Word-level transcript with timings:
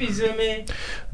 Пизаме. 0.00 0.64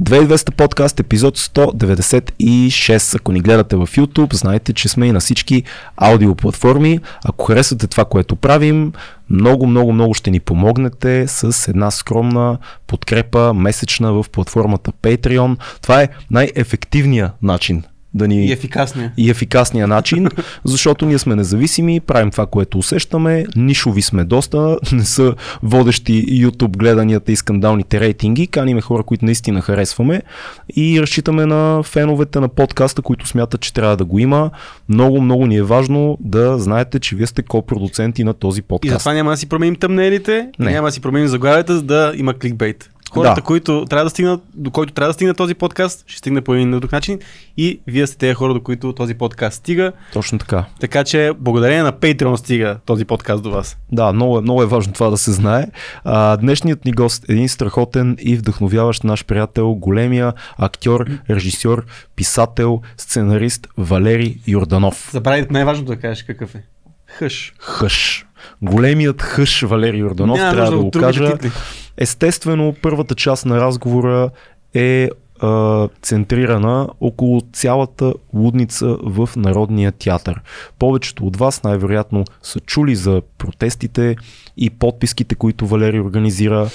2200 0.02 0.50
подкаст, 0.50 1.00
епизод 1.00 1.38
196. 1.38 3.16
Ако 3.16 3.32
ни 3.32 3.40
гледате 3.40 3.76
в 3.76 3.86
YouTube, 3.86 4.34
знаете, 4.34 4.72
че 4.72 4.88
сме 4.88 5.06
и 5.06 5.12
на 5.12 5.20
всички 5.20 5.62
аудиоплатформи. 5.96 7.00
Ако 7.24 7.44
харесвате 7.44 7.86
това, 7.86 8.04
което 8.04 8.36
правим, 8.36 8.92
много, 9.30 9.66
много, 9.66 9.92
много 9.92 10.14
ще 10.14 10.30
ни 10.30 10.40
помогнете 10.40 11.28
с 11.28 11.68
една 11.68 11.90
скромна 11.90 12.58
подкрепа 12.86 13.54
месечна 13.54 14.12
в 14.12 14.24
платформата 14.32 14.92
Patreon. 14.92 15.56
Това 15.82 16.02
е 16.02 16.08
най-ефективният 16.30 17.32
начин 17.42 17.82
да 18.16 18.28
ни... 18.28 18.46
И 18.46 18.52
ефикасния. 18.52 19.12
И 19.16 19.30
ефикасния 19.30 19.86
начин, 19.86 20.28
защото 20.64 21.06
ние 21.06 21.18
сме 21.18 21.36
независими, 21.36 22.00
правим 22.00 22.30
това, 22.30 22.46
което 22.46 22.78
усещаме, 22.78 23.46
нишови 23.56 24.02
сме 24.02 24.24
доста, 24.24 24.78
не 24.92 25.04
са 25.04 25.34
водещи 25.62 26.26
YouTube 26.26 26.76
гледанията 26.76 27.32
и 27.32 27.36
скандалните 27.36 28.00
рейтинги, 28.00 28.46
каниме 28.46 28.80
хора, 28.80 29.02
които 29.02 29.24
наистина 29.24 29.60
харесваме 29.60 30.22
и 30.76 31.02
разчитаме 31.02 31.46
на 31.46 31.82
феновете 31.82 32.40
на 32.40 32.48
подкаста, 32.48 33.02
които 33.02 33.26
смятат, 33.26 33.60
че 33.60 33.74
трябва 33.74 33.96
да 33.96 34.04
го 34.04 34.18
има. 34.18 34.50
Много, 34.88 35.20
много 35.20 35.46
ни 35.46 35.56
е 35.56 35.62
важно 35.62 36.18
да 36.20 36.58
знаете, 36.58 37.00
че 37.00 37.16
вие 37.16 37.26
сте 37.26 37.42
ко-продуценти 37.42 38.24
на 38.24 38.34
този 38.34 38.62
подкаст. 38.62 38.90
И 38.90 38.92
затова 38.92 39.12
няма 39.12 39.30
да 39.30 39.36
си 39.36 39.48
променим 39.48 39.76
тъмнелите, 39.76 40.48
Не. 40.58 40.72
няма 40.72 40.88
да 40.88 40.92
си 40.92 41.00
променим 41.00 41.28
заглавията, 41.28 41.74
за 41.74 41.82
да 41.82 42.12
има 42.16 42.34
кликбейт. 42.34 42.90
Хората, 43.16 43.34
Да. 43.34 43.42
които 43.42 43.84
трябва 43.90 44.04
да 44.04 44.10
стигнат, 44.10 44.40
до 44.54 44.70
който 44.70 44.92
трябва 44.92 45.08
да 45.08 45.12
стигне 45.12 45.34
този 45.34 45.54
подкаст, 45.54 46.04
ще 46.06 46.18
стигне 46.18 46.40
по 46.40 46.54
един 46.54 46.70
друг 46.70 46.92
начин. 46.92 47.18
И 47.56 47.80
вие 47.86 48.06
сте 48.06 48.18
тези 48.18 48.34
хора, 48.34 48.54
до 48.54 48.60
които 48.62 48.92
този 48.92 49.14
подкаст 49.14 49.56
стига. 49.56 49.92
Точно 50.12 50.38
така. 50.38 50.64
Така 50.80 51.04
че 51.04 51.32
благодарение 51.38 51.82
на 51.82 51.92
Patreon 51.92 52.36
стига 52.36 52.78
този 52.86 53.04
подкаст 53.04 53.42
до 53.42 53.50
вас. 53.50 53.76
Да, 53.92 54.12
много 54.12 54.38
е, 54.38 54.40
много 54.40 54.62
е 54.62 54.66
важно 54.66 54.92
това 54.92 55.10
да 55.10 55.16
се 55.16 55.32
знае. 55.32 55.66
А, 56.04 56.36
днешният 56.36 56.84
ни 56.84 56.92
гост 56.92 57.28
е 57.28 57.32
един 57.32 57.48
страхотен 57.48 58.16
и 58.20 58.36
вдъхновяващ 58.36 59.04
наш 59.04 59.24
приятел, 59.24 59.74
големия 59.74 60.32
актьор, 60.58 61.06
режисьор, 61.30 61.84
писател, 62.16 62.80
сценарист 62.96 63.68
Валери 63.78 64.40
Йорданов. 64.46 65.10
Забравих 65.12 65.50
най-важното 65.50 65.88
да 65.88 65.96
кажеш 65.96 66.22
какъв 66.22 66.54
е. 66.54 66.62
Хъш. 67.06 67.54
Хъш. 67.58 68.25
Големият 68.62 69.22
хъш 69.22 69.62
Валери 69.62 69.98
Йорданов, 69.98 70.38
Няма 70.38 70.52
трябва 70.52 70.70
да 70.70 70.78
го 70.78 70.90
кажа. 70.90 71.32
титли. 71.32 71.50
Естествено, 71.96 72.74
първата 72.82 73.14
част 73.14 73.46
на 73.46 73.60
разговора 73.60 74.30
е 74.74 75.08
а, 75.40 75.88
центрирана 76.02 76.88
около 77.00 77.40
цялата 77.52 78.14
лудница 78.34 78.96
в 79.02 79.28
Народния 79.36 79.92
театър. 79.92 80.40
Повечето 80.78 81.26
от 81.26 81.36
вас 81.36 81.62
най-вероятно 81.62 82.24
са 82.42 82.60
чули 82.60 82.96
за 82.96 83.22
протестите 83.38 84.16
и 84.56 84.70
подписките, 84.70 85.34
които 85.34 85.66
Валери 85.66 86.00
организира. 86.00 86.68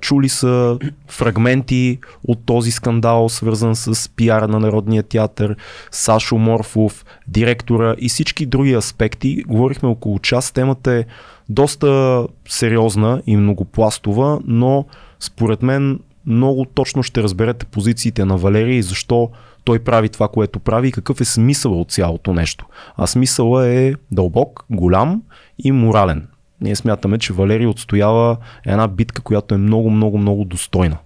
Чули 0.00 0.28
са 0.28 0.78
фрагменти 1.08 1.98
от 2.28 2.38
този 2.46 2.70
скандал, 2.70 3.28
свързан 3.28 3.76
с 3.76 4.08
пиара 4.08 4.48
на 4.48 4.60
Народния 4.60 5.02
театър, 5.02 5.56
Сашо 5.90 6.38
Морфов, 6.38 7.04
директора 7.28 7.94
и 7.98 8.08
всички 8.08 8.46
други 8.46 8.72
аспекти. 8.72 9.42
Говорихме 9.42 9.88
около 9.88 10.18
час. 10.18 10.52
Темата 10.52 10.92
е 10.92 11.04
доста 11.48 12.26
сериозна 12.48 13.22
и 13.26 13.36
многопластова, 13.36 14.40
но 14.44 14.84
според 15.20 15.62
мен 15.62 16.00
много 16.26 16.64
точно 16.64 17.02
ще 17.02 17.22
разберете 17.22 17.66
позициите 17.66 18.24
на 18.24 18.36
Валерий 18.36 18.76
и 18.76 18.82
защо 18.82 19.30
той 19.64 19.78
прави 19.78 20.08
това, 20.08 20.28
което 20.28 20.58
прави 20.58 20.88
и 20.88 20.92
какъв 20.92 21.20
е 21.20 21.24
смисъл 21.24 21.80
от 21.80 21.90
цялото 21.90 22.34
нещо. 22.34 22.66
А 22.96 23.06
смисъла 23.06 23.68
е 23.68 23.94
дълбок, 24.10 24.64
голям 24.70 25.22
и 25.64 25.72
морален. 25.72 26.26
Ние 26.64 26.76
смятаме, 26.76 27.18
че 27.18 27.32
Валерий 27.32 27.66
отстоява 27.66 28.36
една 28.66 28.88
битка, 28.88 29.22
която 29.22 29.54
е 29.54 29.58
много, 29.58 29.90
много, 29.90 30.18
много 30.18 30.44
достойна. 30.44 30.96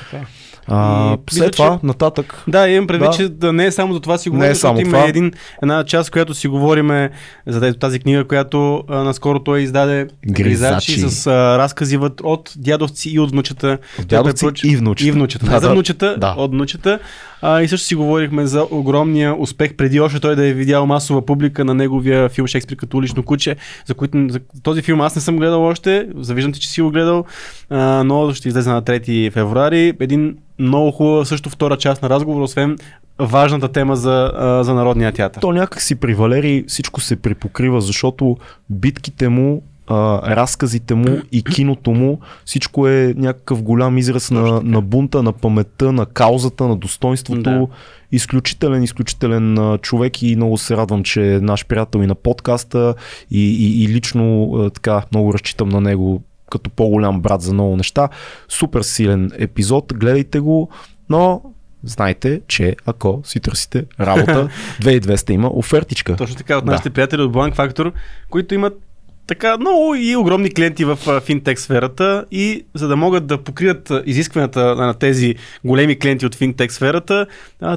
Така. 0.00 0.24
А, 0.68 1.12
И 1.12 1.16
след 1.30 1.40
мисля, 1.40 1.50
това, 1.50 1.78
нататък, 1.82 2.42
Да, 2.48 2.68
имам 2.68 2.86
предвид, 2.86 3.06
Да. 3.06 3.16
че 3.16 3.28
да 3.28 3.52
не 3.52 3.66
е 3.66 3.72
само 3.72 3.94
за 3.94 4.00
това 4.00 4.18
си 4.18 4.28
Не 4.28 4.30
говорим, 4.30 4.50
е 4.50 4.54
защото 4.54 4.80
има 4.80 4.90
това. 4.90 5.08
един, 5.08 5.32
една 5.62 5.84
част, 5.84 6.10
която 6.10 6.34
си 6.34 6.48
говориме 6.48 7.10
за 7.46 7.72
тази- 7.74 8.00
книга, 8.00 8.24
която 8.24 8.84
а, 8.88 8.96
наскоро 8.96 9.38
той 9.38 9.60
издаде 9.60 10.08
Гризачи. 10.26 11.00
с 11.00 11.26
а, 11.26 11.30
разкази 11.58 11.96
от 12.22 12.52
дядовци 12.56 13.10
и 13.10 13.18
от 13.18 13.30
внучета. 13.30 13.78
От 14.00 14.06
дядовци 14.06 14.40
Той 14.40 14.52
препоръча- 14.52 14.66
и 14.66 14.76
внучета. 14.76 15.08
И 15.08 15.12
внучета. 15.12 15.46
Да, 15.46 15.52
Не 15.52 15.58
за 15.58 15.66
да. 15.66 15.72
внучета, 15.72 16.16
Да. 16.18 16.34
от 16.38 16.50
внучета. 16.50 16.98
А, 17.46 17.62
и 17.62 17.68
също 17.68 17.86
си 17.86 17.94
говорихме 17.94 18.46
за 18.46 18.66
огромния 18.70 19.40
успех 19.40 19.74
преди 19.74 20.00
още 20.00 20.20
той 20.20 20.36
да 20.36 20.46
е 20.46 20.52
видял 20.52 20.86
масова 20.86 21.26
публика 21.26 21.64
на 21.64 21.74
неговия 21.74 22.28
филм 22.28 22.46
Шекспир 22.46 22.76
като 22.76 22.96
улично 22.96 23.22
куче, 23.22 23.56
за, 23.86 23.94
които, 23.94 24.26
за 24.28 24.40
този 24.62 24.82
филм 24.82 25.00
аз 25.00 25.16
не 25.16 25.22
съм 25.22 25.36
гледал 25.36 25.64
още, 25.64 26.08
завиждам 26.16 26.52
ти, 26.52 26.60
че 26.60 26.68
си 26.68 26.82
го 26.82 26.90
гледал, 26.90 27.24
а, 27.70 28.04
но 28.04 28.32
ще 28.32 28.48
излезе 28.48 28.70
на 28.70 28.82
3 28.82 29.32
февруари. 29.32 29.92
Един 30.00 30.36
много 30.58 30.90
хубава 30.90 31.24
също 31.24 31.50
втора 31.50 31.76
част 31.76 32.02
на 32.02 32.10
разговор, 32.10 32.42
освен 32.42 32.78
важната 33.18 33.68
тема 33.68 33.96
за, 33.96 34.32
за 34.64 34.74
Народния 34.74 35.12
театър. 35.12 35.40
то 35.40 35.52
някак 35.52 35.82
си 35.82 35.94
при 35.94 36.14
Валерий 36.14 36.64
всичко 36.68 37.00
се 37.00 37.16
припокрива, 37.16 37.80
защото 37.80 38.36
битките 38.70 39.28
му, 39.28 39.62
а, 39.86 39.94
разказите 40.36 40.94
му 40.94 41.18
и 41.32 41.44
киното 41.44 41.90
му, 41.90 42.20
всичко 42.44 42.88
е 42.88 43.14
някакъв 43.16 43.62
голям 43.62 43.98
израз 43.98 44.30
на, 44.30 44.60
на 44.62 44.80
бунта, 44.80 45.22
на 45.22 45.32
паметта, 45.32 45.92
на 45.92 46.06
каузата, 46.06 46.68
на 46.68 46.76
достоинството. 46.76 47.42
Да. 47.42 47.66
Изключителен, 48.12 48.82
изключителен 48.82 49.58
а, 49.58 49.78
човек 49.78 50.22
и 50.22 50.36
много 50.36 50.58
се 50.58 50.76
радвам, 50.76 51.02
че 51.02 51.34
е 51.34 51.40
наш 51.40 51.66
приятел 51.66 51.98
и 51.98 52.06
на 52.06 52.14
подкаста 52.14 52.94
и, 53.30 53.40
и, 53.40 53.84
и 53.84 53.88
лично 53.88 54.52
а, 54.54 54.70
така 54.70 55.02
много 55.12 55.34
разчитам 55.34 55.68
на 55.68 55.80
него 55.80 56.22
като 56.50 56.70
по-голям 56.70 57.20
брат 57.20 57.42
за 57.42 57.52
много 57.52 57.76
неща. 57.76 58.08
Супер 58.48 58.82
силен 58.82 59.30
епизод, 59.38 59.92
гледайте 59.94 60.40
го, 60.40 60.70
но 61.08 61.42
знайте, 61.84 62.40
че 62.48 62.76
ако 62.86 63.20
си 63.24 63.40
търсите 63.40 63.84
работа, 64.00 64.48
2200 64.80 65.30
има 65.30 65.50
офертичка. 65.52 66.16
Точно 66.16 66.36
така, 66.36 66.58
от 66.58 66.64
Да. 66.64 66.70
нашите 66.70 66.90
приятели 66.90 67.22
от 67.22 67.32
Blank 67.32 67.56
Factor, 67.56 67.92
които 68.30 68.54
имат 68.54 68.83
така 69.26 69.58
много 69.58 69.94
и 69.94 70.16
огромни 70.16 70.50
клиенти 70.50 70.84
в 70.84 71.20
финтек 71.20 71.60
сферата 71.60 72.24
и 72.30 72.64
за 72.74 72.88
да 72.88 72.96
могат 72.96 73.26
да 73.26 73.38
покрият 73.38 73.92
изискванията 74.06 74.74
на 74.74 74.94
тези 74.94 75.34
големи 75.64 75.98
клиенти 75.98 76.26
от 76.26 76.34
финтек 76.34 76.72
сферата, 76.72 77.26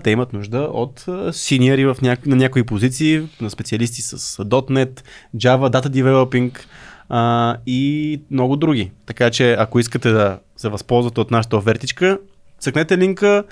те 0.03 0.11
имат 0.11 0.33
нужда 0.33 0.59
от 0.59 1.05
синьори 1.31 1.85
в 1.85 1.97
ня... 2.01 2.17
на 2.25 2.35
някои 2.35 2.63
позиции, 2.63 3.27
на 3.41 3.49
специалисти 3.49 4.01
с 4.01 4.17
.NET, 4.43 5.01
Java, 5.35 5.81
Data 5.81 5.87
Developing 5.87 6.57
а, 7.09 7.55
и 7.67 8.21
много 8.31 8.55
други. 8.55 8.91
Така 9.05 9.29
че 9.29 9.53
ако 9.53 9.79
искате 9.79 10.09
да 10.09 10.39
се 10.57 10.69
възползвате 10.69 11.21
от 11.21 11.31
нашата 11.31 11.57
офертичка, 11.57 12.17
цъкнете 12.59 12.97
линка, 12.97 13.43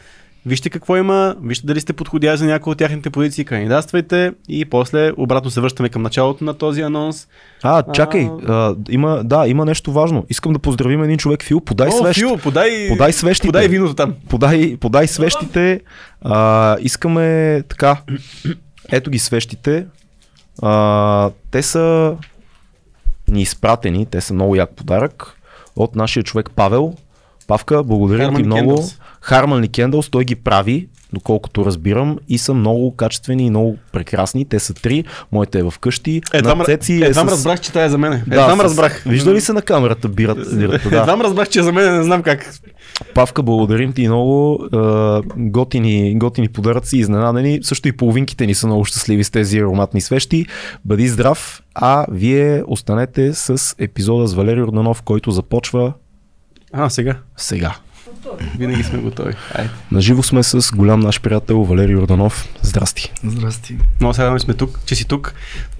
Вижте 0.45 0.69
какво 0.69 0.97
има, 0.97 1.35
вижте 1.43 1.67
дали 1.67 1.81
сте 1.81 1.93
подходящи 1.93 2.37
за 2.37 2.45
някои 2.45 2.71
от 2.71 2.77
тяхните 2.77 3.09
позиции, 3.09 3.45
кандидатствайте 3.45 4.33
и 4.49 4.65
после 4.65 5.11
обратно 5.17 5.51
се 5.51 5.61
връщаме 5.61 5.89
към 5.89 6.01
началото 6.01 6.43
на 6.43 6.53
този 6.53 6.81
анонс. 6.81 7.27
А, 7.63 7.83
чакай, 7.93 8.29
а, 8.47 8.75
има, 8.89 9.21
да, 9.23 9.47
има 9.47 9.65
нещо 9.65 9.91
важно. 9.91 10.25
Искам 10.29 10.53
да 10.53 10.59
поздравим 10.59 11.03
един 11.03 11.17
човек, 11.17 11.43
Фил, 11.43 11.61
подай 11.61 11.89
О, 11.89 11.91
свещ. 11.91 12.19
Фил, 12.19 12.37
подай, 12.37 12.87
Подай 12.89 13.13
свещите. 13.13 13.47
подай 13.47 13.67
виното 13.67 13.93
там. 13.93 14.13
Подай, 14.29 14.77
подай 14.77 15.07
свещите. 15.07 15.81
А, 16.21 16.77
искаме 16.81 17.61
така. 17.69 17.97
Ето 18.91 19.09
ги 19.09 19.19
свещите. 19.19 19.85
А, 20.61 21.31
те 21.51 21.61
са 21.61 22.15
ни 23.27 23.41
изпратени, 23.41 24.05
те 24.05 24.21
са 24.21 24.33
много 24.33 24.55
як 24.55 24.75
подарък 24.75 25.37
от 25.75 25.95
нашия 25.95 26.23
човек 26.23 26.49
Павел. 26.55 26.93
Павка, 27.47 27.83
благодаря 27.83 28.29
Harman 28.29 28.35
ти 28.35 28.43
много. 28.43 28.83
Харман 29.21 29.67
Кендълс, 29.67 30.09
той 30.09 30.25
ги 30.25 30.35
прави, 30.35 30.87
доколкото 31.13 31.65
разбирам, 31.65 32.17
и 32.29 32.37
са 32.37 32.53
много 32.53 32.95
качествени 32.95 33.45
и 33.45 33.49
много 33.49 33.77
прекрасни. 33.91 34.45
Те 34.45 34.59
са 34.59 34.73
три, 34.73 35.03
моите 35.31 35.59
е 35.59 35.69
вкъщи. 35.71 36.21
Едвам, 36.33 36.57
на 36.57 36.65
Цеци 36.65 36.93
едвам 37.03 37.27
е 37.27 37.29
с... 37.29 37.33
разбрах, 37.33 37.59
че 37.61 37.71
тая 37.71 37.85
е 37.85 37.89
за 37.89 37.97
мен. 37.97 38.23
Да, 38.27 38.41
Едвам 38.41 38.59
с- 38.59 38.63
разбрах. 38.63 39.03
Вижда 39.05 39.33
ли 39.33 39.41
се 39.41 39.53
на 39.53 39.61
камерата 39.61 40.07
бират, 40.07 40.57
бирата? 40.57 40.89
Да. 40.89 40.99
Едвам 40.99 41.21
разбрах, 41.21 41.49
че 41.49 41.59
е 41.59 41.63
за 41.63 41.71
мен, 41.71 41.97
не 41.97 42.03
знам 42.03 42.23
как. 42.23 42.53
Павка, 43.13 43.43
благодарим 43.43 43.93
ти 43.93 44.07
много. 44.07 44.59
Е, 44.65 44.77
готини, 45.37 46.15
готини 46.17 46.49
подаръци, 46.49 46.97
изненадени. 46.97 47.59
Също 47.63 47.87
и 47.87 47.91
половинките 47.91 48.45
ни 48.45 48.53
са 48.53 48.67
много 48.67 48.85
щастливи 48.85 49.23
с 49.23 49.29
тези 49.29 49.59
ароматни 49.59 50.01
свещи. 50.01 50.45
Бъди 50.85 51.07
здрав, 51.07 51.61
а 51.75 52.05
вие 52.11 52.63
останете 52.67 53.33
с 53.33 53.75
епизода 53.79 54.27
с 54.27 54.33
Валерий 54.33 54.63
Орданов, 54.63 55.01
който 55.01 55.31
започва 55.31 55.93
А, 56.73 56.89
сега. 56.89 57.15
сега. 57.37 57.75
Винаги 58.57 58.83
сме 58.83 58.99
готови. 58.99 59.33
Айде. 59.55 59.69
Наживо 59.91 60.23
сме 60.23 60.43
с 60.43 60.75
голям 60.75 60.99
наш 60.99 61.21
приятел 61.21 61.63
Валерий 61.63 61.95
Орданов. 61.95 62.49
Здрасти. 62.61 63.11
Здрасти. 63.23 63.77
Много 63.99 64.13
се 64.13 64.21
радваме, 64.21 64.39
че 64.39 64.45
сме 64.45 64.53
тук, 64.53 64.79
че 64.85 64.95
си 64.95 65.05
тук. 65.05 65.33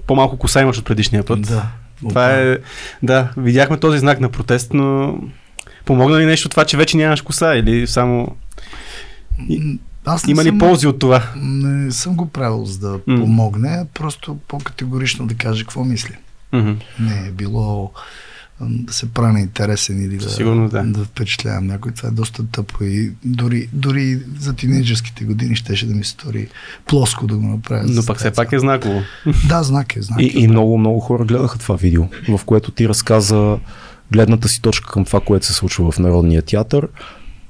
По-малко 0.07 0.37
коса 0.37 0.61
имаш 0.61 0.77
от 0.77 0.85
предишния 0.85 1.23
път. 1.25 1.41
Да. 1.41 1.67
Това 2.09 2.31
е, 2.31 2.57
да, 3.03 3.31
видяхме 3.37 3.77
този 3.77 3.99
знак 3.99 4.19
на 4.19 4.29
протест, 4.29 4.73
но 4.73 5.17
помогна 5.85 6.19
ли 6.19 6.25
нещо 6.25 6.49
това, 6.49 6.65
че 6.65 6.77
вече 6.77 6.97
нямаш 6.97 7.21
коса 7.21 7.55
или 7.55 7.87
само... 7.87 8.35
Аз 10.05 10.25
не 10.25 10.31
Има 10.31 10.43
ли 10.43 10.47
съм, 10.47 10.57
ползи 10.57 10.87
от 10.87 10.99
това? 10.99 11.23
Не 11.35 11.91
съм 11.91 12.15
го 12.15 12.29
правил 12.29 12.65
за 12.65 12.79
да 12.79 12.99
М. 13.07 13.19
помогне, 13.19 13.85
просто 13.93 14.37
по-категорично 14.47 15.27
да 15.27 15.35
кажа 15.35 15.63
какво 15.63 15.83
мисля. 15.83 16.15
Мгм. 16.53 16.71
Не 16.99 17.27
е 17.27 17.31
било 17.31 17.91
да 18.61 18.93
се 18.93 19.13
правя 19.13 19.33
на 19.33 19.39
интересен 19.39 20.03
или 20.03 20.17
да, 20.17 20.29
Сигурно, 20.29 20.69
да. 20.69 20.83
да 20.83 21.03
впечатлявам 21.03 21.67
някой. 21.67 21.91
Това 21.91 22.09
е 22.09 22.11
доста 22.11 22.45
тъпо 22.47 22.83
и 22.83 23.11
дори, 23.25 23.69
дори 23.73 24.19
за 24.39 24.53
тинейджерските 24.53 25.25
години 25.25 25.55
щеше 25.55 25.87
да 25.87 25.95
ми 25.95 26.03
се 26.03 26.09
стори 26.09 26.47
плоско 26.87 27.27
да 27.27 27.37
го 27.37 27.47
направя. 27.47 27.83
Но 27.87 28.01
с 28.01 28.05
пак 28.05 28.17
все 28.17 28.31
пак 28.31 28.51
е 28.51 28.59
знаково. 28.59 29.01
Да, 29.47 29.63
знак 29.63 29.95
е, 29.95 30.01
знак 30.01 30.21
И, 30.21 30.25
е. 30.25 30.31
и 30.43 30.47
много, 30.47 30.77
много 30.77 30.99
хора 30.99 31.25
гледаха 31.25 31.59
това 31.59 31.75
видео, 31.75 32.03
в 32.37 32.45
което 32.45 32.71
ти 32.71 32.89
разказа 32.89 33.57
гледната 34.11 34.47
си 34.47 34.61
точка 34.61 34.91
към 34.91 35.05
това, 35.05 35.19
което 35.19 35.45
се 35.45 35.53
случва 35.53 35.91
в 35.91 35.99
Народния 35.99 36.41
театър. 36.41 36.87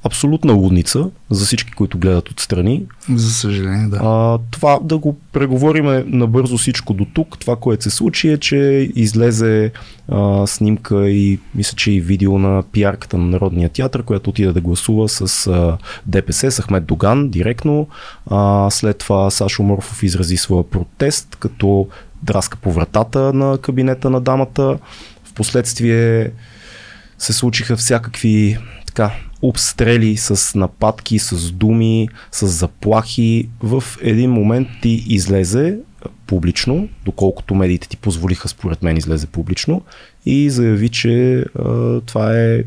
Абсолютна 0.05 0.53
лудница 0.53 1.09
за 1.29 1.45
всички, 1.45 1.71
които 1.71 1.97
гледат 1.97 2.29
отстрани. 2.29 2.83
За 3.13 3.31
съжаление, 3.31 3.87
да. 3.87 3.99
А, 4.03 4.39
това 4.51 4.79
да 4.83 4.97
го 4.97 5.17
преговориме 5.33 6.03
набързо 6.07 6.57
всичко 6.57 6.93
до 6.93 7.05
тук. 7.13 7.39
Това, 7.39 7.55
което 7.55 7.83
се 7.83 7.89
случи 7.89 8.29
е, 8.29 8.37
че 8.37 8.91
излезе 8.95 9.71
а, 10.09 10.47
снимка 10.47 11.09
и 11.09 11.39
мисля, 11.55 11.75
че 11.75 11.91
и 11.91 12.01
видео 12.01 12.39
на 12.39 12.63
пиарката 12.71 13.17
на 13.17 13.25
Народния 13.25 13.69
театър, 13.69 14.03
която 14.03 14.29
отиде 14.29 14.53
да 14.53 14.61
гласува 14.61 15.09
с 15.09 15.47
а, 15.47 15.77
ДПС, 16.05 16.51
с 16.51 16.61
Ахмед 16.61 16.85
Доган 16.85 17.29
директно. 17.29 17.87
А, 18.29 18.69
след 18.69 18.97
това 18.97 19.31
Сашо 19.31 19.63
Морфов 19.63 20.03
изрази 20.03 20.37
своя 20.37 20.69
протест, 20.69 21.37
като 21.39 21.87
драска 22.23 22.57
по 22.57 22.71
вратата 22.71 23.33
на 23.33 23.57
кабинета 23.57 24.09
на 24.09 24.21
дамата. 24.21 24.77
Впоследствие 25.23 26.31
се 27.17 27.33
случиха 27.33 27.77
всякакви 27.77 28.57
така, 28.95 29.11
обстрели 29.41 30.17
с 30.17 30.57
нападки, 30.57 31.19
с 31.19 31.51
думи, 31.51 32.09
с 32.31 32.47
заплахи. 32.47 33.49
В 33.59 33.83
един 34.01 34.31
момент 34.31 34.67
ти 34.81 35.05
излезе 35.07 35.77
публично, 36.27 36.89
доколкото 37.05 37.55
медиите 37.55 37.87
ти 37.87 37.97
позволиха, 37.97 38.47
според 38.47 38.83
мен 38.83 38.97
излезе 38.97 39.27
публично 39.27 39.81
и 40.25 40.49
заяви, 40.49 40.89
че 40.89 41.45
а, 41.59 42.01
това 42.01 42.39
е 42.39 42.63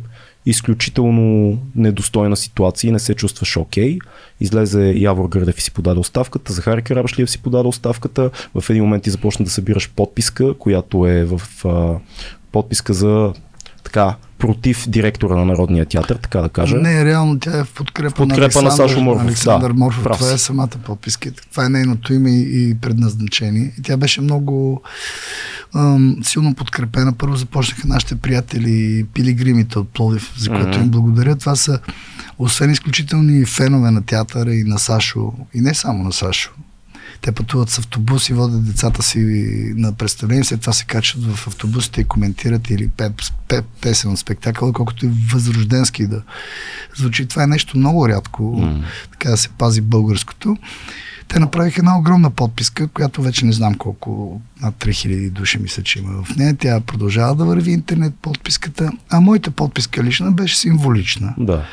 изключително 0.47 1.59
недостойна 1.75 2.37
ситуация 2.37 2.89
и 2.89 2.93
не 2.93 2.99
се 2.99 3.15
чувстваш 3.15 3.57
окей. 3.57 3.99
Излезе 4.41 4.93
Явор 4.97 5.29
Гърдев 5.29 5.59
и 5.59 5.63
си 5.63 5.71
подаде 5.71 6.01
оставката, 6.01 6.53
Захари 6.53 6.83
Карабашлиев 6.83 7.31
си 7.31 7.43
подаде 7.43 7.69
оставката. 7.69 8.31
В 8.55 8.71
един 8.71 8.83
момент 8.83 9.03
ти 9.03 9.11
започна 9.11 9.45
да 9.45 9.51
събираш 9.51 9.91
подписка, 9.91 10.55
която 10.55 11.07
е 11.07 11.25
в 11.25 11.43
а, 11.65 11.95
подписка 12.53 12.95
за 12.95 13.33
така 13.85 14.17
против 14.38 14.88
директора 14.88 15.37
на 15.37 15.44
Народния 15.44 15.87
театър, 15.87 16.17
така 16.17 16.40
да 16.40 16.49
кажа. 16.49 16.76
Не, 16.76 17.05
реално 17.05 17.38
тя 17.38 17.58
е 17.58 17.64
в 17.64 17.73
подкрепа, 17.75 18.11
В 18.11 18.14
подкрепа 18.14 18.62
на 18.62 18.70
Сашо 18.70 19.00
Морфов, 19.00 19.26
Александър 19.26 19.73
да, 19.73 19.79
Морфов. 19.79 20.05
прав 20.05 20.19
Това 20.19 20.32
е 20.32 20.38
самата 20.38 20.69
подписка. 20.85 21.31
Това 21.50 21.64
е 21.64 21.69
нейното 21.69 22.14
име 22.14 22.31
и, 22.31 22.75
предназначение. 22.81 23.73
И 23.79 23.82
тя 23.82 23.96
беше 23.96 24.20
много 24.20 24.82
ам, 25.75 26.17
силно 26.23 26.55
подкрепена. 26.55 27.12
Първо 27.12 27.37
започнаха 27.37 27.88
нашите 27.88 28.17
приятели 28.17 29.05
пилигримите 29.14 29.79
от 29.79 29.88
Пловдив, 29.88 30.32
за 30.38 30.49
което 30.50 30.69
Мгм. 30.69 30.81
им 30.81 30.88
благодаря. 30.88 31.37
Това 31.37 31.56
са 31.56 31.79
освен 32.38 32.70
изключителни 32.70 33.44
фенове 33.44 33.91
на 33.91 34.02
театъра 34.02 34.55
и 34.55 34.64
на 34.64 34.79
Сашо, 34.79 35.32
и 35.55 35.61
не 35.61 35.75
само 35.75 36.05
на 36.05 36.12
Сашо. 36.12 36.50
Те 37.23 37.32
пътуват 37.32 37.70
с 37.70 37.79
автобуси, 37.79 38.32
водят 38.32 38.67
децата 38.67 39.03
си 39.03 39.19
на 39.76 39.93
представление, 39.93 40.44
след 40.44 40.61
това 40.61 40.73
се 40.73 40.85
качват 40.85 41.25
в 41.25 41.47
автобусите 41.47 42.00
и 42.00 42.05
коментират 42.05 42.70
или 42.70 42.88
пе, 42.88 43.11
пе, 43.49 43.62
песен 43.81 44.11
от 44.11 44.19
спектакъла, 44.19 44.73
колкото 44.73 45.06
и 45.06 45.11
възрожденски 45.32 46.06
да 46.06 46.23
звучи. 46.97 47.26
Това 47.26 47.43
е 47.43 47.47
нещо 47.47 47.79
много 47.79 48.09
рядко, 48.09 48.43
М. 48.43 48.85
така 49.11 49.31
да 49.31 49.37
се 49.37 49.49
пази 49.49 49.81
българското. 49.81 50.56
Те 51.29 51.38
направиха 51.38 51.81
една 51.81 51.99
огромна 51.99 52.31
подписка, 52.31 52.88
която 52.88 53.23
вече 53.23 53.47
не 53.47 53.53
знам 53.53 53.75
колко, 53.75 54.41
над 54.62 54.75
3000 54.75 55.31
души 55.31 55.59
мисля, 55.59 55.82
че 55.82 55.99
има 55.99 56.25
в 56.25 56.37
нея. 56.37 56.56
Тя 56.56 56.81
продължава 56.81 57.35
да 57.35 57.44
върви 57.44 57.70
интернет 57.70 58.15
подписката, 58.23 58.93
а 59.11 59.20
моята 59.20 59.50
подписка 59.50 60.05
лична 60.05 60.32
беше 60.32 60.59
символична. 60.59 61.35
Да. 61.38 61.65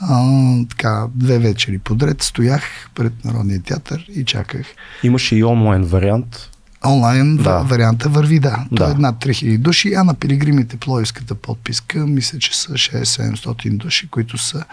А, 0.00 0.24
така, 0.68 1.06
две 1.14 1.38
вечери 1.38 1.78
подред 1.78 2.22
стоях 2.22 2.62
пред 2.94 3.24
Народния 3.24 3.62
театър 3.62 4.06
и 4.14 4.24
чаках. 4.24 4.66
Имаше 5.02 5.36
и 5.36 5.44
онлайн 5.44 5.84
вариант. 5.84 6.50
Онлайн 6.86 7.36
Да. 7.36 7.58
варианта 7.58 8.08
върви, 8.08 8.38
да. 8.38 8.66
Да. 8.72 8.84
Той 8.84 8.90
е 8.90 8.94
над 8.94 9.16
3000 9.24 9.58
души, 9.58 9.94
а 9.94 10.04
на 10.04 10.14
пилигримите 10.14 10.76
Плоевската 10.76 11.34
подписка, 11.34 12.06
мисля, 12.06 12.38
че 12.38 12.56
са 12.58 12.72
6-700 12.72 13.76
души, 13.76 14.08
които 14.08 14.38
са 14.38 14.64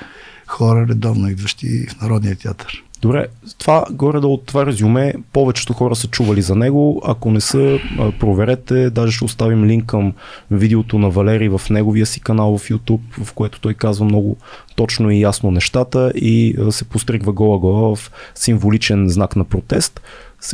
хора 0.48 0.88
редовно 0.88 1.30
идващи 1.30 1.88
в 1.88 2.02
Народния 2.02 2.36
театър. 2.36 2.84
Добре, 3.03 3.27
това 3.57 3.85
горе-долу 3.91 4.38
това 4.38 4.65
резюме, 4.65 5.13
повечето 5.33 5.73
хора 5.73 5.95
са 5.95 6.07
чували 6.07 6.41
за 6.41 6.55
него. 6.55 7.01
Ако 7.05 7.31
не 7.31 7.41
са, 7.41 7.79
проверете. 8.19 8.89
Даже 8.89 9.11
ще 9.11 9.25
оставим 9.25 9.65
линк 9.65 9.85
към 9.85 10.13
видеото 10.51 11.00
на 11.00 11.09
Валери 11.09 11.50
в 11.50 11.61
неговия 11.69 12.05
си 12.05 12.21
канал 12.21 12.57
в 12.57 12.69
YouTube, 12.69 13.23
в 13.23 13.33
което 13.33 13.61
той 13.61 13.73
казва 13.73 14.05
много 14.05 14.38
точно 14.75 15.11
и 15.11 15.21
ясно 15.21 15.51
нещата 15.51 16.11
и 16.15 16.55
се 16.69 16.85
постригва 16.85 17.33
гола-гола 17.33 17.95
в 17.95 18.11
символичен 18.35 19.09
знак 19.09 19.35
на 19.35 19.44
протест. 19.44 20.01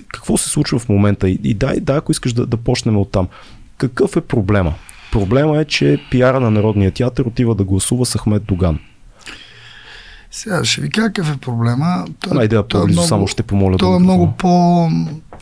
Какво 0.07 0.37
се 0.37 0.49
случва 0.49 0.79
в 0.79 0.89
момента? 0.89 1.29
И, 1.29 1.53
дай, 1.53 1.79
дай, 1.79 1.97
ако 1.97 2.11
искаш 2.11 2.33
да, 2.33 2.45
да 2.45 2.57
почнем 2.57 2.97
от 2.97 3.11
там. 3.11 3.27
Какъв 3.77 4.17
е 4.17 4.21
проблема? 4.21 4.73
Проблема 5.11 5.59
е, 5.59 5.65
че 5.65 5.97
пиара 6.11 6.39
на 6.39 6.51
Народния 6.51 6.91
театър 6.91 7.25
отива 7.25 7.55
да 7.55 7.63
гласува 7.63 8.05
с 8.05 8.17
Ахмед 8.17 8.43
Доган. 8.43 8.79
Сега 10.31 10.65
ще 10.65 10.81
ви 10.81 10.89
кажа 10.89 11.07
какъв 11.07 11.35
е 11.35 11.37
проблема. 11.37 12.05
Той, 12.19 12.37
Найде 12.37 12.55
да 12.55 12.67
той 12.67 12.83
е 12.83 12.91
много- 12.91 13.07
само 13.07 13.27
ще 13.27 13.43
помоля 13.43 13.77
Той 13.77 13.89
е 13.89 13.93
го 13.93 13.99
много 13.99 14.31
по 14.37 14.87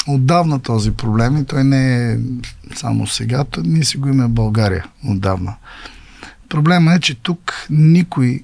отдавна 0.07 0.60
този 0.60 0.92
проблем 0.92 1.38
и 1.38 1.45
той 1.45 1.63
не 1.63 2.12
е 2.12 2.18
само 2.75 3.07
сега, 3.07 3.44
той, 3.44 3.63
ние 3.63 3.84
си 3.84 3.98
го 3.98 4.07
имаме 4.07 4.25
в 4.25 4.30
България 4.31 4.86
отдавна. 5.07 5.56
Проблема 6.50 6.94
е, 6.94 7.00
че 7.00 7.16
тук 7.16 7.54
никой 7.69 8.44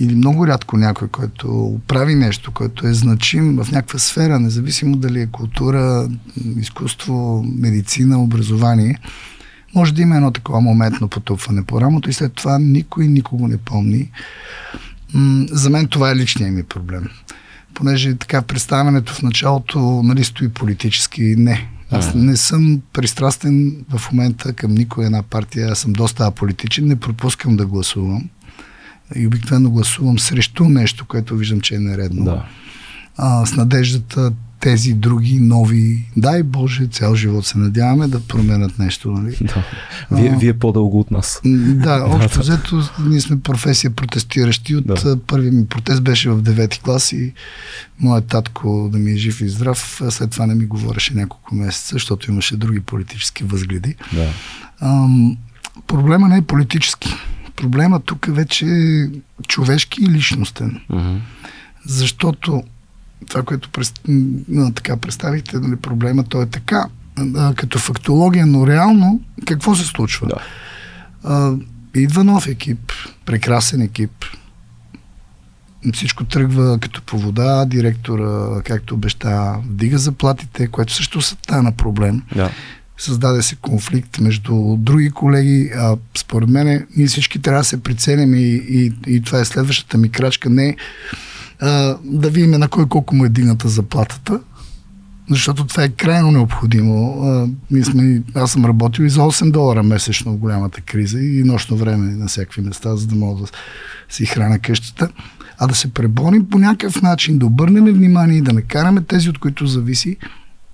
или 0.00 0.14
много 0.14 0.46
рядко 0.46 0.76
някой, 0.76 1.08
който 1.08 1.78
прави 1.88 2.14
нещо, 2.14 2.52
който 2.52 2.86
е 2.86 2.94
значим 2.94 3.56
в 3.56 3.72
някаква 3.72 3.98
сфера, 3.98 4.40
независимо 4.40 4.96
дали 4.96 5.20
е 5.20 5.26
култура, 5.26 6.08
изкуство, 6.56 7.44
медицина, 7.58 8.22
образование, 8.22 8.98
може 9.74 9.94
да 9.94 10.02
има 10.02 10.16
едно 10.16 10.30
такова 10.30 10.60
моментно 10.60 11.08
потупване 11.08 11.64
по 11.64 11.80
рамото 11.80 12.10
и 12.10 12.12
след 12.12 12.32
това 12.32 12.58
никой 12.58 13.06
никого 13.06 13.48
не 13.48 13.56
помни. 13.56 14.10
М, 15.14 15.46
за 15.50 15.70
мен 15.70 15.86
това 15.86 16.10
е 16.10 16.16
личният 16.16 16.54
ми 16.54 16.62
проблем. 16.62 17.08
Понеже 17.74 18.14
така 18.14 18.42
представянето 18.42 19.14
в 19.14 19.22
началото 19.22 20.02
нали, 20.04 20.24
стои 20.24 20.48
политически. 20.48 21.22
Не. 21.22 21.68
Аз 21.90 22.14
не 22.14 22.36
съм 22.36 22.80
пристрастен 22.92 23.84
в 23.96 24.12
момента 24.12 24.52
към 24.52 24.74
никоя 24.74 25.06
една 25.06 25.22
партия. 25.22 25.72
Аз 25.72 25.78
съм 25.78 25.92
доста 25.92 26.26
аполитичен. 26.26 26.86
Не 26.86 26.96
пропускам 26.96 27.56
да 27.56 27.66
гласувам. 27.66 28.28
И 29.14 29.26
обикновено 29.26 29.70
гласувам 29.70 30.18
срещу 30.18 30.64
нещо, 30.64 31.06
което 31.06 31.36
виждам, 31.36 31.60
че 31.60 31.74
е 31.74 31.78
нередно. 31.78 32.24
Да. 32.24 32.44
А, 33.16 33.46
с 33.46 33.56
надеждата 33.56 34.32
тези 34.66 34.94
други 34.94 35.40
нови, 35.40 36.04
дай 36.16 36.42
Боже, 36.42 36.86
цял 36.86 37.14
живот 37.14 37.46
се 37.46 37.58
надяваме 37.58 38.08
да 38.08 38.20
променят 38.20 38.78
нещо. 38.78 39.10
Нали? 39.10 39.36
Да. 39.40 39.64
Вие, 40.16 40.30
А. 40.34 40.38
вие 40.38 40.58
по-дълго 40.58 41.00
от 41.00 41.10
нас. 41.10 41.40
Да, 41.74 42.04
общо 42.08 42.40
взето 42.40 42.82
ние 43.06 43.20
сме 43.20 43.40
професия 43.40 43.90
протестиращи. 43.90 44.76
От 44.76 44.86
Да. 44.86 44.94
да. 44.94 45.16
първи 45.16 45.50
ми 45.50 45.66
протест 45.66 46.02
беше 46.02 46.30
в 46.30 46.42
9 46.42 46.82
клас 46.82 47.12
и 47.12 47.32
моят 48.00 48.26
татко 48.26 48.88
да 48.92 48.98
ми 48.98 49.12
е 49.12 49.16
жив 49.16 49.40
и 49.40 49.48
здрав, 49.48 50.02
след 50.10 50.30
това 50.30 50.46
не 50.46 50.54
ми 50.54 50.66
говореше 50.66 51.14
няколко 51.14 51.54
месеца, 51.54 51.88
защото 51.92 52.30
имаше 52.30 52.56
други 52.56 52.80
политически 52.80 53.44
възгледи. 53.44 53.94
Да. 54.12 54.28
Ам, 54.80 55.36
проблема 55.86 56.28
не 56.28 56.36
е 56.36 56.42
политически. 56.42 57.14
Проблема 57.56 58.00
тук 58.00 58.26
вече 58.28 58.66
е 58.66 59.08
човешки 59.48 60.04
и 60.04 60.08
личностен. 60.10 60.80
Мгм. 60.90 61.16
Защото 61.86 62.62
това, 63.28 63.42
което 63.42 63.70
през, 63.70 63.92
така 64.74 64.96
представихте, 64.96 65.58
нали, 65.58 65.76
проблема, 65.76 66.24
то 66.24 66.42
е 66.42 66.46
така, 66.46 66.86
а, 67.36 67.54
като 67.54 67.78
фактология, 67.78 68.46
но 68.46 68.66
реално 68.66 69.20
какво 69.46 69.74
се 69.74 69.84
случва? 69.84 70.26
Да. 70.26 70.36
А, 71.24 71.54
идва 71.94 72.24
нов 72.24 72.46
екип, 72.46 72.92
прекрасен 73.26 73.80
екип. 73.82 74.24
Всичко 75.92 76.24
тръгва 76.24 76.78
като 76.78 77.02
по 77.02 77.18
вода, 77.18 77.64
директора, 77.64 78.62
както 78.64 78.94
обеща, 78.94 79.56
вдига 79.68 79.98
заплатите, 79.98 80.66
което 80.66 80.92
също 80.92 81.20
стана 81.20 81.72
проблем. 81.72 82.22
Да. 82.34 82.50
Създаде 82.98 83.42
се 83.42 83.56
конфликт 83.56 84.18
между 84.18 84.76
други 84.78 85.10
колеги. 85.10 85.70
А, 85.76 85.96
според 86.18 86.48
мен, 86.48 86.86
ние 86.96 87.06
всички 87.06 87.42
трябва 87.42 87.60
да 87.60 87.64
се 87.64 87.82
приценим 87.82 88.34
и, 88.34 88.62
и, 88.68 88.92
и 89.06 89.22
това 89.22 89.40
е 89.40 89.44
следващата 89.44 89.98
ми 89.98 90.08
крачка. 90.08 90.50
Не 90.50 90.76
да 92.04 92.30
видим 92.30 92.50
на 92.50 92.68
кой 92.68 92.88
колко 92.88 93.14
му 93.14 93.24
е 93.24 93.28
дигната 93.28 93.68
заплатата, 93.68 94.40
защото 95.30 95.66
това 95.66 95.82
е 95.82 95.88
крайно 95.88 96.30
необходимо. 96.30 97.16
Ние 97.70 97.84
сме, 97.84 98.22
аз 98.34 98.52
съм 98.52 98.64
работил 98.64 99.04
и 99.04 99.10
за 99.10 99.20
8 99.20 99.50
долара 99.50 99.82
месечно 99.82 100.32
в 100.32 100.36
голямата 100.36 100.80
криза 100.80 101.20
и 101.20 101.42
нощно 101.44 101.76
време 101.76 102.14
на 102.14 102.26
всякакви 102.26 102.62
места, 102.62 102.96
за 102.96 103.06
да 103.06 103.14
мога 103.14 103.40
да 103.40 103.48
си 104.08 104.26
храня 104.26 104.58
къщата. 104.58 105.08
А 105.58 105.66
да 105.66 105.74
се 105.74 105.94
преборим 105.94 106.50
по 106.50 106.58
някакъв 106.58 107.02
начин, 107.02 107.38
да 107.38 107.46
обърнем 107.46 107.84
внимание 107.84 108.38
и 108.38 108.42
да 108.42 108.52
накараме 108.52 109.02
тези, 109.02 109.30
от 109.30 109.38
които 109.38 109.66
зависи, 109.66 110.16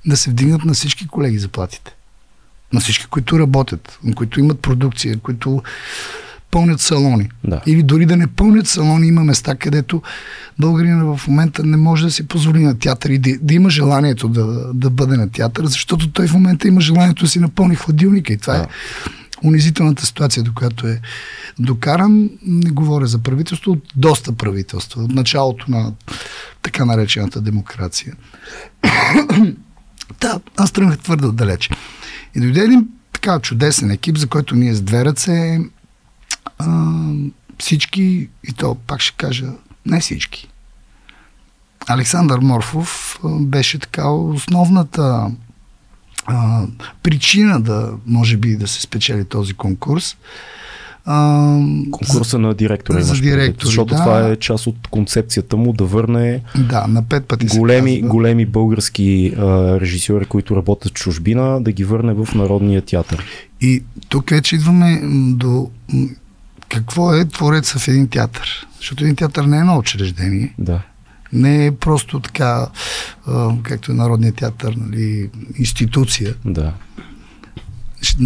да 0.07 0.17
се 0.17 0.31
вдигнат 0.31 0.65
на 0.65 0.75
всички 0.75 1.09
колеги 1.09 1.39
заплатите. 1.39 1.95
на 2.73 2.81
всички, 2.81 3.07
които 3.07 3.39
работят, 3.39 3.99
на 4.05 4.15
които 4.15 4.41
имат 4.41 4.61
продукция, 4.61 5.19
които 5.19 5.63
пълнят 6.53 6.81
салони. 6.81 7.29
Да. 7.45 7.61
Или 7.67 7.83
дори 7.83 8.07
да 8.07 8.17
не 8.17 8.27
пълнят 8.27 8.67
салони, 8.67 9.07
има 9.07 9.25
места, 9.25 9.55
където 9.55 10.03
българина 10.59 11.05
в 11.05 11.29
момента 11.29 11.65
не 11.65 11.77
може 11.77 12.05
да 12.05 12.11
си 12.11 12.29
позволи 12.29 12.65
на 12.65 12.79
театър 12.79 13.11
и 13.11 13.19
да, 13.19 13.39
да 13.41 13.55
има 13.55 13.71
желанието 13.71 14.29
да, 14.29 14.73
да 14.75 14.91
бъде 14.91 15.17
на 15.17 15.31
театър, 15.31 15.67
защото 15.67 16.11
той 16.11 16.27
в 16.29 16.35
момента 16.35 16.69
има 16.69 16.81
желанието 16.81 17.25
да 17.25 17.31
си 17.31 17.41
напълни 17.41 17.75
хладилника 17.75 18.33
и 18.33 18.37
това 18.37 18.55
Да. 18.55 18.61
е 18.61 18.67
унизителната 19.45 20.07
ситуация, 20.07 20.43
до 20.43 20.55
която 20.55 20.87
е 20.87 21.01
докаран. 21.59 22.31
Не 22.47 22.71
говоря 22.71 23.07
за 23.07 23.19
правителство, 23.19 23.73
от 23.73 23.93
доста 23.97 24.33
правителства, 24.33 25.03
от 25.03 25.11
началото 25.11 25.71
на 25.71 25.93
така 26.63 26.85
наречената 26.85 27.41
демокрация. 27.41 28.15
да, 30.21 30.41
аз 30.57 30.73
тръгнах 30.73 30.99
твърде 30.99 31.27
отдалеч. 31.27 31.71
И 32.35 32.41
дойде 32.41 32.61
един 32.61 32.89
така 33.13 33.39
чудесен 33.39 33.91
екип, 33.91 34.19
за 34.19 34.27
който 34.27 34.55
ние 34.55 34.75
с 34.75 34.83
две 34.83 35.05
ръце 35.05 35.59
а, 36.67 37.13
всички, 37.59 38.29
и 38.49 38.53
то 38.57 38.75
пак 38.75 39.01
ще 39.01 39.17
кажа, 39.17 39.47
не 39.87 40.01
всички. 40.01 40.49
Александър 41.87 42.39
Морфов 42.39 43.21
беше 43.41 43.79
така 43.79 44.09
основната 44.11 45.31
а, 46.27 46.67
причина 47.03 47.61
да, 47.61 47.93
може 48.07 48.37
би, 48.37 48.57
да 48.57 48.69
се 48.69 48.81
спечели 48.81 49.25
този 49.25 49.55
конкурс. 49.55 50.17
А, 51.05 51.59
Конкурса 51.91 52.39
на 52.39 52.55
директори. 52.55 53.03
за 53.03 53.15
директори, 53.15 53.67
Защото 53.67 53.95
да. 53.95 54.01
това 54.01 54.29
е 54.29 54.37
част 54.37 54.67
от 54.67 54.89
концепцията 54.91 55.57
му 55.57 55.73
да 55.73 55.85
върне 55.85 56.41
да, 56.59 56.87
на 56.87 57.03
пет 57.03 57.27
пъти 57.27 57.47
големи, 57.47 58.01
казва. 58.01 58.09
големи 58.09 58.47
български 58.47 59.35
а, 59.39 59.43
режисьори, 59.81 60.25
които 60.25 60.57
работят 60.57 60.91
в 60.91 60.95
чужбина, 60.95 61.63
да 61.63 61.73
ги 61.73 61.85
върне 61.85 62.15
в 62.15 62.29
Народния 62.35 62.83
театър. 62.83 63.25
И 63.61 63.83
тук 64.09 64.31
вече 64.31 64.57
идваме 64.57 65.01
до 65.35 65.71
какво 66.73 67.15
е 67.15 67.29
твореца 67.29 67.79
в 67.79 67.89
един 67.89 68.09
театър. 68.09 68.67
Защото 68.77 69.05
един 69.05 69.17
театър 69.17 69.45
не 69.45 69.57
е 69.57 69.61
едно 69.61 69.79
учреждение. 69.79 70.55
Да. 70.59 70.83
Не 71.33 71.67
е 71.67 71.73
просто 71.73 72.21
така, 72.21 72.67
както 73.63 73.93
е 73.93 73.95
Народният 73.95 74.37
театър, 74.37 74.75
нали, 74.77 75.31
институция. 75.59 76.35
Да. 76.45 76.73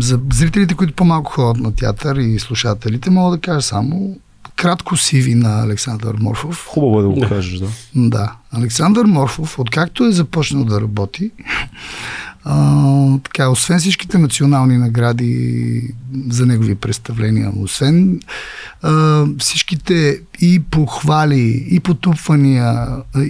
За 0.00 0.21
зрителите, 0.33 0.75
които 0.75 0.95
по-малко 0.95 1.33
ходят 1.33 1.62
на 1.62 1.75
театър 1.75 2.17
и 2.17 2.38
слушателите, 2.38 3.11
мога 3.11 3.37
да 3.37 3.41
кажа 3.41 3.62
само 3.62 4.17
кратко 4.57 4.97
сиви 4.97 5.35
на 5.35 5.62
Александър 5.62 6.15
Морфов. 6.19 6.67
Хубаво 6.67 7.00
е 7.00 7.03
да 7.03 7.09
го 7.09 7.29
кажеш, 7.29 7.59
да. 7.59 7.69
Да. 7.95 8.33
Александър 8.53 9.05
Морфов, 9.05 9.59
откакто 9.59 10.05
е 10.05 10.12
започнал 10.12 10.65
да 10.65 10.81
работи, 10.81 11.31
така, 13.25 13.49
освен 13.49 13.79
всичките 13.79 14.19
национални 14.19 14.79
награди 14.79 15.83
за 16.29 16.47
негови 16.47 16.75
представления, 16.75 17.53
освен 17.57 18.21
а, 18.83 19.25
всичките 19.38 20.21
и 20.41 20.61
похвали, 20.71 21.67
и 21.71 21.81
потупвания, 21.81 22.88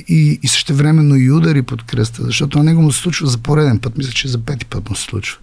и, 0.09 0.39
и 0.43 0.49
същевременно 0.49 1.17
и 1.17 1.31
удари 1.31 1.63
под 1.63 1.83
кръста, 1.83 2.25
защото 2.25 2.59
на 2.59 2.65
него 2.65 2.83
му 2.83 2.93
се 2.93 3.01
случва 3.01 3.27
за 3.27 3.39
пореден 3.39 3.79
път, 3.79 3.99
мисля, 3.99 4.13
че 4.13 4.29
за 4.29 4.39
пети 4.39 4.67
път 4.67 4.91
му 4.91 4.97
се 4.97 5.03
случва 5.03 5.39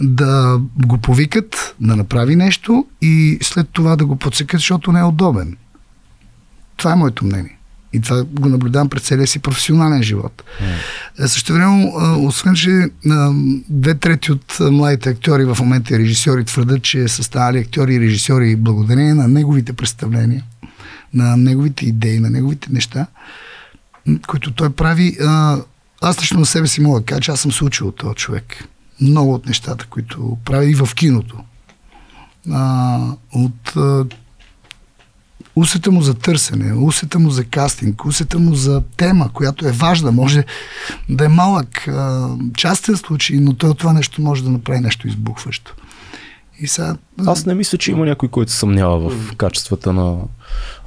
да 0.00 0.60
го 0.86 0.98
повикат, 0.98 1.74
да 1.80 1.96
направи 1.96 2.36
нещо 2.36 2.86
и 3.02 3.38
след 3.42 3.68
това 3.72 3.96
да 3.96 4.06
го 4.06 4.16
подсекат, 4.16 4.60
защото 4.60 4.92
не 4.92 5.00
е 5.00 5.04
удобен. 5.04 5.56
Това 6.76 6.92
е 6.92 6.96
моето 6.96 7.24
мнение. 7.24 7.58
И 7.92 8.00
това 8.00 8.24
го 8.24 8.48
наблюдавам 8.48 8.88
през 8.88 9.02
целия 9.02 9.26
си 9.26 9.38
професионален 9.38 10.02
живот. 10.02 10.42
Mm. 11.18 11.26
Също 11.26 11.52
време, 11.52 11.92
освен, 12.18 12.54
че 12.54 12.90
а, 13.10 13.32
две 13.68 13.94
трети 13.94 14.32
от 14.32 14.56
младите 14.60 15.08
актьори 15.08 15.44
в 15.44 15.56
момента 15.60 15.94
и 15.94 15.98
режисьори 15.98 16.44
твърдят, 16.44 16.82
че 16.82 17.08
са 17.08 17.22
станали 17.24 17.58
актьори 17.58 17.94
и 17.94 18.00
режисьори 18.00 18.56
благодарение 18.56 19.14
на 19.14 19.28
неговите 19.28 19.72
представления, 19.72 20.44
на 21.14 21.36
неговите 21.36 21.86
идеи, 21.86 22.20
на 22.20 22.30
неговите 22.30 22.68
неща, 22.72 23.06
които 24.26 24.52
той 24.52 24.70
прави. 24.70 25.16
Аз 26.00 26.22
лично 26.22 26.40
на 26.40 26.46
себе 26.46 26.66
си 26.66 26.80
мога 26.80 27.00
да 27.00 27.06
кажа, 27.06 27.20
че 27.20 27.30
аз 27.30 27.40
съм 27.40 27.52
се 27.52 27.64
учил 27.64 27.88
от 27.88 27.96
този 27.96 28.14
човек. 28.14 28.64
Много 29.00 29.34
от 29.34 29.46
нещата, 29.46 29.86
които 29.90 30.38
прави 30.44 30.70
и 30.70 30.74
в 30.74 30.88
киното. 30.94 31.36
А, 32.52 32.98
от 33.32 33.72
усета 35.56 35.90
му 35.90 36.02
за 36.02 36.14
търсене, 36.14 36.72
усета 36.74 37.18
му 37.18 37.30
за 37.30 37.44
кастинг, 37.44 38.04
усета 38.04 38.38
му 38.38 38.54
за 38.54 38.82
тема, 38.96 39.30
която 39.32 39.68
е 39.68 39.72
важна, 39.72 40.12
може 40.12 40.44
да 41.08 41.24
е 41.24 41.28
малък, 41.28 41.88
а, 41.88 42.28
частен 42.56 42.96
случай, 42.96 43.36
но 43.36 43.54
той 43.54 43.70
от 43.70 43.78
това 43.78 43.92
нещо 43.92 44.22
може 44.22 44.44
да 44.44 44.50
направи 44.50 44.80
нещо 44.80 45.08
избухващо. 45.08 45.74
И 46.60 46.66
сега... 46.66 46.96
Аз 47.26 47.46
не 47.46 47.54
мисля, 47.54 47.78
че 47.78 47.90
има 47.90 48.06
някой, 48.06 48.28
който 48.28 48.52
съмнява 48.52 49.10
в 49.10 49.36
качествата 49.36 49.92
на 49.92 50.16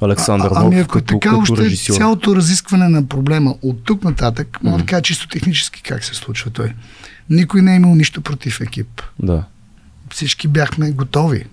Александър 0.00 0.50
а, 0.50 0.52
ами 0.54 0.80
ако 0.80 0.92
като, 0.92 1.14
така, 1.14 1.28
като 1.28 1.40
още 1.40 1.64
режисьор. 1.64 1.96
цялото 1.96 2.36
разискване 2.36 2.88
на 2.88 3.06
проблема 3.06 3.54
от 3.62 3.84
тук 3.84 4.04
нататък, 4.04 4.58
мога 4.62 4.78
да 4.78 4.86
кажа 4.86 5.02
чисто 5.02 5.28
технически 5.28 5.82
как 5.82 6.04
се 6.04 6.14
случва 6.14 6.50
той. 6.50 6.74
Никой 7.30 7.62
не 7.62 7.72
е 7.72 7.76
имал 7.76 7.94
нищо 7.94 8.20
против 8.20 8.60
екип. 8.60 9.02
Да. 9.22 9.44
Всички 10.10 10.48
бяхме 10.48 10.90
готови. 10.90 11.44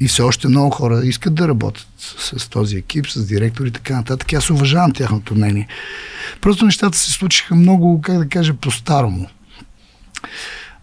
И 0.00 0.08
все 0.08 0.22
още 0.22 0.48
много 0.48 0.70
хора 0.70 1.00
искат 1.04 1.34
да 1.34 1.48
работят 1.48 1.86
с, 1.98 2.38
с 2.38 2.48
този 2.48 2.76
екип, 2.76 3.06
с 3.08 3.26
директори 3.26 3.68
и 3.68 3.72
така 3.72 3.96
нататък. 3.96 4.32
Аз 4.32 4.50
уважавам 4.50 4.92
тяхното 4.92 5.34
мнение. 5.34 5.68
Просто 6.40 6.64
нещата 6.64 6.98
се 6.98 7.12
случиха 7.12 7.54
много, 7.54 8.00
как 8.00 8.18
да 8.18 8.28
кажа, 8.28 8.54
по-старому. 8.54 9.26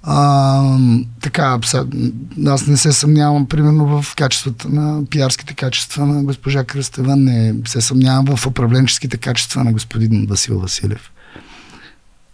А, 0.03 0.77
така, 1.21 1.59
аз 2.45 2.67
не 2.67 2.77
се 2.77 2.93
съмнявам, 2.93 3.47
примерно, 3.47 4.01
в 4.01 4.15
качествата 4.15 4.69
на 4.69 5.05
пиарските 5.05 5.53
качества 5.53 6.05
на 6.05 6.23
госпожа 6.23 6.63
Кръстева, 6.63 7.15
не 7.15 7.55
се 7.67 7.81
съмнявам 7.81 8.35
в 8.35 8.47
управленческите 8.47 9.17
качества 9.17 9.63
на 9.63 9.73
господин 9.73 10.25
Васил 10.29 10.59
Василев. 10.59 11.11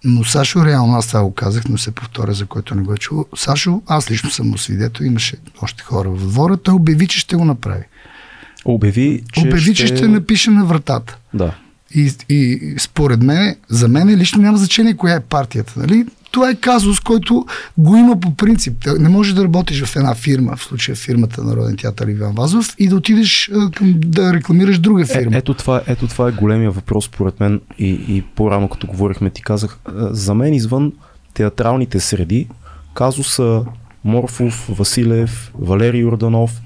Но 0.04 0.24
Сашо, 0.24 0.66
реално, 0.66 0.96
аз 0.96 1.08
това 1.08 1.24
го 1.24 1.34
казах, 1.34 1.64
но 1.70 1.78
се 1.78 1.92
повторя, 1.92 2.34
за 2.34 2.46
който 2.46 2.76
не 2.76 2.82
го 2.82 2.94
е 2.94 2.98
чул. 2.98 3.26
Сашо, 3.36 3.82
аз 3.88 4.12
лично 4.12 4.30
съм 4.30 4.50
му 4.50 4.58
свидетел, 4.58 5.04
имаше 5.04 5.38
още 5.62 5.84
хора 5.84 6.10
в 6.10 6.28
двора, 6.28 6.58
той 6.58 6.74
обяви, 6.74 7.08
че 7.08 7.20
ще 7.20 7.36
го 7.36 7.46
направи. 7.46 7.84
Обяви, 8.66 9.24
че 9.34 9.42
обяви, 9.42 9.76
че 9.76 9.88
ще 9.88 10.08
напише 10.08 10.52
на 10.52 10.66
вратата. 10.66 11.18
Да. 11.34 11.56
И, 11.96 12.12
и 12.30 12.74
според 12.80 13.24
мен, 13.24 13.56
за 13.70 13.88
мен 13.88 14.10
лично 14.10 14.42
няма 14.42 14.58
значение 14.58 14.98
коя 14.98 15.16
е 15.16 15.20
партията. 15.20 15.74
Нали? 15.78 16.06
Това 16.32 16.50
е 16.50 16.56
казус, 16.56 17.00
който 17.00 17.46
го 17.78 17.96
има 17.96 18.20
по 18.20 18.36
принцип. 18.36 18.88
Не 19.00 19.10
можеш 19.10 19.34
да 19.34 19.44
работиш 19.44 19.84
в 19.84 19.96
една 19.96 20.16
фирма, 20.16 20.56
в 20.56 20.64
случая 20.64 20.96
фирмата 20.96 21.44
Народен 21.44 21.78
театър 21.78 22.08
Иван 22.08 22.36
Вазов, 22.36 22.76
и 22.80 22.88
да 22.88 22.96
отидеш 22.96 23.52
да 23.96 24.34
рекламираш 24.34 24.80
друга 24.80 25.02
Е, 25.02 25.06
фирма. 25.06 25.38
ето, 25.38 25.54
това, 25.54 25.82
ето 25.88 26.08
това 26.08 26.28
е 26.28 26.32
големия 26.32 26.72
въпрос, 26.72 27.06
според 27.06 27.40
мен. 27.40 27.62
И, 27.80 27.90
и 27.90 28.22
по-рано, 28.36 28.70
като 28.70 28.88
говорихме, 28.88 29.30
ти 29.30 29.42
казах, 29.42 29.78
за 29.96 30.34
мен 30.34 30.54
извън 30.54 30.94
театралните 31.34 32.00
среди, 32.00 32.48
казуса 32.94 33.64
Морфов, 34.04 34.70
Василев, 34.70 35.52
Валерий 35.60 36.02
Йорданов, 36.02 36.62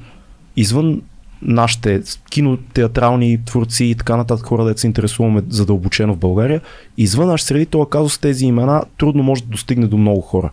извън 0.55 1.01
нашите 1.45 2.01
кинотеатрални 2.29 3.45
творци 3.45 3.85
и 3.85 3.95
така 3.95 4.17
нататък 4.17 4.45
хора, 4.45 4.65
да 4.65 4.77
се 4.77 4.87
интересуваме 4.87 5.41
задълбочено 5.49 6.13
в 6.13 6.17
България, 6.17 6.61
извън 6.97 7.27
нашите 7.27 7.47
среди, 7.47 7.65
това 7.65 7.89
казус 7.89 8.17
тези 8.17 8.45
имена 8.45 8.83
трудно 8.97 9.23
може 9.23 9.43
да 9.43 9.49
достигне 9.49 9.87
до 9.87 9.97
много 9.97 10.21
хора. 10.21 10.49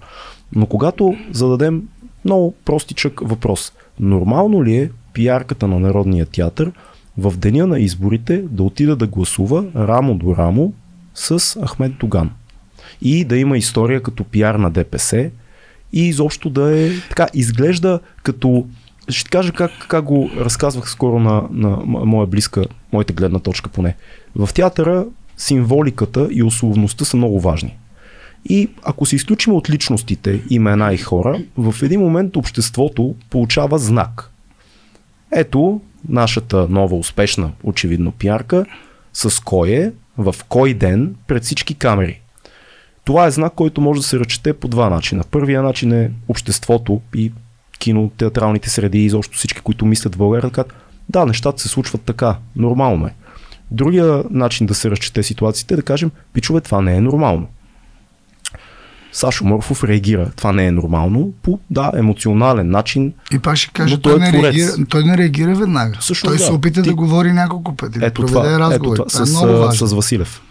Но 0.53 0.67
когато 0.67 1.17
зададем 1.33 1.83
много 2.25 2.55
простичък 2.65 3.21
въпрос, 3.29 3.73
нормално 4.01 4.65
ли 4.65 4.77
е 4.77 4.91
пиарката 5.13 5.69
на 5.69 5.79
Народния 5.79 6.27
театър 6.27 6.73
в 7.19 7.37
деня 7.37 7.67
на 7.67 7.81
изборите 7.81 8.45
да 8.51 8.63
отида 8.63 8.97
да 8.97 9.07
гласува 9.07 9.65
рамо 9.77 10.15
до 10.15 10.37
рамо 10.37 10.73
с 11.15 11.61
Ахмед 11.67 11.93
Доган? 12.01 12.31
И 13.03 13.25
да 13.25 13.39
има 13.39 13.59
история 13.59 14.03
като 14.03 14.25
пиар 14.25 14.55
на 14.55 14.71
ДПС 14.71 15.31
и 15.93 16.09
изобщо 16.09 16.51
да 16.51 16.79
е 16.79 16.91
така, 17.09 17.27
изглежда 17.35 18.01
като 18.23 18.67
ще 19.09 19.25
ти 19.25 19.31
кажа 19.31 19.53
как, 19.53 19.71
как 19.89 20.05
го 20.05 20.31
разказвах 20.37 20.91
скоро 20.91 21.19
на, 21.19 21.43
на 21.51 21.77
моя 21.85 22.27
близка, 22.27 22.65
моята 22.93 23.13
гледна 23.13 23.39
точка 23.39 23.71
поне. 23.71 23.97
В 24.37 24.49
театъра 24.55 25.07
символиката 25.37 26.29
и 26.31 26.43
условността 26.43 27.05
са 27.05 27.17
много 27.17 27.41
важни. 27.41 27.77
И 28.49 28.69
ако 28.83 29.07
се 29.07 29.17
изключим 29.17 29.53
от 29.53 29.71
личностите, 29.71 30.43
имена 30.51 30.95
и 30.95 30.99
хора, 30.99 31.43
в 31.57 31.75
един 31.83 32.01
момент 32.01 32.37
обществото 32.37 33.15
получава 33.31 33.79
знак. 33.79 34.31
Ето 35.33 35.81
нашата 36.09 36.69
нова 36.69 36.97
успешна, 36.97 37.53
очевидно 37.63 38.13
пиарка, 38.13 38.67
с 39.13 39.41
кой 39.45 39.71
е, 39.71 39.93
в 40.19 40.35
кой 40.49 40.75
ден, 40.75 41.15
пред 41.27 41.45
всички 41.45 41.75
камери. 41.75 42.21
Това 43.05 43.27
е 43.27 43.31
знак, 43.31 43.53
който 43.55 43.81
може 43.81 44.01
да 44.01 44.07
се 44.07 44.19
ръчете 44.19 44.53
по 44.53 44.69
два 44.69 44.91
начина. 44.91 45.25
Първия 45.31 45.63
начин 45.63 45.93
е 45.93 46.11
обществото 46.29 47.01
и 47.15 47.33
кинотеатралните 47.81 48.71
среди 48.71 48.99
и 48.99 49.05
изобщо 49.05 49.37
всички, 49.39 49.61
които 49.61 49.87
мислят 49.87 50.15
в 50.15 50.19
България, 50.19 50.51
да 50.51 50.55
кажат, 50.55 50.73
да, 51.09 51.27
нещата 51.27 51.63
се 51.63 51.69
случват 51.69 52.03
така, 52.03 52.37
нормално 52.57 53.07
е. 53.07 53.15
Другия 53.71 54.23
начин 54.31 54.67
да 54.67 54.75
се 54.75 54.91
разчете 54.91 55.23
ситуацията 55.23 55.75
е 55.75 55.77
да 55.77 55.83
кажем, 55.83 56.11
пичове, 56.33 56.61
това 56.61 56.81
не 56.83 56.97
е 56.97 57.01
нормално. 57.01 57.47
Сашо 59.13 59.45
Морфов 59.45 59.85
реагира. 59.85 60.31
Това 60.37 60.53
не 60.53 60.67
е 60.67 60.71
нормално. 60.73 61.33
По, 61.43 61.59
да, 61.71 61.93
емоционален 61.97 62.71
начин. 62.71 63.13
И 63.33 63.39
пак 63.39 63.57
ще 63.57 63.71
кажа, 63.73 64.01
той, 64.01 64.13
той 64.13 64.21
е 64.21 64.25
не 64.25 64.39
творец. 64.39 64.43
реагира, 64.57 64.87
той 64.89 65.05
не 65.05 65.17
реагира 65.19 65.55
веднага. 65.55 65.97
Също 66.01 66.27
той 66.27 66.37
да. 66.37 66.45
се 66.45 66.53
опита 66.53 66.83
Ти- 66.83 66.89
да 66.89 66.95
говори 66.95 67.33
няколко 67.33 67.77
пъти, 67.77 67.99
да 67.99 68.07
Ето 68.07 68.21
проведе 68.21 68.35
това, 68.35 68.51
ето 68.51 68.59
разговори. 68.61 68.97
това 68.97 69.09
Това 69.09 69.23
е 69.23 69.27
с, 69.27 69.31
много 69.31 69.59
важно. 69.59 69.87
с 69.87 69.93
Василев. 69.93 70.43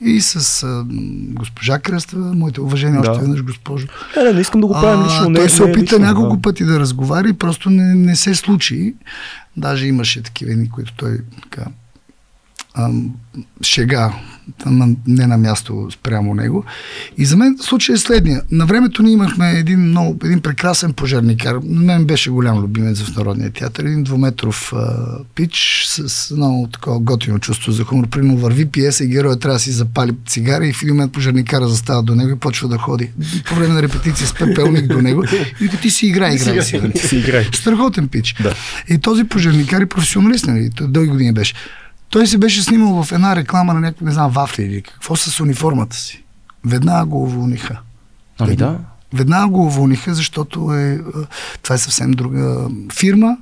И 0.00 0.20
с 0.20 0.62
а, 0.62 0.84
госпожа 1.32 1.78
Кръстева, 1.78 2.34
моите 2.34 2.60
уважения 2.60 3.02
Да. 3.02 3.10
още 3.10 3.20
веднъж, 3.20 3.42
госпожо. 3.42 3.86
Не, 4.16 4.22
не, 4.24 4.32
не 4.32 4.40
искам 4.40 4.60
да 4.60 4.66
го 4.66 4.72
правим 4.72 5.06
лично. 5.06 5.28
Не, 5.30 5.38
той 5.38 5.48
се 5.48 5.62
не 5.62 5.68
е 5.68 5.72
опита 5.72 5.82
лично, 5.82 5.98
няколко 5.98 6.36
да. 6.36 6.42
пъти 6.42 6.64
да 6.64 6.80
разговаря 6.80 7.28
и 7.28 7.32
просто 7.32 7.70
не, 7.70 7.94
не 7.94 8.16
се 8.16 8.34
случи. 8.34 8.94
Даже 9.56 9.86
имаше 9.86 10.22
такива 10.22 10.52
едни, 10.52 10.70
които 10.70 10.92
той 10.92 11.18
така 11.42 11.64
ам, 12.74 13.14
шега, 13.62 14.12
ама 14.64 14.88
не 15.06 15.26
на 15.26 15.38
място 15.38 15.88
спрямо 15.92 16.34
него. 16.34 16.64
И 17.18 17.24
за 17.24 17.36
мен 17.36 17.56
случай 17.60 17.94
е 17.94 17.98
следния. 17.98 18.42
На 18.50 18.66
времето 18.66 19.02
ние 19.02 19.12
имахме 19.12 19.50
един, 19.50 19.80
много, 19.80 20.18
един 20.24 20.40
прекрасен 20.40 20.92
пожарникар. 20.92 21.56
На 21.64 21.80
мен 21.80 22.04
беше 22.04 22.30
голям 22.30 22.58
любимец 22.58 23.02
в 23.02 23.16
Народния 23.16 23.50
театър. 23.50 23.84
Един 23.84 24.02
двуметров 24.02 24.72
а, 24.72 24.96
пич 25.34 25.84
с 25.86 26.30
много 26.36 26.66
такова 26.66 26.98
готино 26.98 27.38
чувство 27.38 27.72
за 27.72 27.84
хумор. 27.84 28.08
Прино 28.08 28.36
върви 28.36 28.66
пиеса 28.66 29.04
и 29.04 29.08
героя 29.08 29.38
трябва 29.38 29.56
да 29.56 29.60
си 29.60 29.72
запали 29.72 30.12
цигара 30.26 30.66
и 30.66 30.72
в 30.72 30.82
един 30.82 30.94
момент 30.94 31.12
пожарникара 31.12 31.68
застава 31.68 32.02
до 32.02 32.14
него 32.14 32.30
и 32.30 32.38
почва 32.38 32.68
да 32.68 32.78
ходи. 32.78 33.10
По 33.48 33.54
време 33.54 33.74
на 33.74 33.82
репетиция 33.82 34.26
с 34.26 34.34
пепелник 34.34 34.86
до 34.86 35.02
него 35.02 35.24
и 35.60 35.68
ти 35.82 35.90
си 35.90 36.06
играй, 36.06 36.34
играй 36.34 36.62
си. 36.62 36.80
Си 36.96 37.16
играй. 37.16 37.48
Страхотен 37.52 38.08
пич. 38.08 38.34
Да. 38.42 38.54
И 38.88 38.98
този 38.98 39.24
пожарникар 39.24 39.80
и 39.80 39.86
професионалист, 39.86 40.46
нали, 40.46 40.70
дълги 40.80 41.10
години 41.10 41.32
беше. 41.32 41.54
Той 42.10 42.26
се 42.26 42.38
беше 42.38 42.62
снимал 42.62 43.02
в 43.02 43.12
една 43.12 43.36
реклама 43.36 43.74
на 43.74 43.80
някакво, 43.80 44.04
не 44.04 44.12
знам, 44.12 44.30
вафли 44.30 44.62
или 44.62 44.82
какво 44.82 45.16
с 45.16 45.40
униформата 45.40 45.96
си. 45.96 46.24
Веднага 46.66 47.06
го 47.06 47.22
уволниха. 47.22 47.78
Ами 48.38 48.56
да. 48.56 48.78
Веднага 49.12 49.48
го 49.48 49.66
уволниха, 49.66 50.14
защото 50.14 50.74
е, 50.74 50.92
е, 50.92 50.98
това 51.62 51.74
е 51.74 51.78
съвсем 51.78 52.10
друга 52.10 52.68
фирма. 52.92 53.36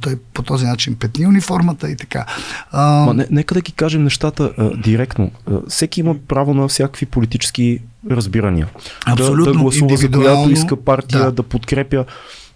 Той 0.00 0.16
по 0.34 0.42
този 0.42 0.66
начин 0.66 0.94
петни 0.94 1.26
униформата 1.26 1.90
и 1.90 1.96
така. 1.96 2.26
А, 2.72 3.04
Ма, 3.04 3.14
не, 3.14 3.26
нека 3.30 3.54
да 3.54 3.60
ги 3.60 3.72
кажем 3.72 4.04
нещата 4.04 4.52
а, 4.58 4.76
директно. 4.76 5.30
А, 5.50 5.52
всеки 5.68 6.00
има 6.00 6.14
право 6.28 6.54
на 6.54 6.68
всякакви 6.68 7.06
политически 7.06 7.80
разбирания. 8.10 8.68
Абсолютно, 9.06 9.44
да, 9.44 9.52
да 9.52 9.58
гласува 9.58 9.96
за 9.96 10.10
която 10.10 10.50
иска 10.50 10.76
партия, 10.76 11.24
да. 11.24 11.32
да 11.32 11.42
подкрепя. 11.42 12.04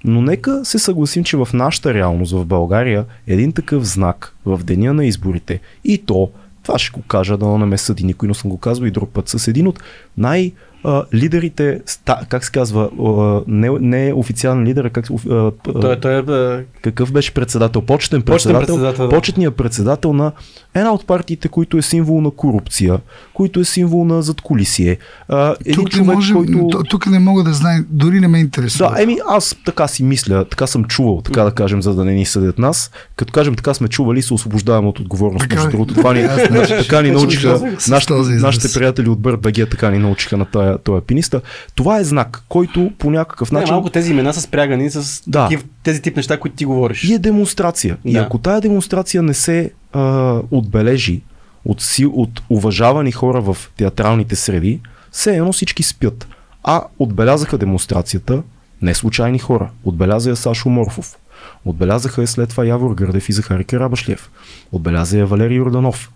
Но 0.05 0.23
нека 0.23 0.65
се 0.65 0.79
съгласим, 0.79 1.25
че 1.25 1.37
в 1.37 1.49
нашата 1.55 1.95
реалност 1.95 2.33
в 2.33 2.45
България 2.45 3.05
един 3.27 3.53
такъв 3.53 3.85
знак 3.85 4.35
в 4.47 4.61
деня 4.65 4.95
на 4.95 5.05
изборите 5.05 5.61
и 5.85 5.99
то, 5.99 6.31
това 6.63 6.79
ще 6.79 6.91
го 6.91 7.03
кажа, 7.03 7.37
да 7.39 7.59
не 7.59 7.67
ме 7.67 7.79
съди 7.79 8.05
никой, 8.05 8.29
но 8.29 8.35
съм 8.35 8.51
го 8.51 8.59
казвал 8.59 8.87
и 8.87 8.91
друг 8.91 9.11
път, 9.11 9.29
с 9.29 9.49
един 9.49 9.67
от 9.67 9.83
най- 10.17 10.53
а, 10.85 11.05
лидерите, 11.15 11.81
ста, 11.87 12.21
как 12.29 12.45
се 12.45 12.53
казва, 12.53 12.91
а, 13.01 13.43
не, 13.47 13.71
не 13.81 14.13
официален 14.15 14.65
лидер, 14.65 14.85
а 14.85 14.91
как, 14.91 15.07
а, 15.11 15.35
а, 15.35 15.51
Той, 15.81 16.01
той 16.01 16.59
е... 16.59 16.65
какъв 16.83 17.13
беше 17.13 17.35
председател? 17.35 17.83
Почетен 17.83 18.23
Почетен 18.23 18.57
председател. 18.57 18.77
председател, 18.77 19.09
да. 19.09 19.17
Почетният 19.17 19.57
председател 19.57 20.13
на 20.13 20.33
една 20.75 20.93
от 20.93 21.07
партиите, 21.07 21.49
които 21.49 21.79
е 21.79 21.83
символ 21.83 22.21
на 22.21 22.31
корупция, 22.31 22.99
който 23.35 23.61
е 23.61 23.65
символ 23.65 24.05
на 24.05 24.23
задколисие. 24.23 24.99
А, 25.29 25.55
един 25.61 25.75
тук, 25.75 25.85
не 25.85 25.91
човек, 25.91 26.15
можем, 26.15 26.37
който... 26.37 26.83
тук 26.91 27.07
не 27.07 27.19
мога 27.19 27.45
да 27.45 27.53
знам, 27.53 27.87
дори 27.91 28.21
не 28.21 28.29
ме 28.29 28.39
интересува. 28.39 28.91
Да, 28.91 29.03
еми 29.03 29.19
аз 29.29 29.57
така 29.65 29.89
си 29.89 30.03
мисля, 30.03 30.45
така 30.45 30.67
съм 30.67 30.85
чувал, 30.85 31.21
така 31.21 31.45
да 31.45 31.51
кажем, 31.51 31.83
за 31.83 31.95
да 31.95 32.05
не 32.05 32.13
ни 32.15 32.27
съдят 32.27 32.59
нас. 32.59 32.91
Като 33.17 33.33
кажем 33.33 33.55
така 33.55 33.75
сме 33.75 33.89
чували 33.89 34.19
и 34.19 34.23
се 34.23 34.35
освобождаваме 34.35 34.89
от 34.89 35.01
отговорност. 35.01 35.43
Така 35.43 35.55
Между 35.55 35.69
е. 35.69 35.71
другото, 35.71 35.95
това 35.95 36.15
ни, 36.15 36.23
така 36.69 37.03
ни 37.03 37.11
научиха, 37.11 37.61
нашите, 37.89 38.13
израз. 38.13 38.43
нашите 38.43 38.79
приятели 38.79 39.09
от 39.09 39.21
Бърт 39.21 39.41
така 39.71 39.91
ни 39.91 39.99
научиха 39.99 40.37
на 40.37 40.45
тая, 40.45 40.70
този 40.79 41.05
пиниста. 41.07 41.41
Това 41.75 41.99
е 41.99 42.05
знак, 42.05 42.43
който 42.49 42.91
по 42.99 43.11
някакъв 43.11 43.53
Не, 43.53 43.61
начин 43.61 43.75
малко 43.75 43.91
тези 43.91 44.11
имена 44.11 44.35
са 44.35 44.41
спрягани 44.41 44.91
с 44.91 45.23
Да. 45.27 45.43
такив, 45.43 45.65
тези 45.83 46.03
тип 46.03 46.17
неща, 46.17 46.41
които 46.41 46.57
ти 46.57 46.65
говориш. 46.65 47.05
И 47.05 47.15
е 47.15 47.19
демонстрация. 47.19 47.97
И 48.05 48.13
Да. 48.13 48.19
ако 48.19 48.39
тая 48.39 48.61
демонстрация 48.61 49.23
не 49.23 49.35
се 49.35 49.71
а, 49.93 50.37
отбележи 50.51 51.21
от, 51.65 51.83
си, 51.83 52.07
от 52.07 52.43
уважавани 52.51 53.13
хора 53.13 53.41
в 53.41 53.57
театралните 53.77 54.37
среди, 54.37 54.81
все 55.13 55.37
едно 55.37 55.53
всички 55.53 55.83
спят. 55.83 56.29
А 56.65 56.83
отбелязаха 56.99 57.59
демонстрацията 57.59 58.43
не 58.83 58.95
случайни 58.95 59.39
хора. 59.39 59.71
Отбеляза 59.85 60.31
я 60.31 60.37
Сашо 60.37 60.69
Морфов. 60.69 61.17
Отбелязаха 61.65 62.21
я 62.21 62.27
след 62.27 62.49
това 62.49 62.65
Явор 62.65 62.95
Гърдев 62.95 63.29
и 63.29 63.33
Захари 63.33 63.65
Карабашлиев. 63.65 64.31
Отбеляза 64.73 65.19
я 65.19 65.27
Валерий 65.27 65.57
Йорданов. 65.57 66.11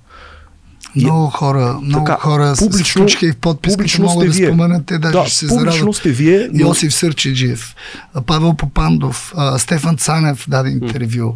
Много 0.97 1.27
хора, 1.27 1.79
много 1.83 2.05
Така, 2.07 2.19
хора 2.19 2.55
публично- 2.55 2.85
включиха 2.93 3.27
и 3.27 3.33
в 3.33 3.37
подписката, 3.37 3.77
публично 3.77 4.05
мога 4.05 4.21
сте 4.21 4.27
да 4.27 4.33
вие. 4.35 4.47
споменат, 4.47 4.87
те 4.87 4.99
даже 4.99 5.13
Да, 5.13 5.27
ще 5.27 5.37
се 5.37 5.47
зарадват. 5.49 5.97
сте 5.97 6.11
вие, 6.11 6.49
но- 6.53 6.61
Йосиф 6.61 6.95
Сърчеджиев, 6.95 7.75
Павел 8.27 8.55
Попандов, 8.55 9.35
Стефан 9.59 9.97
Цанев 9.97 10.45
даде 10.49 10.71
интервю. 10.71 11.35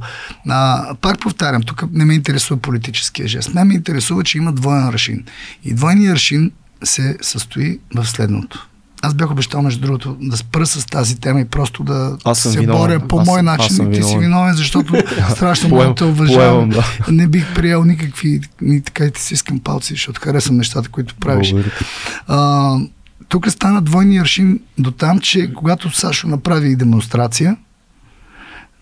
А, 0.49 0.95
пак 0.95 1.21
повтарям, 1.21 1.63
тук 1.63 1.85
не 1.93 2.05
ме 2.05 2.15
интересува 2.15 2.57
политическия 2.59 3.29
жест. 3.29 3.55
Мен 3.55 3.67
ме 3.67 3.75
интересува, 3.75 4.25
че 4.25 4.39
има 4.39 4.53
двоен 4.53 4.85
аршин. 4.85 5.25
И 5.65 5.75
двойният 5.75 6.13
аршин 6.13 6.51
се 6.85 7.17
състои 7.23 7.79
в 7.95 8.07
следното. 8.07 8.68
Аз 9.03 9.15
бях 9.15 9.31
обещал, 9.31 9.63
между 9.63 9.81
другото, 9.81 10.17
да 10.21 10.37
спра 10.37 10.67
с 10.67 10.87
тази 10.87 11.21
тема 11.21 11.41
и 11.41 11.45
просто 11.45 11.85
да 11.85 12.17
Аз 12.25 12.39
се 12.41 12.59
виновен. 12.61 12.81
боря 12.81 13.01
по 13.01 13.21
Аз 13.21 13.27
мой 13.27 13.39
аз 13.39 13.45
начин. 13.45 13.77
съм 13.77 13.87
И 13.87 13.91
ти 13.91 13.97
си 13.97 14.01
виновен. 14.03 14.21
виновен, 14.21 14.55
защото 14.55 14.95
страшно 15.31 15.69
много 15.69 15.95
те 15.95 16.05
уважавам. 16.05 16.69
да. 16.69 16.85
Не 17.09 17.27
бих 17.27 17.55
приел 17.55 17.85
никакви, 17.85 18.41
ни 18.61 18.81
така 18.83 19.05
и 19.05 19.11
ти 19.11 19.23
си 19.23 19.35
искам 19.35 19.59
палци, 19.59 19.93
защото 19.93 20.21
харесвам 20.21 20.57
нещата, 20.57 20.89
които 20.89 21.15
правиш. 21.15 21.55
А, 22.27 22.77
тук 23.29 23.51
стана 23.51 23.83
двойни 23.83 24.19
аршин 24.19 24.61
до 24.79 24.91
там, 24.91 25.21
че 25.21 25.53
когато 25.55 25.91
Сашо 25.91 26.29
направи 26.29 26.77
демонстрация, 26.77 27.57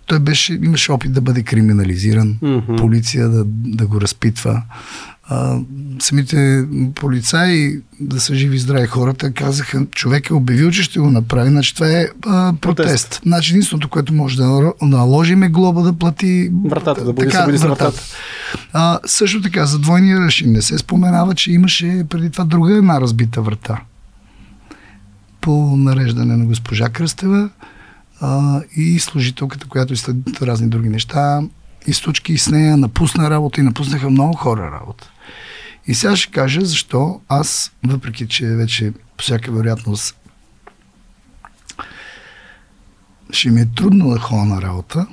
той 0.06 0.18
беше, 0.18 0.54
имаше 0.54 0.92
опит 0.92 1.12
да 1.12 1.20
бъде 1.20 1.42
криминализиран, 1.42 2.36
Мгм. 2.42 2.76
полиция 2.76 3.28
да, 3.28 3.42
да 3.46 3.86
го 3.86 4.00
разпитва. 4.00 4.62
А, 5.28 5.58
самите 5.98 6.66
полицаи, 6.94 7.80
да 8.00 8.20
са 8.20 8.34
живи 8.34 8.56
и 8.56 8.58
здрави 8.58 8.86
хората, 8.86 9.32
казаха, 9.32 9.86
човек 9.86 10.30
е 10.30 10.34
обявил, 10.34 10.70
че 10.70 10.82
ще 10.82 10.98
го 10.98 11.10
направи, 11.10 11.50
значи 11.50 11.74
това 11.74 11.88
е 11.88 12.08
а, 12.26 12.54
протест. 12.60 12.60
Протест. 12.60 13.20
Значи 13.22 13.52
единственото, 13.52 13.88
което 13.88 14.14
може 14.14 14.36
да 14.36 14.72
наложим 14.82 15.42
е 15.42 15.48
глоба 15.48 15.82
да 15.82 15.92
плати 15.92 16.50
Вратата, 16.64 17.04
да 17.04 17.12
бъде 17.12 17.30
събуди 17.30 17.58
се 17.58 17.66
вратата. 17.68 18.02
А, 18.72 18.98
също 19.06 19.42
така, 19.42 19.66
за 19.66 19.78
двойния 19.78 20.20
ръшин 20.20 20.52
не 20.52 20.62
се 20.62 20.78
споменава, 20.78 21.34
че 21.34 21.52
имаше 21.52 22.04
преди 22.08 22.30
това 22.30 22.44
друга 22.44 22.76
една 22.76 23.00
разбита 23.00 23.42
врата. 23.42 23.80
По 25.40 25.76
нареждане 25.76 26.36
на 26.36 26.44
госпожа 26.44 26.88
Кръстева 26.88 27.50
а, 28.20 28.60
и 28.76 28.98
служителката, 28.98 29.68
която 29.68 29.92
и 29.92 29.96
след 29.96 30.16
разни 30.42 30.68
други 30.68 30.88
неща, 30.88 31.40
източки 31.86 32.32
и 32.32 32.38
с 32.38 32.50
нея 32.50 32.76
напусна 32.76 33.30
работа 33.30 33.60
и 33.60 33.64
напуснаха 33.64 34.10
много 34.10 34.36
хора 34.36 34.70
работа. 34.80 35.10
И 35.86 35.94
сега 35.94 36.16
ще 36.16 36.32
кажа 36.32 36.60
защо 36.64 37.20
аз, 37.28 37.72
въпреки 37.86 38.28
че 38.28 38.46
вече 38.46 38.92
по 39.16 39.24
всяка 39.24 39.52
вероятност 39.52 40.16
ще 43.30 43.50
ми 43.50 43.60
е 43.60 43.68
трудно 43.76 44.10
да 44.10 44.18
ходя 44.18 44.44
на 44.44 44.62
работа, 44.62 45.06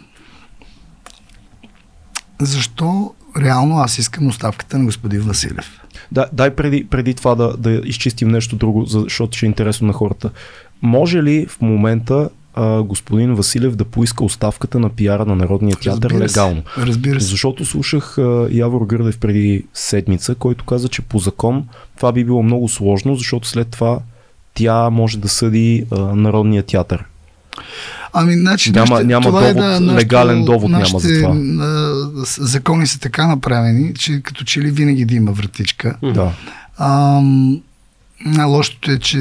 защо 2.42 3.14
реално 3.38 3.78
аз 3.78 3.98
искам 3.98 4.28
оставката 4.28 4.78
на 4.78 4.86
господин 4.86 5.22
Василев. 5.22 5.80
Да, 6.12 6.28
дай 6.34 6.56
преди, 6.56 6.88
преди 6.88 7.14
това 7.14 7.36
да, 7.36 7.58
да 7.58 7.72
изчистим 7.72 8.28
нещо 8.28 8.56
друго, 8.56 8.86
защото 8.86 9.38
ще 9.38 9.46
е 9.46 9.48
интересно 9.48 9.88
на 9.88 9.94
хората. 9.94 10.32
Може 10.82 11.24
ли 11.24 11.46
в 11.46 11.62
момента 11.62 12.30
а, 12.54 12.84
господин 12.84 13.36
Василев 13.36 13.76
да 13.76 13.86
поиска 13.86 14.24
оставката 14.24 14.80
на 14.80 14.90
пиара 14.90 15.26
на 15.26 15.36
Народния 15.36 15.76
театър 15.76 16.10
Разбира 16.10 16.30
се. 16.30 16.40
легално? 16.40 16.62
Разбира 16.78 17.22
се. 17.22 17.28
Защото 17.28 17.66
слушах 17.66 18.18
а, 18.18 18.48
Явор 18.52 18.82
Гърдев 18.82 19.18
преди 19.18 19.66
седмица, 19.74 20.36
който 20.36 20.66
каза, 20.66 20.88
че 20.88 21.02
по 21.02 21.20
закон 21.20 21.66
това 21.98 22.12
би 22.12 22.24
било 22.26 22.44
много 22.44 22.70
сложно, 22.70 23.16
защото 23.16 23.48
след 23.48 23.68
това 23.68 24.00
тя 24.54 24.90
може 24.90 25.18
да 25.18 25.30
съди 25.30 25.86
а, 25.92 26.00
Народния 26.00 26.64
театър. 26.64 27.04
Ами, 28.14 28.34
значи, 28.34 28.72
Няма- 28.72 28.90
нашите- 28.90 29.08
няма 29.08 29.26
това 29.26 29.48
е 29.48 29.54
довод, 29.54 29.66
нашето- 29.66 29.96
легален 29.96 30.46
довод 30.46 30.72
няма 30.72 30.86
за 30.86 30.94
нашите, 30.94 31.22
това. 31.22 31.36
а, 31.60 31.94
закони 32.40 32.88
са 32.88 33.00
така 33.00 33.28
направени, 33.28 33.94
че 33.94 34.22
като 34.22 34.44
че 34.44 34.62
ли 34.62 34.72
винаги 34.72 35.06
да 35.06 35.16
има 35.16 35.32
вратичка. 35.32 35.96
Да. 36.04 36.32
Ам, 36.80 37.62
Лошото 38.46 38.92
е, 38.92 39.00
че 39.00 39.20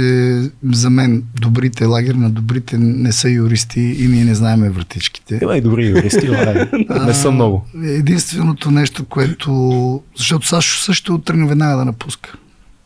за 0.72 0.90
мен 0.90 1.22
добрите, 1.40 1.84
лагер 1.84 2.14
на 2.14 2.30
добрите 2.30 2.78
не 2.78 3.12
са 3.12 3.30
юристи 3.30 3.80
и 3.80 4.08
ние 4.08 4.24
не 4.24 4.34
знаеме 4.34 4.70
вратичките. 4.70 5.38
Има 5.42 5.56
и 5.56 5.60
добри 5.60 5.86
юристи, 5.86 6.28
но 6.28 7.04
не, 7.06 7.14
са 7.14 7.28
А, 7.28 7.30
много. 7.30 7.66
Единственото 7.84 8.70
нещо, 8.70 9.04
което... 9.04 10.02
Защото 10.16 10.46
Сашо 10.46 10.80
също 10.80 11.18
тръгна 11.18 11.46
веднага 11.46 11.76
да 11.76 11.84
напуска. 11.84 12.32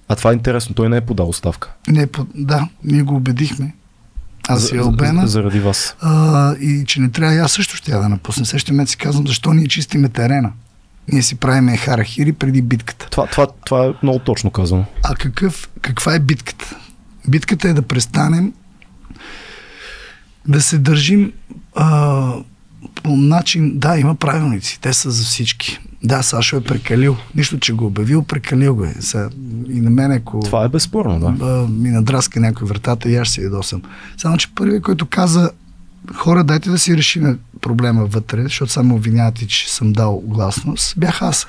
А 0.09 0.17
това 0.17 0.31
е 0.31 0.35
интересно, 0.35 0.75
той 0.75 0.89
не 0.89 0.97
е 0.97 1.01
подал 1.01 1.29
оставка. 1.29 1.73
Не, 1.89 2.07
по- 2.07 2.27
да, 2.35 2.69
ние 2.85 3.03
го 3.03 3.17
убедихме. 3.17 3.75
Аз 4.49 4.73
и 4.73 4.77
Албена. 4.77 5.27
Заради 5.27 5.61
вас. 5.61 5.97
А, 6.01 6.55
и 6.57 6.85
че 6.87 7.01
не 7.01 7.11
трябва, 7.11 7.37
аз 7.37 7.53
също 7.53 7.77
ще 7.77 7.93
я 7.93 7.99
да 8.01 8.09
напусна. 8.09 8.61
Момент 8.71 8.89
си 8.89 8.97
казвам, 8.97 9.27
защо 9.27 9.53
ние 9.55 9.67
чистиме 9.67 10.09
терена. 10.09 10.53
Ние 11.13 11.23
си 11.23 11.35
правиме 11.35 11.77
харахири 11.77 12.33
преди 12.33 12.63
битката. 12.63 13.09
Това, 13.11 13.27
това, 13.27 13.47
това 13.67 13.87
е 13.87 13.93
много 14.03 14.19
точно 14.19 14.51
казано. 14.51 14.85
А 15.03 15.15
какъв, 15.15 15.69
каква 15.81 16.15
е 16.15 16.19
битката? 16.19 16.77
Битката 17.29 17.69
е 17.69 17.73
да 17.73 17.83
престанем 17.83 18.53
да 20.49 20.61
се 20.61 20.79
държим 20.79 21.33
а, 21.75 22.33
по 23.03 23.17
начин, 23.17 23.79
да, 23.79 23.99
има 23.99 24.15
правилници, 24.15 24.81
те 24.81 24.93
са 24.93 25.11
за 25.11 25.25
всички. 25.25 25.79
Да, 26.03 26.23
Сашо 26.23 26.57
е 26.57 26.65
прекалил. 26.65 27.17
Нищо, 27.35 27.59
че 27.59 27.73
го 27.73 27.87
обявил, 27.87 28.23
прекалил 28.23 28.75
го 28.75 28.85
е. 28.85 28.95
Сега, 29.01 29.29
и 29.69 29.81
на 29.81 29.91
мен, 29.91 30.13
ако 30.13 30.41
Това 30.41 30.65
е 30.65 30.69
безспорно, 30.69 31.21
да. 31.21 31.47
а, 31.47 31.69
ми 31.69 31.91
надраска 31.91 32.41
някой 32.41 32.69
вратата 32.69 33.11
и 33.11 33.17
аз 33.17 33.29
се 33.29 33.43
ядосам. 33.43 33.83
Само, 34.17 34.37
че 34.37 34.55
първият, 34.55 34.83
който 34.83 35.07
каза 35.07 35.51
хора, 36.15 36.45
дайте 36.45 36.71
да 36.71 36.79
си 36.79 36.97
решим 36.97 37.39
проблема 37.61 38.07
вътре, 38.07 38.43
защото 38.43 38.73
само 38.73 38.95
обвинявате, 38.95 39.47
че 39.47 39.73
съм 39.73 39.93
дал 39.93 40.23
гласност, 40.25 40.95
бях 40.99 41.23
аз. 41.23 41.47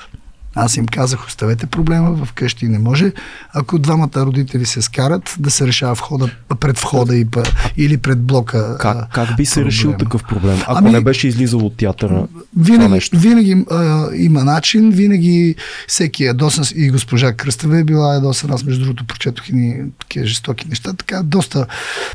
Аз 0.54 0.76
им 0.76 0.86
казах, 0.86 1.26
оставете 1.26 1.66
проблема 1.66 2.12
в 2.14 2.32
къщи. 2.32 2.68
Не 2.68 2.78
може, 2.78 3.12
ако 3.52 3.78
двамата 3.78 4.10
родители 4.16 4.66
се 4.66 4.82
скарат, 4.82 5.34
да 5.38 5.50
се 5.50 5.66
решава 5.66 5.94
входа, 5.94 6.30
пред 6.60 6.78
входа 6.78 7.16
и, 7.16 7.24
па- 7.24 7.42
или 7.76 7.96
пред 7.96 8.20
блока. 8.20 8.76
Как, 8.80 9.12
как 9.12 9.36
би 9.36 9.46
се 9.46 9.54
проблема. 9.54 9.66
решил 9.66 9.92
такъв 9.92 10.24
проблем? 10.24 10.58
Ако 10.60 10.78
Ами- 10.78 10.90
не 10.90 11.00
беше 11.00 11.28
излизал 11.28 11.60
от 11.60 11.76
театъра, 11.76 12.26
Винаги, 12.56 12.92
нещо. 12.92 13.18
винаги 13.18 13.64
а, 13.70 14.06
има 14.14 14.44
начин, 14.44 14.90
винаги 14.90 15.54
всеки 15.88 16.24
е 16.24 16.26
ядосан 16.26 16.64
и 16.76 16.90
госпожа 16.90 17.32
Кръстева 17.32 17.78
е 17.78 17.84
била 17.84 18.14
ядосан. 18.14 18.50
Аз 18.50 18.64
между 18.64 18.80
другото 18.80 19.04
прочетох 19.04 19.48
и 19.48 19.52
ни 19.52 19.76
такива 19.98 20.26
жестоки 20.26 20.68
неща, 20.68 20.92
така 20.92 21.22
доста 21.22 21.66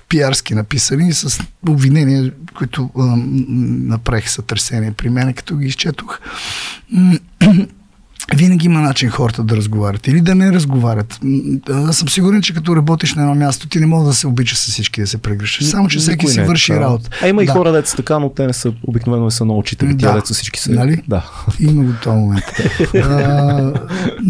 пиарски 0.09 0.55
написани 0.55 1.13
с 1.13 1.43
обвинения, 1.69 2.31
които 2.57 2.89
а, 2.97 3.01
м, 3.01 3.17
направиха 3.87 4.29
сътресение 4.29 4.91
при 4.91 5.09
мен, 5.09 5.33
като 5.33 5.57
ги 5.57 5.67
изчетох. 5.67 6.19
Винаги 8.35 8.65
има 8.65 8.79
начин 8.81 9.09
хората 9.09 9.43
да 9.43 9.57
разговарят 9.57 10.07
или 10.07 10.21
да 10.21 10.35
не 10.35 10.51
разговарят. 10.51 11.19
Аз 11.69 11.97
съм 11.97 12.09
сигурен, 12.09 12.41
че 12.41 12.53
като 12.53 12.75
работиш 12.75 13.13
на 13.13 13.21
едно 13.21 13.35
място, 13.35 13.67
ти 13.67 13.79
не 13.79 13.85
мога 13.85 14.05
да 14.07 14.13
се 14.13 14.27
обичаш 14.27 14.57
с 14.57 14.71
всички 14.71 15.01
да 15.01 15.07
се 15.07 15.17
прегръщаш. 15.17 15.65
Само, 15.65 15.87
че 15.87 15.99
всеки 15.99 16.27
си 16.27 16.39
е 16.39 16.43
върши 16.43 16.67
така. 16.71 16.81
работа. 16.81 17.09
А 17.21 17.27
има 17.27 17.43
и 17.43 17.45
Да. 17.45 17.51
хора, 17.51 17.71
деца 17.71 17.95
така, 17.95 18.19
но 18.19 18.29
те 18.29 18.47
не 18.47 18.53
са, 18.53 18.73
обикновено 18.83 19.25
не 19.25 19.31
са 19.31 19.45
на 19.45 19.53
учители. 19.53 19.97
Тя 19.97 20.07
Да. 20.07 20.13
деца 20.13 20.33
всички 20.33 20.59
са. 20.59 20.71
Нали? 20.71 21.01
Да. 21.07 21.29
Има 21.59 21.83
го 21.83 21.91
този 22.03 22.17
момент. 22.17 22.43
а, 22.95 23.73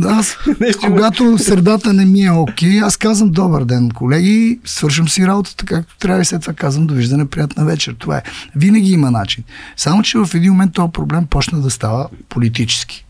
аз, 0.06 0.38
когато 0.88 1.38
средата 1.38 1.94
не 1.94 2.06
ми 2.06 2.22
е 2.24 2.32
окей, 2.32 2.82
аз 2.82 2.98
казвам 2.98 3.30
добър 3.32 3.64
ден, 3.66 3.92
колеги, 3.92 4.60
свършвам 4.66 5.10
си 5.10 5.28
работата 5.28 5.66
както 5.66 5.98
трябва 5.98 6.22
и 6.22 6.26
след 6.26 6.42
това 6.42 6.54
казвам 6.54 6.88
довиждане, 6.88 7.26
приятна 7.26 7.66
вечер. 7.66 7.96
Това 8.00 8.18
е. 8.18 8.22
Винаги 8.56 8.92
има 8.92 9.12
начин. 9.12 9.44
Само, 9.78 10.04
че 10.04 10.18
в 10.18 10.30
един 10.34 10.52
момент 10.52 10.74
този 10.74 10.92
проблем 10.92 11.26
почна 11.26 11.62
да 11.62 11.70
става 11.70 12.08
политически. 12.30 13.03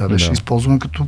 Това 0.00 0.08
беше 0.08 0.26
Да. 0.26 0.32
използвано 0.32 0.78
като 0.78 1.06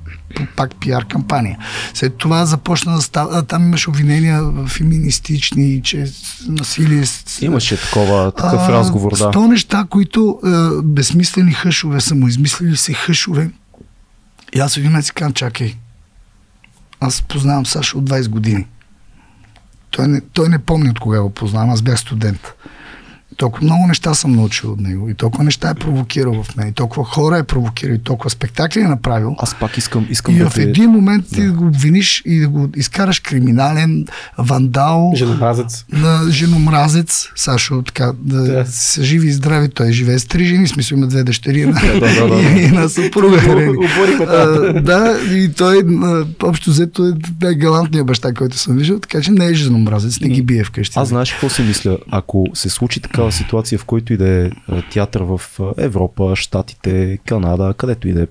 пак 0.57 0.75
пиар 0.81 1.07
кампания. 1.07 1.59
След 1.95 2.17
това 2.17 2.47
започна 2.47 2.97
да 2.97 3.03
става, 3.03 3.39
а, 3.39 3.43
там 3.43 3.63
имаше 3.63 3.91
обвинения 3.91 4.43
феминистични, 4.67 5.83
че 5.83 6.07
насилие. 6.49 7.05
Имаше 7.41 7.81
такова, 7.81 8.33
такъв 8.33 8.61
а, 8.61 8.73
разговор, 8.73 9.11
да. 9.11 9.17
Сто 9.17 9.49
неща, 9.49 9.87
които 9.91 10.41
е, 10.45 10.49
безсмислени 10.83 11.53
хъшове, 11.53 12.01
самоизмислили 12.01 12.77
се 12.77 12.93
хъшове. 12.93 13.51
И 14.55 14.61
аз 14.61 14.77
един 14.77 14.91
момент 14.91 15.05
си 15.07 15.13
казвам, 15.13 15.33
чакай, 15.33 15.75
аз 17.01 17.23
познавам 17.23 17.67
Сашо 17.67 17.99
от 17.99 18.11
20 18.11 18.29
години. 18.29 18.67
Той 19.91 20.09
не, 20.09 20.21
той 20.21 20.49
не 20.49 20.59
помни 20.59 20.91
от 20.91 21.01
кога 21.01 21.23
го 21.23 21.31
познавам, 21.31 21.71
аз 21.71 21.83
бях 21.83 22.01
студент. 22.01 22.41
Толкова 23.37 23.65
много 23.65 23.87
неща 23.87 24.15
съм 24.15 24.33
научил 24.33 24.73
от 24.73 24.81
него 24.81 25.09
и 25.09 25.15
толкова 25.15 25.45
неща 25.45 25.71
е 25.71 25.75
провокирал 25.75 26.43
в 26.43 26.57
мен, 26.57 26.69
и 26.69 26.73
толкова 26.73 27.05
хора 27.05 27.39
е 27.39 27.43
провокирал, 27.43 27.95
и 27.95 27.99
толкова 27.99 28.31
спектакли 28.31 28.81
е 28.81 28.89
направил. 28.89 29.35
Аз 29.39 29.55
пак 29.61 29.79
искам, 29.79 30.07
искам 30.11 30.35
И 30.35 30.39
да 30.39 30.51
в 30.51 30.59
един 30.59 30.91
момент 30.91 31.27
ти 31.35 31.43
да 31.43 31.53
го 31.53 31.67
обвиниш 31.67 32.23
и 32.27 32.41
да 32.41 32.49
го 32.49 32.69
изкараш 32.77 33.21
криминален, 33.21 34.07
вандал, 34.39 35.13
Женомразец. 35.17 35.85
на 35.93 36.31
женомразец, 36.31 37.29
Сашо, 37.37 37.83
така, 37.83 38.13
да, 38.21 38.43
Да. 38.43 38.67
са 38.67 39.05
живи 39.05 39.29
и 39.29 39.33
здрави, 39.33 39.69
той 39.69 39.93
живее 39.93 40.19
с 40.19 40.27
три 40.27 40.45
жени, 40.45 40.69
смисъл 40.69 40.97
има 40.97 41.07
две 41.07 41.25
дъщери 41.25 41.63
да, 41.67 42.01
да, 42.01 42.29
да. 42.29 42.61
и 42.61 42.65
една 42.65 42.89
съпруга. 42.89 43.37
да, 44.83 45.19
и 45.33 45.53
той 45.53 45.83
общо 46.43 46.71
взето 46.71 47.07
е 47.09 47.13
най-галантният 47.43 48.07
баща, 48.07 48.35
който 48.35 48.59
съм 48.59 48.77
виждал, 48.77 48.99
така 48.99 49.21
че 49.21 49.31
не 49.31 49.47
е 49.47 49.55
женомразец, 49.55 50.21
не 50.21 50.29
ги 50.29 50.43
бие 50.43 50.65
вкъщи. 50.65 50.99
Аз 50.99 51.09
знаеш 51.09 51.31
какво 51.33 51.49
си 51.49 51.63
мисля? 51.63 51.99
Ако 52.11 52.47
се 52.55 52.69
случи 52.69 53.01
такава 53.23 53.33
ситуация, 53.33 53.79
в 53.79 53.85
който 53.85 54.13
и 54.13 54.17
да 54.17 54.29
е 54.29 54.51
а, 54.69 54.83
театър 54.91 55.21
в 55.23 55.41
а, 55.61 55.73
Европа, 55.79 56.37
Штатите, 56.37 57.19
Канада, 57.27 57.75
където 57.77 58.09
и 58.09 58.13
да 58.13 58.23
е 58.23 58.27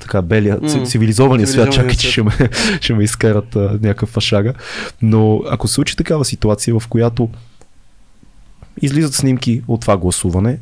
така 0.00 0.22
белия, 0.22 0.58
ци- 0.60 0.86
цивилизования 0.86 1.46
свят, 1.46 1.72
чакай, 1.72 1.94
че 1.94 2.10
ще 2.10 2.22
ме, 2.22 2.32
ще 2.80 2.94
ме 2.94 3.04
изкарат 3.04 3.56
а, 3.56 3.78
някакъв 3.82 4.08
фашага. 4.08 4.54
Но 5.02 5.42
ако 5.50 5.68
се 5.68 5.74
случи 5.74 5.96
такава 5.96 6.24
ситуация, 6.24 6.80
в 6.80 6.88
която 6.88 7.28
излизат 8.82 9.14
снимки 9.14 9.62
от 9.68 9.80
това 9.80 9.96
гласуване, 9.96 10.58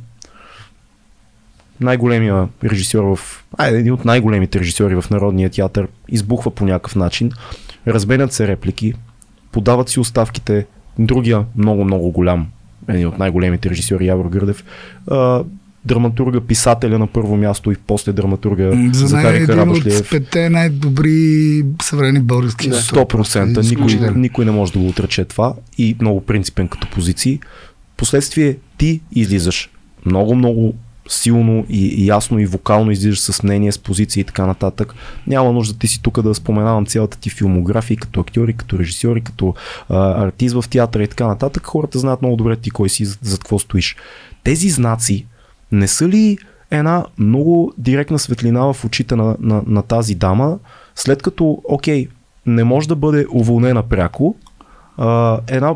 най-големия 1.80 2.48
режисьор 2.64 3.16
в... 3.16 3.44
А, 3.58 3.66
един 3.66 3.92
от 3.92 4.04
най-големите 4.04 4.60
режисьори 4.60 4.94
в 5.00 5.10
Народния 5.10 5.50
театър 5.50 5.88
избухва 6.08 6.50
по 6.50 6.64
някакъв 6.64 6.96
начин, 6.96 7.32
разменят 7.86 8.32
се 8.32 8.48
реплики, 8.48 8.94
подават 9.52 9.88
си 9.88 10.00
оставките, 10.00 10.66
другия 10.98 11.44
много-много 11.56 12.10
голям, 12.10 12.46
един 12.88 13.06
от 13.06 13.18
най-големите 13.18 13.70
режисьори 13.70 14.06
Явор 14.06 14.28
Гърдев, 14.28 14.64
а, 15.10 15.44
драматурга, 15.84 16.40
писателя 16.40 16.98
на 16.98 17.06
първо 17.06 17.36
място 17.36 17.72
и 17.72 17.76
после 17.86 18.12
драматурга 18.12 18.70
За 18.70 18.76
мен 18.76 18.90
е 18.90 18.94
Захари 18.94 19.36
един 19.36 19.50
от 19.50 19.50
Карабашлиев. 19.50 20.10
петте 20.10 20.50
най-добри 20.50 21.64
съвремени 21.82 22.20
български. 22.20 22.68
Да. 22.68 22.76
100%. 22.76 23.70
Никой, 23.70 24.10
никой 24.20 24.44
не 24.44 24.50
може 24.50 24.72
да 24.72 24.78
го 24.78 24.88
отрече 24.88 25.24
това 25.24 25.54
и 25.78 25.96
много 26.00 26.20
принципен 26.20 26.68
като 26.68 26.90
позиции. 26.90 27.40
Последствие 27.96 28.56
ти 28.78 29.00
излизаш 29.12 29.70
много, 30.06 30.34
много 30.34 30.74
силно 31.08 31.66
и, 31.68 32.06
ясно 32.06 32.38
и 32.38 32.46
вокално 32.46 32.90
излизаш 32.90 33.20
с 33.20 33.42
мнение, 33.42 33.72
с 33.72 33.78
позиции 33.78 34.20
и 34.20 34.24
така 34.24 34.46
нататък. 34.46 34.94
Няма 35.26 35.52
нужда 35.52 35.78
ти 35.78 35.88
си 35.88 36.02
тук 36.02 36.22
да 36.22 36.34
споменавам 36.34 36.86
цялата 36.86 37.18
ти 37.18 37.30
филмография, 37.30 37.96
като 37.96 38.20
актьори, 38.20 38.52
като 38.52 38.78
режисьори, 38.78 39.20
като 39.20 39.54
а, 39.88 40.24
артист 40.24 40.54
в 40.54 40.68
театъра 40.70 41.02
и 41.02 41.08
така 41.08 41.26
нататък. 41.26 41.66
Хората 41.66 41.98
знаят 41.98 42.22
много 42.22 42.36
добре 42.36 42.56
ти 42.56 42.70
кой 42.70 42.88
си, 42.88 43.04
зад 43.04 43.40
какво 43.40 43.58
стоиш. 43.58 43.96
Тези 44.44 44.68
знаци 44.68 45.26
не 45.72 45.88
са 45.88 46.08
ли 46.08 46.38
една 46.70 47.04
много 47.18 47.72
директна 47.78 48.18
светлина 48.18 48.72
в 48.72 48.84
очите 48.84 49.16
на, 49.16 49.36
на, 49.40 49.62
на 49.66 49.82
тази 49.82 50.14
дама, 50.14 50.58
след 50.94 51.22
като, 51.22 51.62
окей, 51.64 52.08
не 52.46 52.64
може 52.64 52.88
да 52.88 52.96
бъде 52.96 53.26
уволнена 53.32 53.82
пряко, 53.82 54.36
а, 54.96 55.40
една, 55.46 55.74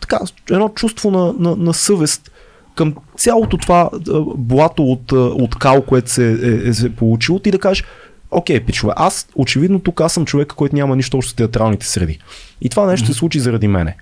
така, 0.00 0.18
едно 0.50 0.68
чувство 0.68 1.10
на, 1.10 1.34
на, 1.38 1.56
на 1.56 1.74
съвест 1.74 2.30
към 2.74 2.94
цялото 3.16 3.56
това 3.56 3.90
блато 4.36 4.82
от, 4.82 5.12
от 5.12 5.54
кал, 5.54 5.82
което 5.82 6.10
се 6.10 6.30
е, 6.30 6.68
е, 6.68 6.74
се 6.74 6.86
е 6.86 6.90
получило, 6.90 7.38
ти 7.38 7.50
да 7.50 7.58
кажеш, 7.58 7.84
окей, 8.30 8.60
пичове, 8.60 8.92
аз 8.96 9.28
очевидно 9.34 9.78
тук 9.80 10.00
аз 10.00 10.12
съм 10.12 10.24
човек, 10.24 10.48
който 10.48 10.76
няма 10.76 10.96
нищо 10.96 11.16
общо 11.16 11.30
с 11.32 11.34
театралните 11.34 11.86
среди. 11.86 12.18
И 12.60 12.68
това 12.68 12.86
нещо 12.86 13.06
се 13.06 13.14
случи 13.14 13.40
заради 13.40 13.68
мене. 13.68 13.96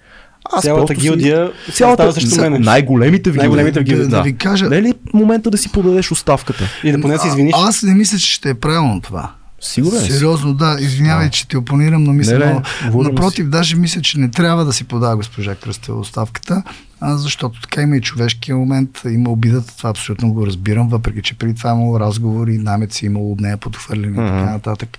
Аз 0.52 0.64
Цялата 0.64 0.94
гилдия 0.94 1.50
си, 1.66 1.72
цялата, 1.72 2.12
срещу 2.12 2.40
мене. 2.40 2.58
най-големите 2.58 3.30
в 3.30 3.36
Най-големите 3.36 3.80
в 3.80 3.82
гилдия. 3.82 3.96
гилдията. 3.96 4.16
Да, 4.16 4.22
да 4.22 4.22
ви 4.22 4.36
кажа, 4.36 4.68
Не 4.68 4.76
е 4.76 4.82
ли 4.82 4.94
момента 5.14 5.50
да 5.50 5.58
си 5.58 5.72
подадеш 5.72 6.12
оставката? 6.12 6.64
И 6.84 6.92
да 6.92 7.00
поне 7.00 7.18
се 7.18 7.28
извиниш. 7.28 7.54
А, 7.56 7.68
аз 7.68 7.82
не 7.82 7.94
мисля, 7.94 8.18
че 8.18 8.32
ще 8.32 8.50
е 8.50 8.54
правилно 8.54 9.00
това. 9.00 9.30
Сигурен 9.60 10.00
си? 10.00 10.12
Сериозно, 10.12 10.54
да. 10.54 10.76
Извинявай, 10.80 11.26
А. 11.26 11.30
че 11.30 11.48
ти 11.48 11.56
опонирам, 11.56 12.04
но 12.04 12.12
мисля, 12.12 12.38
Не, 12.38 12.46
не, 12.46 12.62
но, 12.94 13.02
напротив, 13.02 13.48
даже 13.48 13.76
мисля, 13.76 14.00
че 14.00 14.18
не 14.18 14.30
трябва 14.30 14.64
да 14.64 14.72
си 14.72 14.84
подава 14.84 15.16
госпожа 15.16 15.54
Кръстева 15.54 15.98
оставката, 15.98 16.62
а, 17.00 17.16
защото 17.16 17.60
така 17.60 17.82
има 17.82 17.96
и 17.96 18.00
човешкия 18.00 18.56
момент, 18.56 19.02
има 19.08 19.30
обидата, 19.30 19.76
това 19.76 19.90
абсолютно 19.90 20.32
го 20.32 20.46
разбирам, 20.46 20.88
въпреки 20.88 21.22
че 21.22 21.34
преди 21.34 21.54
това 21.54 21.70
е 21.70 21.72
имало 21.72 22.00
разговори, 22.00 22.58
намеци, 22.58 23.06
имало 23.06 23.32
от 23.32 23.40
нея 23.40 23.56
подхвърляне 23.56 24.12
и 24.12 24.16
така 24.16 24.52
нататък. 24.52 24.98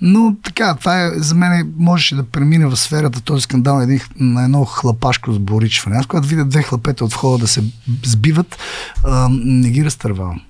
Но 0.00 0.36
така, 0.42 0.74
това 0.74 1.04
е, 1.04 1.10
за 1.16 1.34
мен 1.34 1.72
можеше 1.78 2.14
да 2.14 2.24
премине 2.24 2.66
в 2.66 2.76
сферата 2.76 3.20
този 3.20 3.42
скандал 3.42 3.76
на, 3.76 3.82
един, 3.82 4.00
на 4.20 4.44
едно 4.44 4.64
хлапашко 4.64 5.32
сборичване. 5.32 5.96
Аз 5.96 6.06
когато 6.06 6.28
видя 6.28 6.44
две 6.44 6.62
хлапета 6.62 7.04
от 7.04 7.12
входа 7.12 7.38
да 7.38 7.48
се 7.48 7.64
сбиват, 8.04 8.58
а, 9.04 9.28
не 9.30 9.70
ги 9.70 9.84
разтървавам. 9.84 10.40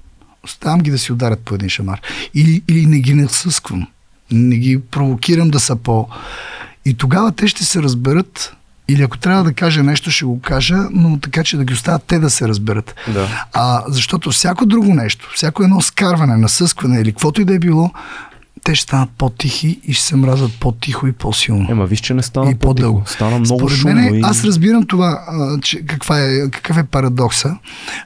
Оставам 0.49 0.81
ги 0.81 0.91
да 0.91 0.99
си 0.99 1.13
ударят 1.13 1.41
по 1.41 1.55
един 1.55 1.69
шамар. 1.69 2.01
Или, 2.35 2.63
или 2.69 2.87
не 2.87 3.01
ги 3.01 3.15
насъсквам. 3.15 3.87
Не 4.31 4.57
ги 4.57 4.81
провокирам 4.81 5.51
да 5.51 5.61
са 5.61 5.77
по... 5.77 6.09
И 6.85 6.95
тогава 6.95 7.33
те 7.33 7.49
ще 7.49 7.65
се 7.65 7.83
разберат 7.83 8.55
или 8.89 9.03
ако 9.03 9.19
трябва 9.19 9.45
да 9.45 9.53
кажа 9.53 9.83
нещо, 9.83 10.11
ще 10.11 10.25
го 10.25 10.41
кажа, 10.41 10.77
но 10.91 11.19
така, 11.19 11.45
че 11.45 11.57
да 11.57 11.65
ги 11.65 11.75
оставят 11.75 12.03
те 12.03 12.19
да 12.19 12.31
се 12.31 12.49
разберат. 12.49 12.95
Да. 13.09 13.47
А, 13.53 13.85
защото 13.89 14.31
всяко 14.31 14.67
друго 14.67 14.95
нещо, 14.95 15.31
всяко 15.35 15.63
едно 15.63 15.81
скарване, 15.81 16.37
насъскване 16.37 17.01
или 17.01 17.13
каквото 17.13 17.41
и 17.41 17.45
да 17.45 17.55
е 17.55 17.59
било, 17.59 17.91
те 18.59 18.75
ще 18.75 18.83
станат 18.83 19.11
по-тихи 19.11 19.81
и 19.85 19.93
ще 19.93 20.05
се 20.05 20.17
мразят 20.17 20.51
по-тихо 20.61 21.07
и 21.07 21.13
по-силно. 21.13 21.67
Ема 21.71 21.87
виж, 21.87 22.01
че 22.01 22.15
не 22.15 22.23
стана 22.23 22.51
И 22.51 22.55
по-дълго. 22.55 23.01
по 23.01 23.11
Стана 23.11 23.39
много 23.39 23.61
Според 23.61 23.77
шумно. 23.77 23.95
мен, 23.95 24.15
и... 24.15 24.21
аз 24.25 24.45
разбирам 24.45 24.87
това, 24.87 25.25
а, 25.29 25.61
че 25.61 25.87
каква 25.87 26.21
е, 26.21 26.51
какъв 26.51 26.77
е 26.77 26.85
парадокса. 26.85 27.57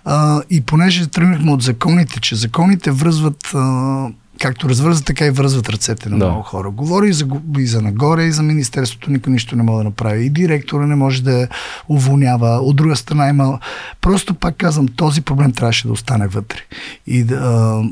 А, 0.05 0.43
и 0.51 0.61
понеже 0.61 1.07
тръгнахме 1.07 1.53
от 1.53 1.63
законите, 1.63 2.21
че 2.21 2.37
законите 2.37 2.91
връзват 2.91 3.51
а, 3.55 4.07
както 4.41 4.69
развързват, 4.69 5.07
така 5.07 5.27
и 5.27 5.31
връзват 5.31 5.69
ръцете 5.69 6.09
на 6.09 6.19
Да. 6.19 6.27
много 6.27 6.43
хора. 6.43 6.71
Говори 6.71 7.09
и 7.09 7.13
за, 7.13 7.27
и 7.59 7.67
за 7.67 7.83
нагоре, 7.83 8.25
и 8.25 8.33
за 8.33 8.43
Министерството, 8.43 9.11
никой 9.11 9.33
нищо 9.33 9.57
не 9.57 9.63
може 9.63 9.79
да 9.79 9.85
направи. 9.85 10.25
И 10.25 10.31
директора 10.31 10.87
не 10.87 10.95
може 10.95 11.23
да 11.23 11.49
уволнява. 11.89 12.49
От 12.49 12.77
друга 12.77 12.97
страна 12.97 13.29
има... 13.29 13.59
Просто 14.01 14.35
пак 14.35 14.57
казвам, 14.57 14.89
този 14.89 15.21
проблем 15.23 15.53
трябваше 15.53 15.87
да 15.87 15.93
остане 15.93 16.27
вътре. 16.29 16.59
И 17.07 17.25
да, 17.25 17.83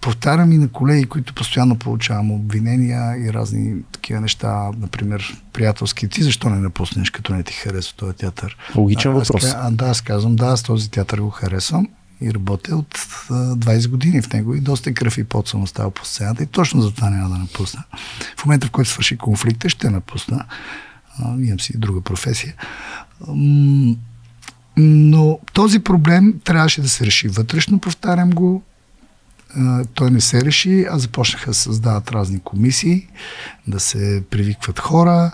повтарям 0.00 0.52
и 0.52 0.58
на 0.58 0.68
колеги, 0.68 1.06
които 1.06 1.34
постоянно 1.34 1.76
получавам 1.76 2.30
обвинения 2.30 3.16
и 3.18 3.32
разни 3.32 3.74
такива 3.92 4.20
неща, 4.20 4.70
например, 4.78 5.42
приятелски. 5.52 6.08
Ти 6.08 6.22
защо 6.22 6.50
не 6.50 6.58
напуснеш, 6.58 7.10
като 7.10 7.34
не 7.34 7.42
ти 7.42 7.52
харесва 7.52 7.96
този 7.96 8.16
театър? 8.16 8.56
Логичен 8.76 9.10
А, 9.10 9.14
аз 9.14 9.28
въпрос. 9.28 9.42
ка- 9.44 9.58
А, 9.58 9.70
да, 9.70 9.84
аз 9.84 10.00
казвам, 10.00 10.36
да, 10.36 10.46
аз 10.46 10.62
този 10.62 10.90
театър 10.90 11.20
го 11.20 11.30
харесвам 11.30 11.88
и 12.20 12.34
работя 12.34 12.76
от 12.76 12.98
а, 13.30 13.34
20 13.34 13.88
години 13.88 14.22
в 14.22 14.32
него 14.32 14.54
и 14.54 14.60
доста 14.60 14.94
кръв 14.94 15.18
и 15.18 15.24
пот 15.24 15.48
съм 15.48 15.62
оставил 15.62 15.90
по 15.90 16.04
сцената 16.04 16.42
и 16.42 16.46
точно 16.46 16.82
за 16.82 16.90
това 16.90 17.10
няма 17.10 17.28
да 17.28 17.38
напусна. 17.38 17.82
В 18.36 18.44
момента, 18.44 18.66
в 18.66 18.70
който 18.70 18.90
свърши 18.90 19.16
конфликта, 19.18 19.68
ще 19.68 19.90
напусна. 19.90 20.44
А, 21.18 21.34
имам 21.34 21.60
си 21.60 21.78
друга 21.78 22.00
професия. 22.00 22.54
Но 24.76 25.38
този 25.52 25.78
проблем 25.78 26.34
трябваше 26.44 26.82
да 26.82 26.88
се 26.88 27.06
реши 27.06 27.28
вътрешно, 27.28 27.78
повтарям 27.78 28.30
го. 28.30 28.62
А, 29.56 29.84
Той 29.94 30.10
не 30.10 30.20
се 30.20 30.42
реши, 30.42 30.86
а 30.90 30.98
започнаха 30.98 31.50
да 31.50 31.54
създават 31.54 32.10
разни 32.10 32.40
комисии, 32.44 33.06
да 33.66 33.80
се 33.80 34.22
привикват 34.30 34.78
хора, 34.78 35.30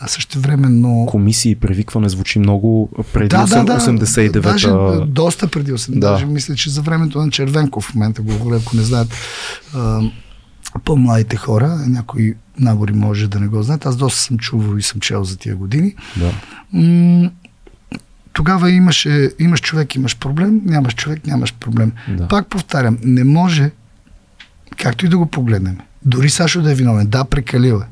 а 0.00 0.08
също 0.08 0.40
времено... 0.40 1.06
Комисии 1.06 1.50
и 1.50 1.56
привикване 1.56 2.08
звучи 2.08 2.38
много 2.38 2.90
преди 3.12 3.28
Да, 3.28 3.46
да, 3.46 3.64
да. 3.64 3.80
89-та. 3.80 4.40
Даже 4.40 4.70
доста 5.06 5.48
преди 5.48 5.72
80 5.72 5.98
Да. 5.98 6.10
Даже 6.10 6.26
мисля, 6.26 6.54
че 6.54 6.70
за 6.70 6.82
времето 6.82 7.18
на 7.18 7.30
Червенков 7.30 7.84
в 7.84 7.94
момента 7.94 8.22
го 8.22 8.38
говоря, 8.38 8.56
ако 8.56 8.76
не 8.76 8.82
знаят 8.82 9.14
а, 9.74 10.00
по-младите 10.84 11.36
хора, 11.36 11.84
някои 11.86 12.34
набори 12.58 12.92
може 12.92 13.28
да 13.28 13.40
не 13.40 13.48
го 13.48 13.62
знаят. 13.62 13.86
Аз 13.86 13.96
доста 13.96 14.20
съм 14.20 14.38
чувал 14.38 14.76
и 14.76 14.82
съм 14.82 15.00
чел 15.00 15.24
за 15.24 15.36
тия 15.36 15.56
години. 15.56 15.94
Да. 16.16 16.32
М- 16.72 17.30
тогава 18.32 18.70
имаше, 18.70 19.30
имаш 19.38 19.60
човек, 19.60 19.94
имаш 19.94 20.18
проблем, 20.18 20.60
нямаш 20.64 20.94
човек, 20.94 21.26
нямаш 21.26 21.54
проблем. 21.54 21.92
Да. 22.08 22.28
Пак 22.28 22.46
повтарям, 22.46 22.98
не 23.04 23.24
може, 23.24 23.70
както 24.76 25.06
и 25.06 25.08
да 25.08 25.18
го 25.18 25.26
погледнем, 25.26 25.78
дори 26.04 26.30
Сашо 26.30 26.62
да 26.62 26.72
е 26.72 26.74
виновен, 26.74 27.06
да, 27.06 27.24
прекалил 27.24 27.82
е. 27.84 27.86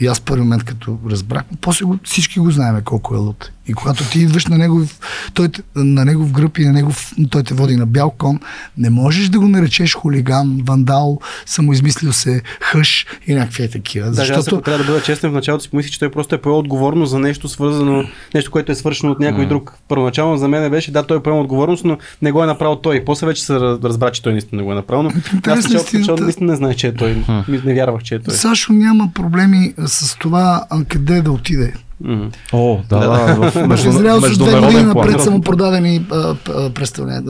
И 0.00 0.06
аз 0.06 0.20
първи 0.20 0.42
момент, 0.42 0.64
като 0.64 0.98
разбрах, 1.10 1.42
после 1.60 1.84
го, 1.84 1.98
всички 2.04 2.40
го 2.40 2.50
знаем 2.50 2.82
колко 2.84 3.14
е 3.14 3.18
луд. 3.18 3.50
И 3.68 3.72
когато 3.72 4.10
ти 4.10 4.18
идваш 4.18 4.46
на 4.46 4.58
негов, 4.58 5.00
той, 5.34 5.48
на 5.76 6.04
негов 6.04 6.32
гръб 6.32 6.58
и 6.58 6.64
на 6.64 6.72
негов, 6.72 7.12
той 7.30 7.42
те 7.42 7.54
води 7.54 7.76
на 7.76 7.86
бял 7.86 8.10
кон, 8.10 8.40
не 8.78 8.90
можеш 8.90 9.28
да 9.28 9.40
го 9.40 9.48
наречеш 9.48 9.94
хулиган, 9.94 10.60
вандал, 10.64 11.20
самоизмислил 11.46 12.12
се, 12.12 12.42
хъш 12.60 13.06
и 13.26 13.34
някакви 13.34 13.62
е 13.62 13.68
такива. 13.68 14.10
Даже 14.10 14.32
аз 14.32 14.38
защото... 14.38 14.56
ако 14.56 14.64
трябва 14.64 14.84
да 14.84 14.92
бъда 14.92 15.02
честен 15.02 15.30
в 15.30 15.34
началото 15.34 15.64
си 15.64 15.70
помислих, 15.70 15.92
че 15.92 15.98
той 15.98 16.10
просто 16.10 16.34
е 16.34 16.40
поел 16.40 16.58
отговорност 16.58 17.10
за 17.10 17.18
нещо 17.18 17.48
свързано, 17.48 18.04
нещо, 18.34 18.50
което 18.50 18.72
е 18.72 18.74
свършено 18.74 19.12
от 19.12 19.20
някой 19.20 19.46
друг. 19.46 19.74
Първоначално 19.88 20.36
за 20.36 20.48
мен 20.48 20.70
беше, 20.70 20.92
да, 20.92 21.02
той 21.02 21.16
е 21.16 21.20
поел 21.20 21.40
отговорност, 21.40 21.84
но 21.84 21.98
не 22.22 22.32
го 22.32 22.42
е 22.42 22.46
направил 22.46 22.76
той. 22.76 23.04
После 23.04 23.26
вече 23.26 23.44
се 23.44 23.52
раз- 23.52 23.84
разбра, 23.84 24.10
че 24.10 24.22
той 24.22 24.32
наистина 24.32 24.62
не 24.62 24.66
го 24.66 24.72
е 24.72 24.74
направил. 24.74 25.02
Но 25.02 25.08
аз 25.08 25.14
в 25.14 25.34
Интересна 25.34 25.98
началото, 25.98 26.24
наистина 26.24 26.50
не 26.52 26.56
знаех, 26.56 26.76
че 26.76 26.86
е 26.86 26.94
той. 26.94 27.24
Не 27.48 27.74
вярвах, 27.74 28.02
че 28.02 28.14
е 28.14 28.18
той. 28.18 28.34
Сашо 28.34 28.72
няма 28.72 29.10
проблеми 29.14 29.74
с 29.86 30.18
това 30.18 30.64
а, 30.70 30.84
къде 30.84 31.22
да 31.22 31.32
отиде. 31.32 31.72
Мгм. 32.04 32.28
О, 32.52 32.80
да, 32.88 32.98
да, 32.98 33.50
в 33.50 33.66
между, 33.68 33.88
Израел 33.88 34.20
с 34.20 34.38
две 34.38 34.60
години 34.60 34.82
напред 34.82 35.12
план. 35.12 35.24
са 35.24 35.30
му 35.30 35.40
продадени 35.40 36.06
а, 36.10 36.34
а, 36.48 36.70
представления. 36.70 37.22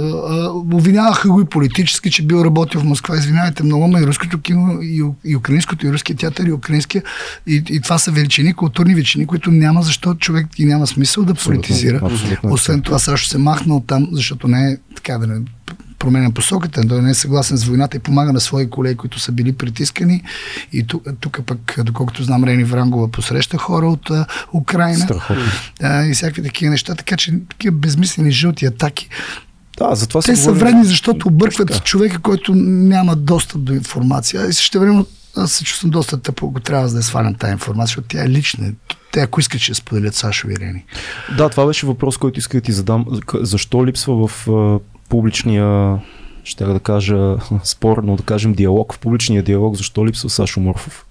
Обвиняваха 0.55 1.29
го 1.29 1.41
и 1.41 1.45
политически, 1.45 2.11
че 2.11 2.23
бил 2.23 2.45
работил 2.45 2.81
в 2.81 2.85
Москва. 2.85 3.17
Извинявайте 3.17 3.63
много, 3.63 3.87
но 3.87 3.99
и 3.99 4.07
руското 4.07 4.41
кино, 4.41 4.79
и, 4.83 5.03
и 5.25 5.37
украинското, 5.37 5.87
и 5.87 5.93
руския 5.93 6.17
театър, 6.17 6.45
и 6.45 6.53
украинския. 6.53 7.03
И, 7.47 7.63
и 7.71 7.81
това 7.81 7.99
са 7.99 8.11
величини, 8.11 8.55
културни 8.55 8.95
величини, 8.95 9.27
които 9.27 9.51
няма 9.51 9.83
защо 9.83 10.15
човек 10.15 10.47
и 10.59 10.65
няма 10.65 10.87
смисъл 10.87 11.25
да 11.25 11.35
политизира. 11.35 12.01
абсолютно. 12.03 12.53
Освен 12.53 12.83
това, 12.83 12.99
Сашо 12.99 13.29
се 13.29 13.39
махна 13.39 13.77
от 13.77 13.87
там, 13.87 14.09
защото 14.13 14.49
не 14.49 14.73
е 14.73 14.77
така 14.97 15.19
да 15.19 15.27
не 15.27 15.41
променя 16.03 16.31
посоката, 16.31 16.89
той 16.89 17.03
не 17.03 17.11
е 17.11 17.15
съгласен 17.15 17.57
с 17.57 17.65
войната 17.65 17.97
и 17.97 18.01
помага 18.01 18.33
на 18.33 18.41
свои 18.41 18.71
колеги, 18.71 18.97
които 18.97 19.19
са 19.19 19.33
били 19.33 19.53
притискани. 19.53 20.23
И 20.73 20.87
тук, 20.87 21.07
тук 21.21 21.41
пък, 21.47 21.75
доколкото 21.79 22.23
знам, 22.23 22.45
Рени 22.45 22.65
Врангова 22.65 23.09
посреща 23.11 23.59
хора 23.59 23.87
от 23.87 24.11
а, 24.11 24.27
Украина 24.53 24.99
Страхотно. 24.99 25.43
а, 25.83 26.05
и 26.05 26.15
всякакви 26.15 26.43
такива 26.43 26.71
неща, 26.71 26.95
така 26.95 27.17
че 27.17 27.33
такива 27.51 27.77
безмислени 27.77 28.31
жълти 28.31 28.67
атаки. 28.67 29.09
Да, 29.79 29.95
затова 29.95 30.21
Те 30.21 30.37
са 30.37 30.43
говорим- 30.43 30.61
вредни, 30.61 30.85
защото 30.85 31.29
объркват 31.29 31.69
Така. 31.69 31.81
човека, 31.81 32.19
който 32.19 32.55
няма 32.55 33.17
достъп 33.17 33.63
до 33.63 33.73
информация. 33.75 34.47
И 34.47 34.53
също 34.53 34.81
време 34.81 35.05
аз 35.37 35.53
се 35.53 35.65
чувствам 35.65 35.91
доста 35.91 36.17
тъпо, 36.19 36.49
ако 36.51 36.61
трябва 36.61 36.89
да 36.89 36.97
я 36.97 37.03
свалям 37.03 37.35
тази 37.35 37.53
информация, 37.53 37.87
защото 37.87 38.09
тя 38.09 38.25
е 38.25 38.29
лична. 38.29 38.73
Те, 39.13 39.21
ако 39.21 39.41
искат, 39.41 39.61
ще 39.61 39.75
споделят 39.75 40.15
Сашо 40.15 40.49
и 40.51 40.57
Рени. 40.57 40.85
Да, 41.37 41.49
това 41.49 41.67
беше 41.67 41.87
въпрос, 41.87 42.17
който 42.17 42.39
исках 42.39 42.61
да 42.61 42.65
ти 42.65 42.73
задам. 42.73 43.07
Защо 43.35 43.87
липсва 43.87 44.29
в 44.29 44.47
публичния, 45.13 45.99
ще 46.45 46.65
да 46.65 46.81
кажа 46.81 47.37
спор, 47.65 48.03
но 48.05 48.17
да 48.17 48.23
кажем 48.23 48.53
диалог, 48.53 48.95
в 48.95 48.99
публичния 48.99 49.43
диалог, 49.43 49.77
защо 49.77 50.07
липсва 50.07 50.31
Сашо 50.31 50.61
Морфов? 50.61 51.07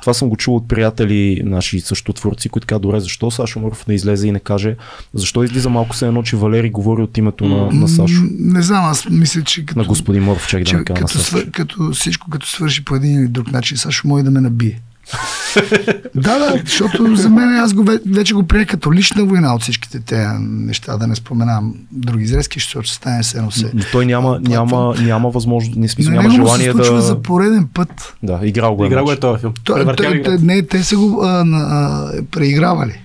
Това 0.00 0.14
съм 0.14 0.28
го 0.28 0.36
чул 0.36 0.56
от 0.56 0.68
приятели 0.68 1.42
наши 1.44 1.80
също 1.80 2.12
творци, 2.12 2.48
които 2.48 2.66
казват, 2.66 2.82
добре, 2.82 3.00
защо 3.00 3.30
Сашо 3.30 3.60
Морфов 3.60 3.86
не 3.86 3.94
излезе 3.94 4.28
и 4.28 4.32
не 4.32 4.40
каже, 4.40 4.76
защо 5.14 5.44
излиза 5.44 5.70
малко 5.70 5.96
се 5.96 6.06
едно, 6.06 6.22
че 6.22 6.36
Валери 6.36 6.70
говори 6.70 7.02
от 7.02 7.18
името 7.18 7.44
на, 7.44 7.70
на 7.72 7.88
Сашо, 7.88 8.22
Не 8.38 8.62
знам, 8.62 8.84
аз 8.84 9.08
мисля, 9.10 9.42
че 9.42 9.66
като, 9.66 9.80
на 9.80 9.86
господин 9.86 10.22
Морфов, 10.22 10.48
чак 10.48 10.60
да 10.60 10.64
че, 10.64 10.76
не 10.76 10.84
кажа 10.84 11.00
на 11.00 11.06
като, 11.06 11.18
Сашо. 11.18 11.24
свър, 11.24 11.50
като 11.50 11.90
всичко, 11.92 12.30
като 12.30 12.46
свърши 12.46 12.84
по 12.84 12.96
един 12.96 13.20
или 13.20 13.28
друг 13.28 13.52
начин, 13.52 13.76
Сашо 13.76 14.08
може 14.08 14.24
да 14.24 14.30
ме 14.30 14.40
набие. 14.40 14.80
да, 16.14 16.38
да, 16.38 16.62
защото 16.64 17.16
за 17.16 17.30
мен 17.30 17.48
аз 17.48 17.74
го, 17.74 17.84
ве- 17.84 18.14
вече 18.14 18.34
го 18.34 18.42
приех 18.42 18.66
като 18.66 18.92
лична 18.92 19.24
война 19.24 19.54
от 19.54 19.62
всичките 19.62 20.00
тези 20.00 20.28
неща, 20.40 20.96
да 20.96 21.06
не 21.06 21.14
споменавам 21.14 21.74
други 21.92 22.24
изрезки, 22.24 22.58
защото 22.58 22.86
ще 22.86 22.94
стане 22.94 23.22
се 23.22 23.38
едно 23.38 23.50
се. 23.50 23.70
Но 23.74 23.82
той 23.92 24.06
няма, 24.06 24.40
няма, 24.42 24.94
няма 25.02 25.30
възможност, 25.30 25.76
не 25.76 25.88
смисъл, 25.88 26.12
няма 26.12 26.30
се 26.30 26.36
желание 26.36 26.72
случва 26.72 26.94
да... 26.94 27.02
за 27.02 27.22
пореден 27.22 27.68
път. 27.74 28.14
Да, 28.22 28.40
играл 28.42 28.74
го 28.74 28.84
е. 28.84 28.86
Играл 28.86 29.04
го 29.04 29.12
е 29.12 29.16
този 29.16 29.40
филм. 29.40 29.52
Той, 29.64 29.84
той, 29.84 30.22
той, 30.22 30.38
не, 30.38 30.62
те 30.62 30.82
са 30.82 30.96
го 30.96 31.22
а, 31.22 31.44
а, 31.46 32.10
преигравали. 32.30 33.00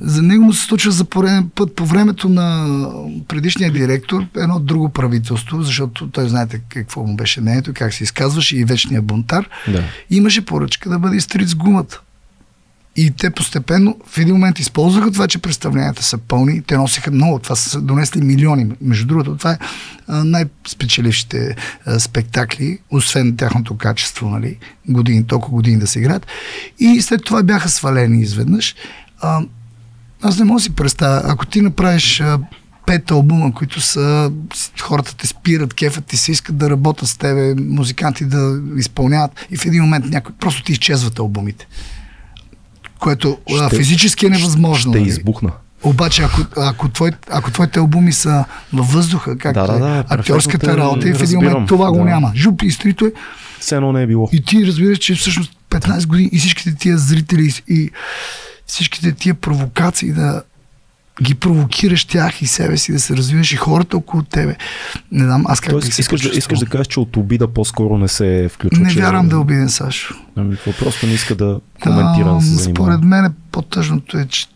За 0.00 0.22
него 0.22 0.44
му 0.44 0.52
се 0.52 0.66
случва 0.66 0.90
за 0.90 1.04
пореден 1.04 1.50
път 1.54 1.76
по 1.76 1.86
времето 1.86 2.28
на 2.28 2.66
предишния 3.28 3.72
директор, 3.72 4.26
едно 4.36 4.60
друго 4.60 4.88
правителство, 4.88 5.62
защото 5.62 6.08
той 6.10 6.28
знаете 6.28 6.60
какво 6.68 7.06
му 7.06 7.16
беше 7.16 7.40
мнението, 7.40 7.72
как 7.74 7.94
се 7.94 8.04
изказваше 8.04 8.56
и 8.56 8.64
вечния 8.64 9.02
бунтар. 9.02 9.48
Да. 9.68 9.84
Имаше 10.10 10.44
поръчка 10.44 10.90
да 10.90 10.98
бъде 10.98 11.16
изтрит 11.16 11.48
с 11.48 11.54
гумата. 11.54 12.00
И 12.98 13.10
те 13.10 13.30
постепенно 13.30 13.96
в 14.06 14.18
един 14.18 14.34
момент 14.34 14.58
използваха 14.58 15.12
това, 15.12 15.28
че 15.28 15.38
представленията 15.38 16.02
са 16.02 16.18
пълни. 16.18 16.62
Те 16.62 16.76
носиха 16.76 17.10
много. 17.10 17.38
Това 17.38 17.56
са 17.56 17.80
донесли 17.80 18.20
милиони. 18.20 18.66
Между 18.80 19.06
другото, 19.06 19.36
това 19.36 19.52
е 19.52 19.58
най-спечелившите 20.08 21.56
спектакли, 21.98 22.78
освен 22.90 23.36
тяхното 23.36 23.76
качество, 23.76 24.30
нали, 24.30 24.58
години, 24.88 25.26
толкова 25.26 25.54
години 25.54 25.78
да 25.78 25.86
се 25.86 25.98
играят. 25.98 26.26
И 26.78 27.02
след 27.02 27.24
това 27.24 27.42
бяха 27.42 27.68
свалени 27.68 28.22
изведнъж. 28.22 28.74
А, 29.20 29.40
аз 30.22 30.38
не 30.38 30.44
мога 30.44 30.58
да 30.58 30.62
си 30.62 30.74
представя, 30.74 31.22
ако 31.24 31.46
ти 31.46 31.60
направиш 31.60 32.20
а, 32.20 32.38
пет 32.86 33.10
албума, 33.10 33.54
които 33.54 33.80
са, 33.80 34.32
хората 34.80 35.16
те 35.16 35.26
спират, 35.26 35.74
кефът 35.74 36.04
ти 36.04 36.16
се 36.16 36.32
искат 36.32 36.56
да 36.56 36.70
работят 36.70 37.08
с 37.08 37.16
тебе, 37.16 37.54
музиканти 37.54 38.24
да 38.24 38.60
изпълняват 38.76 39.46
и 39.50 39.56
в 39.56 39.66
един 39.66 39.82
момент 39.82 40.04
някой, 40.06 40.34
просто 40.40 40.62
ти 40.62 40.72
изчезват 40.72 41.18
албумите. 41.18 41.66
Което 42.98 43.38
а, 43.60 43.66
Ще- 43.68 43.76
физически 43.76 44.26
е 44.26 44.30
невъзможно. 44.30 44.92
Ще 44.92 44.98
нали? 45.00 45.08
избухна. 45.08 45.50
Обаче, 45.82 46.22
ако, 46.22 46.40
ако, 46.56 46.88
твой, 46.88 47.10
ако 47.30 47.50
твоите 47.50 47.78
албуми 47.78 48.12
са 48.12 48.44
във 48.72 48.92
въздуха, 48.92 49.38
както 49.38 49.60
Да, 49.60 49.72
да, 49.72 49.78
да, 49.78 49.96
е 49.96 50.04
актьорската 50.08 50.58
перфектно 50.58 50.76
те 50.76 50.88
работа, 50.88 51.08
и 51.08 51.12
в 51.12 51.22
един 51.22 51.38
момент 51.38 51.68
това 51.68 51.90
го 51.90 51.98
да. 51.98 52.04
няма. 52.04 52.32
Жуп 52.34 52.62
изтрито 52.62 53.06
е 53.06 53.12
Все 53.60 53.74
едно 53.76 53.92
не 53.92 54.02
е 54.02 54.06
било. 54.06 54.28
и 54.32 54.44
ти 54.44 54.66
разбираш, 54.66 54.98
че 54.98 55.14
всъщност 55.14 55.52
15 55.70 56.06
години 56.06 56.28
и 56.32 56.38
всичките 56.38 56.74
тия 56.74 56.98
зрители 56.98 57.62
и 57.68 57.90
всичките 58.66 59.12
тия 59.12 59.34
провокации 59.34 60.12
да 60.12 60.42
ги 61.22 61.34
провокираш 61.34 62.04
тях 62.04 62.42
и 62.42 62.46
себе 62.46 62.76
си, 62.76 62.92
да 62.92 63.00
се 63.00 63.16
развиваш 63.16 63.52
и 63.52 63.56
хората 63.56 63.96
около 63.96 64.22
тебе. 64.22 64.56
Не 65.12 65.24
знам, 65.24 65.44
аз 65.48 65.60
как 65.60 65.70
Тоест, 65.70 65.92
се 65.92 66.00
искаш, 66.00 66.20
да, 66.20 66.38
искаш 66.38 66.58
да 66.58 66.66
кажеш, 66.66 66.86
че 66.86 67.00
от 67.00 67.16
обида 67.16 67.48
по-скоро 67.48 67.98
не 67.98 68.08
се 68.08 68.48
включва. 68.52 68.84
Не 68.84 68.90
че, 68.90 69.00
вярвам 69.00 69.28
да 69.28 69.36
е 69.36 69.38
обиден 69.38 69.68
Сашо. 69.68 70.14
Ами, 70.36 70.56
какво 70.56 70.72
просто 70.72 71.06
не 71.06 71.12
иска 71.12 71.34
да 71.34 71.60
коментира, 71.82 72.34
да 72.34 72.40
се. 72.40 72.64
Според 72.64 73.02
мен 73.02 73.34
по-тъжното 73.52 74.18
е, 74.18 74.26
че 74.26 74.46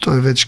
той 0.00 0.20
вече 0.20 0.46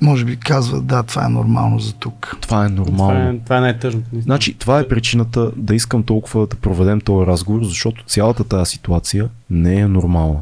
може 0.00 0.24
би 0.24 0.36
казва, 0.36 0.80
да, 0.80 1.02
това 1.02 1.26
е 1.26 1.28
нормално 1.28 1.78
за 1.78 1.92
тук. 1.92 2.36
Това 2.40 2.64
е 2.64 2.68
Това 2.68 2.84
нормално. 2.84 3.28
е, 3.30 3.40
това 3.44 3.56
е 3.56 3.60
най-тъжното. 3.60 4.06
наистина. 4.12 4.22
Значи, 4.22 4.54
това 4.54 4.80
е 4.80 4.88
причината 4.88 5.50
да 5.56 5.74
искам 5.74 6.02
толкова 6.02 6.46
да 6.46 6.56
проведем 6.56 7.00
този 7.00 7.26
разговор, 7.26 7.64
защото 7.64 8.04
цялата 8.06 8.44
тази 8.44 8.70
ситуация 8.70 9.28
не 9.50 9.74
е 9.74 9.88
нормална. 9.88 10.40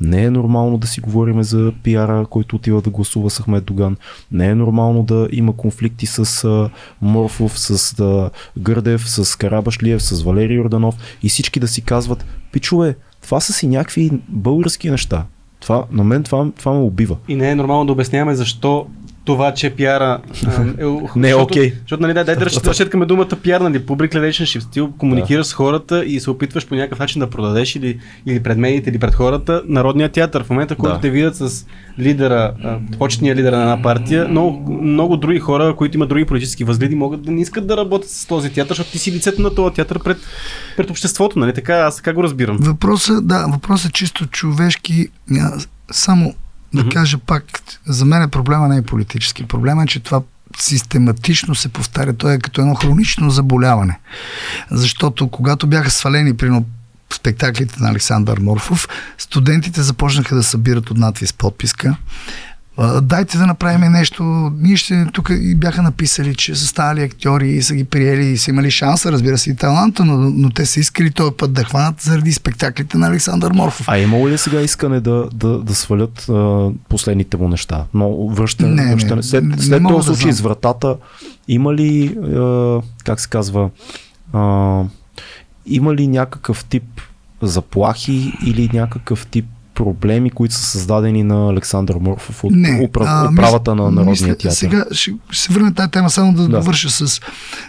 Не 0.00 0.24
е 0.24 0.30
нормално 0.30 0.78
да 0.78 0.86
си 0.86 1.00
говорим 1.00 1.42
за 1.42 1.72
пиара, 1.82 2.26
който 2.30 2.56
отива 2.56 2.82
да 2.82 2.90
гласува 2.90 3.30
с 3.30 3.42
Ахмед 3.42 3.64
Доган. 3.64 3.96
Не 4.32 4.46
е 4.46 4.54
нормално 4.54 5.02
да 5.02 5.28
има 5.32 5.56
конфликти 5.56 6.06
с 6.06 6.44
а, 6.44 6.70
Морфов, 7.02 7.58
с 7.58 8.00
а, 8.00 8.30
Гърдев, 8.58 9.10
с 9.10 9.38
Карабашлиев, 9.38 10.02
с 10.02 10.22
Валерий 10.22 10.56
Йорданов 10.56 10.94
и 11.22 11.28
всички 11.28 11.60
да 11.60 11.68
си 11.68 11.82
казват, 11.82 12.26
пичове, 12.52 12.96
това 13.22 13.40
са 13.40 13.52
си 13.52 13.66
някакви 13.66 14.10
български 14.28 14.90
неща. 14.90 15.24
Това, 15.60 15.84
на 15.92 16.04
мен 16.04 16.22
това, 16.22 16.50
това 16.58 16.72
ме 16.72 16.78
убива. 16.78 17.16
И 17.28 17.36
не 17.36 17.50
е 17.50 17.54
нормално 17.54 17.86
да 17.86 17.92
обясняваме 17.92 18.34
защо 18.34 18.86
това, 19.28 19.54
че 19.54 19.70
пиара 19.70 20.18
е, 20.78 20.84
Не 21.16 21.28
е 21.28 21.32
защото- 21.32 21.42
окей. 21.42 21.72
Защото, 21.80 22.02
нали, 22.02 22.14
дай, 22.14 22.24
дай 22.24 22.36
да 22.36 22.46
разчет- 22.46 22.66
разчеткаме 22.66 23.06
думата 23.06 23.28
пиар, 23.42 23.60
нали, 23.60 23.80
public 23.80 24.14
relationship. 24.14 24.70
Ти 24.70 24.82
комуникираш 24.98 25.46
с 25.46 25.52
хората 25.52 26.04
и 26.04 26.20
се 26.20 26.30
опитваш 26.30 26.66
по 26.66 26.74
някакъв 26.74 26.98
начин 26.98 27.20
да 27.20 27.30
продадеш 27.30 27.76
или, 27.76 27.98
или 28.26 28.42
пред 28.42 28.58
медиите, 28.58 28.90
или 28.90 28.98
пред 28.98 29.14
хората 29.14 29.62
народния 29.66 30.08
театър. 30.08 30.44
В 30.44 30.50
момента, 30.50 30.74
който 30.74 30.94
Да. 30.94 31.00
те 31.00 31.10
видят 31.10 31.36
с 31.36 31.66
лидера, 31.98 32.52
почетния 32.98 33.36
лидер 33.36 33.52
на 33.52 33.60
една 33.60 33.82
партия, 33.82 34.28
много, 34.28 34.72
много 34.72 35.16
други 35.16 35.38
хора, 35.38 35.74
които 35.76 35.96
имат 35.96 36.08
други 36.08 36.24
политически 36.24 36.64
възгледи, 36.64 36.94
могат 36.94 37.22
да 37.22 37.30
не 37.32 37.40
искат 37.40 37.66
да 37.66 37.76
работят 37.76 38.10
с 38.10 38.26
този 38.26 38.50
театър, 38.50 38.68
защото 38.70 38.90
ти 38.90 38.98
си 38.98 39.12
лицето 39.12 39.42
на 39.42 39.54
този 39.54 39.74
театър 39.74 39.98
пред, 39.98 40.18
пред 40.76 40.90
обществото, 40.90 41.38
нали? 41.38 41.54
Така, 41.54 41.74
аз 41.74 41.96
така 41.96 42.12
го 42.12 42.22
разбирам. 42.22 42.56
Въпросът, 42.60 43.26
да, 43.26 43.46
въпросът 43.48 43.88
е 43.88 43.92
чисто 43.92 44.26
човешки. 44.26 45.08
Само 45.90 46.34
да 46.74 46.80
Мгм. 46.82 46.90
кажа 46.90 47.18
пак, 47.18 47.44
за 47.86 48.04
мен 48.04 48.30
проблема 48.30 48.68
не 48.68 48.76
е 48.76 48.82
политически. 48.82 49.44
Проблема 49.44 49.82
е, 49.82 49.86
че 49.86 50.00
това 50.00 50.22
систематично 50.58 51.54
се 51.54 51.68
повтаря. 51.68 52.12
То 52.12 52.30
е 52.30 52.38
като 52.38 52.60
едно 52.60 52.74
хронично 52.74 53.30
заболяване. 53.30 53.98
Защото 54.70 55.28
когато 55.28 55.66
бяха 55.66 55.90
свалени, 55.90 56.36
примерно, 56.36 56.66
спектаклите 57.14 57.74
на 57.80 57.90
Александър 57.90 58.38
Морфов, 58.38 58.88
студентите 59.18 59.82
започнаха 59.82 60.34
да 60.34 60.42
събират 60.42 60.90
от 60.90 60.96
надвис 60.96 61.32
подписка. 61.32 61.96
Дайте 63.02 63.38
да 63.38 63.46
направим 63.46 63.92
нещо. 63.92 64.22
Ние 64.58 64.76
ще 64.76 65.06
тук 65.12 65.30
и 65.40 65.54
бяха 65.54 65.82
написали, 65.82 66.34
че 66.34 66.54
са 66.54 66.66
станали 66.66 67.02
актьори 67.02 67.48
и 67.48 67.62
са 67.62 67.74
ги 67.74 67.84
приели 67.84 68.26
и 68.26 68.38
са 68.38 68.50
имали 68.50 68.70
шанса, 68.70 69.12
разбира 69.12 69.38
се, 69.38 69.50
и 69.50 69.56
таланта, 69.56 70.04
но, 70.04 70.16
но 70.16 70.50
те 70.50 70.66
са 70.66 70.80
искали 70.80 71.10
този 71.10 71.34
път 71.34 71.52
да 71.52 71.64
хванат 71.64 72.00
заради 72.00 72.32
спектаклите 72.32 72.98
на 72.98 73.06
Александър 73.06 73.52
Морфов. 73.52 73.88
А 73.88 73.98
имало 73.98 74.28
ли 74.28 74.38
сега 74.38 74.60
искане 74.60 75.00
да, 75.00 75.28
да, 75.34 75.58
да 75.58 75.74
свалят 75.74 76.28
а, 76.28 76.68
последните 76.88 77.36
му 77.36 77.48
неща? 77.48 77.84
Но 77.94 78.28
връщане, 78.28 78.74
Не, 78.74 78.84
не, 78.84 78.94
връщане. 78.94 79.22
След, 79.22 79.44
не 79.44 79.58
след 79.58 79.82
мога 79.82 79.94
този 79.94 80.06
случай 80.06 80.32
с 80.32 80.40
вратата, 80.40 80.96
има 81.48 81.74
ли, 81.74 82.16
а, 82.18 82.80
как 83.04 83.20
се 83.20 83.28
казва, 83.28 83.70
а, 84.32 84.82
има 85.66 85.94
ли 85.94 86.08
някакъв 86.08 86.64
тип 86.64 87.00
заплахи 87.42 88.32
или 88.46 88.70
някакъв 88.72 89.26
тип 89.26 89.46
проблеми, 89.78 90.30
които 90.30 90.54
са 90.54 90.62
създадени 90.62 91.22
на 91.22 91.50
Александър 91.50 91.94
Морфов 91.96 92.44
от 92.44 92.50
Не, 92.52 92.80
упра, 92.82 93.04
а, 93.06 93.28
управата 93.32 93.74
на 93.74 93.82
мисля- 93.82 93.94
Народния 93.94 94.10
мисля- 94.10 94.36
театър? 94.36 94.50
Сега 94.50 94.84
ще, 94.92 95.10
ще 95.30 95.42
се 95.42 95.52
върна 95.52 95.74
тази 95.74 95.90
тема, 95.90 96.10
само 96.10 96.32
да, 96.32 96.42
Да. 96.42 96.48
довърша 96.48 96.90
с 96.90 97.20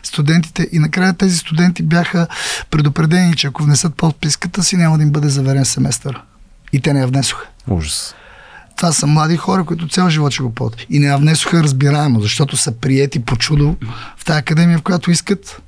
студентите. 0.03 0.67
И 0.71 0.79
накрая 0.79 1.13
тези 1.13 1.37
студенти 1.37 1.83
бяха 1.83 2.27
предупредени, 2.69 3.35
че 3.35 3.47
ако 3.47 3.63
внесат 3.63 3.95
подписката 3.95 4.63
си, 4.63 4.77
няма 4.77 4.97
да 4.97 5.03
им 5.03 5.11
бъде 5.11 5.29
заверен 5.29 5.65
семестър. 5.65 6.21
И 6.73 6.81
те 6.81 6.93
не 6.93 6.99
я 6.99 7.07
внесоха. 7.07 7.47
Ужас. 7.67 8.15
Това 8.75 8.91
са 8.91 9.07
млади 9.07 9.37
хора, 9.37 9.63
които 9.63 9.87
цял 9.87 10.09
живот 10.09 10.31
ще 10.31 10.43
го 10.43 10.53
ползват. 10.53 10.85
И 10.89 10.99
не 10.99 11.07
я 11.07 11.17
внесоха 11.17 11.63
разбираемо, 11.63 12.19
защото 12.19 12.57
са 12.57 12.71
приети 12.71 13.19
по 13.19 13.35
чудо 13.35 13.75
в 14.17 14.25
тази 14.25 14.39
академия, 14.39 14.77
в 14.77 14.81
която 14.81 15.11
искат 15.11 15.61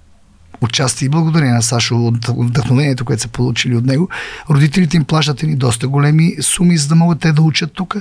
участие 0.62 1.06
и 1.06 1.10
благодарение 1.10 1.54
на 1.54 1.64
Сашо 1.64 1.96
от 1.96 2.26
вдъхновението, 2.28 3.06
което 3.06 3.22
са 3.22 3.28
получили 3.28 3.76
от 3.76 3.86
него. 3.86 4.10
Родителите 4.50 4.98
им 4.98 5.06
плащат 5.06 5.44
ни 5.44 5.56
доста 5.56 5.88
големи 5.88 6.36
суми, 6.42 6.78
за 6.78 6.88
да 6.88 6.96
могат 6.96 7.20
те 7.20 7.32
да 7.32 7.42
учат 7.42 7.74
тук. 7.74 7.96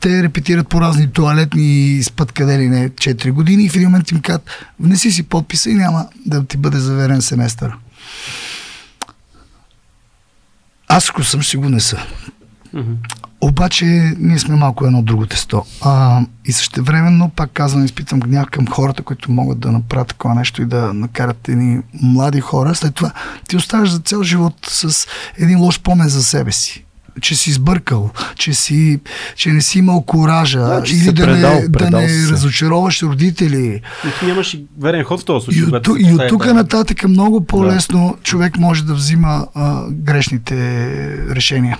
Те 0.00 0.22
репетират 0.22 0.68
по 0.68 0.80
разни 0.80 1.12
туалетни 1.12 2.00
спът 2.02 2.32
къде 2.32 2.58
ли 2.58 2.68
не 2.68 2.90
4 2.90 3.32
години 3.32 3.64
и 3.64 3.68
в 3.68 3.76
един 3.76 3.88
момент 3.88 4.10
им 4.10 4.20
казват, 4.20 4.50
внеси 4.80 5.12
си 5.12 5.22
подписа 5.22 5.70
и 5.70 5.74
няма 5.74 6.06
да 6.26 6.44
ти 6.44 6.56
бъде 6.56 6.78
заверен 6.78 7.22
семестър. 7.22 7.76
Аз 10.88 11.10
ако 11.10 11.24
съм, 11.24 11.42
ще 11.42 11.56
го 11.56 11.68
неса. 11.68 12.06
Мгм. 12.74 12.92
Обаче 13.40 13.84
ние 14.18 14.38
сме 14.38 14.56
малко 14.56 14.86
едно 14.86 15.02
друго 15.02 15.26
тесто. 15.26 15.64
А, 15.80 16.20
и 16.44 16.52
същевременно, 16.52 17.30
пак 17.30 17.50
казвам, 17.52 17.84
изпитам 17.84 18.20
гняв 18.20 18.46
към 18.46 18.66
хората, 18.66 19.02
които 19.02 19.32
могат 19.32 19.58
да 19.58 19.72
направят 19.72 20.08
такова 20.08 20.34
нещо 20.34 20.62
и 20.62 20.66
да 20.66 20.92
накарат 20.94 21.48
едни 21.48 21.80
млади 22.02 22.40
хора. 22.40 22.74
След 22.74 22.94
това 22.94 23.12
ти 23.48 23.56
оставаш 23.56 23.90
за 23.90 23.98
цял 23.98 24.22
живот 24.22 24.54
с 24.62 25.06
един 25.38 25.60
лош 25.60 25.74
спомен 25.74 26.08
за 26.08 26.24
себе 26.24 26.52
си 26.52 26.84
че 27.20 27.34
си 27.34 27.52
сбъркал, 27.52 28.10
че, 28.36 28.54
си, 28.54 29.00
че 29.36 29.50
не 29.50 29.60
си 29.60 29.78
имал 29.78 30.02
коража 30.02 30.60
Да, 30.60 30.82
или 30.86 31.12
да, 31.12 31.24
предал, 31.24 31.54
не, 31.54 31.60
да 31.60 31.72
предал 31.72 32.00
не 32.00 32.08
си 32.08 32.22
се. 32.22 32.32
разочароваш 32.32 33.02
родители. 33.02 33.80
Но 34.04 34.10
ти 34.10 34.26
нямаш 34.26 34.54
и 34.54 34.64
верен 34.80 35.04
ход 35.04 35.20
в 35.20 35.24
този 35.24 35.44
случай. 35.44 35.60
И 35.60 35.62
от, 35.62 35.68
когато 35.68 35.96
и 35.98 36.12
от 36.14 36.28
тук 36.28 36.42
тази- 36.42 36.54
нататък 36.54 37.08
много 37.08 37.44
по-лесно 37.44 38.16
човек 38.22 38.58
може 38.58 38.84
да 38.84 38.94
взима 38.94 39.46
а, 39.54 39.82
грешните 39.90 40.54
решения. 41.30 41.78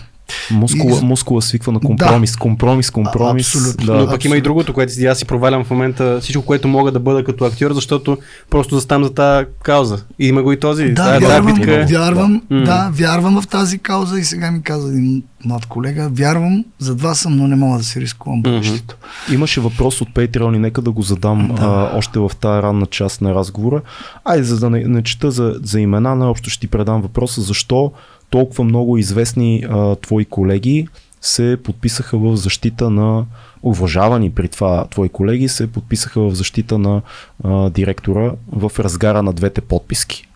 Мускула, 0.50 0.98
И- 1.02 1.04
мускула 1.04 1.42
свиква 1.42 1.72
на 1.72 1.80
компромис, 1.80 2.36
компромис, 2.36 2.90
компромис. 2.90 3.54
абсолютно. 3.54 3.86
Да. 3.86 3.94
Но 3.94 4.06
пък 4.08 4.24
има 4.24 4.36
и 4.36 4.40
другото, 4.40 4.74
което 4.74 4.92
си 4.92 5.06
аз 5.06 5.18
си 5.18 5.24
провалям 5.24 5.64
в 5.64 5.70
момента 5.70 6.18
всичко, 6.20 6.42
което 6.42 6.68
мога 6.68 6.92
да 6.92 7.00
бъда 7.00 7.24
като 7.24 7.44
актьор, 7.44 7.72
защото 7.72 8.18
просто 8.50 8.74
заставам 8.74 9.04
за 9.04 9.14
тази 9.14 9.46
кауза. 9.62 10.04
И 10.18 10.26
има 10.26 10.42
го 10.42 10.52
и 10.52 10.60
този. 10.60 10.84
Да, 10.84 10.94
тая 10.94 11.20
вярвам, 11.20 11.54
битка. 11.54 11.86
вярвам, 11.88 12.42
Да. 12.50 12.60
да. 12.60 12.90
вярвам 12.92 13.40
в 13.40 13.46
тази 13.46 13.78
кауза 13.78 14.18
и 14.18 14.24
сега 14.24 14.50
ми 14.50 14.62
каза 14.62 14.88
един 14.88 15.22
млад 15.44 15.66
колега, 15.66 16.08
вярвам, 16.08 16.64
зад 16.78 17.00
вас 17.02 17.18
съм, 17.18 17.36
но 17.36 17.46
не 17.48 17.56
мога 17.56 17.78
да 17.78 17.84
си 17.84 18.00
рискувам 18.00 18.42
бъдещето. 18.42 18.96
Имаше 19.32 19.60
въпрос 19.60 20.00
от 20.00 20.08
Patreon 20.08 20.56
и 20.56 20.58
нека 20.58 20.82
да 20.82 20.90
го 20.90 21.02
задам 21.02 21.50
Да. 21.56 21.62
а, 21.62 21.98
още 21.98 22.18
в 22.18 22.30
тази 22.40 22.62
ранна 22.62 22.86
част 22.86 23.20
на 23.20 23.34
разговора. 23.34 23.80
Ай, 24.24 24.42
за 24.42 24.58
да 24.58 24.70
не, 24.70 24.84
не 24.84 25.02
чета 25.02 25.30
за, 25.30 25.54
за 25.62 25.80
имена, 25.80 26.14
наобщо 26.14 26.50
ще 26.50 26.60
ти 26.60 26.66
предам 26.66 27.02
въпроса 27.02 27.40
защо 27.40 27.92
толкова 28.30 28.64
много 28.64 28.96
известни 28.96 29.64
а, 29.70 29.96
твои 29.96 30.24
колеги 30.24 30.88
се 31.20 31.56
подписаха 31.64 32.18
в 32.18 32.36
защита 32.36 32.90
на 32.90 33.24
уважавани 33.62 34.30
при 34.30 34.48
това 34.48 34.84
твои 34.86 35.08
колеги 35.08 35.48
се 35.48 35.66
подписаха 35.66 36.20
в 36.20 36.30
защита 36.30 36.78
на 36.78 37.02
а, 37.44 37.70
директора 37.70 38.30
в 38.48 38.72
разгара 38.78 39.22
на 39.22 39.32
двете 39.32 39.60
подписки. 39.60 40.26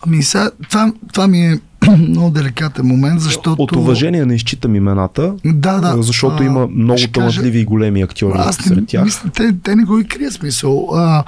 Ами 0.00 0.22
сега, 0.22 0.50
това, 0.62 0.92
това 1.12 1.26
ми 1.28 1.40
е 1.42 1.60
много 1.98 2.30
деликатен 2.30 2.86
момент, 2.86 3.20
защото... 3.20 3.56
От 3.58 3.76
уважение 3.76 4.26
не 4.26 4.34
изчитам 4.34 4.74
имената, 4.74 5.34
Да, 5.44 5.80
да. 5.80 6.02
защото 6.02 6.42
а, 6.42 6.46
има 6.46 6.66
много 6.66 6.90
кажа- 6.92 7.12
талантливи 7.12 7.58
и 7.58 7.64
големи 7.64 8.02
актьори 8.02 8.38
Аз 8.38 8.58
не 8.60 8.64
сред 8.66 8.86
тях. 8.86 9.04
мисля, 9.04 9.30
те, 9.30 9.54
те 9.54 9.76
не 9.76 9.84
го 9.84 9.98
и 9.98 10.04
крият 10.04 10.32
смисъл. 10.32 10.88
А, 10.92 11.24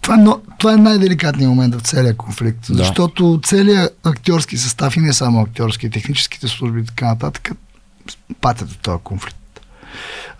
това, 0.00 0.14
е, 0.14 0.18
но, 0.18 0.40
това 0.58 0.72
е 0.72 0.76
най-деликатният 0.76 1.50
момент 1.50 1.74
в 1.74 1.80
целия 1.80 2.16
конфликт. 2.16 2.66
Да. 2.68 2.74
Защото 2.74 3.40
целият 3.44 3.98
актьорски 4.04 4.56
състав 4.56 4.96
и 4.96 5.00
не 5.00 5.12
само 5.12 5.40
актьорски, 5.40 5.90
техническите 5.90 6.48
служби 6.48 6.80
и 6.80 6.84
така 6.84 7.06
нататък 7.06 7.50
патят 8.40 8.70
от 8.70 8.78
този 8.78 9.02
конфликт. 9.04 9.36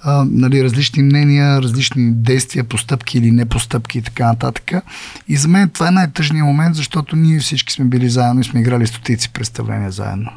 А, 0.03 0.27
нали, 0.31 0.65
различни 0.65 1.03
мнения, 1.03 1.63
различни 1.63 2.13
действия, 2.13 2.65
постъпки 2.65 3.19
или 3.19 3.31
непостъпки 3.31 3.99
и 3.99 4.03
така 4.03 4.27
нататък. 4.27 4.73
И 5.29 5.37
за 5.37 5.49
мен 5.49 5.69
това 5.69 5.89
е 5.89 5.91
най-тъжният 5.91 6.47
момент, 6.47 6.77
защото 6.77 7.17
ние 7.17 7.39
всички 7.39 7.73
сме 7.73 7.85
били 7.85 8.09
заедно 8.09 8.41
и 8.41 8.45
сме 8.45 8.61
играли 8.61 8.87
стотици 8.87 9.33
представления 9.33 9.91
заедно. 9.91 10.31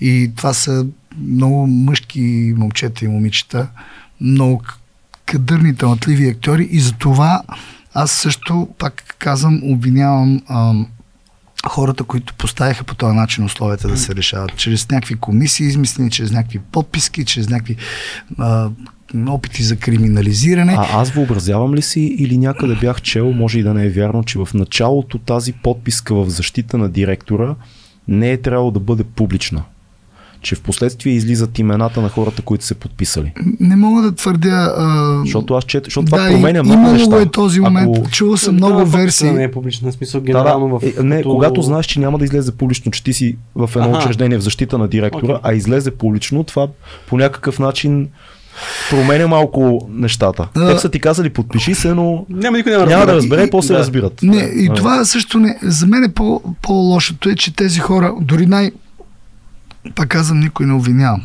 И 0.00 0.30
това 0.36 0.54
са 0.54 0.86
много 1.18 1.66
мъжки 1.66 2.54
момчета 2.56 3.04
и 3.04 3.08
момичета, 3.08 3.68
много 4.20 4.62
кадърни, 5.26 5.76
талантливи 5.76 6.28
актьори 6.28 6.68
и 6.70 6.80
за 6.80 6.92
това 6.92 7.42
аз 7.98 8.10
също, 8.10 8.68
пак 8.78 9.14
казвам, 9.18 9.60
обвинявам 9.64 10.42
ам, 10.48 10.86
хората, 11.66 12.04
които 12.04 12.34
поставяха 12.34 12.84
по 12.84 12.94
този 12.94 13.16
начин 13.16 13.44
условията 13.44 13.88
да 13.88 13.96
се 13.96 14.14
решават. 14.14 14.56
Чрез 14.56 14.90
някакви 14.90 15.14
комисии 15.14 15.66
измислени, 15.66 16.10
чрез 16.10 16.30
някакви 16.30 16.58
подписки, 16.58 17.24
чрез 17.24 17.48
някакви 17.48 17.76
а, 18.38 18.70
опити 19.28 19.62
за 19.62 19.76
криминализиране. 19.76 20.74
А 20.78 21.00
аз 21.00 21.10
въобразявам 21.10 21.74
ли 21.74 21.82
си 21.82 22.00
или 22.00 22.38
някъде 22.38 22.74
бях 22.74 23.02
чел, 23.02 23.32
може 23.32 23.58
и 23.58 23.62
да 23.62 23.74
не 23.74 23.84
е 23.84 23.90
вярно, 23.90 24.24
че 24.24 24.38
в 24.38 24.48
началото 24.54 25.18
тази 25.18 25.52
подписка 25.52 26.14
в 26.14 26.28
защита 26.28 26.78
на 26.78 26.88
директора 26.88 27.54
не 28.08 28.30
е 28.30 28.42
трябвало 28.42 28.70
да 28.70 28.80
бъде 28.80 29.04
публична. 29.04 29.62
Че 30.40 30.54
в 30.54 30.60
последствие 30.60 31.12
излизат 31.12 31.58
имената 31.58 32.00
на 32.00 32.08
хората, 32.08 32.42
които 32.42 32.64
се 32.64 32.74
подписали. 32.74 33.32
Не 33.60 33.76
мога 33.76 34.02
да 34.02 34.12
твърдя. 34.12 34.74
А... 34.76 35.18
Защото 35.20 35.54
аз 35.54 35.64
чет, 35.64 35.84
защото 35.84 36.06
това 36.06 36.18
да, 36.18 36.30
променя 36.30 36.58
и- 36.58 36.62
много 36.62 36.80
имало 36.80 36.94
неща. 36.94 37.20
е 37.20 37.26
този 37.26 37.60
момент. 37.60 37.96
Ако... 37.96 38.10
Чувал 38.10 38.36
съм 38.36 38.56
Да, 38.56 38.66
много 38.66 38.80
пък 38.80 38.92
версии. 38.92 39.30
Не 39.30 39.42
е 39.42 39.50
публична 39.50 39.92
смисъл, 39.92 40.20
Да, 40.20 40.24
генерално 40.24 40.68
да, 40.68 40.74
в... 40.80 40.98
е, 40.98 41.02
не, 41.02 41.16
като- 41.16 41.28
когато 41.28 41.62
знаеш, 41.62 41.86
че 41.86 42.00
няма 42.00 42.18
да 42.18 42.24
излезе 42.24 42.52
публично, 42.52 42.92
че 42.92 43.04
ти 43.04 43.12
си 43.12 43.36
в 43.54 43.70
едно 43.76 43.88
Аха. 43.88 43.98
учреждение 43.98 44.38
в 44.38 44.42
защита 44.42 44.78
на 44.78 44.88
директора, 44.88 45.24
Окей. 45.24 45.40
а 45.42 45.54
излезе 45.54 45.90
публично, 45.90 46.44
това 46.44 46.68
по 47.08 47.16
някакъв 47.16 47.58
начин 47.58 48.08
променя 48.90 49.26
малко 49.26 49.88
нещата. 49.90 50.48
А. 50.54 50.66
Те 50.66 50.78
са 50.78 50.88
ти 50.88 51.00
казали 51.00 51.30
подпиши 51.30 51.74
се, 51.74 51.94
но 51.94 52.26
Няма 52.28 52.56
никой 52.56 52.72
няма, 52.72 52.86
няма 52.86 53.06
да 53.06 53.14
разбере, 53.14 53.44
И- 53.44 53.50
после 53.50 53.74
да. 53.74 53.80
разбират. 53.80 54.22
Не, 54.22 54.36
и 54.36 54.68
А. 54.70 54.74
това 54.74 55.04
също 55.04 55.38
не. 55.38 55.58
За 55.62 55.86
мен 55.86 56.04
е 56.04 56.08
по, 56.08 56.42
по-лошото 56.62 57.28
е, 57.28 57.34
че 57.34 57.56
тези 57.56 57.78
хора, 57.80 58.14
дори 58.20 58.46
най 58.46 58.70
пак 59.94 60.08
казвам, 60.08 60.40
никой 60.40 60.66
не 60.66 60.72
обвинявам. 60.72 61.22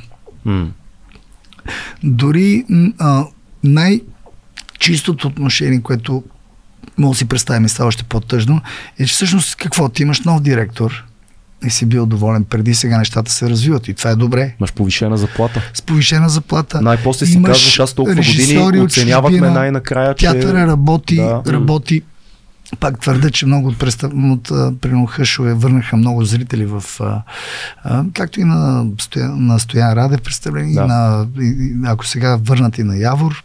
Дори 2.03 2.65
а, 2.99 3.25
най-чистото 3.63 5.27
отношение, 5.27 5.81
което 5.81 6.23
мога 6.97 7.13
да 7.13 7.17
си 7.17 7.25
представим 7.25 7.65
и 7.65 7.69
става 7.69 7.87
още 7.87 8.03
по-тъжно, 8.03 8.61
е, 8.99 9.05
че 9.05 9.13
всъщност 9.13 9.55
какво? 9.55 9.89
Ти 9.89 10.03
имаш 10.03 10.21
нов 10.21 10.41
директор 10.41 11.05
и 11.65 11.69
си 11.69 11.85
бил 11.85 12.05
доволен 12.05 12.43
преди, 12.43 12.75
сега 12.75 12.97
нещата 12.97 13.31
се 13.31 13.49
развиват 13.49 13.87
и 13.87 13.93
това 13.93 14.09
е 14.09 14.15
добре. 14.15 14.55
Имаш 14.59 14.73
повишена 14.73 15.17
заплата. 15.17 15.61
С 15.73 15.81
повишена 15.81 16.29
заплата. 16.29 16.81
Най-после 16.81 17.25
си 17.25 17.43
казваш, 17.43 17.79
аз 17.79 17.93
толкова 17.93 18.15
години 18.15 18.79
оценявахме 18.79 19.49
най-накрая, 19.49 20.15
че... 20.15 20.25
Театъра 20.25 20.67
работи, 20.67 21.15
да. 21.15 21.43
работи. 21.47 22.01
Пак 22.79 22.99
твърда, 22.99 23.29
че 23.29 23.45
много 23.45 23.67
от, 23.67 23.79
представ... 23.79 24.11
от 24.15 24.43
примерно 24.81 25.05
Хъшове 25.05 25.53
върнаха 25.53 25.97
много 25.97 26.25
зрители 26.25 26.65
в, 26.65 26.83
а, 26.99 28.03
както 28.13 28.39
и 28.39 28.43
на, 28.43 28.85
Стоя... 28.99 29.29
на 29.29 29.59
Стоян 29.59 29.93
Радев 29.93 30.21
представление, 30.21 30.73
Да. 30.73 30.83
и 30.83 30.87
на, 30.87 31.27
и, 31.39 31.75
ако 31.85 32.05
сега 32.05 32.35
върнат 32.37 32.77
и 32.77 32.83
на 32.83 32.97
Явор 32.97 33.43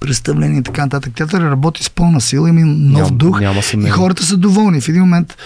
представление 0.00 0.58
и 0.58 0.62
така 0.62 0.82
нататък. 0.82 1.14
Театър 1.14 1.40
работи 1.42 1.84
с 1.84 1.90
пълна 1.90 2.20
сила, 2.20 2.48
има 2.48 2.60
нов 2.60 3.08
Ням- 3.08 3.12
дух 3.12 3.40
няма 3.40 3.60
и 3.78 3.90
хората 3.90 4.24
са 4.24 4.36
доволни. 4.36 4.80
В 4.80 4.88
един 4.88 5.00
момент, 5.00 5.36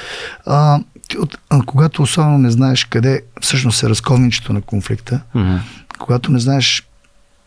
а, 0.47 0.81
ти 1.09 1.19
от, 1.19 1.39
а, 1.51 1.63
когато 1.63 2.03
особено 2.03 2.39
не 2.39 2.51
знаеш 2.51 2.85
къде 2.85 3.21
всъщност 3.41 3.83
е 3.83 3.89
разковничето 3.89 4.53
на 4.53 4.61
конфликта, 4.61 5.21
Мгм. 5.35 5.57
когато 5.99 6.33
не 6.33 6.39
знаеш 6.39 6.83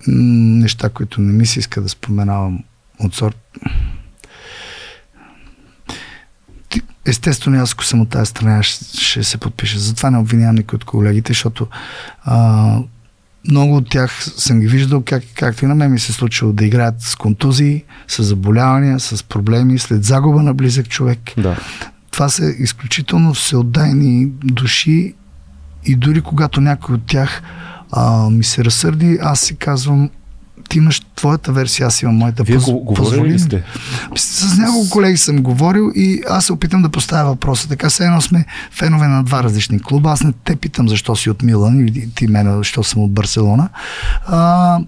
м, 0.07 0.13
неща, 0.59 0.89
които 0.89 1.21
не 1.21 1.34
ми 1.34 1.45
се 1.45 1.59
иска 1.59 1.82
да 1.82 1.89
споменавам 1.89 2.63
от 2.99 3.15
сорт. 3.15 3.38
Ти- 6.69 6.82
Естествено, 7.10 7.62
аз 7.62 7.74
ако 7.74 7.86
съм 7.86 8.01
от 8.01 8.10
тази 8.10 8.30
страна, 8.30 8.64
ще, 8.64 9.24
се 9.24 9.38
подпиша. 9.38 9.80
Затова 9.80 10.12
не 10.12 10.18
обвинявам 10.18 10.55
никой 10.55 10.76
от 10.76 10.86
колегите, 10.86 11.34
защото 11.34 11.68
а, 12.24 12.80
много 13.49 13.76
от 13.76 13.89
тях 13.89 14.24
съм 14.38 14.60
ги 14.60 14.68
виждал, 14.68 15.01
как, 15.01 15.24
както 15.36 15.66
и 15.66 15.68
на 15.68 15.76
мен 15.76 15.91
ми 15.91 15.99
се 15.99 16.12
е 16.12 16.16
случило 16.16 16.53
да 16.53 16.66
играят 16.66 17.01
с 17.01 17.16
контузии, 17.16 17.84
с 18.07 18.24
заболявания, 18.24 18.99
с 18.99 19.24
проблеми, 19.24 19.80
след 19.80 20.03
загуба 20.03 20.43
на 20.43 20.53
близък 20.53 20.89
човек. 20.89 21.20
Да. 21.38 21.57
Това 22.12 22.30
са 22.30 22.53
изключително 22.60 23.34
всеотдайни 23.34 24.26
души 24.43 25.14
и 25.86 25.95
дори 25.95 26.22
когато 26.22 26.62
някой 26.62 26.95
от 26.95 27.05
тях 27.05 27.41
а, 27.91 28.30
ми 28.30 28.43
се 28.43 28.66
разсърди, 28.66 29.20
аз 29.22 29.39
си 29.39 29.55
казвам, 29.55 30.10
ти 30.70 30.78
имаш 30.78 31.01
твоята 31.15 31.51
версия, 31.51 31.88
аз 31.88 32.01
имам 32.01 32.15
моята. 32.15 32.43
Вие 32.43 32.55
Поз- 32.55 32.65
го, 32.65 32.80
говорили 32.80 33.34
ли 33.34 33.39
сте? 33.39 33.63
С, 34.15 34.57
няколко 34.57 34.89
колеги 34.89 35.17
съм 35.17 35.41
говорил 35.41 35.91
и 35.95 36.22
аз 36.30 36.45
се 36.45 36.53
опитам 36.53 36.82
да 36.82 36.89
поставя 36.89 37.30
въпроса. 37.30 37.70
Така 37.70 37.89
се 37.89 38.05
едно 38.05 38.22
сме 38.22 38.45
фенове 38.72 39.07
на 39.07 39.24
два 39.24 39.43
различни 39.43 39.82
клуба. 39.82 40.11
Аз 40.11 40.24
не 40.24 40.34
те 40.43 40.55
питам 40.55 40.89
защо 40.89 41.15
си 41.15 41.30
от 41.30 41.43
Милан 41.43 41.88
и 41.88 42.09
ти 42.15 42.28
мене 42.28 42.57
защо 42.57 42.84
съм 42.84 43.03
от 43.03 43.11
Барселона. 43.11 43.70
А, 44.28 44.80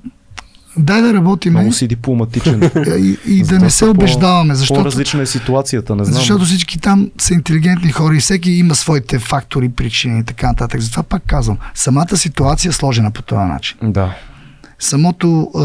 дай 0.77 1.01
да 1.01 1.13
работим 1.13 1.53
Много 1.53 1.71
си 1.71 1.87
дипломатичен. 1.87 2.71
и, 2.99 3.17
и 3.25 3.43
да 3.43 3.59
не 3.59 3.69
се 3.69 3.85
убеждаваме, 3.85 4.55
защото 4.55 4.79
По-различна 4.79 5.21
е 5.21 5.25
ситуацията, 5.25 5.95
не 5.95 6.03
знам. 6.03 6.15
защото 6.15 6.45
всички 6.45 6.79
там 6.79 7.09
са 7.17 7.33
интелигентни 7.33 7.91
хора 7.91 8.15
и 8.15 8.19
всеки 8.19 8.51
има 8.51 8.75
своите 8.75 9.19
фактори, 9.19 9.69
причини 9.69 10.19
и 10.19 10.23
така 10.23 10.47
нататък. 10.47 10.81
Затова 10.81 11.03
пак 11.03 11.23
казвам, 11.27 11.57
самата 11.73 12.17
ситуация 12.17 12.69
е 12.69 12.73
сложена 12.73 13.11
по 13.11 13.21
този 13.21 13.45
начин. 13.45 13.77
Да. 13.83 14.15
Самото 14.81 15.51
а, 15.55 15.61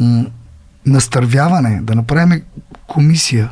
м, 0.00 0.26
настървяване, 0.86 1.80
да 1.82 1.94
направим 1.94 2.42
комисия, 2.86 3.48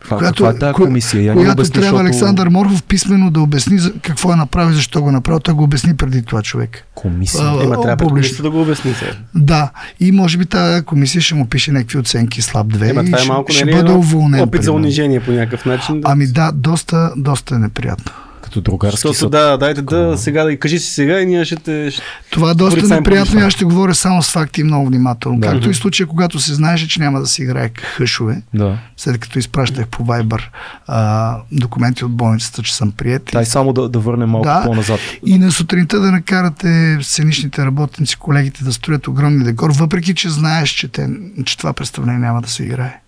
Това, 0.00 0.18
каква 0.18 0.50
е 0.50 0.54
тази 0.54 0.72
ко- 0.72 0.76
комисия? 0.76 1.22
Я 1.22 1.32
която 1.34 1.52
обясни, 1.52 1.72
трябва 1.72 1.84
защото- 1.88 2.00
Александър 2.02 2.48
Морхов 2.48 2.82
писменно 2.82 3.30
да 3.30 3.40
обясни 3.40 3.78
за 3.78 3.92
какво 3.94 4.32
е 4.32 4.36
направил 4.36 4.70
и 4.70 4.74
защо 4.74 5.02
го 5.02 5.08
е 5.08 5.12
направил. 5.12 5.40
Той 5.40 5.54
го 5.54 5.62
обясни 5.62 5.96
преди 5.96 6.22
това 6.22 6.42
човек. 6.42 6.84
Комисия. 6.94 7.40
А, 7.42 7.52
Ема, 7.54 7.58
трябва 7.72 7.96
публично. 7.96 8.08
комисията 8.08 8.42
да 8.42 8.50
го 8.50 8.60
обясни 8.62 8.94
сега. 8.94 9.12
Да, 9.34 9.70
и 10.00 10.12
може 10.12 10.38
би 10.38 10.46
тази 10.46 10.82
комисия 10.82 11.22
ще 11.22 11.34
му 11.34 11.46
пише 11.46 11.72
някакви 11.72 11.98
оценки 11.98 12.42
слаб 12.42 12.66
2 12.68 12.90
Ема, 12.90 13.02
и 13.02 13.06
това 13.06 13.18
е 13.18 13.20
ще, 13.20 13.28
малко 13.28 13.52
ще 13.52 13.64
нали, 13.64 13.74
бъде 13.74 13.92
уволнен. 13.92 14.40
опит 14.40 14.52
за 14.54 14.66
примерно. 14.66 14.76
унижение 14.76 15.20
по 15.20 15.30
някакъв 15.32 15.64
начин. 15.66 16.00
Да. 16.00 16.08
Ами 16.10 16.26
да, 16.26 16.52
доста, 16.52 17.12
доста 17.16 17.54
е 17.54 17.58
неприятно. 17.58 18.12
Като 18.56 18.62
другарски 18.62 18.96
Защото 18.98 19.14
съд. 19.14 19.30
да, 19.30 19.56
дайте 19.56 19.82
да, 19.82 20.14
сега 20.18 20.44
да 20.44 20.52
и 20.52 20.58
кажи 20.58 20.78
си 20.78 20.90
сега 20.90 21.20
и 21.20 21.26
ние 21.26 21.44
ще 21.44 21.56
те... 21.56 21.90
ще- 21.90 22.02
Това 22.30 22.50
е 22.50 22.54
доста 22.54 22.86
неприятно 22.88 23.40
аз 23.40 23.52
ще 23.52 23.64
говоря 23.64 23.94
само 23.94 24.22
с 24.22 24.30
факти 24.30 24.60
и 24.60 24.64
много 24.64 24.86
внимателно. 24.86 25.40
Да. 25.40 25.48
Както 25.48 25.70
и 25.70 25.72
в 25.72 25.76
случая, 25.76 26.06
когато 26.06 26.38
се 26.38 26.54
знаеше, 26.54 26.88
че 26.88 27.00
няма 27.00 27.20
да 27.20 27.26
се 27.26 27.42
играе 27.42 27.70
хъшове, 27.76 28.42
Да. 28.54 28.78
след 28.96 29.18
като 29.18 29.38
изпращах 29.38 29.88
по 29.88 30.04
Viber 30.04 30.42
а, 30.86 31.36
документи 31.52 32.04
от 32.04 32.12
болницата, 32.12 32.62
че 32.62 32.74
съм 32.74 32.92
прият. 32.92 33.30
Дай 33.32 33.46
само 33.46 33.72
да, 33.72 33.88
да 33.88 33.98
върнем 33.98 34.28
малко 34.28 34.44
Да. 34.44 34.62
по-назад. 34.64 35.00
И 35.26 35.38
на 35.38 35.52
сутринта 35.52 36.00
да 36.00 36.12
накарате 36.12 36.98
сценичните 37.02 37.64
работници, 37.64 38.16
колегите 38.16 38.64
да 38.64 38.72
строят 38.72 39.08
огромни 39.08 39.44
декор, 39.44 39.70
въпреки 39.72 40.14
че 40.14 40.30
знаеш, 40.30 40.70
че, 40.70 40.88
те, 40.88 41.08
че 41.44 41.58
това 41.58 41.72
представление 41.72 42.18
няма 42.20 42.42
да 42.42 42.48
се 42.48 42.62
играе. 42.62 43.00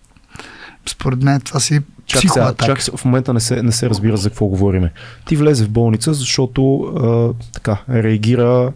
Според 0.85 1.21
мен 1.21 1.41
това 1.41 1.59
си 1.59 1.79
Чак 2.09 2.21
сега, 2.21 2.53
чак 2.65 2.81
в 2.81 3.05
момента 3.05 3.33
не 3.33 3.39
се, 3.39 3.63
не 3.63 3.71
се 3.71 3.89
разбира 3.89 4.17
за 4.17 4.29
какво 4.29 4.45
говориме. 4.45 4.91
Ти 5.27 5.35
влезе 5.35 5.65
в 5.65 5.69
болница, 5.69 6.13
защото 6.13 6.79
а, 6.79 7.33
така, 7.53 7.77
реагира 7.89 8.71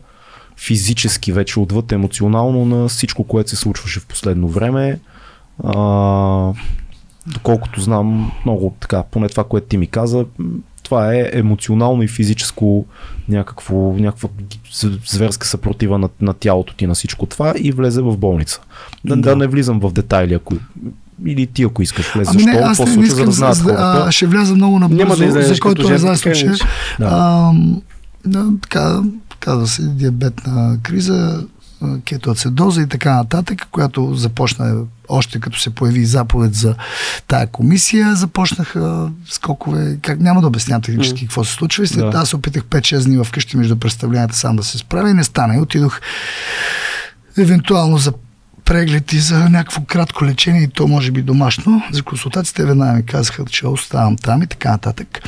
физически 0.57 1.31
вече 1.31 1.59
отвъд 1.59 1.91
емоционално 1.91 2.65
на 2.65 2.87
всичко, 2.87 3.23
което 3.23 3.49
се 3.49 3.55
случваше 3.55 3.99
в 3.99 4.05
последно 4.05 4.47
време. 4.47 4.99
А, 5.63 6.53
доколкото 7.27 7.81
знам, 7.81 8.31
много 8.45 8.75
така, 8.79 9.03
поне 9.03 9.29
това, 9.29 9.43
което 9.43 9.67
ти 9.67 9.77
ми 9.77 9.87
каза, 9.87 10.25
това 10.83 11.15
е 11.15 11.29
емоционално 11.33 12.03
и 12.03 12.07
физическо 12.07 12.85
някакво, 13.29 13.75
някаква 13.93 14.29
зверска 15.05 15.47
съпротива 15.47 15.97
на, 15.97 16.09
на 16.21 16.33
тялото 16.33 16.73
ти 16.73 16.87
на 16.87 16.93
всичко 16.93 17.25
това 17.25 17.53
и 17.57 17.71
влезе 17.71 18.01
в 18.01 18.17
болница. 18.17 18.61
Да. 19.05 19.15
Да. 19.15 19.21
да 19.21 19.35
не 19.35 19.47
влизам 19.47 19.79
в 19.79 19.91
детайли, 19.91 20.33
ако 20.33 20.53
или 21.25 21.47
ти, 21.47 21.63
ако 21.63 21.81
искаш 21.81 22.13
влезе. 22.13 22.31
Ами 22.33 22.45
не, 22.45 22.51
Защо? 22.51 22.67
аз 22.69 22.79
не, 22.79 22.85
се 22.87 22.99
не 22.99 23.05
за 23.05 23.07
искам, 23.07 23.25
да 23.25 23.31
знаят 23.31 23.55
за, 23.57 23.63
а, 23.63 23.93
хората? 23.93 24.11
ще 24.11 24.27
вляза 24.27 24.55
много 24.55 24.79
набързо, 24.79 25.03
Няма 25.03 25.15
да 25.15 25.25
излезеш 25.25 25.55
за 25.55 25.59
който 25.59 25.89
не 25.89 25.97
знае 25.97 26.17
така 26.17 26.35
случая. 26.35 26.55
Да. 26.99 27.07
А, 27.11 27.51
да, 28.25 28.45
така, 28.61 29.01
казва 29.39 29.67
се 29.67 29.81
диабетна 29.81 30.77
криза, 30.83 31.43
кетоацидоза 32.05 32.81
и 32.81 32.87
така 32.87 33.15
нататък, 33.15 33.67
която 33.71 34.15
започна 34.15 34.75
още 35.09 35.39
като 35.39 35.59
се 35.59 35.69
появи 35.69 36.05
заповед 36.05 36.55
за 36.55 36.75
тая 37.27 37.47
комисия, 37.47 38.15
започнаха 38.15 39.09
скокове, 39.29 39.97
как 40.01 40.19
няма 40.19 40.41
да 40.41 40.47
обяснявам 40.47 40.81
технически 40.81 41.25
какво 41.25 41.43
се 41.43 41.53
случва. 41.53 41.83
И 41.83 41.87
след 41.87 42.11
Да. 42.11 42.17
аз 42.17 42.29
се 42.29 42.35
опитах 42.35 42.63
5-6 42.63 43.03
дни 43.05 43.25
вкъщи 43.25 43.57
между 43.57 43.75
представленията 43.75 44.35
сам 44.35 44.55
да 44.55 44.63
се 44.63 44.77
справя 44.77 45.09
и 45.09 45.13
не 45.13 45.23
стана. 45.23 45.55
И 45.55 45.61
отидох 45.61 45.99
евентуално 47.37 47.97
за 47.97 48.13
преглед 48.65 49.13
и 49.13 49.19
за 49.19 49.49
някакво 49.49 49.81
кратко 49.81 50.25
лечение 50.25 50.61
и 50.61 50.67
то 50.67 50.87
може 50.87 51.11
би 51.11 51.21
домашно. 51.21 51.83
За 51.91 52.03
консултациите 52.03 52.65
веднага 52.65 52.93
ми 52.93 53.05
казаха, 53.05 53.45
че 53.45 53.67
оставам 53.67 54.17
там 54.17 54.43
и 54.43 54.47
така 54.47 54.71
нататък. 54.71 55.19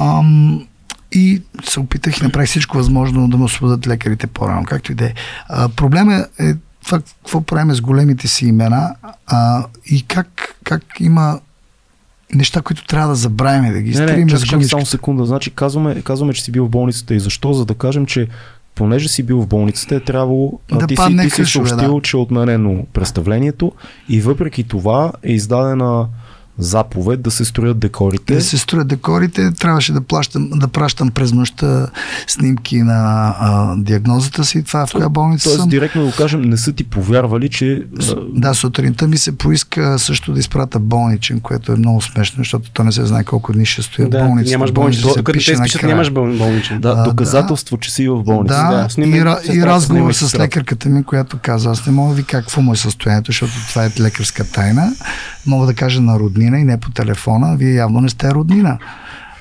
Ам, 0.00 0.66
и 1.12 1.42
се 1.64 1.80
опитах 1.80 2.20
и 2.20 2.24
направих 2.24 2.48
всичко 2.48 2.76
възможно 2.76 3.28
да 3.28 3.36
му 3.36 3.44
освободят 3.44 3.86
лекарите 3.86 4.26
по-рано, 4.26 4.64
както 4.64 4.92
и 4.92 4.94
да 4.94 5.04
е. 5.04 5.14
Проблема 5.76 6.26
е 6.38 6.54
това, 6.84 7.00
какво 7.00 7.40
правим 7.40 7.74
с 7.74 7.80
големите 7.80 8.28
си 8.28 8.46
имена 8.46 8.94
а, 9.26 9.64
и 9.86 10.02
как, 10.02 10.56
как 10.64 10.82
има 11.00 11.40
неща, 12.34 12.62
които 12.62 12.86
трябва 12.86 13.08
да 13.08 13.14
забравим 13.14 13.72
да 13.72 13.80
ги 13.80 13.84
Не, 13.84 14.04
изтрием 14.04 14.26
не, 14.26 14.36
с 14.36 14.42
чакай, 14.42 14.48
чакай 14.48 14.68
само 14.68 14.86
секунда. 14.86 15.26
Значи 15.26 15.50
казваме, 15.50 16.02
казваме, 16.02 16.32
че 16.32 16.42
си 16.42 16.52
бил 16.52 16.64
в 16.66 16.70
болницата 16.70 17.14
и 17.14 17.20
защо? 17.20 17.52
За 17.52 17.64
да 17.64 17.74
кажем, 17.74 18.06
че 18.06 18.28
понеже 18.74 19.08
си 19.08 19.22
бил 19.22 19.42
в 19.42 19.46
болницата, 19.46 19.94
е 19.94 20.00
трябвало. 20.00 20.60
Да 20.72 20.86
ти, 20.86 20.94
си, 20.94 20.96
падне 20.96 21.24
ти 21.24 21.30
си 21.30 21.44
съобщил, 21.44 21.94
да. 21.94 22.00
че 22.02 22.16
е 22.16 22.20
отменено 22.20 22.86
представлението 22.92 23.72
и 24.08 24.20
въпреки 24.20 24.64
това 24.64 25.12
е 25.22 25.32
издадена 25.32 26.08
заповед 26.58 27.22
да 27.22 27.30
се 27.30 27.44
строят 27.44 27.78
декорите. 27.78 28.34
да 28.34 28.42
се 28.42 28.58
строят 28.58 28.88
декорите, 28.88 29.50
трябваше 29.50 29.92
да, 29.92 30.00
плащам, 30.00 30.50
да 30.50 30.68
пращам 30.68 31.10
през 31.10 31.32
нощта 31.32 31.86
снимки 32.26 32.78
на 32.78 32.94
а, 33.38 33.74
диагнозата 33.76 34.44
си, 34.44 34.62
това 34.62 34.86
в 34.86 34.92
коя 34.92 35.08
болница 35.08 35.44
Тоест, 35.44 35.60
съм. 35.60 35.68
директно 35.68 36.00
да 36.00 36.06
го 36.06 36.14
кажем, 36.16 36.40
не 36.40 36.56
са 36.56 36.72
ти 36.72 36.84
повярвали, 36.84 37.48
че. 37.48 37.82
Да, 38.28 38.54
сутринта 38.54 39.08
ми 39.08 39.18
се 39.18 39.38
поиска 39.38 39.98
също 39.98 40.32
да 40.32 40.40
изпрата 40.40 40.78
болничен, 40.78 41.40
което 41.40 41.72
е 41.72 41.76
много 41.76 42.00
смешно, 42.02 42.34
защото 42.38 42.70
то 42.70 42.84
не 42.84 42.92
се 42.92 43.06
знае 43.06 43.24
колко 43.24 43.52
дни 43.52 43.66
ще 43.66 43.82
стоят 43.82 44.10
Да, 44.10 44.24
болници. 44.24 44.50
нямаш 44.50 44.72
болничен. 44.72 45.02
Докато 45.02 45.32
те 45.32 45.56
спишат, 45.56 45.82
нямаш 45.82 46.08
бол- 46.08 46.38
болничен. 46.38 46.80
Да, 46.80 46.94
А, 46.98 47.04
доказателство, 47.04 47.78
че 47.78 47.92
си 47.92 48.08
в 48.08 48.22
болница. 48.22 48.54
Да, 48.70 48.82
Да, 48.82 48.90
снимай 48.90 49.20
и, 49.44 49.56
и 49.56 49.66
разговор 49.66 50.12
с 50.12 50.34
лекарката 50.34 50.88
ми, 50.88 51.04
която 51.04 51.38
каза, 51.42 51.70
аз 51.70 51.86
не 51.86 51.92
мога 51.92 52.08
да 52.08 52.14
ви 52.14 52.24
какво 52.24 52.60
му 52.62 52.72
е 52.72 52.76
състоянието, 52.76 53.26
защото 53.26 53.52
това 53.68 53.84
е 53.84 53.90
лекарска 54.00 54.44
тайна. 54.44 54.92
Мога 55.46 55.66
да 55.66 55.74
кажа 55.74 56.00
на 56.00 56.18
роднина 56.42 56.56
и 56.56 56.64
не 56.64 56.78
по 56.78 56.90
телефона, 56.90 57.56
вие 57.56 57.74
явно 57.74 58.00
не 58.00 58.08
сте 58.08 58.28
роднина. 58.30 58.78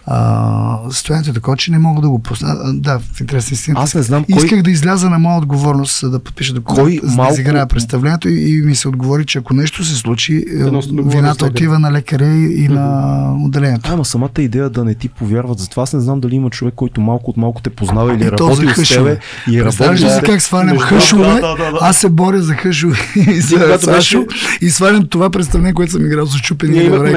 А, 0.05 0.77
състоянието 0.89 1.29
е 1.29 1.33
такова, 1.33 1.57
че 1.57 1.71
не 1.71 1.79
мога 1.79 2.01
да 2.01 2.09
го 2.09 2.19
пусна. 2.19 2.49
А, 2.51 2.73
Да, 2.73 2.99
в 3.01 3.21
интерес 3.21 3.51
на 3.51 3.55
истината. 3.55 3.83
Аз 3.83 3.95
не 3.95 4.01
знам 4.01 4.25
кой- 4.25 4.37
Исках 4.37 4.61
да 4.61 4.71
изляза 4.71 5.09
на 5.09 5.19
моя 5.19 5.37
отговорност, 5.37 6.11
да 6.11 6.19
подпиша 6.19 6.53
документ, 6.53 6.83
Кой 6.83 6.99
за 7.03 7.15
малко- 7.15 7.27
да 7.27 7.33
изиграя 7.33 7.67
представлението 7.67 8.29
и, 8.29 8.49
и 8.49 8.61
ми 8.61 8.75
се 8.75 8.87
отговори, 8.87 9.25
че 9.25 9.37
ако 9.37 9.53
нещо 9.53 9.83
се 9.83 9.95
случи, 9.95 10.45
е, 10.49 10.55
отговорност 10.55 10.89
вината 11.05 11.45
отива 11.45 11.79
на 11.79 11.91
лекаря 11.91 12.27
и, 12.27 12.55
и 12.55 12.67
на 12.67 13.11
отделението. 13.35 13.89
Ама 13.93 14.05
самата 14.05 14.29
идея 14.39 14.69
да 14.69 14.83
не 14.83 14.95
ти 14.95 15.09
повярват, 15.09 15.59
затова 15.59 15.83
аз 15.83 15.93
не 15.93 15.99
знам 15.99 16.19
дали 16.19 16.35
има 16.35 16.49
човек, 16.49 16.73
който 16.73 17.01
малко 17.01 17.29
от 17.29 17.37
малко 17.37 17.61
те 17.61 17.69
познава 17.69 18.13
или 18.15 18.23
И 18.23 18.27
е 18.27 18.31
работил 18.31 18.69
с 18.69 18.89
тебе 18.89 19.19
и 19.47 19.59
е 19.59 19.71
си 19.71 19.77
теб. 20.15 20.25
как 20.25 20.41
свалям 20.41 20.77
хъшове? 20.79 21.23
да, 21.25 21.33
да, 21.33 21.55
да, 21.55 21.71
да. 21.71 21.77
Аз 21.81 21.97
се 21.97 22.09
боря 22.09 22.41
за 22.41 22.53
хъшове 22.53 22.97
и 23.27 23.41
за 23.41 23.77
Сашо 23.81 24.25
и 24.61 24.69
свалям 24.69 25.07
това 25.07 25.29
представление, 25.29 25.73
което 25.73 25.91
съм 25.91 26.05
играл 26.05 26.25
за 26.25 26.37
чупени 26.37 26.71
Ние 26.71 26.83
ребра 26.83 27.09
и 27.09 27.13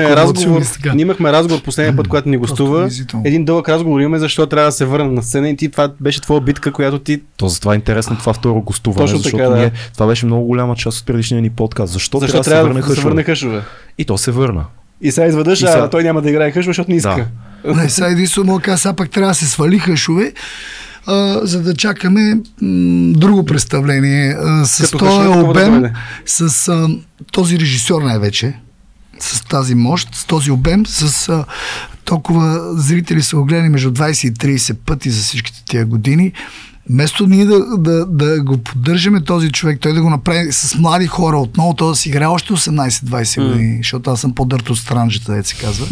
ние 0.87 1.03
имахме 1.03 1.33
разговор 1.33 1.63
последния 1.63 1.97
път, 1.97 2.09
когато 2.09 2.29
ни 2.29 2.37
гостува. 2.37 2.74
Унизително. 2.81 3.27
Един 3.27 3.45
дълъг 3.45 3.69
разговор 3.69 4.01
имаме, 4.01 4.19
защо 4.19 4.47
трябва 4.47 4.69
да 4.69 4.73
се 4.73 4.85
върна 4.85 5.13
на 5.13 5.23
сцена 5.23 5.49
и 5.49 5.57
ти 5.57 5.69
това 5.69 5.89
беше 6.01 6.21
твоя 6.21 6.41
битка, 6.41 6.73
която 6.73 6.99
ти 6.99 7.21
То 7.37 7.49
затова 7.49 7.73
е 7.73 7.77
интересно 7.77 8.17
това 8.19 8.33
второ 8.33 8.61
гостуване, 8.61 9.07
Точно 9.07 9.19
защото 9.19 9.37
така, 9.37 9.49
да. 9.49 9.57
ние, 9.57 9.73
това 9.95 10.07
беше 10.07 10.27
много 10.27 10.47
голяма 10.47 10.77
част 10.77 10.99
от 11.01 11.07
предишния 11.07 11.43
ни 11.43 11.51
подкаст. 11.51 11.93
Защо, 11.93 12.19
защо 12.19 12.33
трябва, 12.33 12.45
трябва 12.45 12.69
да 12.69 12.75
се 12.75 12.81
да 12.81 12.83
върне 12.85 12.97
се 12.97 13.01
върне 13.03 13.23
Хъшове? 13.23 13.63
И 13.99 14.05
то 14.05 14.19
се 14.19 14.31
върна. 14.31 14.65
И 15.01 15.13
сега 15.13 15.27
изведнъж, 15.27 15.59
сега- 15.59 15.73
а 15.73 15.91
той 15.91 16.03
няма 16.03 16.23
да 16.23 16.31
играе 16.31 16.51
хъшове, 16.51 16.71
защото 16.71 16.91
не 16.91 16.97
иска. 16.97 17.27
Не, 17.65 17.89
сега 17.89 18.09
единствено 18.09 18.47
мога 18.47 18.59
да 18.59 18.65
кажа, 18.65 18.79
сега 18.79 18.93
пак 18.93 19.11
трябва 19.11 19.31
да 19.31 19.35
се 19.35 19.47
свали 19.47 19.79
хъшове, 19.79 20.33
а, 21.07 21.41
за 21.43 21.63
да 21.63 21.75
чакаме 21.75 22.35
м, 22.35 23.13
друго 23.17 23.45
представление. 23.45 24.37
А, 24.39 24.65
с 24.65 24.83
Като 24.83 24.99
този 24.99 25.23
да 25.23 25.31
обем, 25.31 25.85
с 26.27 26.69
а, 26.69 26.89
този 27.33 27.59
режисьор 27.59 28.03
най-вече, 28.03 28.55
с 29.21 29.45
тази 29.45 29.75
мощ, 29.75 30.15
с 30.15 30.25
този 30.25 30.51
обем, 30.51 30.87
с 30.87 31.29
а, 31.29 31.45
толкова 32.05 32.75
зрители 32.75 33.23
са 33.23 33.37
го 33.37 33.45
гледали 33.45 33.69
между 33.69 33.91
20 33.91 34.29
и 34.29 34.59
30 34.59 34.75
пъти 34.75 35.11
за 35.11 35.23
всичките 35.23 35.63
тия 35.65 35.87
години. 35.87 36.33
Вместо 36.91 37.27
ние 37.27 37.45
да, 37.45 37.77
да, 37.79 38.07
да 38.07 38.43
го 38.43 38.59
поддържаме 38.59 39.21
този 39.21 39.53
човек, 39.53 39.79
той 39.81 39.93
да 39.93 40.03
го 40.03 40.11
направи 40.11 40.53
с 40.53 40.79
млади 40.79 41.07
хора 41.07 41.39
отново, 41.39 41.75
той 41.75 41.89
да 41.89 41.95
си 41.95 42.09
играе 42.09 42.27
още 42.27 42.53
18-20 42.53 43.53
години, 43.53 43.77
защото 43.77 44.11
аз 44.11 44.21
съм 44.21 44.35
по-дърт 44.35 44.71
от 44.71 44.79
странджата, 44.79 45.33
да 45.33 45.45
се 45.45 45.57
казва. 45.57 45.87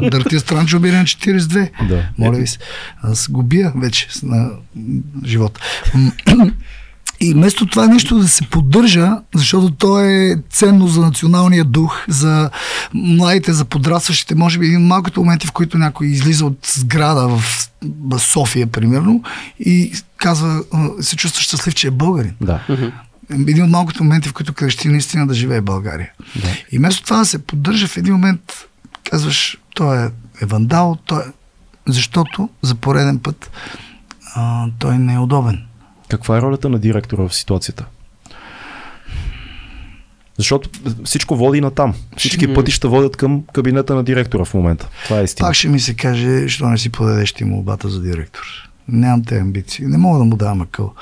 Дъртия 0.10 0.40
странчо 0.40 0.76
убира 0.76 0.96
на 0.96 1.04
42. 1.04 1.70
Да. 1.88 2.08
Моля 2.18 2.36
ви 2.36 2.46
се. 2.46 2.58
Аз 3.02 3.28
го 3.28 3.42
бия 3.42 3.72
вече 3.76 4.08
на 4.22 4.50
живота. 5.24 5.60
И 7.24 7.32
вместо 7.34 7.66
това 7.66 7.86
нещо 7.86 8.18
да 8.18 8.28
се 8.28 8.46
поддържа, 8.46 9.10
защото 9.34 9.70
то 9.70 10.00
е 10.00 10.36
ценно 10.50 10.88
за 10.88 11.00
националния 11.00 11.64
дух, 11.64 12.04
за 12.08 12.50
младите, 12.94 13.52
за 13.52 13.64
подрастващите, 13.64 14.34
може 14.34 14.58
би 14.58 14.66
един 14.66 14.82
от 14.82 14.88
малкото 14.88 15.20
моменти, 15.20 15.46
в 15.46 15.52
които 15.52 15.78
някой 15.78 16.06
излиза 16.06 16.46
от 16.46 16.58
сграда 16.76 17.28
в 17.28 18.18
София, 18.18 18.66
примерно, 18.66 19.22
и 19.60 19.92
казва, 20.16 20.64
се 21.00 21.16
чувства 21.16 21.42
щастлив, 21.42 21.74
че 21.74 21.86
е 21.86 21.90
българин. 21.90 22.34
Да. 22.40 22.60
Един 23.30 23.64
от 23.64 23.70
малкото 23.70 24.04
моменти, 24.04 24.28
в 24.28 24.32
които 24.32 24.52
крещи 24.52 24.88
наистина 24.88 25.26
да 25.26 25.34
живее 25.34 25.60
България. 25.60 26.10
Да. 26.36 26.48
И 26.72 26.78
вместо 26.78 27.02
това 27.02 27.16
да 27.16 27.24
се 27.24 27.38
поддържа 27.38 27.86
в 27.86 27.96
един 27.96 28.12
момент, 28.12 28.52
казваш, 29.10 29.58
той 29.74 30.04
е, 30.04 30.10
е 30.42 30.46
вандал, 30.46 30.96
той 31.06 31.20
е... 31.22 31.24
защото 31.86 32.48
за 32.62 32.74
пореден 32.74 33.18
път 33.18 33.50
а, 34.34 34.66
той 34.78 34.98
не 34.98 35.14
е 35.14 35.18
удобен. 35.18 35.62
Каква 36.14 36.38
е 36.38 36.40
ролята 36.40 36.68
на 36.68 36.78
директора 36.78 37.28
в 37.28 37.34
ситуацията? 37.34 37.84
Защото 40.38 40.70
всичко 41.04 41.36
води 41.36 41.60
на 41.60 41.70
там. 41.70 41.94
Всички 42.16 42.54
пътища 42.54 42.88
водят 42.88 43.16
към 43.16 43.44
кабинета 43.52 43.94
на 43.94 44.04
директора 44.04 44.44
в 44.44 44.54
момента. 44.54 44.88
Това 45.04 45.20
е 45.20 45.24
истина. 45.24 45.48
Пак 45.48 45.54
ще 45.54 45.68
ми 45.68 45.80
се 45.80 45.94
каже, 45.94 46.48
що 46.48 46.66
не 46.66 46.78
си 46.78 46.92
подадеш 46.92 47.32
ти 47.32 47.44
молбата 47.44 47.88
за 47.88 48.02
директор. 48.02 48.70
Нямам 48.88 49.24
те 49.24 49.38
амбиции. 49.38 49.86
Не 49.86 49.98
мога 49.98 50.18
да 50.18 50.24
му 50.24 50.36
давам 50.36 50.62
акъл. 50.62 50.92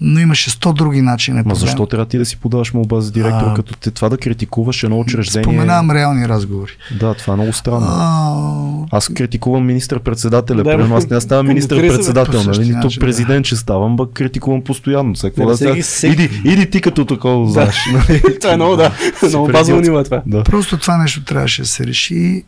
Но 0.00 0.20
имаше 0.20 0.50
сто 0.50 0.72
други 0.72 1.02
начини. 1.02 1.42
Ма 1.44 1.54
защо 1.54 1.86
трябва 1.86 2.06
ти 2.06 2.18
да 2.18 2.24
си 2.24 2.36
подаваш 2.36 2.72
молба 2.74 3.00
за 3.00 3.12
директор, 3.12 3.46
А, 3.46 3.54
като 3.54 3.74
те, 3.74 3.90
това 3.90 4.08
да 4.08 4.18
критикуваш 4.18 4.82
едно 4.82 5.00
учреждение? 5.00 5.44
Споменавам 5.44 5.90
реални 5.90 6.28
разговори. 6.28 6.70
Да, 7.00 7.14
това 7.14 7.32
е 7.32 7.36
много 7.36 7.52
странно. 7.52 7.86
А, 7.88 8.96
Аз 8.96 9.08
критикувам 9.08 9.66
министър-председателя. 9.66 10.56
Да, 10.56 10.70
Примерно 10.70 10.96
аз 10.96 11.10
не 11.10 11.20
ставам 11.20 11.46
министър-председател, 11.46 12.42
нали? 12.42 12.74
Нито 12.74 12.88
да. 12.88 13.00
президент 13.00 13.46
ще 13.46 13.56
ставам, 13.56 13.96
бък 13.96 14.10
критикувам 14.12 14.62
постоянно. 14.62 15.14
Не, 15.36 15.44
да 15.44 15.54
всеки- 15.54 15.56
сега? 15.56 15.82
всеки- 15.82 16.22
Иди, 16.24 16.40
иди 16.44 16.70
ти 16.70 16.80
като 16.80 17.04
такова, 17.04 17.50
знаеш. 17.50 17.76
нали? 18.08 18.22
Това 18.40 18.52
е 18.52 18.56
много, 18.56 18.76
да. 18.76 18.92
Много 19.22 19.48
базово 19.48 19.80
ниво 19.80 20.00
е 20.00 20.04
това. 20.04 20.22
Да. 20.26 20.42
Просто 20.42 20.78
това 20.78 20.96
нещо 20.96 21.24
трябваше 21.24 21.62
да 21.62 21.68
се 21.68 21.86
реши 21.86 22.44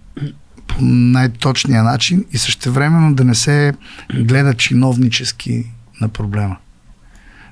по 0.70 0.76
най-точния 0.80 1.82
начин 1.82 2.24
и 2.32 2.38
същевременно 2.38 3.14
да 3.14 3.24
не 3.24 3.34
се 3.34 3.72
гледа 4.14 4.54
чиновнически 4.54 5.64
на 6.00 6.08
проблема. 6.08 6.56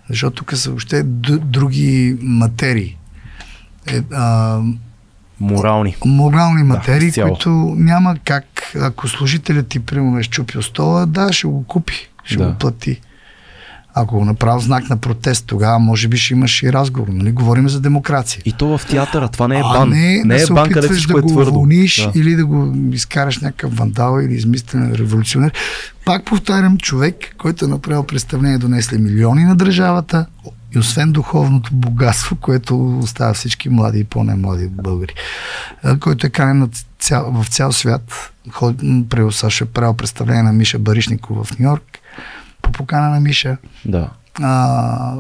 Защото 0.09 0.35
тук 0.37 0.55
са 0.55 0.69
въобще 0.69 1.03
д- 1.03 1.39
други 1.39 2.16
материи. 2.21 2.97
Е, 3.87 4.03
а, 4.12 4.61
Морални. 5.41 5.97
морални 6.07 6.62
материи, 6.62 7.09
изцяло. 7.09 7.29
които 7.29 7.49
няма 7.77 8.16
как, 8.19 8.45
ако 8.77 9.09
служителят 9.09 9.69
ти 9.69 9.81
примерно 9.81 10.19
е 10.19 10.23
щупил 10.23 10.62
стола, 10.62 11.07
да, 11.07 11.33
ще 11.33 11.47
го 11.47 11.64
купи, 11.64 11.95
ще 12.25 12.37
Да. 12.37 12.47
го 12.47 12.55
плати. 12.55 13.01
Ако 14.03 14.18
го 14.18 14.24
направи 14.24 14.62
знак 14.62 14.90
на 14.90 14.96
протест, 14.96 15.44
тогава 15.46 15.78
може 15.78 16.09
би 16.09 16.16
ще 16.16 16.34
имаш 16.34 16.62
и 16.62 16.72
разговор. 16.72 17.09
Нали? 17.09 17.32
Говорим 17.32 17.68
за 17.68 17.80
демокрация. 17.80 18.42
И 18.44 18.53
то 18.53 18.78
в 18.78 18.86
театъра, 18.86 19.28
това 19.28 19.49
не 19.49 19.59
е 19.59 19.62
А 19.64 19.72
бан. 19.72 19.88
не, 19.88 20.22
не 20.24 20.36
да 20.36 20.42
е 20.42 20.46
бан, 20.46 20.70
където 20.70 20.94
да 21.09 21.18
е 21.18 21.20
го 21.22 21.28
твърдо. 21.28 21.51
уволниш 21.51 22.03
Да. 22.03 22.20
или 22.20 22.34
да 22.34 22.46
го 22.46 22.74
изкараш 22.92 23.38
някакъв 23.38 23.76
вандал 23.76 24.20
или 24.20 24.34
измислен 24.34 24.92
революционер. 24.92 25.53
Пак 26.05 26.24
повтарям, 26.24 26.78
човек, 26.78 27.14
който 27.38 27.64
е 27.64 27.68
направил 27.68 28.03
представление, 28.03 28.59
донесли 28.59 28.99
милиони 28.99 29.44
на 29.44 29.57
държавата 29.57 30.26
и 30.74 30.78
освен 30.78 31.12
духовното 31.12 31.70
богатство, 31.74 32.36
което 32.36 32.99
остава 32.99 33.34
всички 33.34 33.68
млади 33.68 33.99
и 33.99 34.05
по-немлади 34.05 34.68
българи, 34.68 35.12
а, 35.82 35.99
който 35.99 36.26
е 36.26 36.30
канен 36.30 36.70
цял, 36.99 37.32
в 37.32 37.49
цял 37.49 37.72
свят. 37.72 38.32
Правил 39.09 39.32
Саша, 39.32 39.64
е 39.64 39.66
правил 39.66 39.94
представление 39.94 40.42
на 40.42 40.53
Миша 40.53 40.78
Баришников 40.78 41.46
в 41.46 41.59
Нью-Йорк 41.59 41.99
по 42.69 42.73
покана 42.75 43.11
на 43.11 43.21
Миша 43.21 43.57
Да. 43.85 44.09
а, 44.43 45.14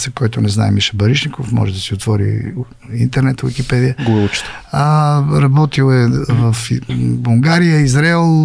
за 0.00 0.10
който 0.10 0.40
не 0.40 0.48
знае 0.48 0.70
Миша 0.70 0.92
Баришников, 0.94 1.52
може 1.52 1.72
да 1.72 1.78
си 1.78 1.94
отвори 1.94 2.52
интернет, 2.94 3.40
Википедия. 3.40 3.96
Го 4.04 4.24
учето. 4.24 4.50
А, 4.72 4.82
работил 5.32 5.92
е 5.92 6.06
в 6.28 6.56
Унгария, 7.28 7.80
Израел, 7.80 8.44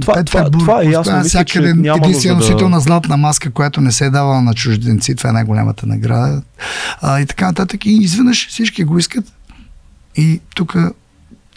Това- 0.00 0.14
Петербург, 0.14 0.24
това- 0.24 0.50
това 0.50 0.82
е 0.82 0.86
ясно. 0.86 1.22
Всякъде 1.22 1.68
единствено 1.68 2.34
да- 2.34 2.40
носител 2.40 2.68
на 2.68 2.80
златна 2.80 3.16
маска, 3.16 3.50
която 3.50 3.80
не 3.80 3.92
се 3.92 4.04
е 4.06 4.10
давала 4.10 4.42
на 4.42 4.54
чужденци. 4.54 5.14
Това 5.14 5.30
е 5.30 5.32
най-голямата 5.32 5.86
награда. 5.86 6.42
А, 7.02 7.20
и 7.20 7.26
така 7.26 7.46
нататък. 7.46 7.86
И 7.86 7.92
изведнъж 7.92 8.48
всички 8.48 8.84
го 8.84 8.98
искат. 8.98 9.24
И 10.16 10.40
тук 10.54 10.76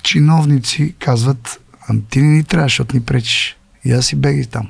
чиновници 0.04 0.96
казват, 1.00 1.60
«Ам, 1.90 2.02
ти 2.10 2.22
не 2.22 2.28
ни 2.28 2.44
трябва, 2.44 2.66
защото 2.66 2.96
ни 2.96 3.02
пречиш. 3.02 3.56
И 3.86 3.92
аз 3.92 4.06
си 4.06 4.16
беги 4.16 4.46
там. 4.46 4.68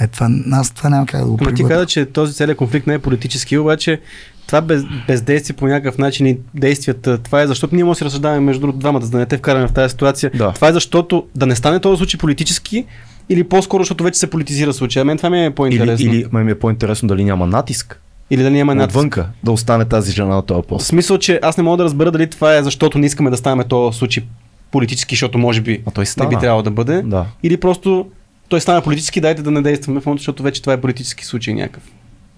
Е, 0.00 0.06
това, 0.06 0.28
аз 0.52 0.70
това 0.70 0.90
няма 0.90 1.06
как 1.06 1.20
да 1.20 1.26
го 1.26 1.38
Ама 1.40 1.54
ти 1.54 1.64
каза, 1.64 1.86
че 1.86 2.06
този 2.06 2.34
целият 2.34 2.58
конфликт 2.58 2.86
не 2.86 2.94
е 2.94 2.98
политически, 2.98 3.58
обаче 3.58 4.00
това 4.46 4.60
без, 4.60 4.84
бездействие 5.06 5.56
по 5.56 5.66
някакъв 5.66 5.98
начин 5.98 6.26
и 6.26 6.38
действията, 6.54 7.18
това 7.18 7.42
е 7.42 7.46
защото 7.46 7.74
ние 7.74 7.84
може 7.84 7.96
да 7.96 7.98
си 7.98 8.04
разсъждаваме 8.04 8.40
между 8.40 8.60
другото 8.60 8.78
двамата, 8.78 9.00
за 9.00 9.10
да 9.10 9.18
не 9.18 9.26
те 9.26 9.36
вкараме 9.36 9.68
в 9.68 9.72
тази 9.72 9.90
ситуация. 9.90 10.30
Да. 10.34 10.52
Това 10.52 10.68
е 10.68 10.72
защото 10.72 11.26
да 11.34 11.46
не 11.46 11.56
стане 11.56 11.80
този 11.80 11.98
случай 11.98 12.18
политически 12.18 12.84
или 13.28 13.44
по-скоро, 13.44 13.82
защото 13.82 14.04
вече 14.04 14.18
се 14.18 14.30
политизира 14.30 14.72
случая. 14.72 15.04
Мен 15.04 15.16
това 15.16 15.30
ми 15.30 15.40
е 15.40 15.44
Или, 15.44 15.54
по-интересно. 15.54 16.12
или 16.12 16.26
ме 16.32 16.44
ми 16.44 16.50
е 16.50 16.54
по-интересно 16.54 17.08
дали 17.08 17.24
няма 17.24 17.46
натиск 17.46 18.00
или 18.30 18.42
да 18.42 18.50
няма 18.50 18.74
над... 18.74 18.90
отвънка 18.90 19.28
да 19.44 19.52
остане 19.52 19.84
тази 19.84 20.12
жена 20.12 20.34
на 20.34 20.42
този 20.42 20.62
В 20.62 20.66
пост. 20.66 20.86
смисъл, 20.86 21.18
че 21.18 21.40
аз 21.42 21.56
не 21.56 21.62
мога 21.62 21.76
да 21.76 21.84
разбера 21.84 22.10
дали 22.10 22.26
това 22.26 22.56
е 22.56 22.62
защото 22.62 22.98
не 22.98 23.06
искаме 23.06 23.30
да 23.30 23.36
ставаме 23.36 23.64
този 23.64 23.98
случай 23.98 24.24
политически, 24.70 25.14
защото 25.14 25.38
може 25.38 25.60
би 25.60 25.82
А 25.86 25.90
той 25.90 26.04
не 26.20 26.28
би 26.28 26.36
трябвало 26.36 26.62
да 26.62 26.70
бъде. 26.70 27.02
Да. 27.02 27.26
Или 27.42 27.56
просто 27.56 28.06
той 28.50 28.60
стана 28.60 28.82
политически, 28.82 29.20
дайте 29.20 29.42
да 29.42 29.50
не 29.50 29.62
действаме 29.62 30.00
в 30.00 30.06
момента, 30.06 30.20
защото 30.20 30.42
вече 30.42 30.62
това 30.62 30.72
е 30.72 30.80
политически 30.80 31.24
случай 31.24 31.54
някакъв. 31.54 31.82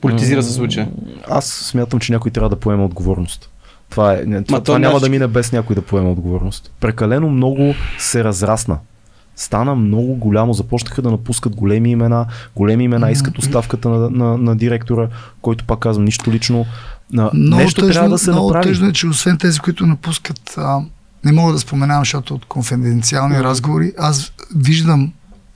Политизира 0.00 0.42
се 0.42 0.52
случая. 0.52 0.88
Аз 1.28 1.46
смятам, 1.46 2.00
че 2.00 2.12
някой 2.12 2.30
трябва 2.30 2.48
да 2.48 2.56
поеме 2.56 2.84
отговорност. 2.84 3.50
Това, 3.90 4.14
е, 4.14 4.22
не, 4.26 4.42
това, 4.42 4.58
то 4.58 4.64
това 4.64 4.78
няма 4.78 5.00
да 5.00 5.08
мине 5.08 5.26
без 5.26 5.52
някой 5.52 5.76
да 5.76 5.82
поеме 5.82 6.08
отговорност. 6.08 6.72
Прекалено 6.80 7.30
много 7.30 7.74
се 7.98 8.24
разрасна. 8.24 8.78
Стана 9.36 9.74
много 9.74 10.14
голямо. 10.14 10.52
Започнаха 10.52 11.02
да 11.02 11.10
напускат 11.10 11.56
големи 11.56 11.90
имена. 11.90 12.26
Големи 12.56 12.84
имена 12.84 13.10
искат 13.10 13.38
оставката 13.38 13.88
на, 13.88 14.10
на, 14.10 14.38
на 14.38 14.56
директора, 14.56 15.08
който 15.42 15.64
пак 15.64 15.78
казвам 15.78 16.04
нищо 16.04 16.32
лично. 16.32 16.66
На, 17.12 17.30
Много 17.34 17.62
нещо 17.62 17.80
тъжно, 17.80 17.92
трябва 17.92 18.10
да 18.10 18.18
се 18.18 18.30
много 18.30 18.48
направи. 18.48 18.68
тъжно 18.68 18.88
е, 18.88 18.92
че 18.92 19.06
освен 19.06 19.38
тези, 19.38 19.60
които 19.60 19.86
напускат, 19.86 20.54
а, 20.56 20.80
не 21.24 21.32
мога 21.32 21.52
да 21.52 21.58
споменавам, 21.58 22.00
защото 22.02 22.34
от 22.34 22.44
конфиденциални 22.44 23.42
разговори, 23.42 23.92
аз 23.98 24.32
виждам 24.56 25.12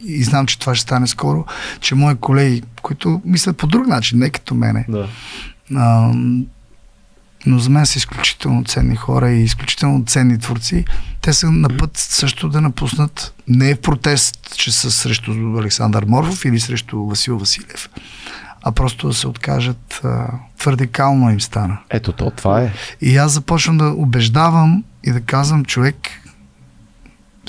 и 0.07 0.25
знам, 0.25 0.47
че 0.47 0.59
това 0.59 0.75
ще 0.75 0.83
стане 0.83 1.07
скоро, 1.07 1.45
че 1.81 1.95
мои 1.95 2.15
колеги, 2.15 2.63
които 2.83 3.23
мислят 3.25 3.57
по 3.57 3.67
друг 3.67 3.87
начин, 3.87 4.19
не 4.19 4.31
като 4.31 4.55
мене, 4.55 4.87
Да. 4.89 5.09
а, 5.75 6.13
но 7.47 7.59
за 7.59 7.71
мен 7.71 7.87
са 7.87 7.99
изключително 7.99 8.65
ценни 8.65 8.97
хора 8.97 9.31
и 9.31 9.43
изключително 9.43 10.05
ценни 10.07 10.39
творци. 10.39 10.85
Те 11.21 11.33
са 11.33 11.51
на 11.51 11.69
път 11.77 11.97
също 11.97 12.49
да 12.49 12.61
напуснат 12.61 13.35
не 13.49 13.75
в 13.75 13.81
протест, 13.81 14.55
че 14.57 14.73
са 14.73 14.91
срещу 14.91 15.33
Александър 15.59 16.05
Морфов 16.05 16.45
или 16.45 16.61
срещу 16.61 17.05
Васил 17.05 17.39
Василев, 17.39 17.91
а 18.63 18.73
просто 18.73 19.09
да 19.09 19.15
се 19.15 19.29
откажат. 19.29 20.01
А, 20.05 20.27
твърде 20.59 20.87
кално 20.87 21.31
им 21.31 21.41
стана. 21.41 21.79
Ето 21.91 22.13
то, 22.13 22.31
това 22.31 22.61
е. 22.63 22.73
И 23.01 23.17
аз 23.17 23.33
започвам 23.33 23.79
да 23.79 23.85
убеждавам 23.85 24.85
и 25.05 25.13
да 25.13 25.21
казвам, 25.21 25.65
човек, 25.65 25.97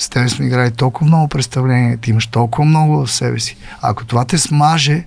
с 0.00 0.08
тебе 0.08 0.28
сме 0.28 0.46
играли 0.46 0.70
толкова 0.70 1.06
много 1.06 1.28
представления, 1.28 1.98
ти 1.98 2.10
имаш 2.10 2.26
толкова 2.26 2.64
много 2.64 3.06
в 3.06 3.12
себе 3.12 3.40
си. 3.40 3.56
Ако 3.82 4.04
това 4.04 4.24
те 4.24 4.38
смаже, 4.38 5.06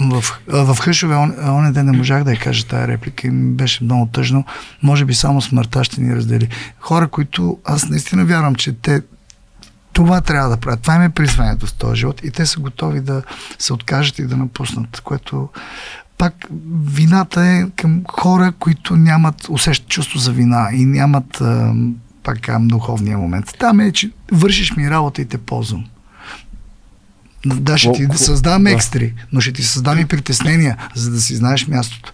в, 0.00 0.24
в 0.48 0.76
Хъшове 0.80 1.14
он, 1.14 1.72
ден 1.72 1.86
не 1.86 1.96
можах 1.96 2.24
да 2.24 2.30
я 2.30 2.38
кажа 2.38 2.66
тази 2.66 2.88
реплика 2.88 3.26
и 3.26 3.30
ми 3.30 3.54
беше 3.54 3.84
много 3.84 4.06
тъжно. 4.06 4.44
Може 4.82 5.04
би 5.04 5.14
само 5.14 5.40
смъртта 5.40 5.84
ще 5.84 6.00
ни 6.00 6.16
раздели. 6.16 6.48
Хора, 6.80 7.08
които 7.08 7.58
аз 7.64 7.88
наистина 7.88 8.24
вярвам, 8.24 8.54
че 8.54 8.72
те 8.72 9.02
това 9.92 10.20
трябва 10.20 10.48
да 10.48 10.56
правят. 10.56 10.80
Това 10.80 10.94
им 10.94 11.02
е 11.02 11.10
призванието 11.10 11.66
в 11.66 11.74
този 11.74 11.96
живот 11.96 12.20
и 12.24 12.30
те 12.30 12.46
са 12.46 12.60
готови 12.60 13.00
да 13.00 13.22
се 13.58 13.72
откажат 13.72 14.18
и 14.18 14.26
да 14.26 14.36
напуснат, 14.36 15.00
което 15.00 15.48
пак 16.18 16.34
вината 16.84 17.46
е 17.46 17.66
към 17.76 18.02
хора, 18.10 18.52
които 18.58 18.96
нямат 18.96 19.48
усещат 19.48 19.88
чувство 19.88 20.18
за 20.18 20.32
вина 20.32 20.68
и 20.72 20.84
нямат 20.84 21.42
пак 22.28 22.40
казвам, 22.40 22.68
духовния 22.68 23.18
момент. 23.18 23.54
Там 23.58 23.80
е, 23.80 23.92
че 23.92 24.10
вършиш 24.32 24.76
ми 24.76 24.90
работа 24.90 25.22
и 25.22 25.24
те 25.24 25.38
ползвам. 25.38 25.84
Да, 27.46 27.78
ще 27.78 27.92
ти 27.92 28.06
да 28.06 28.18
създам 28.18 28.66
екстри, 28.66 29.14
но 29.32 29.40
ще 29.40 29.52
ти 29.52 29.62
създам 29.62 29.98
и 29.98 30.06
притеснения, 30.06 30.76
за 30.94 31.10
да 31.10 31.20
си 31.20 31.36
знаеш 31.36 31.66
мястото. 31.66 32.12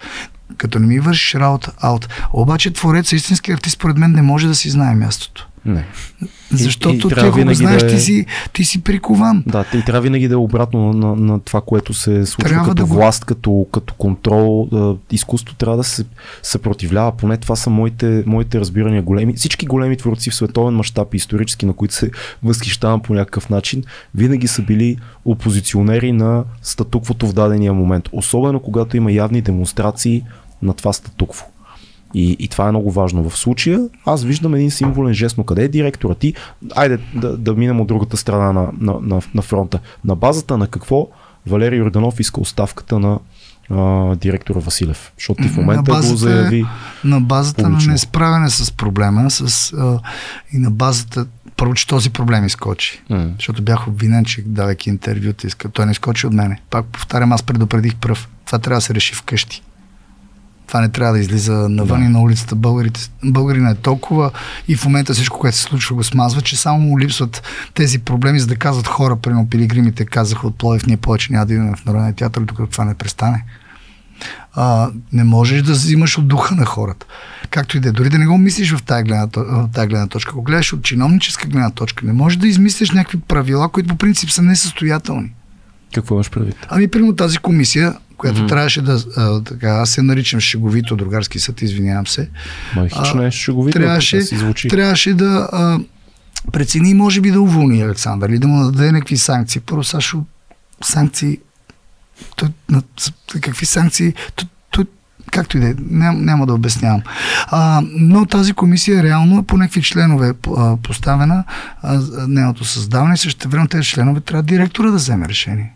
Като 0.56 0.78
не 0.78 0.86
ми 0.86 1.00
вършиш 1.00 1.34
работа, 1.34 1.72
аут. 1.80 2.08
Обаче 2.32 2.70
творец, 2.70 3.12
истински 3.12 3.52
артист, 3.52 3.74
според 3.74 3.96
мен 3.98 4.12
не 4.12 4.22
може 4.22 4.46
да 4.46 4.54
си 4.54 4.70
знае 4.70 4.94
мястото. 4.94 5.48
Не. 5.66 5.84
Защото 6.52 6.94
и, 6.94 6.96
и 6.96 7.00
ти 7.00 7.44
го 7.44 7.54
знаеш, 7.54 7.82
да 7.82 7.86
е... 7.86 7.94
ти, 7.94 8.00
си, 8.00 8.26
ти 8.52 8.64
си 8.64 8.82
прикован. 8.82 9.44
Да, 9.46 9.64
и 9.74 9.82
трябва 9.82 10.00
винаги 10.00 10.28
да 10.28 10.34
е 10.34 10.36
обратно 10.36 10.92
на, 10.92 11.08
на, 11.08 11.16
на 11.16 11.40
това, 11.40 11.60
което 11.60 11.94
се 11.94 12.26
случва 12.26 12.48
трябва 12.48 12.68
като 12.68 12.86
да 12.86 12.94
власт, 12.94 13.22
го... 13.22 13.26
като, 13.26 13.66
като 13.72 13.94
контрол. 13.94 14.68
Да, 14.72 14.96
изкуство 15.10 15.54
трябва 15.54 15.76
да 15.76 15.84
се 15.84 16.04
съпротивлява. 16.42 17.12
Поне 17.12 17.36
това 17.36 17.56
са 17.56 17.70
моите, 17.70 18.22
моите 18.26 18.60
разбирания 18.60 19.02
големи. 19.02 19.32
Всички 19.32 19.66
големи 19.66 19.96
творци 19.96 20.30
в 20.30 20.34
световен 20.34 20.74
мащаб 20.74 21.14
и 21.14 21.16
исторически, 21.16 21.66
на 21.66 21.72
които 21.72 21.94
се 21.94 22.10
възхищавам 22.42 23.00
по 23.00 23.14
някакъв 23.14 23.50
начин, 23.50 23.84
винаги 24.14 24.48
са 24.48 24.62
били 24.62 24.96
опозиционери 25.24 26.12
на 26.12 26.44
статуквото 26.62 27.26
в 27.26 27.32
дадения 27.32 27.72
момент. 27.72 28.08
Особено 28.12 28.60
когато 28.60 28.96
има 28.96 29.12
явни 29.12 29.40
демонстрации 29.40 30.22
на 30.62 30.74
това 30.74 30.92
статукво. 30.92 31.46
И, 32.14 32.36
и 32.38 32.48
това 32.48 32.68
е 32.68 32.70
много 32.70 32.90
важно. 32.90 33.30
В 33.30 33.38
случая 33.38 33.80
аз 34.06 34.24
виждам 34.24 34.54
един 34.54 34.70
символен 34.70 35.14
жест, 35.14 35.38
но 35.38 35.44
къде 35.44 35.64
е 35.64 35.68
директора 35.68 36.14
ти? 36.14 36.34
Айде 36.76 36.98
да, 37.14 37.36
да 37.36 37.54
минем 37.54 37.80
от 37.80 37.86
другата 37.86 38.16
страна 38.16 38.52
на, 38.52 38.68
на, 38.80 39.00
на, 39.02 39.20
на 39.34 39.42
фронта. 39.42 39.80
На 40.04 40.16
базата 40.16 40.58
на 40.58 40.66
какво 40.66 41.08
Валерий 41.46 41.78
Йорданов 41.78 42.20
иска 42.20 42.40
оставката 42.40 42.98
на 42.98 43.18
а, 43.70 44.16
директора 44.16 44.60
Василев? 44.60 45.12
Защото 45.18 45.42
ти 45.42 45.48
в 45.48 45.56
момента 45.56 45.92
базата, 45.92 46.12
го 46.12 46.16
заяви. 46.16 46.66
На 47.04 47.20
базата 47.20 47.62
публично. 47.62 47.86
на 47.86 47.92
несправяне 47.92 48.50
с 48.50 48.72
проблема 48.72 49.30
с, 49.30 49.72
а, 49.72 50.00
и 50.52 50.58
на 50.58 50.70
базата 50.70 51.26
първо, 51.56 51.74
че 51.74 51.86
този 51.86 52.10
проблем 52.10 52.46
изкочи. 52.46 53.02
Mm. 53.10 53.34
Защото 53.36 53.62
бях 53.62 53.88
обвинен, 53.88 54.24
че 54.24 54.42
давайки 54.42 54.90
интервюта, 54.90 55.46
иска. 55.46 55.68
Той 55.68 55.86
не 55.86 55.92
изкочи 55.92 56.26
от 56.26 56.32
мене. 56.32 56.60
Пак 56.70 56.84
повтарям, 56.84 57.32
аз 57.32 57.42
предупредих 57.42 57.96
пръв. 57.96 58.28
Това 58.46 58.58
трябва 58.58 58.76
да 58.78 58.80
се 58.80 58.94
реши 58.94 59.14
вкъщи. 59.14 59.62
Това 60.66 60.80
не 60.80 60.88
трябва 60.88 61.12
да 61.12 61.20
излиза 61.20 61.52
навън 61.52 62.00
да. 62.00 62.06
и 62.06 62.08
на 62.08 62.20
улицата. 62.20 62.54
Българите, 62.54 63.10
българина 63.24 63.70
е 63.70 63.74
толкова 63.74 64.30
и 64.68 64.76
в 64.76 64.84
момента 64.84 65.12
всичко, 65.12 65.38
което 65.38 65.56
се 65.56 65.62
случва, 65.62 65.96
го 65.96 66.04
смазва, 66.04 66.42
че 66.42 66.56
само 66.56 66.78
му 66.78 66.98
липсват 66.98 67.42
тези 67.74 67.98
проблеми, 67.98 68.40
за 68.40 68.46
да 68.46 68.56
казват 68.56 68.86
хора, 68.86 69.16
примерно 69.16 69.48
пилигримите 69.48 70.04
казаха 70.04 70.46
от 70.46 70.58
Плоев, 70.58 70.86
ние 70.86 70.96
повече 70.96 71.32
няма 71.32 71.46
да 71.46 71.54
идваме 71.54 71.76
в 71.76 71.84
Народния 71.84 72.12
театър, 72.12 72.42
докато 72.42 72.70
това 72.70 72.84
не 72.84 72.94
престане. 72.94 73.44
А, 74.54 74.90
не 75.12 75.24
можеш 75.24 75.62
да 75.62 75.72
взимаш 75.72 76.18
от 76.18 76.28
духа 76.28 76.54
на 76.54 76.64
хората. 76.64 77.06
Както 77.50 77.76
и 77.76 77.80
да 77.80 77.88
е. 77.88 77.92
Дори 77.92 78.08
да 78.08 78.18
не 78.18 78.26
го 78.26 78.38
мислиш 78.38 78.74
в 78.74 78.82
тази 78.82 79.04
гледна, 79.04 79.28
в 79.36 79.68
тази 79.72 79.88
гледна 79.88 80.06
точка. 80.06 80.30
Ако 80.30 80.42
гледаш 80.42 80.72
от 80.72 80.82
чиновническа 80.82 81.48
гледна 81.48 81.70
точка, 81.70 82.06
не 82.06 82.12
можеш 82.12 82.38
да 82.38 82.48
измислиш 82.48 82.90
някакви 82.90 83.20
правила, 83.20 83.68
които 83.68 83.88
по 83.88 83.96
принцип 83.96 84.30
са 84.30 84.42
несъстоятелни. 84.42 85.32
Какво 85.94 86.14
имаш 86.14 86.30
предвид? 86.30 86.56
Ами, 86.68 86.88
примерно 86.88 87.16
тази 87.16 87.38
комисия 87.38 87.94
която 88.24 88.40
mm-hmm. 88.40 88.48
трябваше 88.48 88.82
да, 88.82 89.04
а, 89.16 89.42
така, 89.42 89.68
аз 89.68 89.90
се 89.90 90.02
наричам 90.02 90.40
шеговито 90.40 90.96
другарски 90.96 91.38
съд, 91.38 91.62
извинявам 91.62 92.06
се. 92.06 92.28
Ма 93.14 93.26
е 93.26 93.30
шеговито, 93.30 93.78
трябваше, 93.78 94.18
да 94.18 94.24
звучи. 94.24 94.68
Трябваше 94.68 95.14
да 95.14 95.48
а, 95.52 95.78
прецени, 96.52 96.94
може 96.94 97.20
би 97.20 97.30
да 97.30 97.40
уволни 97.40 97.82
Александър 97.82 98.28
или 98.28 98.38
да 98.38 98.48
му 98.48 98.70
даде 98.70 98.92
някакви 98.92 99.16
санкции. 99.16 99.60
Първо, 99.60 99.84
Сашо, 99.84 100.24
санкции, 100.84 101.38
той, 102.36 102.48
на, 102.68 102.82
какви 103.40 103.66
санкции, 103.66 104.14
той, 104.34 104.48
той, 104.70 104.84
както 105.32 105.56
и 105.56 105.60
да 105.60 105.68
е, 105.68 105.74
ням, 105.90 106.24
няма 106.24 106.46
да 106.46 106.54
обяснявам. 106.54 107.02
А, 107.46 107.82
но 107.98 108.26
тази 108.26 108.52
комисия 108.52 109.02
реално 109.02 109.42
по 109.42 109.56
някакви 109.56 109.82
членове 109.82 110.32
а, 110.56 110.76
поставена, 110.76 111.44
а, 111.82 112.00
нейното 112.28 112.64
създаване, 112.64 113.16
също 113.16 113.48
време 113.48 113.68
тези 113.68 113.88
членове 113.88 114.20
трябва 114.20 114.42
директора 114.42 114.90
да 114.90 114.96
вземе 114.96 115.28
решение. 115.28 115.72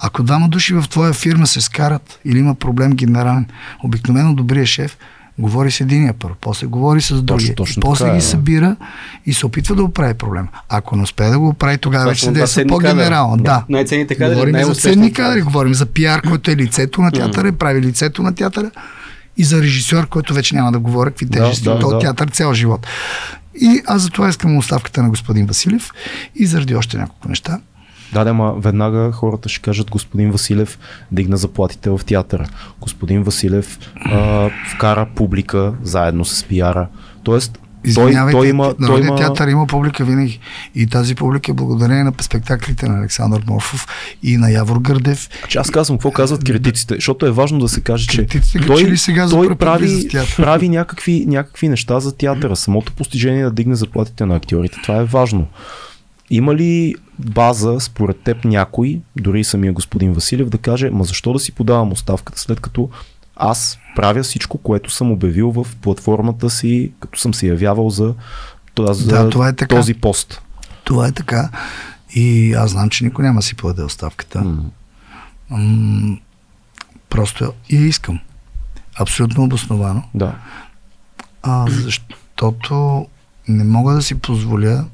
Ако 0.00 0.22
двама 0.22 0.48
души 0.48 0.74
в 0.74 0.84
твоя 0.88 1.12
фирма 1.12 1.46
се 1.46 1.60
скарат 1.60 2.20
или 2.24 2.38
има 2.38 2.54
проблем 2.54 2.92
генерален, 2.92 3.46
обикновено 3.84 4.34
добрият 4.34 4.68
шеф 4.68 4.96
говори 5.38 5.70
с 5.70 5.80
единия 5.80 6.12
първо, 6.12 6.36
после 6.40 6.66
говори 6.66 7.00
с 7.00 7.22
другия, 7.22 7.54
точно, 7.54 7.64
точно 7.64 7.80
после 7.80 8.04
така, 8.04 8.16
ги 8.16 8.18
е, 8.18 8.22
събира 8.22 8.76
и 9.26 9.34
се 9.34 9.46
опитва 9.46 9.74
да 9.74 9.84
оправи 9.84 10.14
проблем. 10.14 10.48
Ако 10.68 10.96
не 10.96 11.02
успее 11.02 11.30
да 11.30 11.38
го 11.38 11.48
оправи, 11.48 11.78
тогава 11.78 12.08
вече 12.08 12.24
се 12.24 12.30
действа 12.30 12.64
по-генерално. 12.68 13.42
Да. 13.42 13.64
Най-ценните 13.68 14.14
кадри. 14.14 14.34
Говорим 14.34 14.64
за 14.64 14.74
ценни 14.74 15.12
кадри, 15.12 15.42
говорим 15.42 15.74
за 15.74 15.86
пиар, 15.86 16.22
който 16.22 16.50
е 16.50 16.56
лицето 16.56 17.02
на 17.02 17.10
театъра, 17.10 17.52
прави 17.52 17.80
лицето 17.80 18.22
на 18.22 18.34
театъра 18.34 18.70
и 19.36 19.44
за 19.44 19.62
режисьор, 19.62 20.08
който 20.08 20.34
вече 20.34 20.54
няма 20.54 20.72
да 20.72 20.78
говоря 20.78 21.10
какви 21.10 21.28
тежести 21.28 21.64
да, 21.64 21.78
да, 21.78 21.88
да. 21.88 21.98
театър 21.98 22.28
цял 22.28 22.54
живот. 22.54 22.86
И 23.60 23.82
аз 23.86 24.02
за 24.02 24.10
това 24.10 24.28
искам 24.28 24.56
оставката 24.56 25.02
на 25.02 25.08
господин 25.08 25.46
Василев 25.46 25.90
и 26.34 26.46
заради 26.46 26.74
още 26.74 26.96
няколко 26.96 27.28
неща. 27.28 27.58
Да, 28.12 28.24
да, 28.24 28.34
ма 28.34 28.54
веднага 28.58 29.12
хората 29.12 29.48
ще 29.48 29.62
кажат 29.62 29.90
господин 29.90 30.30
Василев 30.30 30.78
дигна 31.12 31.36
заплатите 31.36 31.90
в 31.90 32.00
театъра. 32.06 32.48
Господин 32.80 33.22
Василев 33.22 33.78
а, 33.96 34.50
вкара 34.74 35.08
публика 35.14 35.74
заедно 35.82 36.24
с 36.24 36.44
пиара. 36.44 36.88
Тоест, 37.22 37.58
той, 37.94 38.12
той 38.30 38.48
има, 38.48 38.74
той 38.86 39.00
има... 39.00 39.16
театър 39.16 39.48
има 39.48 39.66
публика 39.66 40.04
винаги. 40.04 40.40
И 40.74 40.86
тази 40.86 41.14
публика 41.14 41.50
е 41.50 41.54
благодарение 41.54 42.04
на 42.04 42.12
спектаклите 42.20 42.88
на 42.88 42.98
Александър 42.98 43.42
Морфов 43.46 43.86
и 44.22 44.36
на 44.36 44.50
Явор 44.50 44.78
Гърдев. 44.78 45.28
Че 45.48 45.58
аз 45.58 45.70
казвам 45.70 45.98
какво 45.98 46.10
казват 46.10 46.44
критиците, 46.44 46.94
защото 46.94 47.26
е 47.26 47.30
важно 47.30 47.58
да 47.58 47.68
се 47.68 47.80
каже, 47.80 48.06
че 48.06 48.26
той, 48.66 48.96
сега 48.96 49.28
той 49.28 49.54
прави, 49.56 50.08
прави 50.36 50.68
някакви, 50.68 51.24
някакви 51.28 51.68
неща 51.68 52.00
за 52.00 52.16
театъра. 52.16 52.56
Самото 52.56 52.92
постижение 52.92 53.44
да 53.44 53.50
дигне 53.50 53.74
заплатите 53.74 54.26
на 54.26 54.36
актьорите, 54.36 54.78
това 54.82 54.96
е 54.96 55.04
важно. 55.04 55.46
Има 56.34 56.54
ли 56.54 56.94
база, 57.18 57.80
според 57.80 58.20
теб 58.20 58.44
някой, 58.44 59.00
дори 59.16 59.40
и 59.40 59.44
самия 59.44 59.72
господин 59.72 60.12
Василев, 60.12 60.48
да 60.48 60.58
каже, 60.58 60.90
ма 60.90 61.04
защо 61.04 61.32
да 61.32 61.38
си 61.38 61.52
подавам 61.52 61.92
оставката, 61.92 62.38
след 62.38 62.60
като 62.60 62.90
аз 63.36 63.78
правя 63.96 64.22
всичко, 64.22 64.58
което 64.58 64.90
съм 64.90 65.12
обявил 65.12 65.50
в 65.50 65.66
платформата 65.80 66.50
си, 66.50 66.92
като 67.00 67.20
съм 67.20 67.34
се 67.34 67.46
явявал 67.46 67.90
за, 67.90 68.14
за 68.78 69.06
да, 69.06 69.30
това 69.30 69.48
е 69.48 69.52
така. 69.52 69.76
този 69.76 69.94
пост. 69.94 70.42
Това 70.84 71.06
е 71.06 71.12
така. 71.12 71.50
И 72.14 72.52
аз 72.52 72.70
знам, 72.70 72.90
че 72.90 73.04
никой 73.04 73.24
няма 73.24 73.38
да 73.38 73.46
си 73.46 73.54
подаде 73.54 73.82
оставката. 73.82 74.38
Mm. 74.38 74.64
М- 75.50 76.16
просто 77.08 77.52
я 77.70 77.80
искам. 77.86 78.20
Абсолютно 79.00 79.44
обосновано. 79.44 80.02
Да. 80.14 80.34
А, 81.42 81.66
защото 81.70 83.06
не 83.48 83.64
мога 83.64 83.94
да 83.94 84.02
си 84.02 84.14
позволя 84.14 84.84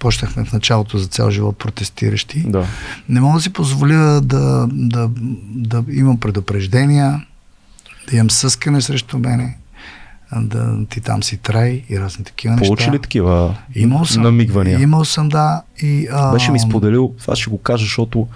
почнахме 0.00 0.44
в 0.44 0.52
началото 0.52 0.98
за 0.98 1.06
цял 1.06 1.30
живот 1.30 1.58
протестиращи. 1.58 2.42
Да. 2.46 2.66
Не 3.08 3.20
мога 3.20 3.38
да 3.38 3.42
си 3.42 3.52
позволя 3.52 4.20
да, 4.20 4.68
да, 4.72 5.10
да 5.54 5.84
имам 5.92 6.20
предупреждения, 6.20 7.26
да 8.10 8.16
имам 8.16 8.30
съскане 8.30 8.80
срещу 8.80 9.18
мене, 9.18 9.58
да 10.36 10.86
ти 10.90 11.00
там 11.00 11.22
си 11.22 11.36
трай 11.36 11.82
и 11.90 12.00
разни 12.00 12.24
такива 12.24 12.54
неща. 12.54 12.66
Получи 12.66 12.90
ли 12.90 12.98
такива 12.98 13.56
имал 13.74 14.04
съм, 14.04 14.22
намигвания? 14.22 14.80
Имал 14.80 15.04
съм, 15.04 15.28
да. 15.28 15.62
И, 15.82 16.08
а... 16.12 16.32
Беше 16.32 16.50
ми 16.50 16.60
споделил, 16.60 17.14
това 17.18 17.36
ще 17.36 17.50
го 17.50 17.58
кажа, 17.58 17.84
защото 17.84 18.28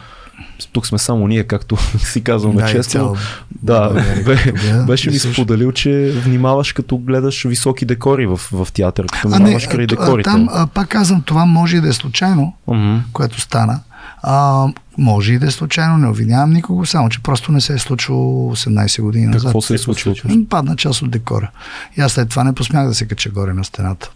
тук 0.72 0.87
сме 0.87 0.99
само 0.99 1.28
ние, 1.28 1.45
както 1.45 1.76
си 1.99 2.24
казваме 2.24 2.62
да, 2.62 2.68
често. 2.68 2.91
Цял... 2.91 3.16
Да, 3.62 4.05
бе, 4.24 4.53
беше 4.87 5.11
ми 5.11 5.18
споделил, 5.18 5.72
че 5.72 6.12
внимаваш 6.24 6.72
като 6.72 6.99
гледаш 6.99 7.45
високи 7.45 7.85
декори 7.85 8.26
в, 8.26 8.37
в 8.53 8.68
театър, 8.72 9.07
като 9.07 9.28
внимаваш 9.28 9.66
край 9.66 9.87
декорите. 9.87 10.30
Там, 10.30 10.49
а, 10.53 10.66
пак 10.66 10.89
казвам, 10.89 11.22
това 11.22 11.45
може 11.45 11.80
да 11.80 11.89
е 11.89 11.93
случайно, 11.93 12.55
uh-huh. 12.68 13.01
което 13.12 13.41
стана. 13.41 13.80
А, 14.22 14.66
Може 14.99 15.32
и 15.32 15.39
да 15.39 15.47
е 15.47 15.51
случайно, 15.51 15.99
не 15.99 16.09
обвинявам 16.09 16.53
никого, 16.53 16.87
само 16.87 17.09
че 17.09 17.22
просто 17.22 17.53
не 17.53 17.61
се 17.61 17.74
е 17.74 17.78
случило 17.78 18.53
18 18.57 19.03
години 19.03 19.26
назад. 19.26 19.43
Какво 19.43 19.61
се 19.61 19.74
е 19.74 19.78
случило? 19.78 20.14
Падна 20.49 20.76
част 20.76 21.03
от 21.03 21.11
декора. 21.11 21.51
И 21.99 22.01
аз 22.01 22.12
след 22.12 22.28
това 22.28 22.45
не 22.45 22.53
посмях 22.53 22.87
да 22.87 22.95
се 22.95 23.09
кача 23.09 23.30
горе 23.30 23.53
на 23.53 23.64
стената, 23.64 24.11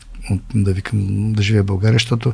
да 0.54 0.72
викам 0.72 1.32
да 1.32 1.42
живея 1.42 1.62
в 1.62 1.66
България, 1.66 1.94
защото 1.94 2.32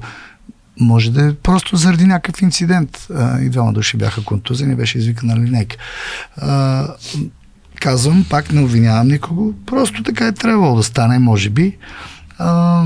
може 0.80 1.10
да 1.10 1.26
е 1.26 1.34
просто 1.34 1.76
заради 1.76 2.04
някакъв 2.04 2.42
инцидент. 2.42 3.06
А, 3.14 3.40
и 3.40 3.48
двама 3.48 3.72
души 3.72 3.96
бяха 3.96 4.24
контузени, 4.24 4.76
беше 4.76 4.98
извикана 4.98 5.36
линейка. 5.36 5.76
А, 6.36 6.86
казвам, 7.80 8.26
пак 8.30 8.52
не 8.52 8.60
обвинявам 8.60 9.08
никого, 9.08 9.54
просто 9.66 10.02
така 10.02 10.26
е 10.26 10.32
трябвало 10.32 10.76
да 10.76 10.82
стане, 10.82 11.18
може 11.18 11.50
би. 11.50 11.76
А, 12.38 12.84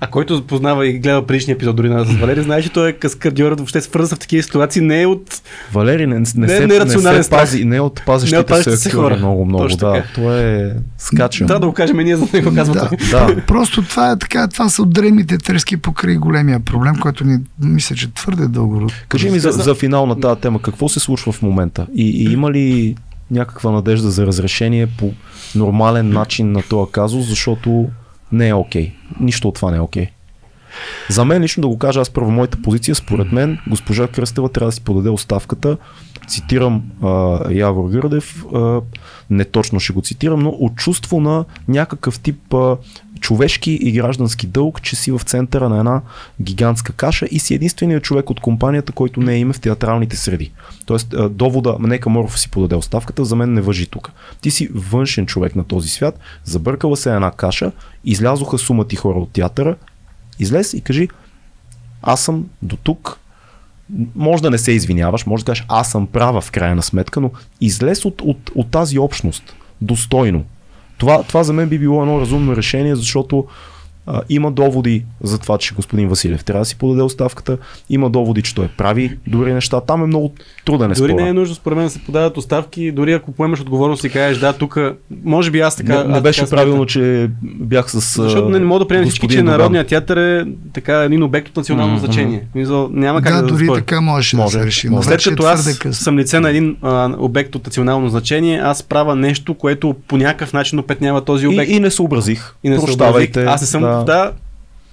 А 0.00 0.06
който 0.06 0.46
познава 0.46 0.86
и 0.86 0.98
гледа 0.98 1.26
предишния 1.26 1.54
епизод 1.54 1.76
дори 1.76 1.88
на 1.88 2.04
с 2.04 2.12
Валери, 2.12 2.42
знае, 2.42 2.62
че 2.62 2.72
той 2.72 2.88
е 2.88 2.92
каскадьорът, 2.92 3.58
въобще 3.58 3.80
свързан 3.80 4.16
в 4.16 4.20
такива 4.20 4.42
ситуации, 4.42 4.82
не 4.82 5.02
е 5.02 5.06
от... 5.06 5.42
Валери 5.72 6.06
не, 6.06 6.18
не, 6.18 6.20
Не 6.34 6.52
е 6.52 6.56
се, 6.56 6.60
не, 6.60 6.66
нерационален 6.66 7.22
се 7.22 7.26
страх. 7.26 7.40
пази, 7.40 7.64
не 7.64 7.76
е 7.76 7.80
от 7.80 8.02
пазещите, 8.06 8.36
Не 8.36 8.40
от 8.40 8.46
пазещите 8.46 8.76
се 8.76 8.82
се 8.82 8.96
хора. 8.96 9.16
Много, 9.16 9.44
много, 9.44 9.64
Точно 9.64 9.78
да. 9.78 9.92
така. 9.92 10.08
Това 10.14 10.40
е 10.40 10.70
скача. 10.98 11.46
Трябва 11.46 11.60
да 11.60 11.66
го 11.66 11.72
кажем 11.72 11.96
ние, 11.96 12.16
за 12.16 12.26
да 12.26 12.42
го 12.42 12.54
казва 12.54 12.74
Да. 12.74 12.90
да. 13.10 13.42
Просто 13.46 13.82
това 13.82 14.10
е 14.10 14.18
така, 14.18 14.48
това 14.48 14.68
са 14.68 14.84
древните 14.86 15.38
трески 15.38 15.76
покрай 15.76 16.16
големия 16.16 16.60
проблем, 16.60 16.94
който 17.00 17.24
ни 17.24 17.38
мисля, 17.62 17.96
че 17.96 18.14
твърде 18.14 18.48
дълго. 18.48 18.86
Кажи 19.08 19.30
ми 19.30 19.38
за, 19.38 19.50
за 19.50 19.74
финал 19.74 20.06
на 20.06 20.20
тази 20.20 20.40
тема, 20.40 20.62
какво 20.62 20.88
се 20.88 21.00
случва 21.00 21.32
в 21.32 21.42
момента? 21.42 21.86
И, 21.94 22.04
и 22.04 22.32
има 22.32 22.50
ли 22.50 22.94
някаква 23.30 23.70
надежда 23.70 24.10
за 24.10 24.26
разрешение 24.26 24.86
по 24.86 25.12
нормален 25.54 26.10
начин 26.10 26.52
на 26.52 26.62
този 26.62 26.92
казус, 26.92 27.26
защото 27.26 27.88
не 28.32 28.48
е 28.48 28.54
окей. 28.54 28.92
Нищо 29.20 29.48
от 29.48 29.54
това 29.54 29.70
не 29.70 29.76
е 29.76 29.80
окей. 29.80 30.06
За 31.08 31.24
мен 31.24 31.42
лично 31.42 31.60
да 31.60 31.68
го 31.68 31.78
кажа, 31.78 32.00
аз 32.00 32.10
първо 32.10 32.30
моята 32.30 32.62
позиция, 32.62 32.94
според 32.94 33.32
мен, 33.32 33.58
госпожа 33.66 34.08
Кръстева 34.08 34.48
трябва 34.48 34.68
да 34.68 34.72
си 34.72 34.80
подаде 34.80 35.08
оставката. 35.08 35.76
Цитирам 36.28 36.82
а, 37.02 37.40
Явор 37.52 37.90
Гърдев, 37.90 38.44
а, 38.54 38.80
не 39.30 39.44
точно 39.44 39.80
ще 39.80 39.92
го 39.92 40.00
цитирам, 40.00 40.40
но 40.40 40.48
от 40.48 40.76
чувство 40.76 41.20
на 41.20 41.44
някакъв 41.68 42.20
тип 42.20 42.54
а, 42.54 42.76
човешки 43.20 43.70
и 43.70 43.92
граждански 43.92 44.46
дълг, 44.46 44.82
че 44.82 44.96
си 44.96 45.12
в 45.12 45.20
центъра 45.24 45.68
на 45.68 45.78
една 45.78 46.00
гигантска 46.42 46.92
каша 46.92 47.26
и 47.30 47.38
си 47.38 47.54
единственият 47.54 48.04
човек 48.04 48.30
от 48.30 48.40
компанията, 48.40 48.92
който 48.92 49.20
не 49.20 49.34
е 49.34 49.38
име 49.38 49.52
в 49.52 49.60
театралните 49.60 50.16
среди. 50.16 50.52
Тоест, 50.86 51.14
довода, 51.30 51.76
нека 51.80 52.10
Моров 52.10 52.40
си 52.40 52.50
подаде 52.50 52.74
оставката, 52.74 53.24
за 53.24 53.36
мен 53.36 53.52
не 53.52 53.60
въжи 53.60 53.86
тук. 53.86 54.12
Ти 54.40 54.50
си 54.50 54.68
външен 54.74 55.26
човек 55.26 55.56
на 55.56 55.64
този 55.64 55.88
свят, 55.88 56.18
забъркала 56.44 56.96
се 56.96 57.14
една 57.14 57.30
каша, 57.30 57.72
излязоха 58.04 58.58
сума 58.58 58.88
ти 58.88 58.96
хора 58.96 59.18
от 59.18 59.30
театъра, 59.32 59.76
излез 60.38 60.74
и 60.74 60.80
кажи, 60.80 61.08
аз 62.02 62.20
съм 62.20 62.46
до 62.62 62.76
тук, 62.76 63.18
може 64.14 64.42
да 64.42 64.50
не 64.50 64.58
се 64.58 64.72
извиняваш, 64.72 65.26
може 65.26 65.44
да 65.44 65.52
кажеш, 65.52 65.64
аз 65.68 65.90
съм 65.90 66.06
права 66.06 66.40
в 66.40 66.50
крайна 66.50 66.82
сметка, 66.82 67.20
но 67.20 67.30
излез 67.60 68.04
от, 68.04 68.20
от, 68.20 68.50
от 68.54 68.70
тази 68.70 68.98
общност 68.98 69.54
достойно. 69.80 70.44
Това, 71.00 71.22
това 71.22 71.42
за 71.42 71.52
мен 71.52 71.68
би 71.68 71.78
било 71.78 72.02
едно 72.02 72.20
разумно 72.20 72.56
решение, 72.56 72.96
защото 72.96 73.46
а, 74.06 74.20
има 74.28 74.50
доводи 74.50 75.04
за 75.22 75.38
това, 75.38 75.58
че 75.58 75.74
господин 75.74 76.08
Василев 76.08 76.44
трябва 76.44 76.60
да 76.60 76.64
си 76.64 76.76
подаде 76.76 77.02
оставката, 77.02 77.58
има 77.90 78.10
доводи, 78.10 78.42
че 78.42 78.54
той 78.54 78.68
прави 78.68 79.18
добри 79.26 79.52
неща. 79.54 79.80
Там 79.80 80.02
е 80.02 80.06
много 80.06 80.32
труден 80.64 80.90
е 80.90 80.94
Дори 80.94 81.10
спора. 81.10 81.22
не 81.22 81.28
е 81.28 81.32
нужно 81.32 81.54
според 81.54 81.76
мен 81.78 81.86
да 81.86 81.90
се 81.90 81.98
подават 81.98 82.36
оставки, 82.36 82.92
дори 82.92 83.12
ако 83.12 83.32
поемаш 83.32 83.60
отговорност 83.60 84.04
и 84.04 84.08
кажеш, 84.08 84.38
да, 84.38 84.52
тук, 84.52 84.78
може 85.24 85.50
би 85.50 85.60
аз 85.60 85.76
така. 85.76 86.04
не, 86.04 86.12
не 86.12 86.20
беше 86.20 86.40
така 86.40 86.50
правилно, 86.50 86.86
че 86.86 87.30
бях 87.42 87.90
с. 87.90 88.22
Защото 88.22 88.48
не, 88.48 88.58
не 88.58 88.64
мога 88.64 88.78
да 88.78 88.88
приемем 88.88 89.08
всички, 89.08 89.28
че. 89.28 89.42
Народният 89.42 89.86
театър 89.86 90.16
е 90.16 90.44
така 90.72 90.94
един 90.94 91.22
обект 91.22 91.48
от 91.48 91.56
национално 91.56 91.92
Мгм, 91.94 92.04
значение. 92.04 92.44
Мисъл, 92.54 92.88
няма 92.92 93.22
как 93.22 93.34
Да, 93.34 93.42
да, 93.42 93.48
дори 93.48 93.64
споря. 93.64 93.78
така 93.78 94.00
можеше 94.00 94.36
Може, 94.36 94.56
да 94.56 94.62
се 94.62 94.66
реши. 94.66 94.88
може. 94.88 95.08
След 95.08 95.20
е 95.20 95.30
като 95.30 95.42
аз 95.42 95.78
късно. 95.78 95.92
съм 95.94 96.18
лице 96.18 96.40
на 96.40 96.50
един 96.50 96.76
а, 96.82 97.14
обект 97.18 97.54
от 97.54 97.66
национално 97.66 98.08
значение, 98.08 98.58
аз 98.58 98.82
правя 98.82 99.16
нещо, 99.16 99.54
което 99.54 99.94
по 100.08 100.16
някакъв 100.16 100.52
начин 100.52 100.78
опетнява 100.78 101.20
този 101.20 101.46
обект. 101.46 101.70
И, 101.70 101.74
и 101.74 101.80
не 101.80 101.90
съобразих. 101.90 102.54
И 102.64 102.70
не 102.70 102.78
се 102.78 102.86
Прощавайте. 102.86 103.44
Аз 103.44 103.60
не 103.60 103.66
съм. 103.66 103.82
Да. 103.90 104.04
да 104.04 104.34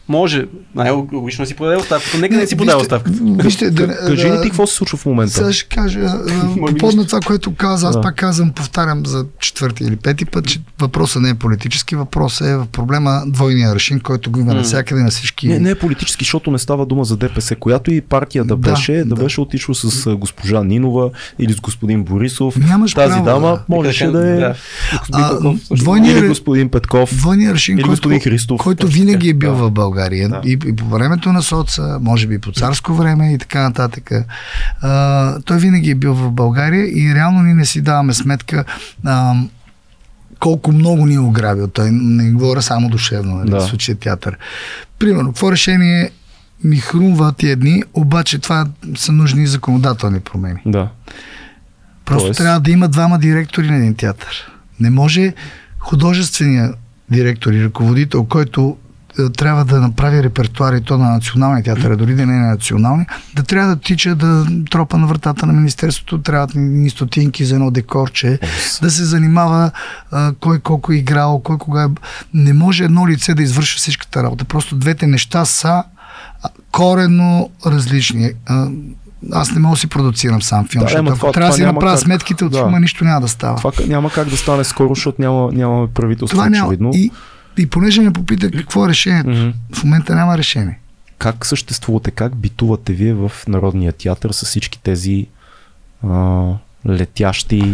може. 0.09 0.45
Най-логично 0.75 1.43
да 1.43 1.47
си 1.47 1.55
подаде 1.55 1.77
оставката. 1.77 2.17
Нека 2.17 2.35
не 2.35 2.47
си 2.47 2.57
подаде 2.57 2.77
оставката. 2.77 3.17
Вижте, 3.23 3.69
да, 3.71 3.87
Кажи 3.87 4.23
ни 4.23 4.29
да- 4.29 4.41
ти 4.41 4.49
какво 4.49 4.67
се 4.67 4.73
случва 4.73 4.97
в 4.97 5.05
момента. 5.05 5.33
Сега 5.33 5.53
ще 5.53 5.67
кажа, 5.67 5.99
по 6.79 6.91
на 6.91 7.05
това, 7.05 7.19
което 7.19 7.55
каза, 7.55 7.87
аз 7.87 7.95
Да. 7.95 8.01
пак 8.01 8.15
казвам, 8.15 8.51
повтарям 8.51 9.05
за 9.05 9.25
четвърти 9.39 9.83
или 9.83 9.95
пети 9.95 10.25
път, 10.25 10.47
че 10.47 10.59
въпросът 10.79 11.21
не 11.21 11.29
е 11.29 11.33
политически, 11.33 11.95
въпросът 11.95 12.47
е 12.47 12.57
в 12.57 12.65
проблема 12.67 13.23
двойния 13.27 13.71
аршин, 13.71 13.99
който 13.99 14.31
го 14.31 14.39
има 14.39 14.53
навсякъде 14.53 15.01
на 15.01 15.09
всички. 15.09 15.47
Не, 15.47 15.59
не 15.59 15.69
е 15.69 15.75
политически, 15.75 16.23
защото 16.23 16.51
не 16.51 16.57
става 16.57 16.85
дума 16.85 17.05
за 17.05 17.17
ДПС. 17.17 17.55
Която 17.55 17.91
и 17.91 18.01
партия 18.01 18.43
да 18.43 18.47
Да, 18.47 18.71
беше, 18.71 18.93
да, 18.93 19.05
да. 19.05 19.15
беше 19.15 19.41
отишла 19.41 19.75
с 19.75 19.87
госпожа 20.09 20.63
Нинова 20.63 21.09
или 21.39 21.53
с 21.53 21.57
господин 21.57 22.03
Борисов. 22.03 22.57
Нямаш 22.57 22.93
Тази 22.93 23.11
право, 23.13 23.25
дама 23.25 23.47
да. 23.47 23.63
можеше 23.69 24.07
да 24.07 24.29
е. 24.29 24.41
А, 25.13 25.29
Петков 25.31 25.55
двойния- 25.73 26.17
Или 26.17 26.27
господин 26.27 26.69
Петков. 26.69 27.13
Двойния 27.13 27.51
аршин, 27.51 27.73
Или 27.73 27.81
който, 27.81 27.91
господин 27.91 28.19
Христов. 28.21 28.59
който 28.59 28.87
винаги 28.87 29.29
е 29.29 29.33
бил 29.33 29.51
Да. 29.51 29.57
в 29.57 29.71
България 29.71 29.96
Да. 30.29 30.41
и, 30.45 30.51
и 30.65 30.75
по 30.75 30.85
времето 30.85 31.33
на 31.33 31.41
соца, 31.43 31.97
може 32.01 32.27
би 32.27 32.39
по 32.39 32.51
царско 32.51 32.93
време 32.93 33.33
и 33.33 33.37
така 33.37 33.61
нататък. 33.61 34.11
А, 34.81 35.39
той 35.41 35.57
винаги 35.57 35.91
е 35.91 35.95
бил 35.95 36.13
в 36.13 36.31
България 36.31 36.85
и 36.85 37.15
реално 37.15 37.43
ние 37.43 37.53
не 37.53 37.65
си 37.65 37.81
даваме 37.81 38.13
сметка 38.13 38.63
а, 39.05 39.33
колко 40.39 40.71
много 40.71 41.05
ни 41.05 41.15
е 41.15 41.19
ограбил. 41.19 41.67
Той 41.67 41.91
не 41.91 42.31
говоря 42.31 42.61
само 42.61 42.89
душевно, 42.89 43.35
нали, 43.35 43.49
Да. 43.49 43.59
в 43.59 43.63
случая 43.63 43.97
театър. 43.97 44.37
Примерно, 44.99 45.29
какво 45.29 45.51
решение 45.51 46.09
ми 46.63 46.77
хрумва 46.77 47.33
тия 47.33 47.55
дни, 47.55 47.83
обаче 47.93 48.39
това 48.39 48.65
са 48.95 49.11
нужни 49.11 49.47
законодателни 49.47 50.19
промени. 50.19 50.59
Да. 50.65 50.89
Просто 52.05 52.25
Тоест? 52.27 52.37
трябва 52.37 52.59
да 52.59 52.71
има 52.71 52.87
двама 52.87 53.19
директори 53.19 53.69
на 53.71 53.75
един 53.77 53.95
театър. 53.95 54.51
Не 54.79 54.89
може 54.89 55.33
художествения 55.79 56.73
директор 57.11 57.51
и 57.53 57.63
ръководител, 57.63 58.23
който 58.23 58.77
трябва 59.37 59.65
да 59.65 59.81
направи 59.81 60.23
репертуар 60.23 60.73
и 60.73 60.81
то 60.81 60.97
на 60.97 61.09
националния 61.09 61.63
театър, 61.63 61.91
а 61.91 61.97
дори 61.97 62.15
да 62.15 62.25
не 62.25 62.33
е 62.33 62.39
на 62.39 62.47
национални, 62.47 63.05
да 63.35 63.43
трябва 63.43 63.69
да 63.69 63.81
тича 63.81 64.15
да 64.15 64.45
тропа 64.71 64.97
на 64.97 65.07
вратата 65.07 65.45
на 65.45 65.53
Министерството, 65.53 66.21
трябва 66.21 66.47
да 66.47 66.59
ни 66.59 66.89
стотинки 66.89 67.45
за 67.45 67.55
едно 67.55 67.71
декорче, 67.71 68.39
да 68.81 68.91
се 68.91 69.03
занимава 69.05 69.71
а, 70.11 70.33
кой 70.33 70.59
колко 70.59 70.91
е 70.91 70.95
играл, 70.95 71.39
кой 71.39 71.57
кога 71.57 71.83
е... 71.83 71.87
Не 72.33 72.53
може 72.53 72.83
едно 72.83 73.07
лице 73.07 73.33
да 73.33 73.43
извършва 73.43 73.77
всичката 73.77 74.23
работа. 74.23 74.45
Просто 74.45 74.75
двете 74.75 75.07
неща 75.07 75.45
са 75.45 75.83
коренно 76.71 77.49
различни. 77.65 78.31
Аз 79.31 79.51
не 79.51 79.59
мога 79.59 79.73
да 79.73 79.79
си 79.79 79.87
продуцирам 79.87 80.41
сам 80.41 80.67
филм, 80.67 80.83
Да, 80.83 80.89
защото 80.89 81.11
ако 81.11 81.31
трябва 81.31 81.49
да 81.49 81.55
си 81.55 81.63
направя 81.63 81.91
как. 81.91 81.99
сметките 81.99 82.45
от 82.45 82.51
Да. 82.51 82.57
филма, 82.57 82.79
нищо 82.79 83.03
няма 83.05 83.21
да 83.21 83.27
става. 83.27 83.57
Това 83.57 83.71
няма 83.87 84.09
как 84.09 84.29
да 84.29 84.37
стане 84.37 84.63
скоро, 84.63 84.95
защото 84.95 85.21
няма, 85.21 85.51
нямаме 85.53 85.87
правителство, 85.87 86.37
Това 86.37 86.49
няма. 86.49 86.67
очевидно. 86.67 86.91
И, 86.93 87.11
и 87.57 87.67
понеже 87.67 88.01
ме 88.01 88.13
попита 88.13 88.51
какво 88.51 88.85
е 88.85 88.89
решението, 88.89 89.29
Мгм. 89.31 89.49
в 89.73 89.83
момента 89.83 90.15
няма 90.15 90.37
решение. 90.37 90.79
Как 91.17 91.45
съществувате, 91.45 92.11
как 92.11 92.35
битувате 92.35 92.93
вие 92.93 93.13
в 93.13 93.31
Народния 93.47 93.93
театър 93.93 94.31
с 94.31 94.45
всички 94.45 94.79
тези 94.81 95.27
а, 96.03 96.45
летящи, 96.87 97.73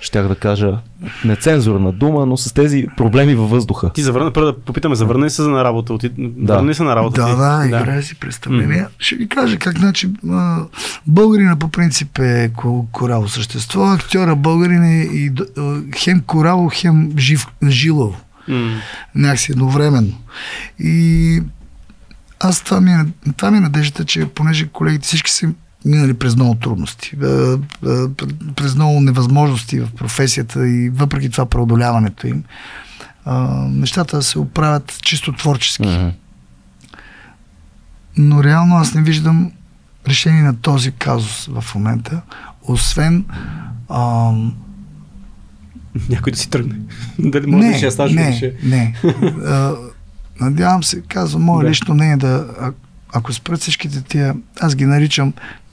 щях 0.00 0.28
да 0.28 0.34
кажа, 0.34 0.78
нецензурна 1.24 1.92
дума, 1.92 2.26
но 2.26 2.36
с 2.36 2.54
тези 2.54 2.86
проблеми 2.96 3.34
във 3.34 3.50
въздуха? 3.50 3.90
Ти 3.92 4.02
завърна, 4.02 4.32
първо 4.32 4.46
да 4.46 4.58
попитаме, 4.58 4.94
завърна 4.94 5.26
ли 5.26 5.30
се 5.30 5.42
на 5.42 5.64
работа? 5.64 5.94
Оти... 5.94 6.10
Да. 6.18 6.54
Върна 6.54 6.70
ли 6.70 6.74
се 6.74 6.82
на 6.82 6.96
работа? 6.96 7.20
Да, 7.20 7.28
ти? 7.62 7.70
да, 7.70 7.78
играе 7.78 8.02
си 8.02 8.14
представление. 8.14 8.86
Ще 8.98 9.14
ви 9.16 9.28
кажа 9.28 9.56
как, 9.58 9.78
значи, 9.78 10.08
а, 10.30 10.58
българина 11.06 11.56
по 11.56 11.68
принцип 11.68 12.18
е 12.18 12.50
ко- 12.50 12.86
кораво 12.92 13.28
същество, 13.28 13.82
актьора 13.84 14.36
българин 14.36 14.82
е 14.84 15.02
и, 15.02 15.32
а, 15.58 15.76
хем 15.96 16.20
кораво, 16.20 16.70
хем 16.74 17.10
жив, 17.18 17.46
жилово. 17.68 18.16
М. 18.50 18.80
някакси 19.14 19.52
едновременно. 19.52 20.18
И 20.78 21.42
аз 22.40 22.60
това 22.60 22.80
ми, 22.80 22.92
е, 22.92 23.04
това 23.36 23.50
ми 23.50 23.58
е 23.58 23.60
надеждата, 23.60 24.04
че 24.04 24.26
понеже 24.26 24.68
колегите 24.68 25.06
всички 25.06 25.30
са 25.30 25.52
минали 25.84 26.14
през 26.14 26.36
много 26.36 26.54
трудности, 26.54 27.16
през 28.56 28.74
много 28.74 29.00
невъзможности 29.00 29.80
в 29.80 29.88
професията 29.96 30.68
и 30.68 30.90
въпреки 30.90 31.30
това 31.30 31.46
преодоляването 31.46 32.26
им, 32.26 32.44
нещата 33.68 34.22
се 34.22 34.38
оправят 34.38 34.98
чисто 35.02 35.32
творчески. 35.32 35.88
Мгм. 35.88 36.08
Но 38.16 38.44
реално 38.44 38.76
аз 38.76 38.94
не 38.94 39.02
виждам 39.02 39.52
решение 40.08 40.42
на 40.42 40.56
този 40.56 40.92
казус 40.92 41.48
в 41.50 41.74
момента, 41.74 42.20
освен 42.62 43.24
ам, 43.90 44.54
Някой 46.10 46.32
да 46.32 46.38
си 46.38 46.50
тръгне. 46.50 46.74
Дали 47.18 47.46
може 47.46 47.68
да 47.68 47.74
ще 47.76 47.90
стаж 47.90 48.12
не, 48.12 48.36
ще... 48.36 48.54
не. 48.62 48.94
А, 49.46 49.74
Надявам 50.40 50.84
се, 50.84 51.02
казвам, 51.08 51.42
мое 51.42 51.64
Да. 51.64 51.70
лично 51.70 51.94
не 51.94 52.12
е 52.12 52.16
да, 52.16 52.46
а- 52.60 52.72
ако 53.12 53.32
спрат 53.32 53.60
всичките 53.60 54.02
тия, 54.02 54.34
аз 54.60 54.74
ги 54.74 54.86
наричам, 54.86 55.32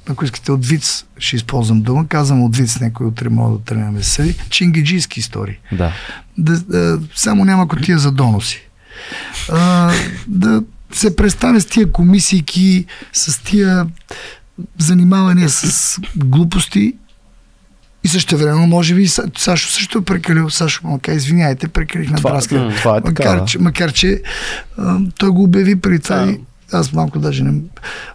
ако 0.10 0.26
искате 0.26 0.52
от 0.52 0.66
виц, 0.66 1.06
ще 1.18 1.36
използвам 1.36 1.82
дума, 1.82 2.08
казвам 2.08 2.44
от 2.44 2.56
виц, 2.56 2.80
някой 2.80 3.08
утре 3.08 3.30
мога 3.30 3.58
да 3.58 3.64
тръгнем 3.64 3.94
да 3.94 4.04
се 4.04 4.12
съди, 4.12 4.36
чингиджийски 4.50 5.20
истории. 5.20 5.58
Да. 5.72 5.94
Да, 6.38 6.60
да, 6.60 7.00
само 7.16 7.46
няма 7.46 7.68
котия 7.68 8.00
за 8.00 8.12
доноси. 8.12 8.62
А, 9.52 9.92
да, 10.28 10.64
се 10.92 11.16
представя 11.16 11.62
с 11.62 11.66
тия 11.66 11.92
комисийки, 11.92 12.86
с 13.14 13.44
тия 13.44 13.88
занимавания 14.78 15.50
с 15.50 16.00
глупости 16.16 16.94
и 18.04 18.08
също 18.08 18.38
време, 18.38 18.68
може 18.68 18.96
би, 18.96 19.08
Сашо 19.08 19.70
също 19.70 19.98
е 19.98 20.04
прекалил. 20.04 20.50
Сашо 20.50 21.00
каза, 21.02 21.18
извиняйте, 21.18 21.68
прекалих 21.68 22.10
на 22.10 22.22
Браска. 22.22 22.70
Това 22.78 22.98
е 22.98 23.02
така, 23.02 23.24
макар, 23.24 23.40
да. 23.40 23.46
че, 23.46 23.60
макар, 23.60 23.92
че 23.92 24.22
а, 24.78 25.00
той 25.20 25.30
го 25.30 25.44
обяви 25.44 25.76
при 25.76 26.00
това 26.00 26.26
Да. 26.26 26.32
и 26.32 26.40
аз 26.72 26.94
малко 26.94 27.20
даже 27.20 27.44
не... 27.44 27.62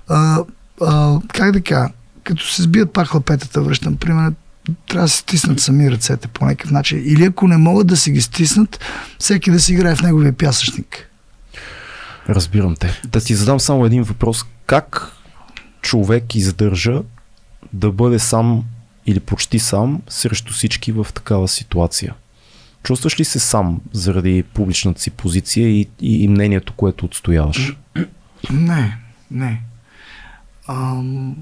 А, 0.09 0.39
а, 0.83 1.19
как 1.33 1.53
да 1.53 1.61
кажа, 1.61 1.89
като 2.25 2.49
се 2.49 2.63
сбият 2.63 2.93
пак 2.93 3.15
лапетата, 3.15 3.63
връщам 3.63 3.97
пример, 3.97 4.33
трябва 4.89 5.05
да 5.05 5.09
се 5.09 5.19
стиснат 5.19 5.61
сами 5.61 5.91
ръцете 5.91 6.29
по 6.29 6.45
някакъв 6.45 6.71
начин. 6.71 7.03
Или 7.05 7.25
ако 7.25 7.49
не 7.49 7.57
могат 7.57 7.87
да 7.87 7.97
си 7.97 8.11
ги 8.11 8.21
стиснат, 8.21 8.81
всеки 9.19 9.51
да 9.51 9.61
си 9.61 9.73
играе 9.73 9.97
в 9.97 10.03
неговия 10.03 10.33
пясъчник. 10.33 11.09
Разбирам 12.29 12.77
те. 12.77 13.01
Да 13.07 13.21
ти 13.21 13.35
задам 13.35 13.61
само 13.61 13.87
един 13.87 14.03
въпрос. 14.03 14.45
Как 14.67 15.13
човек 15.83 16.35
издържа 16.35 17.03
да 17.73 17.93
бъде 17.93 18.19
сам 18.19 18.65
или 19.07 19.21
почти 19.21 19.59
сам 19.59 20.03
срещу 20.09 20.53
всички 20.53 20.93
в 20.93 21.07
такава 21.15 21.49
ситуация? 21.49 22.15
Чувстваш 22.83 23.21
ли 23.21 23.25
се 23.25 23.39
сам 23.39 23.81
заради 23.93 24.45
публичната 24.55 25.01
си 25.01 25.11
позиция 25.11 25.69
и, 25.69 25.89
и, 26.01 26.23
и 26.25 26.29
мнението, 26.29 26.73
което 26.77 27.05
отстояваш? 27.05 27.77
Не, 28.53 28.99
не. 29.31 29.61
Ам, 30.69 31.37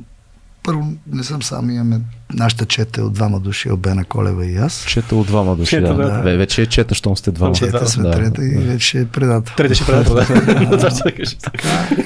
първо, 0.62 0.92
не 1.06 1.24
съм 1.24 1.42
сам, 1.42 1.70
имаме 1.70 2.00
нашата 2.32 2.66
чета 2.66 3.00
е 3.00 3.04
от 3.04 3.12
двама 3.12 3.40
души, 3.40 3.68
Албена 3.68 4.04
Колева 4.04 4.46
и 4.46 4.56
аз. 4.56 4.84
Чета 4.86 5.16
от 5.16 5.26
двама 5.26 5.56
души. 5.56 5.70
Чета, 5.70 5.94
да. 5.94 6.04
да. 6.04 6.22
Ве- 6.22 6.36
Вече 6.36 6.62
е 6.62 6.66
чета, 6.66 6.94
щом 6.94 7.16
сте 7.16 7.30
двама. 7.30 7.54
Чета 7.54 7.72
Чета 7.72 7.88
сме 7.88 8.02
да, 8.02 8.11
трета 8.11 8.44
и 8.44 8.54
да. 8.54 8.61
вече 8.61 9.00
е 9.00 9.06
предател. 9.06 9.54
Трети 9.56 9.74
ще 9.74 9.92
да. 9.92 10.04
Това 10.04 10.24
ще 10.90 11.02
да 11.02 11.12
кажеш. 11.12 11.36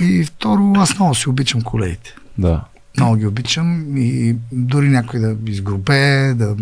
И 0.00 0.24
второ, 0.24 0.72
аз 0.76 0.98
много 0.98 1.14
си 1.14 1.28
обичам 1.28 1.62
колегите. 1.62 2.14
Да. 2.38 2.64
Много 2.96 3.16
ги 3.16 3.26
обичам 3.26 3.96
и 3.96 4.36
дори 4.52 4.88
някой 4.88 5.20
да 5.20 5.36
изгрубе, 5.46 6.34
да 6.34 6.56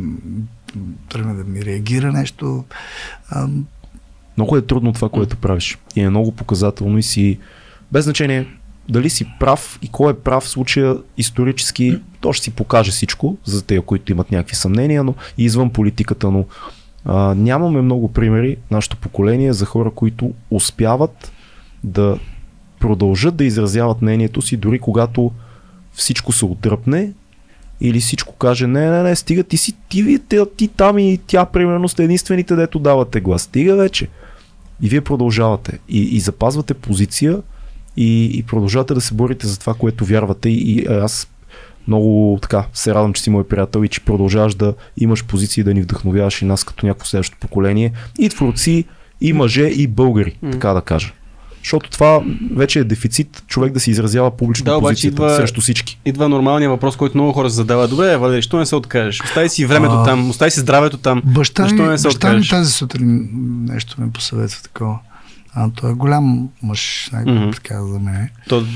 тръгне 1.08 1.34
да 1.34 1.44
ми 1.44 1.64
реагира 1.64 2.12
нещо. 2.12 2.64
Много 4.36 4.56
е 4.56 4.62
трудно 4.62 4.92
това, 4.92 5.08
което 5.08 5.36
правиш. 5.36 5.78
И 5.96 6.00
е 6.00 6.10
много 6.10 6.32
показателно 6.32 6.98
и 6.98 7.02
си, 7.02 7.38
без 7.92 8.04
значение 8.04 8.46
дали 8.88 9.10
си 9.10 9.26
прав 9.40 9.78
и 9.82 9.88
кой 9.88 10.12
е 10.12 10.16
прав 10.16 10.42
в 10.42 10.48
случая 10.48 10.96
исторически, 11.16 12.00
то 12.20 12.32
ще 12.32 12.44
си 12.44 12.50
покаже 12.50 12.90
всичко 12.90 13.36
за 13.44 13.64
тези, 13.64 13.80
които 13.80 14.12
имат 14.12 14.30
някакви 14.30 14.56
съмнения, 14.56 15.04
но 15.04 15.14
и 15.38 15.44
извън 15.44 15.70
политиката, 15.70 16.30
но 16.30 16.44
а, 17.04 17.34
нямаме 17.34 17.82
много 17.82 18.12
примери, 18.12 18.56
нашето 18.70 18.96
поколение, 18.96 19.52
за 19.52 19.66
хора, 19.66 19.90
които 19.90 20.32
успяват 20.50 21.32
да 21.84 22.18
продължат 22.80 23.36
да 23.36 23.44
изразяват 23.44 24.02
мнението 24.02 24.42
си, 24.42 24.56
дори 24.56 24.78
когато 24.78 25.30
всичко 25.92 26.32
се 26.32 26.44
отдръпне 26.44 27.12
или 27.80 28.00
всичко 28.00 28.34
каже, 28.34 28.66
не, 28.66 28.90
не, 28.90 29.02
не, 29.02 29.16
стига, 29.16 29.42
ти 29.42 29.56
си, 29.56 29.72
ти, 29.88 30.02
ви- 30.02 30.18
ти, 30.28 30.38
ти 30.56 30.68
там 30.68 30.98
и 30.98 31.18
тя, 31.26 31.44
примерно, 31.44 31.88
сте 31.88 32.04
единствените, 32.04 32.56
дето 32.56 32.78
давате 32.78 33.20
глас. 33.20 33.42
Стига 33.42 33.76
вече. 33.76 34.08
И 34.82 34.88
вие 34.88 35.00
продължавате. 35.00 35.78
И, 35.88 36.00
и 36.16 36.20
запазвате 36.20 36.74
позиция 36.74 37.38
и, 37.96 38.24
и 38.38 38.42
продължавате 38.42 38.94
да 38.94 39.00
се 39.00 39.14
борите 39.14 39.46
за 39.46 39.58
това, 39.58 39.74
което 39.74 40.04
вярвате. 40.04 40.48
И, 40.48 40.72
и 40.72 40.86
аз 40.86 41.28
много 41.88 42.38
така 42.42 42.66
се 42.74 42.94
радвам, 42.94 43.12
че 43.12 43.22
си 43.22 43.30
мой 43.30 43.48
приятел 43.48 43.84
и 43.84 43.88
че 43.88 44.00
продължаваш 44.00 44.54
да 44.54 44.74
имаш 44.96 45.24
позиции 45.24 45.62
да 45.62 45.74
ни 45.74 45.82
вдъхновяваш 45.82 46.42
и 46.42 46.44
нас 46.44 46.64
като 46.64 46.86
някакво 46.86 47.06
следващо 47.06 47.36
поколение. 47.40 47.92
И 48.18 48.28
творци, 48.28 48.84
и 49.20 49.32
мъже, 49.32 49.66
и 49.66 49.86
българи, 49.86 50.36
така 50.52 50.72
да 50.72 50.80
кажа. 50.80 51.12
Защото 51.62 51.90
това 51.90 52.20
вече 52.52 52.78
е 52.78 52.84
дефицит 52.84 53.42
човек 53.46 53.72
да 53.72 53.80
се 53.80 53.90
изразява 53.90 54.30
публично 54.30 54.64
Да, 54.64 54.76
обаче 54.76 54.92
позицията 54.92 55.14
идва- 55.16 55.36
срещу 55.36 55.60
всички. 55.60 55.98
Идва 56.04 56.28
нормалния 56.28 56.70
въпрос, 56.70 56.96
който 56.96 57.16
много 57.16 57.32
хора 57.32 57.50
задават. 57.50 57.90
Добре, 57.90 58.16
Валери, 58.16 58.42
що 58.42 58.58
не 58.58 58.66
се 58.66 58.76
откажеш? 58.76 59.20
Остави 59.24 59.48
си 59.48 59.66
времето 59.66 59.92
А. 59.92 60.04
там, 60.04 60.30
остави 60.30 60.50
си 60.50 60.60
здравето 60.60 60.96
там. 60.96 61.22
баща 61.24 61.64
ми, 61.64 61.72
не 61.72 61.98
се 61.98 62.08
баща 62.08 62.32
ми 62.32 62.48
тази 62.48 62.72
сутрин 62.72 63.28
нещо 63.68 63.96
ме 63.98 64.10
посъветва 64.10 64.62
такова. 64.62 64.98
А, 65.54 65.70
той 65.70 65.90
е 65.90 65.94
голям 65.94 66.48
мъж, 66.62 67.10
така 67.52 67.82
за 67.82 67.98
мен. 67.98 68.28
То, 68.48 68.66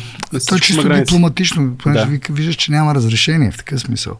Той 0.49 0.61
чисто 0.61 0.95
дипломатично, 0.95 1.77
понеже 1.77 2.05
Да. 2.07 2.18
да. 2.18 2.33
виждаш, 2.33 2.57
че 2.57 2.72
няма 2.72 2.95
разрешение 2.95 3.51
в 3.51 3.57
такъв 3.57 3.81
смисъл. 3.81 4.16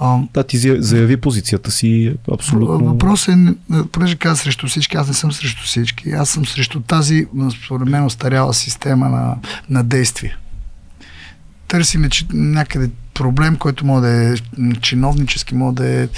А, 0.00 0.18
Да, 0.34 0.42
ти 0.44 0.58
зая- 0.58 0.80
заяви 0.80 1.16
позицията 1.16 1.70
си 1.70 2.14
абсолютно. 2.32 2.78
Въпросът 2.78 3.34
е, 3.34 3.54
понеже 3.92 4.16
каза 4.16 4.36
срещу 4.36 4.66
всички, 4.66 4.96
аз 4.96 5.08
не 5.08 5.14
съм 5.14 5.32
срещу 5.32 5.62
всички. 5.62 6.10
Аз 6.10 6.28
съм 6.30 6.46
срещу 6.46 6.80
тази, 6.80 7.26
според 7.64 7.88
мен, 7.88 8.04
остаряла 8.04 8.54
система 8.54 9.08
на, 9.08 9.36
на 9.70 9.84
действие. 9.84 10.36
Търсиме 11.68 12.08
че, 12.10 12.26
някъде 12.32 12.90
проблем, 13.14 13.56
който 13.56 13.86
може 13.86 14.02
да 14.02 14.32
е 14.32 14.34
чиновнически, 14.80 15.54
може 15.54 15.74
да 15.74 16.02
е 16.02 16.08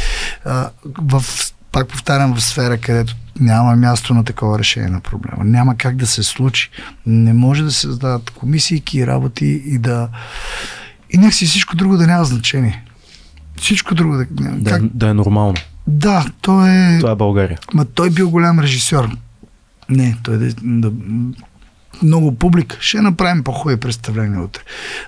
а, 0.45 0.71
в, 0.99 1.25
пак 1.73 1.89
повтарям, 1.89 2.35
в 2.35 2.43
сфера, 2.43 2.79
където 2.79 3.17
няма 3.41 3.77
място 3.77 4.15
на 4.15 4.25
такова 4.25 4.59
решение 4.59 4.91
на 4.91 5.01
проблема. 5.01 5.45
Няма 5.45 5.77
как 5.77 5.97
да 5.97 6.07
се 6.07 6.23
случи. 6.23 6.71
Не 7.07 7.33
може 7.33 7.63
да 7.63 7.73
се 7.73 7.81
създадат 7.81 8.31
комисии 8.31 8.83
и 8.95 9.07
работи 9.07 9.63
и 9.67 9.79
да... 9.79 10.09
И 11.11 11.19
някакси 11.19 11.47
всичко 11.47 11.77
друго 11.77 11.97
да 11.97 12.07
няма 12.07 12.25
значение. 12.25 12.85
Всичко 13.61 13.95
друго 13.95 14.17
да... 14.17 14.27
Да, 14.31 14.71
как, 14.71 14.83
е- 14.83 14.91
да 14.95 15.09
е 15.09 15.15
нормално. 15.15 15.55
да, 15.87 16.25
то 16.41 16.67
е... 16.67 16.97
Това 17.01 17.13
е 17.13 17.17
България. 17.17 17.59
Ма 17.75 17.85
той 17.85 18.11
бил 18.11 18.31
голям 18.31 18.61
режисьор. 18.61 19.17
Не, 19.89 20.17
той 20.23 20.39
да, 20.39 20.55
да 20.63 20.93
много 22.03 22.35
публика. 22.35 22.77
Ще 22.81 23.01
направим 23.01 23.45
по-хубави 23.45 23.77
представления 23.77 24.43
утре. 24.43 24.63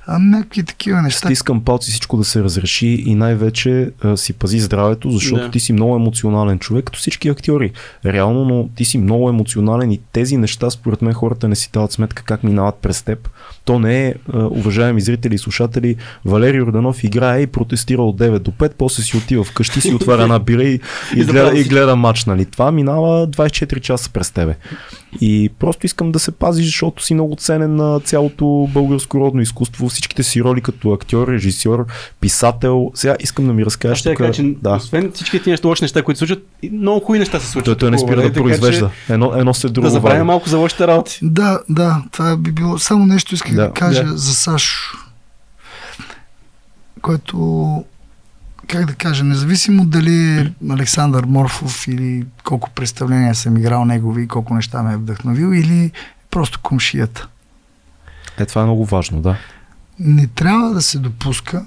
А 0.06 0.18
някакви 0.18 0.62
такива 0.62 1.02
неща. 1.02 1.28
Стискам 1.28 1.64
палци 1.64 1.90
всичко 1.90 2.16
да 2.16 2.24
се 2.24 2.42
разреши 2.42 2.86
и 2.86 3.14
най-вече 3.14 3.90
а, 4.04 4.16
си 4.16 4.32
пази 4.32 4.60
здравето, 4.60 5.10
защото 5.10 5.42
Да. 5.42 5.50
ти 5.50 5.60
си 5.60 5.72
много 5.72 5.96
емоционален 5.96 6.58
човек, 6.58 6.84
като 6.84 6.98
всички 6.98 7.28
актьори. 7.28 7.72
Реално, 8.06 8.44
но 8.44 8.68
ти 8.76 8.84
си 8.84 8.98
много 8.98 9.28
емоционален 9.28 9.90
и 9.92 10.00
тези 10.12 10.36
неща, 10.36 10.70
според 10.70 11.02
мен, 11.02 11.14
хората 11.14 11.48
не 11.48 11.56
си 11.56 11.70
дават 11.72 11.92
сметка 11.92 12.22
как 12.22 12.44
минават 12.44 12.74
през 12.74 13.02
теб. 13.02 13.28
То 13.64 13.78
не 13.78 14.06
е, 14.06 14.14
а, 14.32 14.38
уважаеми 14.38 15.00
зрители 15.00 15.34
и 15.34 15.38
слушатели, 15.38 15.96
Валерий 16.24 16.60
Орданов 16.60 17.04
играе 17.04 17.40
и 17.40 17.46
протестира 17.46 18.02
от 18.02 18.16
9 18.18 18.38
до 18.38 18.50
5, 18.50 18.72
после 18.78 19.02
си 19.02 19.16
отива 19.16 19.44
вкъщи, 19.44 19.80
си 19.80 19.94
отваря 19.94 20.22
една 20.22 20.38
бира 20.38 20.64
и, 20.64 20.74
и, 21.16 21.20
И 21.20 21.24
гледа, 21.24 21.58
и 21.58 21.64
гледа 21.64 21.96
матч. 21.96 22.24
Нали? 22.24 22.44
Това 22.44 22.72
минава 22.72 23.28
24 23.28 23.80
часа 23.80 24.10
през 24.10 24.30
тебе. 24.30 24.56
И 25.20 25.50
просто 25.58 25.86
искам 25.86 26.12
да 26.12 26.18
се 26.18 26.32
пазиш, 26.32 26.64
защото 26.66 27.04
си 27.04 27.14
много 27.14 27.36
ценен 27.36 27.76
на 27.76 28.00
цялото 28.00 28.68
българско 28.72 29.20
родно 29.20 29.40
изкуство, 29.42 29.88
всичките 29.88 30.22
си 30.22 30.42
роли 30.42 30.60
като 30.60 30.92
актьор, 30.92 31.28
режисьор, 31.28 31.86
писател. 32.20 32.90
Сега 32.94 33.16
искам 33.20 33.46
да 33.46 33.52
ми 33.52 33.62
Аз 33.62 33.66
разкажеш 33.66 33.98
ще 33.98 34.08
тук. 34.08 34.18
кажа, 34.18 34.32
че 34.32 34.54
Да. 34.62 34.70
освен 34.74 35.12
всички 35.14 35.38
тези 35.38 35.50
неща, 35.50 35.68
лоши 35.68 35.84
неща, 35.84 36.02
които 36.02 36.36
и 36.62 36.70
много 36.70 37.00
хубави 37.00 37.18
неща 37.18 37.40
се 37.40 37.46
случват. 37.46 37.64
Той, 37.64 37.76
той 37.76 37.90
не 37.90 37.98
спира 37.98 38.16
да 38.16 38.22
нали? 38.22 38.32
Така 38.32 38.40
че 38.40 38.42
произвежда. 38.42 38.90
Едно, 39.08 39.32
едно 39.36 39.54
след 39.54 39.72
друго. 39.72 39.84
Да 39.84 39.90
забравим 39.90 40.26
малко 40.26 40.48
за 40.48 40.58
лошите 40.58 40.86
работи. 40.86 41.18
Да, 41.22 41.60
да, 41.68 42.02
това 42.12 42.36
би 42.36 42.52
било. 42.52 42.78
Само 42.78 43.06
нещо 43.06 43.34
исках 43.34 43.54
да, 43.54 43.60
Да, 43.62 43.66
да 43.66 43.72
кажа 43.72 44.04
да. 44.04 44.16
за 44.16 44.34
Сашо, 44.34 44.98
който, 47.02 47.84
как 48.72 48.86
да 48.86 48.94
кажа, 48.94 49.24
независимо 49.24 49.84
дали 49.84 50.14
е 50.14 50.52
Александър 50.70 51.24
Морфов 51.24 51.88
или 51.88 52.24
колко 52.44 52.70
представления 52.70 53.34
съм 53.34 53.56
играл 53.56 53.84
негови 53.84 54.22
и 54.22 54.28
колко 54.28 54.54
неща 54.54 54.82
ме 54.82 54.92
е 54.92 54.96
вдъхновил, 54.96 55.54
или 55.54 55.90
просто 56.30 56.60
комшията. 56.62 57.28
Е, 58.38 58.46
това 58.46 58.62
е 58.62 58.64
много 58.64 58.84
важно, 58.84 59.22
да. 59.22 59.36
не 59.98 60.26
трябва 60.26 60.70
да 60.70 60.82
се 60.82 60.98
допуска 60.98 61.66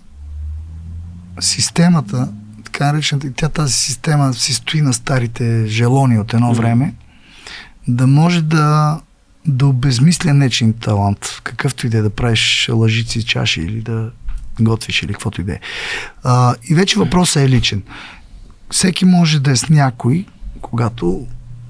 системата, 1.39 2.30
така 2.64 2.91
наречената, 2.91 3.28
и 3.28 3.34
тя 3.34 3.49
тази 3.49 3.74
система 3.74 4.34
си 4.34 4.53
стои 4.53 4.82
на 4.82 4.93
старите 4.93 5.66
желони 5.68 6.20
от 6.20 6.34
едно 6.34 6.53
време, 6.53 6.93
да 7.88 8.08
може 8.08 8.41
да, 8.41 8.99
да 9.47 9.68
обезмисля 9.68 10.34
нечин 10.34 10.74
талант, 10.74 11.41
какъвто 11.43 11.88
и 11.88 11.89
да 11.89 11.97
е 11.97 12.01
да 12.01 12.10
правиш 12.10 12.70
лъжици, 12.74 13.26
чаши 13.26 13.62
или 13.62 13.82
да 13.82 14.12
готвиш 14.62 15.03
или 15.03 15.14
каквото 15.14 15.41
и 15.41 15.43
да 15.43 15.53
е. 15.53 15.60
И 16.70 16.76
вече 16.76 16.99
въпросът 16.99 17.43
е 17.43 17.49
личен. 17.49 17.84
Всеки 18.72 19.06
може 19.06 19.39
да 19.39 19.51
е 19.51 19.56
с 19.56 19.70
някой, 19.70 20.26
когато 20.62 21.28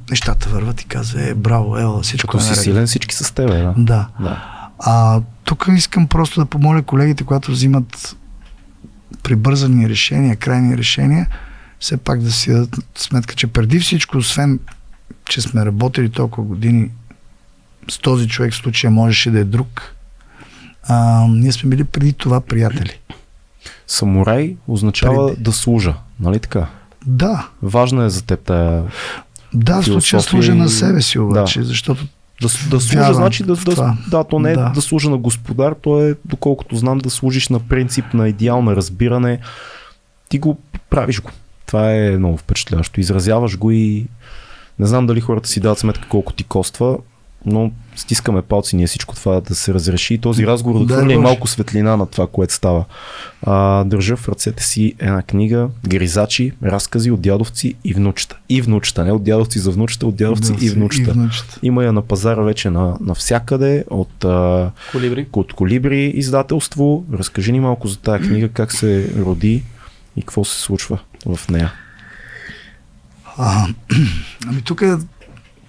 нещата 0.10 0.50
върват 0.50 0.82
и 0.82 0.86
казва, 0.86 1.30
е, 1.30 1.34
браво, 1.34 1.78
ела, 1.78 2.02
всичко 2.02 2.28
Като 2.28 2.38
е 2.38 2.42
си 2.42 2.50
наред. 2.50 2.64
силен, 2.64 2.88
всички 2.88 3.16
са 3.16 3.24
с 3.24 3.32
тебе, 3.32 3.54
да. 3.54 3.74
Да. 3.78 4.08
да. 4.20 4.70
А 4.80 5.22
тук 5.44 5.68
искам 5.76 6.08
просто 6.08 6.40
да 6.40 6.46
помоля 6.46 6.82
колегите, 6.82 7.24
когато 7.24 7.52
взимат 7.52 8.16
прибързани 9.24 9.90
решения, 9.90 10.36
крайни 10.36 10.78
решения, 10.78 11.28
все 11.80 11.98
пак 11.98 12.22
да 12.22 12.32
си 12.32 12.52
дадат 12.52 12.80
сметка, 12.96 13.36
че 13.36 13.48
преди 13.48 13.80
всичко, 13.80 14.18
освен, 14.18 14.60
че 15.30 15.42
сме 15.42 15.66
работили 15.66 16.10
толкова 16.10 16.48
години 16.48 16.90
с 17.90 17.98
този 17.98 18.28
човек, 18.28 18.54
в 18.54 18.58
случая 18.58 18.92
можеше 18.92 19.32
да 19.32 19.40
е 19.40 19.44
друг, 19.44 19.95
а, 20.88 21.26
ние 21.30 21.52
сме 21.52 21.70
били 21.70 21.84
преди 21.84 22.14
това 22.14 22.42
приятели. 22.42 23.00
Самурай 23.88 24.56
означава 24.68 25.28
Преди. 25.28 25.44
да 25.44 25.52
служа, 25.52 25.94
нали 26.20 26.40
така? 26.40 26.68
Да, 27.06 27.48
Важна 27.62 28.06
е 28.06 28.10
за 28.10 28.22
теб 28.24 28.40
тая... 28.40 28.84
да, 29.54 29.82
в 29.82 29.86
случая 29.86 30.22
служа 30.22 30.56
на 30.56 30.70
себе 30.70 31.02
си 31.02 31.20
обаче, 31.20 31.60
да. 31.60 31.66
защото 31.66 32.04
Да, 32.42 32.48
да 32.70 32.82
служа, 32.82 33.00
Вярвам 33.00 33.14
значи 33.14 33.44
да, 33.44 33.56
да, 33.56 33.98
да, 34.10 34.24
то 34.24 34.40
не 34.40 34.52
е 34.52 34.56
да. 34.56 34.62
Да. 34.62 34.70
да 34.70 34.82
служа 34.82 35.10
на 35.10 35.18
господар, 35.18 35.76
то 35.82 36.02
е, 36.02 36.16
доколкото 36.26 36.76
знам, 36.76 36.98
да 36.98 37.10
служиш 37.10 37.50
на 37.50 37.60
принцип 37.60 38.14
на 38.14 38.30
идеал, 38.30 38.62
на 38.62 38.76
разбиране. 38.76 39.40
Ти 40.30 40.40
го 40.40 40.58
правиш 40.90 41.22
го. 41.22 41.30
Това 41.66 41.94
е 41.94 42.12
много 42.12 42.38
впечатляващо. 42.38 43.00
Изразяваш 43.00 43.58
го 43.58 43.72
и 43.72 44.06
не 44.80 44.86
знам 44.86 45.08
дали 45.08 45.22
хората 45.22 45.50
си 45.50 45.60
дават 45.60 45.80
сметка 45.80 46.08
колко 46.10 46.34
ти 46.34 46.44
коства, 46.44 46.98
но 47.46 47.72
стискаме 47.96 48.42
палци 48.42 48.76
ние 48.76 48.88
всичко 48.88 49.16
това 49.16 49.42
да 49.42 49.56
се 49.56 49.74
разреши 49.74 50.14
и 50.14 50.18
този 50.18 50.48
разговор 50.48 50.80
да 50.80 50.86
Дай 50.86 50.98
хвърля 50.98 51.14
и 51.14 51.16
Боже. 51.16 51.24
малко 51.24 51.48
светлина 51.48 51.98
на 51.98 52.06
това, 52.06 52.28
което 52.28 52.54
става. 52.54 52.86
А, 53.44 53.84
държа 53.84 54.16
в 54.16 54.30
ръцете 54.30 54.64
си 54.64 54.94
една 55.00 55.22
книга, 55.22 55.70
Гризачи, 55.88 56.52
разкази 56.64 57.12
от 57.12 57.22
дядовци 57.22 57.74
и 57.84 57.94
внучета. 57.94 58.38
И 58.50 58.62
внучета, 58.62 59.06
не 59.06 59.12
от 59.12 59.24
дядовци 59.24 59.60
за 59.60 59.72
внучета, 59.72 60.08
от 60.08 60.16
дядовци 60.16 60.54
и 60.62 60.70
внучета. 60.70 61.10
И 61.10 61.14
внучета. 61.14 61.60
Има 61.64 61.84
я 61.84 61.94
на 61.94 62.02
пазара 62.02 62.42
вече 62.42 62.70
на, 62.70 62.98
навсякъде 63.02 63.86
от, 63.90 64.26
а, 64.26 64.72
Колибри. 64.92 65.28
от 65.34 65.54
Колибри 65.54 66.12
издателство. 66.16 67.06
Разкажи 67.14 67.52
ни 67.52 67.60
малко 67.60 67.88
за 67.88 67.98
тази 67.98 68.24
книга, 68.28 68.50
как 68.50 68.72
се 68.72 69.12
роди 69.18 69.64
и 70.16 70.22
какво 70.22 70.46
се 70.46 70.62
случва 70.62 71.00
в 71.26 71.50
нея. 71.50 71.74
А, 73.38 73.68
ами 74.48 74.62
тук 74.62 74.84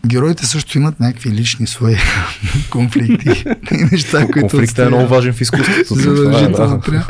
героите 0.06 0.46
също 0.46 0.78
имат 0.78 1.00
някакви 1.00 1.30
лични 1.30 1.66
свои 1.66 1.96
конфликти 2.70 3.44
и 3.72 3.84
неща, 3.92 4.26
които 4.32 4.48
Конфликтът 4.48 4.86
е 4.86 4.88
много 4.88 5.08
важен 5.08 5.32
в 5.32 5.40
изкуството. 5.40 5.80
Е, 5.80 5.84
Задължително 6.02 6.76
да. 6.76 6.80
трябва. 6.80 7.06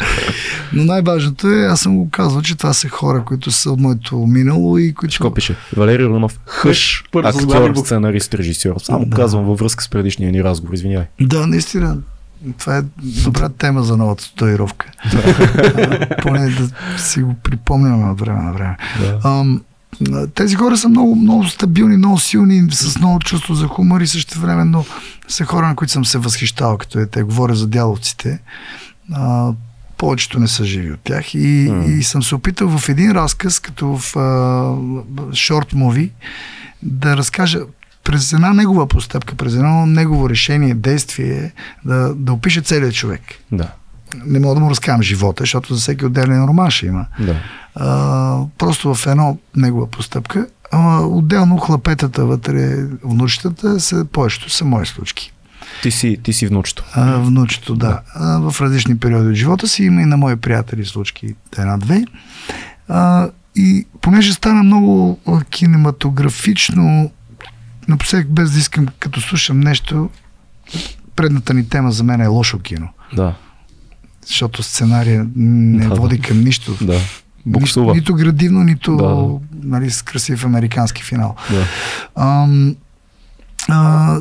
Но 0.72 0.84
най-важното 0.84 1.50
е, 1.50 1.66
аз 1.66 1.80
съм 1.80 1.96
го 1.96 2.10
казвал, 2.10 2.42
че 2.42 2.56
това 2.56 2.72
са 2.72 2.88
хора, 2.88 3.24
които 3.24 3.50
са 3.50 3.70
от 3.70 3.80
моето 3.80 4.16
минало 4.18 4.78
и 4.78 4.94
които... 4.94 5.12
Какво 5.12 5.34
пише? 5.34 5.56
Валерий 5.76 6.06
Рунов, 6.06 6.40
хъш, 6.46 7.04
актьор, 7.24 7.74
сценарист, 7.76 8.34
режисьор. 8.34 8.74
Само 8.82 9.04
Да. 9.04 9.16
казвам 9.16 9.44
във 9.44 9.58
връзка 9.58 9.84
с 9.84 9.88
предишния 9.88 10.32
ни 10.32 10.44
разговор, 10.44 10.74
извинявай. 10.74 11.06
Да, 11.20 11.46
наистина. 11.46 11.98
Това 12.58 12.76
е 12.78 12.82
добра 13.24 13.48
тема 13.48 13.82
за 13.82 13.96
новата 13.96 14.24
татуировка. 14.24 14.86
Поне 16.22 16.50
да 16.50 16.68
си 16.98 17.22
го 17.22 17.34
припомняме 17.42 18.10
от 18.10 18.20
време 18.20 18.42
на 18.42 18.52
време. 18.52 18.76
Да. 19.00 19.20
Ам, 19.24 19.62
тези 20.34 20.54
хора 20.54 20.76
са 20.76 20.88
много, 20.88 21.16
много 21.16 21.44
стабилни, 21.44 21.96
много 21.96 22.18
силни, 22.18 22.70
с 22.70 22.98
много 22.98 23.18
чувство 23.20 23.54
за 23.54 23.66
хумор 23.66 24.00
и 24.00 24.06
също 24.06 24.40
времено 24.40 24.84
са 25.28 25.44
хора, 25.44 25.68
на 25.68 25.76
които 25.76 25.92
съм 25.92 26.04
се 26.04 26.18
възхищавал, 26.18 26.78
като 26.78 26.98
е 26.98 27.06
те 27.06 27.22
говоря 27.22 27.54
за 27.54 27.66
дяловците. 27.66 28.40
А, 29.12 29.52
повечето 29.98 30.38
не 30.38 30.48
са 30.48 30.64
живи 30.64 30.92
от 30.92 31.00
тях 31.00 31.34
и, 31.34 31.68
М. 31.72 31.84
и 31.84 32.02
съм 32.02 32.22
се 32.22 32.34
опитал 32.34 32.78
в 32.78 32.88
един 32.88 33.10
разказ, 33.10 33.60
като 33.60 33.86
в 33.86 34.14
шорт 35.34 35.72
муви, 35.72 36.10
да 36.82 37.16
разкажа 37.16 37.60
през 38.04 38.32
една 38.32 38.52
негова 38.52 38.86
постъпка, 38.88 39.34
през 39.34 39.54
едно 39.54 39.86
негово 39.86 40.30
решение, 40.30 40.74
действие, 40.74 41.52
да, 41.84 42.14
да 42.14 42.32
опише 42.32 42.60
целият 42.60 42.94
човек. 42.94 43.20
Да. 43.52 43.72
Не 44.26 44.38
мога 44.38 44.54
да 44.54 44.60
му 44.60 44.70
разкажам 44.70 45.02
живота, 45.02 45.42
защото 45.42 45.74
за 45.74 45.80
всеки 45.80 46.04
отделен 46.04 46.44
роман 46.44 46.70
ще 46.70 46.86
има 46.86 47.06
да. 47.20 47.36
а, 47.74 48.38
просто 48.58 48.94
в 48.94 49.06
едно 49.06 49.38
негова 49.56 49.90
постъпка. 49.90 50.46
А, 50.72 51.00
отделно 51.00 51.58
хлапетата 51.58 52.24
вътре, 52.24 52.84
внучетата, 53.04 53.80
са, 53.80 54.04
повечето 54.04 54.50
са 54.50 54.64
мои 54.64 54.86
случки. 54.86 55.32
Ти 55.82 55.90
си, 55.90 56.18
ти 56.22 56.32
си 56.32 56.46
внучето. 56.46 56.84
А, 56.92 57.18
внучето, 57.18 57.74
да. 57.74 58.00
А, 58.14 58.50
в 58.50 58.60
различни 58.60 58.98
периоди 58.98 59.28
от 59.28 59.34
живота 59.34 59.68
си 59.68 59.84
има 59.84 60.02
и 60.02 60.04
на 60.04 60.16
мои 60.16 60.36
приятели 60.36 60.84
случки 60.84 61.34
една-две. 61.58 62.04
А, 62.88 63.28
и 63.56 63.86
понеже 64.00 64.32
стана 64.32 64.62
много 64.62 65.20
кинематографично, 65.50 67.10
напоследък 67.88 68.28
без 68.28 68.52
да 68.52 68.58
искам, 68.58 68.86
като 68.98 69.20
слушам 69.20 69.60
нещо, 69.60 70.10
предната 71.16 71.54
ни 71.54 71.68
тема 71.68 71.92
за 71.92 72.04
мен 72.04 72.20
е 72.20 72.26
лошо 72.26 72.58
кино. 72.58 72.88
Да. 73.16 73.34
Защото 74.26 74.62
сценария 74.62 75.26
не 75.36 75.86
Да. 75.86 75.94
води 75.94 76.20
към 76.20 76.40
нищо. 76.40 76.76
Да. 76.80 76.98
Буксува. 77.46 77.94
нито 77.94 78.14
градивно, 78.14 78.64
нито 78.64 78.96
Да. 78.96 79.66
нали, 79.68 79.90
с 79.90 80.02
красив 80.02 80.44
американски 80.44 81.02
финал. 81.02 81.34
Да. 81.50 81.64
Ам, 82.16 82.76
а, 83.68 84.16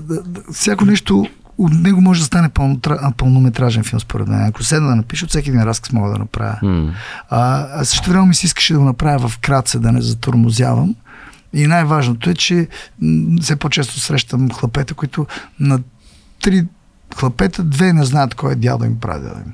всяко 0.53 0.85
нещо 0.85 1.25
от 1.57 1.73
него 1.73 2.01
може 2.01 2.19
да 2.19 2.25
стане 2.25 2.49
пълнотра- 2.49 3.13
пълнометражен 3.13 3.83
филм, 3.83 3.99
според 3.99 4.27
мен. 4.27 4.43
Ако 4.43 4.63
седна 4.63 4.89
да 4.89 4.95
напиша, 4.95 5.25
от 5.25 5.29
всеки 5.29 5.49
един 5.49 5.63
разказ 5.63 5.91
мога 5.91 6.11
да 6.11 6.17
направя. 6.17 6.57
М. 6.63 6.93
А, 7.29 7.67
а 7.71 7.85
също 7.85 8.09
време 8.09 8.25
ми 8.25 8.35
се 8.35 8.45
искаше 8.45 8.73
да 8.73 8.79
го 8.79 8.85
направя 8.85 9.27
в 9.27 9.39
кратце, 9.39 9.79
да 9.79 9.91
не 9.91 10.01
затормозявам. 10.01 10.95
И 11.53 11.67
най-важното 11.67 12.29
е, 12.29 12.33
че 12.33 12.67
все 13.41 13.55
по-често 13.55 13.99
срещам 13.99 14.51
хлапета, 14.51 14.93
които 14.93 15.25
на 15.59 15.79
три 16.41 16.65
хлапета, 17.15 17.63
две 17.63 17.93
не 17.93 18.05
знаят 18.05 18.35
кой 18.35 18.51
е 18.51 18.55
дядо 18.55 18.85
им 18.85 18.99
прадядо 18.99 19.39
им. 19.39 19.53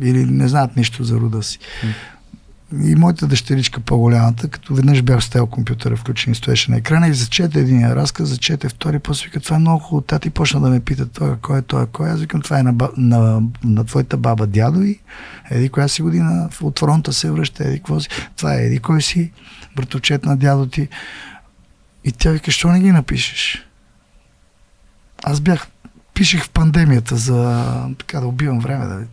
Или 0.00 0.24
не 0.24 0.48
знаят 0.48 0.76
нищо 0.76 1.04
за 1.04 1.16
рода 1.16 1.42
си. 1.42 1.58
И 2.80 2.94
моята 2.94 3.26
дъщеричка 3.26 3.80
по-голямата, 3.80 4.48
като 4.48 4.74
веднъж 4.74 5.02
бях 5.02 5.24
с 5.24 5.30
тел 5.30 5.46
компютъра 5.46 5.96
включен 5.96 6.32
и 6.32 6.36
стоеше 6.36 6.70
на 6.70 6.76
екрана 6.76 7.08
и 7.08 7.14
зачете 7.14 7.60
един 7.60 7.92
разказ, 7.92 8.28
зачете 8.28 8.68
втори, 8.68 8.98
после 8.98 9.24
вика, 9.24 9.40
това 9.40 9.56
е 9.56 9.58
много 9.58 9.78
хубаво. 9.78 10.00
Тати 10.06 10.30
почна 10.30 10.60
да 10.60 10.70
ме 10.70 10.80
пита, 10.80 11.06
той 11.06 11.36
кой 11.36 11.58
е, 11.58 11.62
той 11.62 11.82
е 11.82 11.86
кой. 11.86 12.08
е. 12.08 12.12
Аз 12.12 12.20
викам, 12.20 12.42
това 12.42 12.58
е 12.58 12.62
на, 12.62 12.74
на, 12.96 13.42
на 13.64 13.84
твоята 13.84 14.16
баба 14.16 14.46
дядо 14.46 14.82
и 14.82 14.98
еди 15.50 15.68
коя 15.68 15.88
си 15.88 16.02
година 16.02 16.48
от 16.62 16.78
фронта 16.78 17.12
се 17.12 17.30
връща, 17.30 17.64
еди 17.64 17.76
какво 17.76 18.00
си. 18.00 18.08
Това 18.36 18.54
е 18.54 18.66
еди 18.66 18.78
кой 18.78 19.02
си, 19.02 19.32
братовчет 19.76 20.24
на 20.24 20.36
дядо 20.36 20.66
ти. 20.66 20.88
И 22.04 22.12
тя 22.12 22.30
вика, 22.30 22.50
що 22.50 22.68
не 22.68 22.80
ги 22.80 22.92
напишеш? 22.92 23.66
Аз 25.22 25.40
бях, 25.40 25.66
пишех 26.14 26.44
в 26.44 26.50
пандемията 26.50 27.16
за 27.16 27.64
така 27.98 28.20
да 28.20 28.26
убивам 28.26 28.60
време, 28.60 28.86
да 28.86 29.04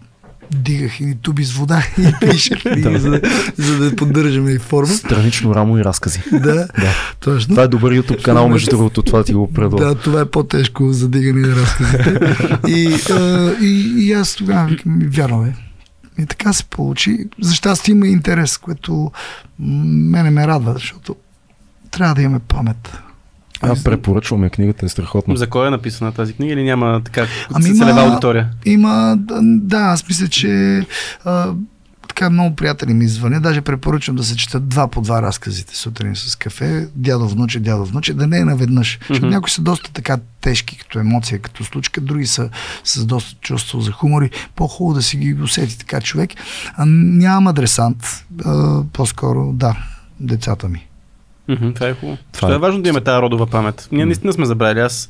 дигах 0.52 1.00
и 1.00 1.18
туби 1.22 1.43
с 1.45 1.52
вода 1.52 1.84
и 1.97 2.14
пишех, 2.22 2.66
и 2.66 2.82
Да. 2.82 3.00
за, 3.00 3.22
за 3.58 3.78
да 3.80 3.95
поддържаме 3.95 4.52
и 4.52 4.58
форма. 4.60 4.88
Странично 4.88 5.56
рамо 5.56 5.78
и 5.78 5.84
разкази. 5.84 6.22
Да, 6.32 6.39
Да. 6.39 6.68
точно. 7.20 7.50
Това 7.56 7.64
е 7.64 7.68
добър 7.68 7.93
YouTube 7.93 8.22
канал, 8.22 8.50
между 8.50 8.70
другото, 8.70 9.04
това 9.04 9.24
ти 9.24 9.34
го 9.34 9.54
предлагам. 9.54 9.88
Да, 9.89 9.95
това 9.95 10.22
е 10.22 10.26
по-тежко 10.26 10.93
за 10.93 11.10
дигане 11.10 11.47
на 11.47 11.56
разказите. 11.56 12.20
и, 12.68 12.95
а, 13.12 13.52
и, 13.62 13.93
и 13.97 14.14
аз 14.14 14.36
тогава 14.36 14.78
вярно 14.86 15.43
е. 15.43 15.56
И 16.22 16.26
така 16.26 16.54
се 16.54 16.64
получи. 16.64 17.18
За 17.41 17.54
щастие 17.56 17.91
има 17.91 18.08
интерес, 18.08 18.58
което 18.58 19.12
мене 19.60 20.30
ме 20.30 20.47
радва, 20.47 20.74
защото 20.74 21.16
трябва 21.91 22.16
да 22.16 22.22
имаме 22.22 22.39
памет. 22.39 22.97
Аз 23.62 23.84
препоръчвам 23.84 24.43
я, 24.43 24.49
книгата 24.49 24.86
е 24.86 24.89
страхотна. 24.89 25.38
За 25.38 25.47
кой 25.47 25.68
е 25.68 25.70
написана 25.70 26.12
тази 26.12 26.34
книга 26.34 26.53
или 26.53 26.64
няма 26.64 27.01
така 27.05 27.28
Ами 27.53 27.76
целева 27.76 28.01
аудитория? 28.01 28.49
Има, 28.66 29.18
да, 29.41 29.78
аз 29.78 30.07
мисля, 30.07 30.28
че 30.28 30.84
а, 31.26 31.53
така 32.07 32.30
много 32.30 32.55
приятели 32.55 32.93
ми 32.93 33.07
звънят. 33.07 33.43
Даже 33.43 33.62
препоръчвам 33.62 34.16
да 34.16 34.24
се 34.24 34.36
четат 34.36 34.68
два 34.68 34.88
по 34.88 35.01
два 35.01 35.22
разказите 35.22 35.76
сутрин 35.78 36.16
с 36.16 36.36
кафе. 36.36 36.88
Дядо 36.95 37.28
внуче, 37.28 37.60
дядо 37.60 37.86
внуче, 37.86 38.14
да 38.14 38.28
не 38.28 38.38
е 38.38 38.45
наведнъж. 38.45 38.99
Защото 38.99 39.26
Мгм. 39.26 39.30
някои 39.36 39.49
са 39.49 39.62
доста 39.62 39.91
така 39.93 40.18
тежки 40.41 40.78
като 40.78 40.99
емоция, 40.99 41.39
като 41.39 41.64
случка, 41.64 42.01
други 42.01 42.28
са 42.28 42.49
с 42.84 43.05
доста 43.05 43.38
чувство 43.41 43.82
за 43.82 43.91
хумор 43.91 44.22
и 44.22 44.30
по-хубаво 44.55 44.95
да 44.95 45.01
си 45.01 45.18
ги 45.18 45.34
усети 45.34 45.78
така 45.78 46.01
човек. 46.01 46.30
А, 46.74 46.86
нямам 46.86 47.47
адресант, 47.47 48.26
а, 48.45 48.84
по-скоро 48.93 49.53
да, 49.53 49.78
децата 50.20 50.70
ми. 50.70 50.88
Мгм, 51.50 51.72
Това 51.72 51.88
е 51.88 51.93
хубаво. 51.93 52.18
Това 52.32 52.39
Това 52.47 52.52
е- 52.52 52.56
е 52.56 52.60
важно 52.60 52.82
да 52.82 52.89
имаме 52.89 53.04
тази 53.04 53.22
родова 53.22 53.47
памет. 53.47 53.89
Ние 53.91 54.06
наистина 54.06 54.34
сме 54.34 54.45
забравили. 54.45 54.80
Аз 54.80 55.10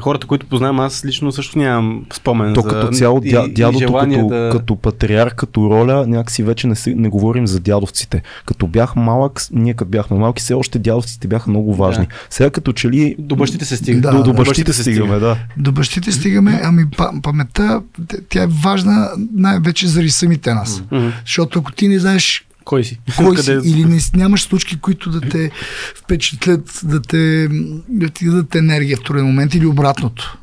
хората, 0.00 0.26
които 0.26 0.46
познавам, 0.46 0.80
аз 0.80 1.04
лично 1.04 1.32
също 1.32 1.58
нямам 1.58 2.06
спомен 2.12 2.54
То 2.54 2.60
за... 2.60 2.68
като 2.68 2.88
цяло 2.88 3.20
дя, 3.20 3.44
и 3.48 3.52
дядото 3.52 3.92
като, 3.92 4.26
да... 4.28 4.48
като 4.52 4.76
патриарх, 4.76 5.34
като 5.34 5.70
роля, 5.70 6.06
някакси 6.06 6.42
вече 6.42 6.66
не, 6.66 6.74
се, 6.74 6.94
не 6.94 7.08
говорим 7.08 7.46
за 7.46 7.60
дядовците. 7.60 8.22
Като 8.46 8.66
бях 8.66 8.96
малък, 8.96 9.42
ние 9.52 9.74
като 9.74 9.90
бяхме 9.90 10.18
малки, 10.18 10.42
все 10.42 10.54
още 10.54 10.78
дядовците 10.78 11.28
бяха 11.28 11.50
много 11.50 11.74
важни. 11.74 12.06
Да. 12.06 12.14
Сега 12.30 12.50
като 12.50 12.72
че 12.72 12.90
ли 12.90 13.16
До 13.18 13.36
бащите 13.36 13.64
се 13.64 13.76
стига. 13.76 14.00
Да, 14.00 14.10
до, 14.10 14.22
до 14.22 14.32
бащите 14.32 14.72
стигаме, 14.72 15.18
да. 15.18 15.36
До 15.56 15.72
бащите 15.72 16.12
стигаме, 16.12 16.60
ами 16.64 16.84
па- 16.96 17.12
паметта, 17.22 17.82
тя 18.28 18.42
е 18.42 18.46
важна 18.46 19.08
най-вече 19.34 19.86
заради 19.86 20.10
самите 20.10 20.54
нас. 20.54 20.82
Мгм. 20.90 21.08
Защото 21.24 21.58
ако 21.58 21.72
ти 21.72 21.88
не 21.88 21.98
знаеш 21.98 22.45
Кой 22.66 22.84
си? 22.84 23.00
кой 23.16 23.38
си 23.38 23.52
или 23.64 23.84
не, 23.84 23.98
нямаш 24.14 24.42
случки, 24.42 24.80
които 24.80 25.10
да 25.10 25.20
те 25.20 25.50
впечатлят, 25.96 26.80
да, 26.84 27.02
те, 27.02 27.48
да 27.88 28.08
ти 28.08 28.24
дадат 28.24 28.54
енергия 28.54 28.96
в 28.96 29.02
труден 29.02 29.24
момент 29.26 29.54
или 29.54 29.66
обратното. 29.66 30.38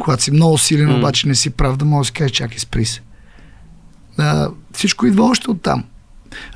Когато 0.00 0.22
си 0.22 0.30
много 0.30 0.58
силен, 0.58 0.88
М. 0.88 0.98
обаче 0.98 1.28
не 1.28 1.34
си 1.34 1.50
прав, 1.50 1.76
да 1.76 1.84
можеш 1.84 2.10
да 2.10 2.14
си 2.14 2.18
кажеш, 2.18 2.32
чакай, 2.32 2.58
спри 2.58 2.84
се. 2.84 3.00
А, 4.18 4.48
всичко 4.72 5.06
идва 5.06 5.24
още 5.24 5.50
от 5.50 5.62
там. 5.62 5.84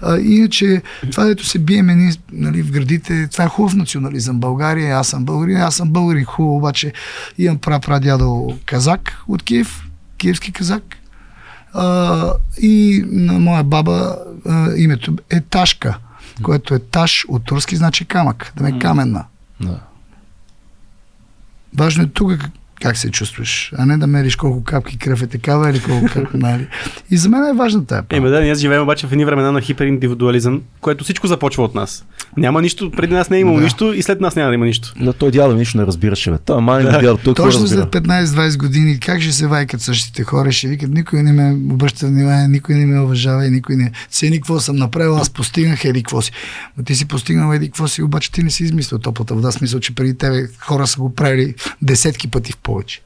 А, 0.02 0.18
иначе, 0.18 0.82
това, 1.10 1.24
дето 1.24 1.46
се 1.46 1.58
биеме 1.58 2.12
нали, 2.32 2.62
в 2.62 2.70
градите, 2.70 3.28
това 3.28 3.44
е 3.44 3.48
хубав 3.48 3.74
национализъм. 3.74 4.40
България, 4.40 4.96
аз 4.96 5.08
съм 5.08 5.24
българин, 5.24 5.56
аз 5.56 5.76
съм 5.76 5.90
българин, 5.90 6.24
хубаво, 6.24 6.56
обаче 6.56 6.92
имам 7.38 7.58
пра-прадядо 7.58 8.58
казак 8.64 9.18
от 9.28 9.42
Киев, 9.42 9.86
киевски 10.18 10.52
казак. 10.52 10.96
А, 11.74 12.32
и 12.62 13.04
на 13.06 13.38
моя 13.38 13.64
баба 13.64 14.16
а, 14.48 14.76
името 14.76 15.16
е 15.30 15.40
Ташка, 15.40 15.98
което 16.42 16.74
е 16.74 16.78
Таш 16.78 17.24
от 17.28 17.44
турски 17.44 17.76
значи 17.76 18.04
камък, 18.04 18.52
да 18.56 18.62
ме 18.62 18.70
е 18.70 18.78
каменна. 18.78 19.24
да. 19.60 19.80
Важно 21.76 22.02
е 22.04 22.06
тук 22.06 22.32
как- 22.84 22.96
се 22.96 23.10
чувстваш, 23.10 23.72
а 23.78 23.86
не 23.86 23.96
да 23.96 24.06
мериш 24.06 24.36
колко 24.36 24.64
капки 24.64 24.98
кръв 24.98 25.22
е 25.22 25.26
такава 25.26 25.70
или 25.70 25.80
колко 25.80 26.06
капки, 26.06 26.36
нали. 26.36 26.66
И 27.10 27.16
за 27.16 27.28
мен 27.28 27.44
е 27.44 27.52
важна 27.52 27.86
тая 27.86 28.02
Еми 28.10 28.28
да, 28.28 28.40
ние 28.40 28.54
живеем 28.54 28.82
обаче 28.82 29.06
в 29.06 29.12
едни 29.12 29.24
времена 29.24 29.52
на 29.52 29.60
хипериндивидуализъм, 29.60 30.62
което 30.80 31.04
всичко 31.04 31.26
започва 31.26 31.64
от 31.64 31.74
нас. 31.74 32.04
Няма 32.36 32.62
нищо, 32.62 32.90
преди 32.90 33.14
нас 33.14 33.30
не 33.30 33.36
е 33.36 33.40
имало 33.40 33.56
Да. 33.56 33.62
нищо 33.64 33.92
и 33.92 34.02
след 34.02 34.20
нас 34.20 34.36
няма 34.36 34.48
да 34.48 34.54
има 34.54 34.66
нищо. 34.66 34.92
Да, 35.00 35.12
той 35.12 35.30
дядо 35.30 35.54
нищо 35.54 35.78
не 35.78 35.86
разбираше, 35.86 36.30
бе. 36.30 36.38
Той 36.38 36.62
май 36.62 36.84
не 36.84 36.90
дядо, 36.90 37.16
той 37.16 37.34
Точно 37.34 37.68
след 37.68 37.84
15-20 37.84 38.58
години, 38.58 39.00
как 39.00 39.20
ще 39.20 39.32
се 39.32 39.46
вайкат 39.46 39.80
същите 39.80 40.24
хора, 40.24 40.52
ще 40.52 40.68
викат, 40.68 40.90
никой 40.90 41.22
не 41.22 41.32
ме 41.32 41.72
обръща 41.74 42.06
внимание, 42.06 42.48
никой 42.48 42.74
не 42.74 42.86
ме 42.86 43.00
уважава 43.00 43.46
и 43.46 43.50
никой 43.50 43.76
не 43.76 43.90
цени 44.10 44.36
какво 44.36 44.60
съм 44.60 44.76
направил, 44.76 45.16
аз 45.16 45.30
постигнах 45.30 45.84
еди 45.84 46.02
какво 46.02 46.22
си. 46.22 46.32
Но 46.78 46.84
ти 46.84 46.94
си 46.94 47.08
постигнал 47.08 47.54
еди 47.54 47.66
какво 47.66 47.88
си, 47.88 48.02
обаче 48.02 48.32
ти 48.32 48.42
не 48.42 48.50
си 48.50 48.64
измислил 48.64 48.98
топлата 48.98 49.34
вода, 49.34 49.52
смисъл, 49.52 49.80
че 49.80 49.94
преди 49.94 50.18
тебе 50.18 50.46
хора 50.60 50.86
са 50.86 50.98
го 50.98 51.14
правили 51.14 51.54
десетки 51.82 52.28
пъти 52.28 52.52
в 52.52 52.58
повече. 52.74 53.00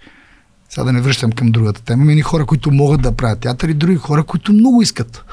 Сега 0.71 0.85
да 0.85 0.93
не 0.93 1.01
връщам 1.01 1.33
към 1.33 1.51
другата 1.51 1.83
тема. 1.83 2.13
Има 2.13 2.23
хора, 2.23 2.47
които 2.47 2.71
могат 2.71 3.03
да 3.03 3.13
правят 3.13 3.41
театър 3.41 3.69
и 3.69 3.75
други 3.75 3.97
хора, 3.97 4.23
които 4.23 4.53
много 4.53 4.83
искат. 4.83 5.25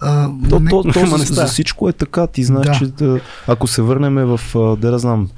А, 0.00 0.28
То, 0.50 0.60
не- 0.60 0.70
то, 0.70 0.82
то 0.82 1.00
не 1.18 1.24
за, 1.24 1.46
всичко 1.46 1.88
е 1.88 1.92
така. 1.92 2.26
Ти 2.26 2.44
знаеш, 2.44 2.66
Да. 2.66 2.72
че 2.74 2.86
да, 2.86 3.20
ако 3.46 3.66
се 3.66 3.82
върнем 3.82 4.14
в, 4.16 4.40
да, 4.76 4.90
да 4.90 4.98
знам, 4.98 5.28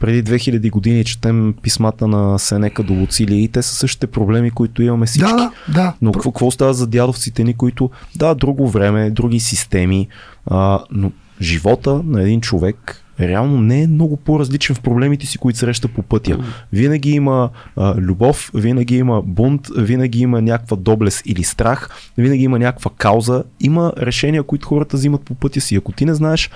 преди 0.00 0.24
2000 0.24 0.70
години 0.70 1.04
четем 1.04 1.54
писмата 1.62 2.06
на 2.06 2.38
Сенека 2.38 2.82
до 2.82 2.92
Луцилия 2.92 3.42
и 3.42 3.48
те 3.48 3.62
са 3.62 3.74
същите 3.74 4.06
проблеми, 4.06 4.50
които 4.50 4.82
имаме 4.82 5.06
всички. 5.06 5.30
Да, 5.30 5.36
да, 5.36 5.50
да. 5.68 5.92
Но 6.02 6.12
какво, 6.12 6.32
какво 6.32 6.50
става 6.50 6.74
за 6.74 6.86
дядовците 6.86 7.44
ни, 7.44 7.54
които, 7.54 7.90
да, 8.16 8.34
друго 8.34 8.68
време, 8.68 9.10
други 9.10 9.40
системи, 9.40 10.08
а, 10.46 10.80
но 10.90 11.12
живота 11.40 12.00
на 12.04 12.22
един 12.22 12.40
човек 12.40 13.03
реално 13.20 13.60
не 13.60 13.82
е 13.82 13.86
много 13.86 14.16
по-различен 14.16 14.76
в 14.76 14.80
проблемите 14.80 15.26
си, 15.26 15.38
които 15.38 15.58
среща 15.58 15.88
по 15.88 16.02
пътя. 16.02 16.38
Винаги 16.72 17.10
има 17.10 17.50
а, 17.76 17.94
любов, 17.96 18.50
винаги 18.54 18.96
има 18.96 19.22
бунт, 19.22 19.68
винаги 19.76 20.20
има 20.20 20.42
някаква 20.42 20.76
доблест 20.76 21.22
или 21.26 21.44
страх, 21.44 21.90
винаги 22.18 22.44
има 22.44 22.58
някаква 22.58 22.90
кауза, 22.96 23.44
има 23.60 23.92
решения, 23.98 24.42
които 24.42 24.68
хората 24.68 24.96
взимат 24.96 25.22
по 25.22 25.34
пътя 25.34 25.60
си. 25.60 25.76
Ако 25.76 25.92
ти 25.92 26.04
не 26.04 26.14
знаеш 26.14 26.50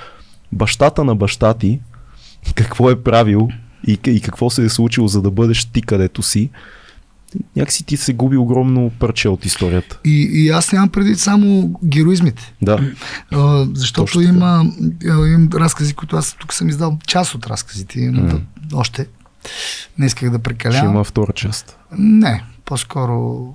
бащата 0.52 1.04
на 1.04 1.16
баща 1.16 1.54
ти, 1.54 1.80
какво 2.54 2.90
е 2.90 3.02
правил 3.02 3.48
и, 3.86 3.98
и 4.06 4.20
какво 4.20 4.50
се 4.50 4.64
е 4.64 4.68
случило, 4.68 5.08
за 5.08 5.22
да 5.22 5.30
бъдеш 5.30 5.64
ти 5.64 5.82
където 5.82 6.22
си, 6.22 6.50
някакси 7.56 7.84
ти 7.84 7.96
се 7.96 8.12
губи 8.12 8.36
огромно 8.36 8.90
парче 8.98 9.28
от 9.28 9.44
историята. 9.44 9.98
И, 10.04 10.28
и 10.32 10.48
аз 10.48 10.72
нямам 10.72 10.88
преди 10.88 11.14
само 11.14 11.74
героизмите. 11.84 12.54
Да. 12.62 12.78
А, 13.32 13.66
защото 13.74 14.04
Точно 14.06 14.20
има, 14.20 14.64
имам 15.04 15.48
разкази, 15.54 15.94
които 15.94 16.16
аз 16.16 16.36
тук 16.40 16.52
съм 16.54 16.68
издал 16.68 16.98
част 17.06 17.34
от 17.34 17.46
разказите. 17.46 18.00
Имам 18.00 18.28
да, 18.28 18.40
още. 18.76 19.06
Не 19.98 20.06
исках 20.06 20.30
да 20.30 20.36
Ще 20.36 20.42
прекалявам. 20.42 20.90
има 20.94 21.04
втора 21.04 21.32
част. 21.32 21.76
Не, 21.98 22.44
по-скоро, 22.64 23.46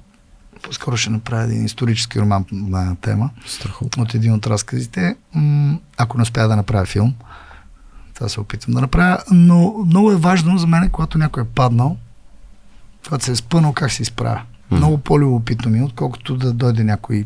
по-скоро 0.62 0.98
ще 0.98 1.10
направя 1.10 1.44
един 1.44 1.66
исторически 1.66 2.20
роман 2.20 2.46
на 2.52 2.96
тема 2.96 3.30
Страхотно. 3.46 4.04
от 4.04 4.14
един 4.14 4.34
от 4.34 4.48
разказите. 4.48 5.16
Ако 5.98 6.18
не 6.18 6.24
успя 6.24 6.48
да 6.48 6.56
направя 6.56 6.86
филм, 6.86 7.14
това 8.14 8.30
се 8.30 8.40
опитвам 8.40 8.74
да 8.74 8.82
направя, 8.82 9.18
но 9.32 9.74
много 9.86 10.12
е 10.12 10.16
важно 10.16 10.58
за 10.58 10.68
мен, 10.68 10.90
когато 10.90 11.18
някой 11.18 11.44
е 11.44 11.48
паднал, 11.56 11.98
когато 13.04 13.26
се 13.26 13.32
е 13.32 13.36
спънал, 13.36 13.74
как 13.74 13.92
се 13.92 14.02
изправя. 14.02 14.42
М. 14.72 14.78
Много 14.78 14.98
по-любопитно 14.98 15.72
ми, 15.72 15.80
е, 15.80 15.84
отколкото 15.84 16.36
да 16.36 16.54
дойде 16.54 16.84
някой 16.84 17.26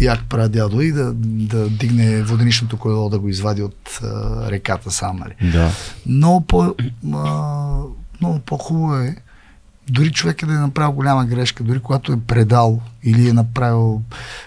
як 0.00 0.24
прадядо 0.28 0.80
и 0.80 0.92
да, 0.92 1.12
да 1.22 1.68
дигне 1.68 2.22
воденичното 2.22 2.76
колело, 2.76 3.08
да 3.08 3.18
го 3.18 3.28
извади 3.28 3.62
от 3.62 4.00
а, 4.02 4.50
реката 4.50 4.90
сам. 4.90 5.16
Нали. 5.16 5.52
Да. 5.52 5.70
Много, 6.06 6.40
по, 6.40 6.74
а, 7.14 7.78
много 8.20 8.38
по-хубаво 8.38 8.94
е 8.94 9.16
дори 9.90 10.12
човек 10.12 10.42
е 10.42 10.46
да 10.46 10.52
е 10.52 10.56
направил 10.56 10.92
голяма 10.92 11.24
грешка, 11.24 11.64
дори 11.64 11.78
когато 11.78 12.12
е 12.12 12.20
предал 12.20 12.80
или 13.02 13.28
е 13.28 13.32
направил, 13.32 14.02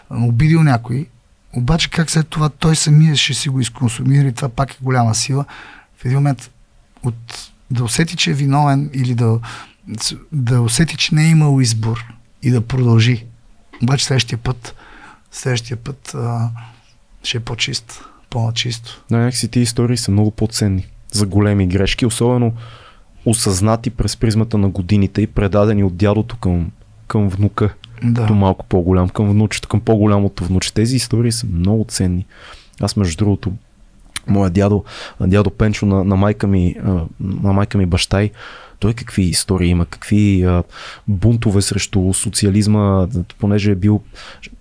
обидил 0.10 0.64
някой, 0.64 1.08
обаче 1.54 1.90
как 1.90 2.12
след 2.12 2.28
това 2.28 2.50
той 2.50 2.76
самия 2.76 3.16
ще 3.16 3.34
си 3.34 3.50
го 3.50 3.60
изконсумира 3.60 4.28
и 4.28 4.34
това 4.34 4.50
пак 4.50 4.72
е 4.72 4.78
голяма 4.82 5.16
сила. 5.16 5.46
В 5.98 6.06
един 6.06 6.18
момент 6.18 6.52
от, 7.04 7.16
да 7.72 7.84
усети, 7.84 8.16
че 8.16 8.32
е 8.32 8.34
виновен 8.34 8.90
или 8.94 9.16
да, 9.16 9.40
да 10.32 10.62
усети, 10.62 10.98
че 10.98 11.16
не 11.16 11.26
е 11.26 11.30
имал 11.30 11.62
избор 11.62 12.06
и 12.44 12.52
да 12.52 12.62
продължи. 12.62 13.26
Обаче 13.84 14.06
следващия 14.06 14.38
път, 14.38 14.76
следващия 15.32 15.78
път 15.78 16.14
а, 16.16 16.50
ще 17.24 17.38
е 17.38 17.42
по-чист, 17.42 18.04
по-чисто. 18.30 19.04
Но 19.12 19.18
някакси 19.18 19.48
тези 19.48 19.64
истории 19.64 19.98
са 19.98 20.12
много 20.12 20.32
по-ценни 20.32 20.88
за 21.12 21.26
големи 21.26 21.68
грешки, 21.68 22.06
особено 22.06 22.54
осъзнати 23.26 23.90
през 23.90 24.18
призмата 24.18 24.58
на 24.58 24.70
годините 24.70 25.22
и 25.22 25.28
предадени 25.28 25.84
от 25.84 25.96
дядото 25.98 26.38
към, 26.38 26.72
към 27.08 27.30
внука, 27.30 27.74
Да. 28.04 28.22
като 28.22 28.34
малко 28.36 28.66
по-голям, 28.66 29.10
към 29.10 29.30
внучето, 29.30 29.68
към 29.68 29.80
по-голямото 29.80 30.44
внуче. 30.44 30.74
Тези 30.74 30.96
истории 30.96 31.32
са 31.32 31.48
много 31.48 31.86
ценни. 31.88 32.26
Аз 32.82 32.96
между 32.96 33.18
другото, 33.18 33.54
моя 34.28 34.50
дядо, 34.50 34.84
дядо 35.22 35.50
Пенчо 35.50 35.86
на, 35.86 36.04
на, 36.04 36.16
майка 36.16 36.48
ми, 36.48 36.76
на 37.20 37.54
майка 37.54 37.78
ми 37.78 37.86
баща 37.86 38.22
й, 38.22 38.32
той 38.86 38.94
какви 38.94 39.24
истории 39.24 39.70
има, 39.70 39.86
какви 39.86 40.44
а, 40.44 40.64
бунтове 41.08 41.62
срещу 41.62 42.14
социализма, 42.14 43.08
понеже 43.40 43.72
е 43.72 43.76
бил 43.76 44.02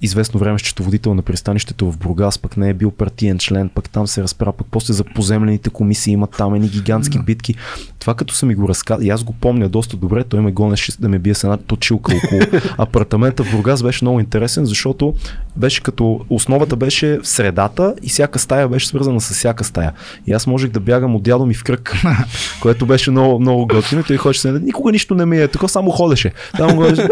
известно 0.02 0.40
време 0.40 0.58
счетоводител 0.58 1.14
на 1.14 1.22
пристанището 1.22 1.92
в 1.92 1.98
Бургас, 1.98 2.38
пък 2.38 2.56
не 2.56 2.68
е 2.68 2.74
бил 2.74 2.90
партиен 2.90 3.38
член, 3.38 3.68
пък 3.68 3.90
там 3.90 4.06
се 4.06 4.22
разправя, 4.22 4.52
пък 4.52 4.66
после 4.70 4.94
за 4.94 5.04
поземлените 5.04 5.70
комисии 5.70 6.12
има 6.12 6.26
там 6.26 6.54
едни 6.54 6.68
гигантски 6.68 7.18
Да. 7.18 7.24
битки. 7.24 7.54
Това 7.98 8.14
като 8.14 8.34
са 8.34 8.46
ми 8.46 8.54
го 8.54 8.68
разказали, 8.68 9.08
аз 9.08 9.24
го 9.24 9.32
помня 9.32 9.68
доста 9.68 9.96
добре, 9.96 10.24
той 10.24 10.40
ме 10.40 10.52
гонеше 10.52 10.92
да 11.00 11.08
ме 11.08 11.18
бие 11.18 11.34
с 11.34 11.44
една 11.44 11.56
точилка 11.56 12.12
около 12.24 12.40
апартамента 12.78 13.44
в 13.44 13.50
Бургас, 13.50 13.82
беше 13.82 14.04
много 14.04 14.20
интересен, 14.20 14.66
защото 14.66 15.14
беше 15.56 15.82
като 15.82 16.20
основата 16.30 16.76
беше 16.76 17.18
в 17.22 17.28
средата 17.28 17.94
и 18.02 18.08
всяка 18.08 18.38
стая 18.38 18.68
беше 18.68 18.88
свързана 18.88 19.20
с 19.20 19.30
всяка 19.30 19.64
стая. 19.64 19.92
И 20.26 20.32
аз 20.32 20.46
можех 20.46 20.70
да 20.70 20.80
бягам 20.80 21.16
от 21.16 21.22
дядо 21.22 21.46
ми 21.46 21.54
в 21.54 21.64
кръг, 21.64 21.94
което 22.62 22.86
беше 22.86 23.10
много, 23.10 23.40
много 23.40 23.66
готино. 23.66 24.02
И 24.14 24.18
ходеше 24.18 24.52
никога 24.52 24.92
нищо 24.92 25.14
не 25.14 25.26
ми 25.26 25.38
е, 25.38 25.48
така 25.48 25.68
само 25.68 25.90
ходеше. 25.90 26.32
Там 26.56 26.76
го 26.76 26.82
беше, 26.82 27.08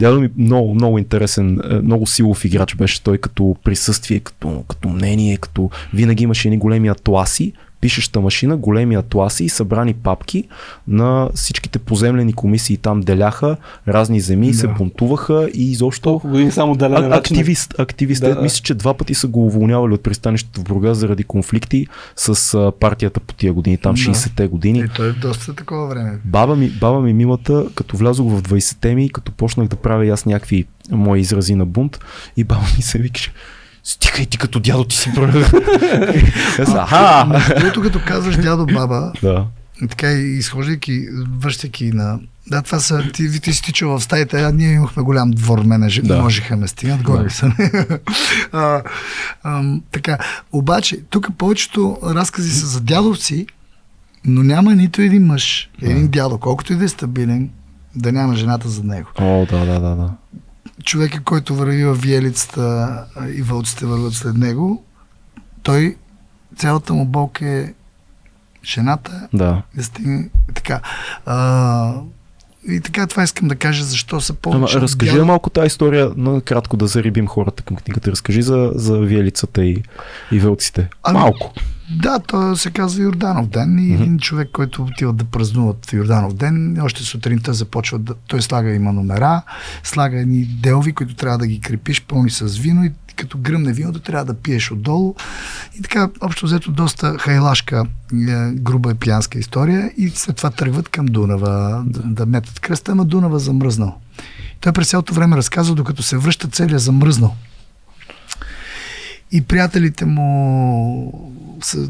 дядо 0.00 0.20
ми 0.20 0.30
много, 0.38 0.74
много 0.74 0.98
интересен, 0.98 1.60
е, 1.70 1.74
много 1.74 2.06
силов 2.06 2.44
играч 2.44 2.74
беше 2.74 3.02
той 3.02 3.18
като 3.18 3.56
присъствие, 3.64 4.20
като, 4.20 4.64
като 4.68 4.88
мнение, 4.88 5.36
като 5.36 5.70
винаги 5.94 6.24
имаше 6.24 6.48
едни 6.48 6.58
големи 6.58 6.88
атласи, 6.88 7.52
пишеща 7.82 8.20
машина, 8.20 8.56
големи 8.56 8.94
атласи 8.94 9.44
и 9.44 9.48
събрани 9.48 9.94
папки 9.94 10.44
на 10.88 11.28
всичките 11.34 11.78
поземлени 11.78 12.32
комисии 12.32 12.76
там 12.76 13.00
деляха 13.00 13.56
разни 13.88 14.20
земи, 14.20 14.50
Да. 14.50 14.54
се 14.54 14.66
бунтуваха 14.66 15.48
и 15.54 15.70
изобщо 15.70 16.20
само 16.50 16.76
а, 16.80 17.16
активист, 17.16 17.74
активист. 17.78 18.20
Да, 18.20 18.34
Да. 18.34 18.42
Мисля, 18.42 18.62
че 18.62 18.74
два 18.74 18.94
пъти 18.94 19.14
са 19.14 19.26
го 19.26 19.46
уволнявали 19.46 19.94
от 19.94 20.02
пристанището 20.02 20.60
в 20.60 20.64
Бургас 20.64 20.98
заради 20.98 21.24
конфликти 21.24 21.86
с 22.16 22.54
а, 22.54 22.72
партията 22.80 23.20
по 23.20 23.34
тия 23.34 23.52
години, 23.52 23.76
там 23.76 23.94
Да. 23.94 24.00
60-те 24.00 24.46
години. 24.46 24.78
И 24.78 24.88
той 24.88 25.08
е 25.08 25.12
доста 25.12 25.54
такова 25.54 25.86
време. 25.86 26.18
Баба 26.24 26.56
ми, 26.56 26.70
баба 26.70 27.00
ми 27.00 27.12
милата, 27.12 27.66
като 27.74 27.96
влязох 27.96 28.28
в 28.28 28.42
20-те 28.42 28.94
ми, 28.94 29.10
като 29.10 29.32
почнах 29.32 29.68
да 29.68 29.76
правя 29.76 30.06
аз 30.06 30.26
някакви 30.26 30.64
мои 30.90 31.20
изрази 31.20 31.54
на 31.54 31.66
бунт, 31.66 31.98
и 32.36 32.44
баба 32.44 32.64
ми 32.76 32.82
се 32.82 32.98
викаше, 32.98 33.32
стигай 33.84 34.26
ти 34.26 34.38
като 34.38 34.60
дядо 34.60 34.84
ти 34.84 34.96
си. 34.96 35.10
Аз, 36.58 36.74
Аха! 36.74 37.54
Другото, 37.60 37.82
като 37.82 38.00
казваш 38.06 38.36
дядо 38.36 38.66
баба, 38.66 39.12
Да. 39.22 39.46
така 39.90 40.12
и 40.12 40.36
изхождайки, 40.38 41.06
връщайки 41.38 41.92
на... 41.92 42.18
Да, 42.50 42.62
това 42.62 42.80
са... 42.80 43.02
Ти, 43.12 43.40
ти 43.40 43.52
си 43.52 43.62
тичал 43.62 43.98
в 43.98 44.02
стаята, 44.02 44.36
а 44.38 44.52
ние 44.52 44.72
имахме 44.72 45.02
голям 45.02 45.30
двор, 45.30 45.58
мене 45.58 45.88
да. 45.88 46.02
Да. 46.02 46.22
можеха 46.22 46.56
ме 46.56 46.68
стигнат, 46.68 47.02
горе 47.02 47.22
Да. 47.22 47.30
са. 47.30 47.52
а, 48.52 48.82
ам, 49.44 49.82
така, 49.92 50.18
обаче, 50.52 51.00
тук 51.10 51.28
повечето 51.38 51.98
разкази 52.04 52.50
са 52.50 52.66
за 52.66 52.80
дядовци, 52.80 53.46
но 54.24 54.42
няма 54.42 54.74
нито 54.74 55.02
един 55.02 55.26
мъж, 55.26 55.70
един 55.82 56.08
дядо, 56.08 56.38
колкото 56.38 56.72
и 56.72 56.76
да 56.76 56.84
е 56.84 56.88
стабилен, 56.88 57.50
да 57.96 58.12
няма 58.12 58.36
жената 58.36 58.68
за 58.68 58.84
него. 58.84 59.08
О, 59.18 59.46
да, 59.50 59.58
да, 59.66 59.80
да, 59.80 59.96
да. 59.96 60.10
Човека, 60.82 61.20
който 61.20 61.54
върви 61.54 61.84
в 61.84 61.94
виелицата 61.94 62.88
и 63.28 63.42
вълците 63.42 63.86
върват 63.86 64.12
след 64.12 64.36
него, 64.36 64.84
той, 65.62 65.96
цялата 66.56 66.94
му 66.94 67.04
болка 67.04 67.48
е 67.48 67.72
жената 68.64 69.28
Да. 69.32 69.62
да 69.74 69.84
стигне 69.84 70.28
така. 70.54 70.80
А, 71.26 71.94
и 72.68 72.80
така 72.80 73.06
това 73.06 73.22
искам 73.22 73.48
да 73.48 73.56
кажа, 73.56 73.84
защо 73.84 74.20
са 74.20 74.32
Ама, 74.32 74.38
повече. 74.40 74.80
разкажи 74.80 75.12
дядо- 75.12 75.24
малко 75.24 75.50
тази 75.50 75.66
история, 75.66 76.10
на 76.16 76.40
кратко 76.40 76.76
да 76.76 76.86
зарибим 76.86 77.26
хората 77.26 77.62
към 77.62 77.76
книгата. 77.76 78.10
Разкажи 78.10 78.42
за, 78.42 78.72
за 78.74 78.98
виелицата 78.98 79.64
и, 79.64 79.82
и 80.32 80.38
вълците. 80.38 80.88
Ами, 81.02 81.18
Малко. 81.18 81.52
Да, 81.90 82.18
то 82.18 82.56
се 82.56 82.70
казва 82.70 83.02
Йорданов 83.02 83.46
ден 83.46 83.78
и 83.78 83.94
един 83.94 84.18
човек, 84.18 84.48
който 84.52 84.82
отива 84.82 85.12
да 85.12 85.24
празнуват 85.24 85.92
Йорданов 85.92 86.34
ден, 86.34 86.78
още 86.82 87.02
сутринта 87.02 87.54
започва 87.54 87.98
да... 87.98 88.14
Той 88.26 88.42
слага 88.42 88.74
има 88.74 88.92
номера, 88.92 89.42
слага 89.84 90.20
едни 90.20 90.44
делви, 90.44 90.92
които 90.92 91.14
трябва 91.14 91.38
да 91.38 91.46
ги 91.46 91.60
крепиш, 91.60 92.02
пълни 92.02 92.30
с 92.30 92.58
вино 92.58 92.84
и 92.84 92.92
като 93.16 93.38
гръмне 93.38 93.72
виното, 93.72 94.00
трябва 94.00 94.24
да 94.24 94.34
пиеш 94.34 94.72
отдолу. 94.72 95.14
И 95.78 95.82
така, 95.82 96.08
общо 96.20 96.46
взето, 96.46 96.72
доста 96.72 97.18
хайлашка, 97.18 97.86
е, 98.28 98.50
груба 98.52 98.90
и 98.90 98.94
пиянска 98.94 99.38
история. 99.38 99.92
И 99.96 100.10
след 100.10 100.36
това 100.36 100.50
тръгват 100.50 100.88
към 100.88 101.06
Дунава 101.06 101.82
да, 101.86 102.00
да 102.02 102.26
метат 102.26 102.60
кръста, 102.60 102.92
ама 102.92 103.04
Дунава 103.04 103.38
замръзнал. 103.38 103.98
Той 104.60 104.72
през 104.72 104.90
цялото 104.90 105.14
време 105.14 105.36
разказва, 105.36 105.74
докато 105.74 106.02
се 106.02 106.16
връща 106.16 106.48
целият 106.48 106.82
замръзнал. 106.82 107.36
И 109.32 109.42
приятелите 109.42 110.04
му, 110.04 111.30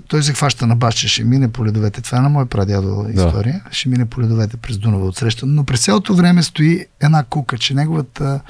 той 0.09 0.23
се 0.23 0.33
хваща 0.33 0.67
на 0.67 0.77
баща, 0.77 1.09
ще 1.09 1.25
мине 1.25 1.53
по 1.53 1.67
ледовете. 1.67 2.03
Това 2.03 2.19
е 2.19 2.21
на 2.21 2.29
мой 2.29 2.47
прадядо 2.47 3.07
история. 3.15 3.63
Да. 3.65 3.73
Ще 3.73 3.89
мине 3.89 4.07
по 4.07 4.21
ледовете 4.21 4.57
през 4.57 4.79
Дунава 4.79 5.07
отсреща. 5.07 5.47
Но 5.47 5.65
през 5.65 5.85
цялото 5.85 6.15
време 6.15 6.43
стои 6.43 6.87
една 7.01 7.25
кука, 7.25 7.59
че 7.59 7.75
неговата 7.75 8.41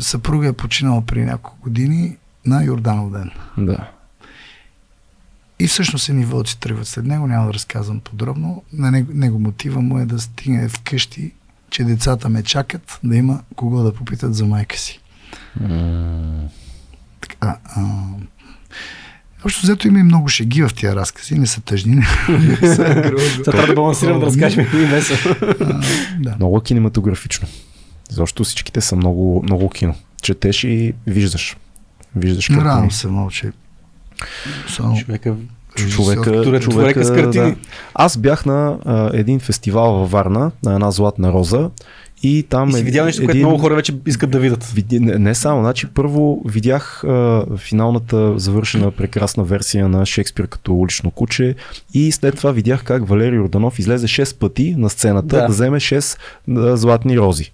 съпруга 0.00 0.48
е 0.48 0.52
починала 0.52 1.02
при 1.02 1.24
няколко 1.24 1.58
години 1.62 2.16
на 2.46 2.64
Йорданов 2.64 3.12
ден. 3.12 3.30
Да. 3.58 3.90
И 5.60 5.66
всъщност 5.66 6.08
едни 6.08 6.24
вълци 6.24 6.60
тръгват 6.60 6.88
след 6.88 7.04
него, 7.04 7.26
няма 7.26 7.46
да 7.46 7.54
разказвам 7.54 8.00
подробно. 8.00 8.62
На 8.72 8.90
него, 8.90 9.12
него 9.14 9.38
мотива 9.38 9.80
му 9.80 9.98
е 9.98 10.06
да 10.06 10.18
стигне 10.18 10.68
вкъщи, 10.68 11.32
че 11.70 11.84
децата 11.84 12.28
ме 12.28 12.42
чакат, 12.42 12.98
да 13.04 13.16
има 13.16 13.42
кого 13.56 13.82
да 13.82 13.94
попитат 13.94 14.34
за 14.34 14.44
майка 14.44 14.78
си. 14.78 15.00
Mm. 15.60 16.48
Така, 17.20 17.58
а, 17.64 17.82
Общо 19.44 19.62
взето 19.62 19.88
има 19.88 19.98
и 19.98 20.02
много 20.02 20.28
шеги 20.28 20.62
в 20.62 20.70
тия 20.76 20.96
разкази, 20.96 21.38
не 21.38 21.46
са 21.46 21.60
тъжни. 21.60 22.02
Сега 22.60 23.12
трябва 23.44 23.66
да 23.66 23.74
балансирам 23.74 24.20
да 24.20 24.26
разкажем 24.26 24.66
и 24.74 24.76
весело. 24.76 25.34
Да. 26.18 26.36
Много 26.36 26.60
кинематографично. 26.60 27.48
Защото 28.10 28.44
всичките 28.44 28.80
са 28.80 28.96
много, 28.96 29.42
много 29.42 29.70
кино. 29.70 29.94
Четеш 30.22 30.64
и 30.64 30.94
виждаш. 31.06 31.56
Виждаш. 32.16 32.50
Рано 32.50 32.90
се 32.90 33.08
мълчи. 33.08 33.50
Само... 34.68 34.96
Човека 34.96 35.36
човека, 35.90 36.42
човека, 36.44 36.60
човека 36.60 37.04
с 37.04 37.14
картини. 37.14 37.50
Да. 37.50 37.56
Аз 37.94 38.16
бях 38.16 38.46
на 38.46 38.76
а, 38.84 39.10
един 39.12 39.40
фестивал 39.40 39.92
във 39.92 40.10
Варна, 40.10 40.50
на 40.64 40.74
една 40.74 40.90
златна 40.90 41.32
роза 41.32 41.70
и 42.22 42.46
там. 42.50 42.68
И 42.68 42.72
си 42.72 42.82
видял 42.82 43.04
нещо, 43.04 43.22
един... 43.22 43.26
което 43.26 43.38
много 43.38 43.58
хора 43.58 43.74
вече 43.74 43.94
искат 44.06 44.30
да 44.30 44.38
видят. 44.38 44.64
Види... 44.64 45.00
Не, 45.00 45.18
не 45.18 45.34
само. 45.34 45.60
Значи, 45.60 45.86
първо 45.86 46.42
видях 46.44 47.04
а, 47.04 47.44
финалната 47.56 48.38
завършена 48.38 48.90
прекрасна 48.90 49.44
версия 49.44 49.88
на 49.88 50.06
Шекспир 50.06 50.46
като 50.46 50.74
улично 50.74 51.10
куче 51.10 51.54
и 51.94 52.12
след 52.12 52.36
това 52.36 52.52
видях 52.52 52.84
как 52.84 53.08
Валерий 53.08 53.38
Орданов 53.38 53.78
излезе 53.78 54.06
6 54.06 54.38
пъти 54.38 54.74
на 54.78 54.90
сцената 54.90 55.36
да, 55.36 55.42
да 55.42 55.48
вземе 55.48 55.80
6 55.80 56.18
а, 56.56 56.76
златни 56.76 57.18
рози. 57.18 57.52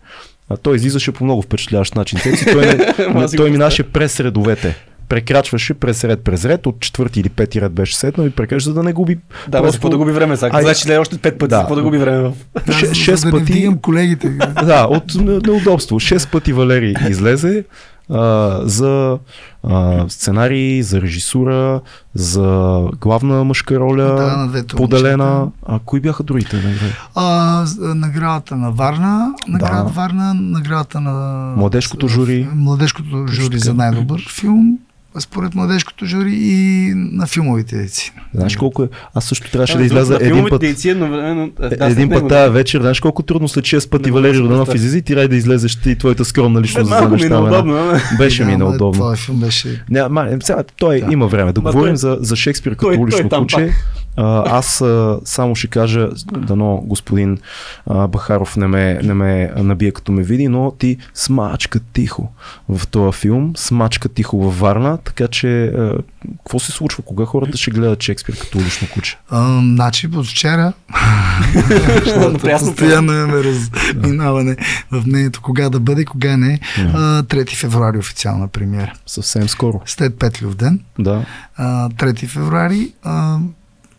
А 0.49 0.57
той 0.57 0.77
излизаше 0.77 1.13
по 1.13 1.25
много 1.25 1.43
впечатляващ 1.43 1.95
начин. 1.95 2.19
Цеци, 2.19 2.45
той, 2.45 2.67
не, 2.67 3.27
той 3.37 3.51
минаше 3.51 3.83
през 3.83 4.21
редовете 4.21 4.77
прекрачваше 5.09 5.75
през 5.75 6.05
ред 6.05 6.25
през 6.25 6.45
ред, 6.45 6.67
от 6.67 6.81
четвърти 6.81 7.21
или 7.21 7.29
пети 7.29 7.61
ред 7.61 7.73
беше 7.73 7.97
седнал 7.97 8.27
и 8.27 8.31
прекрачва, 8.31 8.71
за 8.71 8.75
да 8.75 8.83
не 8.83 8.93
губи. 8.93 9.19
Да, 9.49 9.63
просто... 9.63 9.89
да 9.89 9.97
губи 9.97 10.13
време. 10.13 10.37
Сега. 10.37 10.63
Значи 10.63 10.87
да 10.87 10.95
е 10.95 10.99
още 10.99 11.19
пет 11.19 11.39
пъти, 11.39 11.51
да. 11.51 11.75
да 11.75 11.83
губи 11.83 11.99
време. 11.99 12.33
Да, 12.67 12.95
шест 12.95 13.23
за, 13.23 13.31
пъти. 13.31 13.69
Да 13.69 13.81
колегите. 13.81 14.39
Да, 14.65 14.87
от 14.91 15.15
неудобство. 15.47 16.01
Шест 16.01 16.31
пъти 16.31 16.53
Валери 16.53 16.95
излезе 17.09 17.65
а, 18.11 18.61
за 18.65 19.19
а, 19.63 20.05
сценарий, 20.09 20.83
за 20.83 21.01
режисура, 21.01 21.81
за 22.15 22.81
главна 23.01 23.45
мъжка 23.45 23.81
роля, 23.81 24.05
да, 24.05 24.37
на 24.37 24.49
двете 24.49 24.77
поделена. 24.77 25.49
А 25.67 25.79
кои 25.79 26.01
бяха 26.01 26.23
другите 26.23 26.57
награди? 26.57 26.95
А, 27.15 27.65
наградата 27.81 28.57
на 28.57 28.71
Варна, 28.71 29.35
наградата 29.49 29.85
да. 29.85 29.91
Варна, 29.91 30.35
наградата 30.35 31.01
на 31.01 31.13
Младежкото 31.57 32.09
жури. 32.09 32.49
Младежкото 32.55 33.27
жури 33.27 33.59
за 33.59 33.75
най-добър 33.75 34.29
филм 34.41 34.79
според 35.21 35.55
младежкото 35.55 36.07
жури 36.07 36.33
и 36.35 36.93
на 36.95 37.27
филмовите 37.27 37.77
дейци. 37.77 38.13
Знаеш 38.35 38.57
колко 38.57 38.83
е? 38.83 38.89
Аз 39.15 39.25
също 39.25 39.51
трябваше 39.51 39.79
да 39.79 39.85
изляза 39.85 40.19
един 40.21 40.47
път. 40.51 40.61
Дейци, 40.61 40.89
едновременно, 40.89 41.51
да, 41.79 41.91
един 41.91 42.11
път 42.11 42.29
тази 42.29 42.53
вечер, 42.53 42.81
знаеш 42.81 43.01
колко 43.01 43.23
трудно 43.23 43.49
след 43.49 43.65
6 43.65 43.91
пъти 43.91 44.11
Валерий 44.11 44.41
Роданов 44.41 44.75
излезе 44.75 44.99
и 44.99 45.03
ти 45.03 45.17
рай 45.17 45.29
да 45.29 45.37
излезеш 45.37 45.77
ти 45.77 45.99
твоята 45.99 46.25
скромна 46.25 46.61
личност 46.61 46.89
за 46.89 47.09
да 47.09 47.29
неудобно, 47.29 47.93
Беше 48.19 48.45
ми 48.45 48.57
неудобно. 48.57 48.93
Това 48.93 49.17
филм 49.17 49.41
беше. 49.41 49.85
Не, 49.91 50.03
сега, 50.43 50.65
той 50.79 51.01
да. 51.01 51.13
има 51.13 51.27
време. 51.27 51.53
Да 51.53 51.61
говорим 51.61 51.97
за, 51.97 52.19
за 52.21 52.37
Шекспир 52.37 52.77
като 52.77 53.01
улично 53.01 53.29
куче. 53.29 53.73
А, 54.17 54.57
аз 54.59 54.81
а, 54.81 55.19
само 55.25 55.55
ще 55.55 55.67
кажа, 55.67 56.09
дано 56.27 56.83
господин 56.87 57.39
а, 57.87 58.09
Бахаров 58.09 58.57
не 58.57 58.67
ме, 58.67 59.01
не 59.03 59.15
ме 59.15 59.53
набие 59.57 59.93
като 59.93 60.13
ме 60.13 60.23
види, 60.23 60.49
но 60.49 60.71
ти 60.79 60.97
смачка 61.15 61.81
тихо 61.93 62.33
в 62.69 62.87
този 62.87 63.19
филм, 63.19 63.53
смачка 63.57 64.09
тихо 64.09 64.39
във 64.39 64.61
Варна, 64.61 64.99
така 64.99 65.29
че 65.29 65.65
а, 65.65 65.99
какво 66.39 66.59
се 66.59 66.73
случва? 66.73 67.03
Кога 67.03 67.25
хората 67.25 67.59
ще 67.59 67.71
гледат 67.71 68.03
Шекспир 68.03 68.39
като 68.39 68.59
улично 68.59 68.89
куче? 68.95 69.19
А, 69.31 69.61
значи 69.61 70.09
от 70.15 70.27
вчера 70.27 70.73
постоянно 72.59 73.13
имаме 73.13 73.45
разминаване 73.45 74.57
в 74.91 75.07
мнението 75.07 75.41
кога 75.43 75.71
да 75.71 75.81
бъде, 75.81 76.05
кога 76.05 76.37
не. 76.37 76.61
А, 76.79 77.23
3 77.23 77.57
февруари 77.57 77.99
официална 77.99 78.49
премиера. 78.49 78.93
Съвсем 79.07 79.49
скоро. 79.49 79.81
След 79.87 80.19
Петлюв 80.19 80.55
ден. 80.55 80.81
Да. 80.99 81.25
А, 81.57 81.89
3 81.89 82.27
февруари. 82.27 82.93
А, 83.03 83.39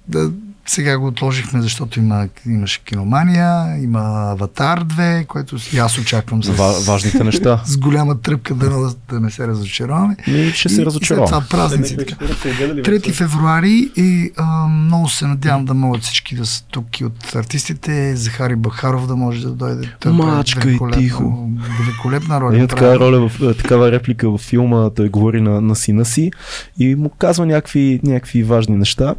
да, 0.07 0.31
сега 0.67 0.97
го 0.97 1.07
отложихме, 1.07 1.61
защото 1.61 1.99
има, 1.99 2.27
имаше 2.45 2.83
киномания, 2.83 3.77
има 3.83 4.31
Аватар 4.31 4.85
2, 4.85 5.25
което 5.25 5.55
и 5.73 5.77
аз 5.77 5.97
очаквам 5.97 6.43
с, 6.43 6.51
важните 6.87 7.23
неща. 7.23 7.61
с 7.65 7.77
голяма 7.77 8.21
тръпка 8.21 8.55
да, 8.55 8.93
да 9.09 9.19
не 9.19 9.31
се 9.31 9.47
разочароваме. 9.47 10.15
Ми, 10.27 10.51
ще 10.51 10.69
се 10.69 10.85
разочароваме. 10.85 11.27
това 11.27 11.43
празници. 11.49 11.97
3 11.97 13.13
февруари 13.13 13.91
и 13.95 14.31
а, 14.37 14.67
много 14.67 15.09
се 15.09 15.27
надявам 15.27 15.65
да 15.65 15.73
могат 15.73 16.03
всички 16.03 16.35
да 16.35 16.45
са 16.45 16.63
тук 16.63 16.99
и 16.99 17.05
от 17.05 17.35
артистите. 17.35 18.15
Захари 18.15 18.55
Бахаров 18.55 19.07
да 19.07 19.15
може 19.15 19.41
да 19.41 19.51
дойде. 19.51 19.89
Той 19.99 20.11
Мачка 20.11 20.71
и 20.71 20.79
тихо. 20.93 21.49
Великолепна 21.79 22.41
роля. 22.41 22.57
Има 22.57 22.67
такава 22.67 22.99
роля, 22.99 23.29
в, 23.29 23.53
такава 23.53 23.91
реплика 23.91 24.29
в 24.29 24.37
филма, 24.37 24.89
той 24.89 25.09
говори 25.09 25.41
на, 25.41 25.61
на 25.61 25.75
сина 25.75 26.05
си 26.05 26.31
и 26.79 26.95
му 26.95 27.09
казва 27.09 27.45
някакви, 27.45 27.99
някакви 28.03 28.43
важни 28.43 28.75
неща. 28.75 29.15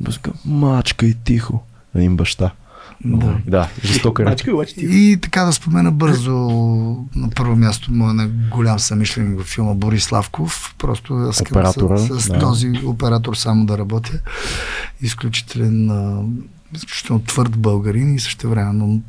Бързка, 0.00 0.32
мачка 0.44 1.06
и 1.06 1.14
тихо. 1.14 1.62
Един 1.94 2.16
баща. 2.16 2.50
Да, 3.04 3.38
да 3.46 3.68
жестока 3.84 4.22
Мачка, 4.22 4.64
И 4.76 5.18
така 5.22 5.44
да 5.44 5.52
спомена 5.52 5.92
бързо 5.92 6.32
на 7.14 7.30
първо 7.36 7.56
място 7.56 7.92
моя 7.92 8.14
на 8.14 8.28
голям 8.28 8.78
съмишленик 8.78 9.40
в 9.40 9.44
филма 9.44 9.74
Борис 9.74 10.04
Славков. 10.04 10.74
Просто 10.78 11.14
да 11.14 11.32
Оператора, 11.40 11.98
с, 11.98 12.20
с 12.20 12.28
да. 12.28 12.38
този 12.38 12.72
оператор 12.84 13.34
само 13.34 13.66
да 13.66 13.78
работя. 13.78 14.18
Изключителен, 15.00 15.90
изключително 16.74 17.22
твърд 17.22 17.56
българин 17.56 18.14
и 18.14 18.20
също 18.20 18.50
време 18.50 19.00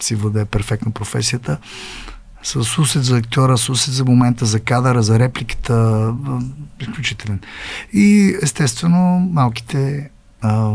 си 0.00 0.14
владее 0.14 0.44
перфектно 0.44 0.92
професията 0.92 1.58
с 2.42 2.78
усет 2.78 3.04
за 3.04 3.16
актьора, 3.16 3.58
с 3.58 3.68
усет 3.68 3.94
за 3.94 4.04
момента, 4.04 4.46
за 4.46 4.60
кадъра, 4.60 5.02
за 5.02 5.18
репликата, 5.18 6.14
изключителен. 6.80 7.40
И 7.92 8.36
естествено 8.42 9.28
малките 9.32 10.10
а, 10.40 10.70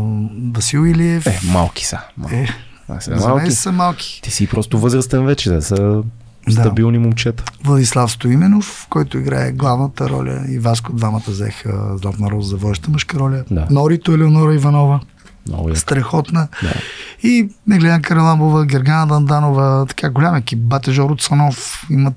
Васил 0.54 0.86
Илиев. 0.86 1.26
Е, 1.26 1.40
малки 1.44 1.86
са. 1.86 1.98
Малки. 2.16 2.34
Е, 2.34 2.48
а, 2.88 3.00
са, 3.00 3.18
за 3.18 3.28
малки. 3.28 3.50
са 3.50 3.72
малки. 3.72 4.20
Ти 4.22 4.30
си 4.30 4.46
просто 4.46 4.78
възрастен 4.78 5.26
вече, 5.26 5.50
да 5.50 5.62
са 5.62 6.02
стабилни 6.50 6.98
да. 6.98 7.02
момчета. 7.02 7.44
Владислав 7.64 8.12
Стоименов, 8.12 8.86
който 8.90 9.18
играе 9.18 9.52
главната 9.52 10.08
роля 10.08 10.44
и 10.48 10.58
Васко 10.58 10.92
двамата 10.92 11.22
взеха 11.28 11.98
Златна 11.98 12.30
роза 12.30 12.48
за 12.48 12.56
водеща 12.56 12.90
мъжка 12.90 13.18
роля. 13.18 13.44
Да. 13.50 13.66
Норито 13.70 14.12
Елеонора 14.12 14.54
Иванова. 14.54 15.00
Много 15.48 15.76
Страхотна. 15.76 16.48
Да. 16.62 16.74
И 17.22 17.48
Меглена 17.66 18.02
Караламбова, 18.02 18.66
Гергана 18.66 19.06
Данданова, 19.06 19.86
така 19.88 20.10
голям 20.10 20.34
екип. 20.34 20.58
Батежор 20.58 21.10
от 21.10 21.22
Санов 21.22 21.86
имат 21.90 22.14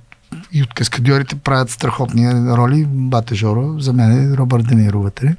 и 0.56 0.64
от 0.64 0.74
каскадьорите 0.74 1.36
правят 1.36 1.70
страхотни 1.70 2.32
роли. 2.32 2.86
Бате 2.90 3.36
Жоро, 3.36 3.80
за 3.80 3.94
мен 3.94 4.34
е 4.34 4.38
Робърт 4.38 4.68
Дениро 4.68 5.02
вътре. 5.02 5.36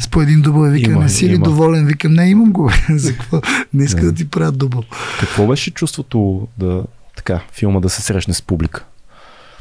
С 0.00 0.08
по 0.08 0.22
един 0.22 0.42
дубъл 0.42 0.62
вика, 0.62 0.96
не 0.96 1.08
си 1.08 1.28
ли 1.28 1.38
доволен? 1.38 1.86
Викам, 1.86 2.12
не, 2.12 2.30
имам 2.30 2.52
го. 2.52 2.70
за 2.88 3.12
какво? 3.12 3.40
Не 3.74 3.84
иска 3.84 4.04
да 4.04 4.14
ти 4.14 4.30
правят 4.30 4.58
дубъл. 4.58 4.82
Какво 5.20 5.46
беше 5.46 5.70
чувството 5.70 6.48
да, 6.58 6.82
така, 7.16 7.40
филма 7.52 7.80
да 7.80 7.88
се 7.88 8.02
срещне 8.02 8.34
с 8.34 8.42
публика? 8.42 8.84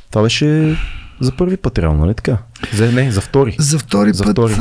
Това 0.10 0.22
беше 0.22 0.78
за 1.20 1.32
първи 1.32 1.58
път, 1.58 1.80
реално, 1.80 2.06
нали 2.06 2.14
така? 2.14 2.38
За, 2.74 2.92
не, 2.92 3.12
за 3.12 3.22
втори. 3.22 3.56
За 3.60 3.80
втори 3.80 4.14
за 4.14 4.24
път. 4.24 4.32
Втори. 4.32 4.56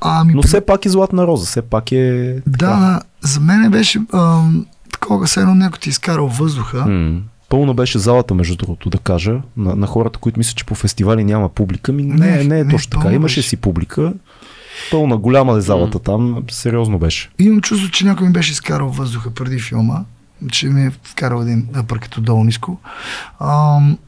Ами, 0.00 0.34
Но 0.34 0.42
все 0.42 0.60
пак 0.60 0.86
е 0.86 0.88
Златна 0.88 1.26
роза, 1.26 1.46
все 1.46 1.62
пак 1.62 1.92
е... 1.92 2.36
Така. 2.52 2.66
Да, 2.66 3.00
за 3.20 3.40
мен 3.40 3.70
беше 3.70 4.00
ам, 4.14 4.66
такова, 4.92 5.28
се 5.28 5.40
едно 5.40 5.54
някой 5.54 5.78
ти 5.78 5.88
е 5.88 5.90
изкарал 5.90 6.28
въздуха. 6.28 6.78
Mm. 6.78 7.20
Пълна 7.50 7.74
беше 7.74 7.98
залата, 7.98 8.34
между 8.34 8.56
другото, 8.56 8.90
да 8.90 8.98
кажа, 8.98 9.40
на, 9.56 9.76
на 9.76 9.86
хората, 9.86 10.18
които 10.18 10.38
мислят, 10.38 10.56
че 10.56 10.64
по 10.64 10.74
фестивали 10.74 11.24
няма 11.24 11.48
публика. 11.48 11.92
Ми, 11.92 12.02
не, 12.02 12.14
не, 12.14 12.44
не 12.44 12.60
е 12.60 12.64
не, 12.64 12.70
точно 12.70 12.90
така. 12.90 13.12
Имаше 13.12 13.42
си 13.42 13.56
публика. 13.56 14.12
Пълна, 14.90 15.16
голяма 15.16 15.56
е 15.56 15.60
залата 15.60 15.98
mm. 15.98 16.04
там. 16.04 16.42
Сериозно 16.50 16.98
беше. 16.98 17.30
Имам 17.38 17.60
чувство, 17.60 17.90
че 17.90 18.04
някой 18.04 18.26
ми 18.26 18.32
беше 18.32 18.52
изкарал 18.52 18.88
въздуха 18.88 19.30
преди 19.30 19.60
филма, 19.60 20.04
че 20.52 20.66
ми 20.66 20.86
е 20.86 20.92
вкарал 21.04 21.42
един 21.42 21.68
пър 21.88 21.98
като 21.98 22.20
долу 22.20 22.44
ниско. 22.44 22.78
Ам, 23.40 23.98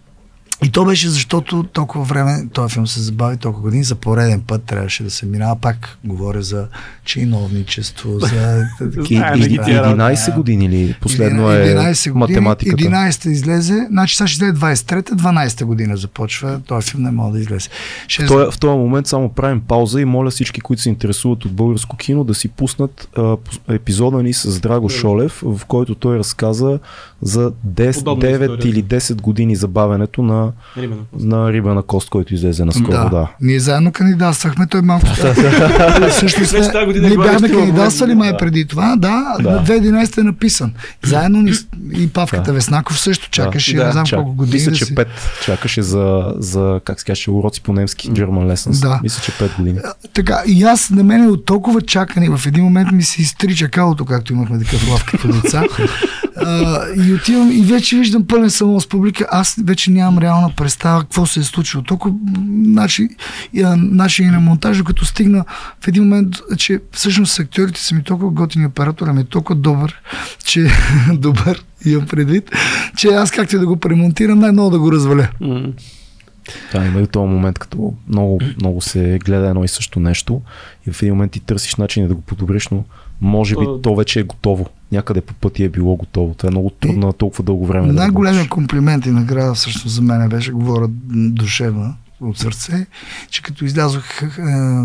И 0.65 0.71
то 0.71 0.85
беше 0.85 1.09
защото 1.09 1.63
толкова 1.63 2.05
време, 2.05 2.47
този 2.53 2.75
филм 2.75 2.87
се 2.87 3.01
забави 3.01 3.37
толкова 3.37 3.63
години, 3.63 3.85
за 3.85 3.95
пореден 3.95 4.41
път 4.41 4.65
трябваше 4.65 5.03
да 5.03 5.11
се 5.11 5.27
минава. 5.27 5.57
Пак 5.61 5.99
говоря 6.05 6.43
за 6.43 6.67
чиновничество, 7.05 8.19
за... 8.21 8.65
И, 9.11 9.19
11 9.19 10.35
години 10.35 10.69
ли? 10.69 10.97
Последно 11.01 11.53
е 11.53 11.57
11 11.57 12.11
години, 12.11 12.19
математиката. 12.19 12.85
11 12.85 13.29
излезе, 13.29 13.87
значи 13.91 14.17
сега 14.17 14.29
ще 14.29 14.45
излезе 14.45 14.61
23-та, 14.61 15.15
12-та 15.15 15.65
година 15.65 15.97
започва. 15.97 16.61
Този 16.67 16.91
филм 16.91 17.03
не 17.03 17.11
може 17.11 17.33
да 17.33 17.41
излезе. 17.41 17.69
В 18.21 18.27
този, 18.29 18.51
в 18.51 18.59
този 18.59 18.79
момент 18.79 19.07
само 19.07 19.29
правим 19.29 19.61
пауза 19.61 20.01
и 20.01 20.05
моля 20.05 20.31
всички, 20.31 20.61
които 20.61 20.83
се 20.83 20.89
интересуват 20.89 21.45
от 21.45 21.53
българско 21.53 21.97
кино, 21.97 22.25
да 22.25 22.35
си 22.35 22.49
пуснат 22.49 23.09
а, 23.17 23.37
епизода 23.69 24.23
ни 24.23 24.33
с 24.33 24.61
Драго 24.61 24.89
Шолев, 24.89 25.43
в 25.45 25.61
който 25.67 25.95
той 25.95 26.19
разказа 26.19 26.79
за 27.23 27.53
10, 27.69 27.93
9 27.93 28.65
или 28.67 28.85
10 28.85 29.21
години 29.21 29.57
забавянето 29.57 30.23
на, 30.23 30.53
рибена 30.77 31.01
на 31.19 31.53
рибена 31.53 31.83
кост, 31.83 32.11
който 32.11 32.35
излезе 32.35 32.65
на 32.65 32.73
скоро. 32.73 32.91
Да. 32.91 33.09
да. 33.09 33.29
Ние 33.41 33.61
заедно 33.61 33.93
кандидатствахме, 33.93 34.67
той 34.67 34.83
малко. 34.83 35.07
Също 36.11 36.45
сме, 36.45 36.61
ние 36.87 37.17
бяхме 37.17 37.49
кандидатствали 37.49 38.15
май 38.15 38.37
преди 38.37 38.67
това, 38.67 38.97
да, 38.97 39.37
да. 39.43 39.51
на 39.51 39.65
2011 39.67 40.19
е 40.19 40.23
написан. 40.23 40.73
Заедно 41.03 41.43
ни, 41.43 41.53
и 41.93 42.09
Павката 42.09 42.43
да. 42.43 42.53
Веснаков 42.53 43.01
също 43.01 43.31
чакаше, 43.31 43.77
да. 43.77 43.87
не 43.87 43.93
знам 43.93 44.07
Чак, 44.07 44.19
колко 44.19 44.35
години. 44.35 44.55
Мисля, 44.55 44.73
че 44.73 44.85
5 44.85 45.07
чакаше 45.45 45.83
за, 45.83 46.35
за 46.37 46.81
как 46.85 47.01
се 47.01 47.07
каже, 47.07 47.31
уроци 47.31 47.63
по 47.63 47.73
немски, 47.73 48.11
German 48.11 48.55
Lessons. 48.55 48.83
Да. 48.83 49.01
Мисля, 49.03 49.23
че 49.25 49.33
5 49.33 49.57
години. 49.57 49.79
Така, 50.13 50.43
и 50.47 50.63
аз 50.63 50.91
на 50.91 51.05
мен 51.05 51.31
от 51.31 51.45
толкова 51.45 51.81
чакане, 51.83 52.37
в 52.37 52.47
един 52.47 52.65
момент 52.65 52.93
ми 52.93 53.03
се 53.03 53.23
изтрича 53.23 53.69
калото, 53.69 54.05
както 54.05 54.33
имахме 54.33 54.59
такъв 54.59 54.91
лав 54.91 55.05
като 55.05 55.29
деца. 55.29 55.65
И 57.07 57.15
отивам 57.15 57.51
и 57.53 57.63
вече 57.63 57.97
виждам 57.97 58.27
пълен 58.27 58.51
салон 58.51 58.81
с 58.81 58.87
публика. 58.87 59.27
Аз 59.31 59.57
вече 59.65 59.91
нямам 59.91 60.19
реална 60.19 60.51
представа 60.57 61.01
какво 61.01 61.27
се 61.27 61.41
е 61.41 61.43
случило. 61.43 61.83
Толкова 61.83 62.15
наши, 62.49 63.09
наши 63.77 64.25
на 64.25 64.41
монтажа, 64.41 64.85
като 64.85 65.05
стигна 65.05 65.45
в 65.81 65.89
един 65.89 66.03
момент, 66.03 66.37
че 66.59 66.81
всъщност 66.93 67.39
актьорите 67.39 67.81
са 67.81 67.95
ми 67.95 68.03
толкова 68.03 68.31
готини, 68.31 68.67
оператора 68.67 69.13
ми 69.13 69.21
е 69.21 69.25
толкова 69.25 69.61
добър, 69.61 69.95
че 70.45 70.71
добър 71.13 71.65
имам 71.85 72.07
предвид, 72.07 72.51
че 72.97 73.09
аз 73.09 73.31
както 73.31 73.57
и 73.57 73.59
да 73.59 73.67
го 73.67 73.77
премонтирам, 73.77 74.39
най-много 74.39 74.71
да 74.71 74.79
го 74.79 74.93
разваля. 74.93 75.29
Mm. 75.43 75.73
Да, 76.73 76.87
има 76.87 77.01
и 77.01 77.07
този 77.07 77.29
момент, 77.29 77.59
като 77.59 77.95
много, 78.09 78.41
много 78.61 78.81
се 78.81 79.19
гледа 79.25 79.49
едно 79.49 79.65
и 79.65 79.69
също 79.69 80.01
нещо 80.01 80.43
и 80.87 80.91
в 80.91 81.03
един 81.03 81.15
момент 81.15 81.33
ти 81.33 81.41
търсиш 81.41 81.77
начин 81.77 82.09
да 82.09 82.15
го 82.15 82.21
подобриш, 82.21 82.69
но 82.69 82.85
може 83.21 83.55
би 83.55 83.67
то 83.83 83.97
вече 83.97 84.21
е 84.21 84.23
готово. 84.23 84.69
Някъде 84.93 85.21
по 85.21 85.35
пъти 85.35 85.65
е 85.65 85.69
било 85.69 85.97
готово. 85.97 86.35
Това 86.35 86.47
е 86.47 86.51
много 86.51 86.71
трудно 86.71 87.07
на 87.07 87.13
толкова 87.13 87.45
дълго 87.45 87.67
време. 87.67 87.93
Най-големият 87.93 88.45
да 88.45 88.51
комплимент 88.51 89.07
и 89.07 89.11
награда 89.11 89.55
всъщност 89.55 89.95
за 89.95 90.03
мен 90.03 90.29
беше, 90.29 90.53
говоря 90.53 90.89
душевна, 91.09 91.95
от 92.21 92.39
сърце, 92.39 92.87
че 93.31 93.43
като 93.43 93.65
излязох, 93.65 94.05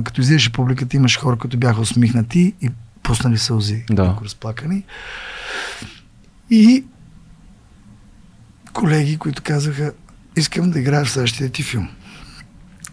като 0.03 0.21
излезеше 0.21 0.51
публиката, 0.51 0.97
имаше 0.97 1.19
хора, 1.19 1.35
които 1.35 1.57
бяха 1.57 1.81
усмихнати 1.81 2.53
и 2.61 2.69
пуснали 3.03 3.37
сълзи, 3.37 3.83
да. 3.89 4.17
разплакани. 4.23 4.83
И 6.49 6.83
колеги, 8.73 9.17
които 9.17 9.41
казаха, 9.43 9.91
искам 10.35 10.71
да 10.71 10.79
играя 10.79 11.05
в 11.05 11.09
следващия 11.09 11.49
ти 11.49 11.63
филм. 11.63 11.87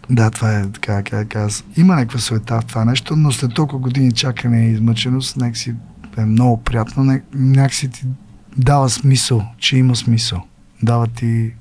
Да, 0.09 0.31
това 0.31 0.59
е 0.59 0.71
така, 0.71 1.03
как 1.03 1.27
каза. 1.29 1.63
Има 1.77 1.95
някаква 1.95 2.19
суета 2.19 2.61
в 2.61 2.65
това 2.65 2.85
нещо, 2.85 3.15
но 3.15 3.31
след 3.31 3.53
толкова 3.53 3.79
години 3.79 4.11
чакане 4.11 4.67
и 4.67 4.71
измъченост, 4.71 5.37
някакси 5.37 5.73
е 6.17 6.25
много 6.25 6.63
приятно, 6.63 7.19
някакси 7.33 7.89
ти 7.89 8.05
дава 8.57 8.89
смисъл, 8.89 9.43
че 9.57 9.77
има 9.77 9.95
смисъл. 9.95 10.41
Дава 10.83 11.07
ти 11.07 11.53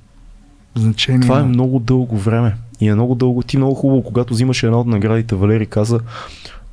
значение. 0.74 1.20
Това 1.20 1.40
е 1.40 1.44
много 1.44 1.78
дълго 1.78 2.18
време. 2.18 2.56
И 2.80 2.88
е 2.88 2.94
много 2.94 3.14
дълго. 3.14 3.42
Ти 3.42 3.56
много 3.56 3.74
хубаво, 3.74 4.02
когато 4.02 4.34
взимаш 4.34 4.62
една 4.62 4.78
от 4.80 4.86
наградите, 4.86 5.34
Валери 5.34 5.66
каза, 5.66 6.00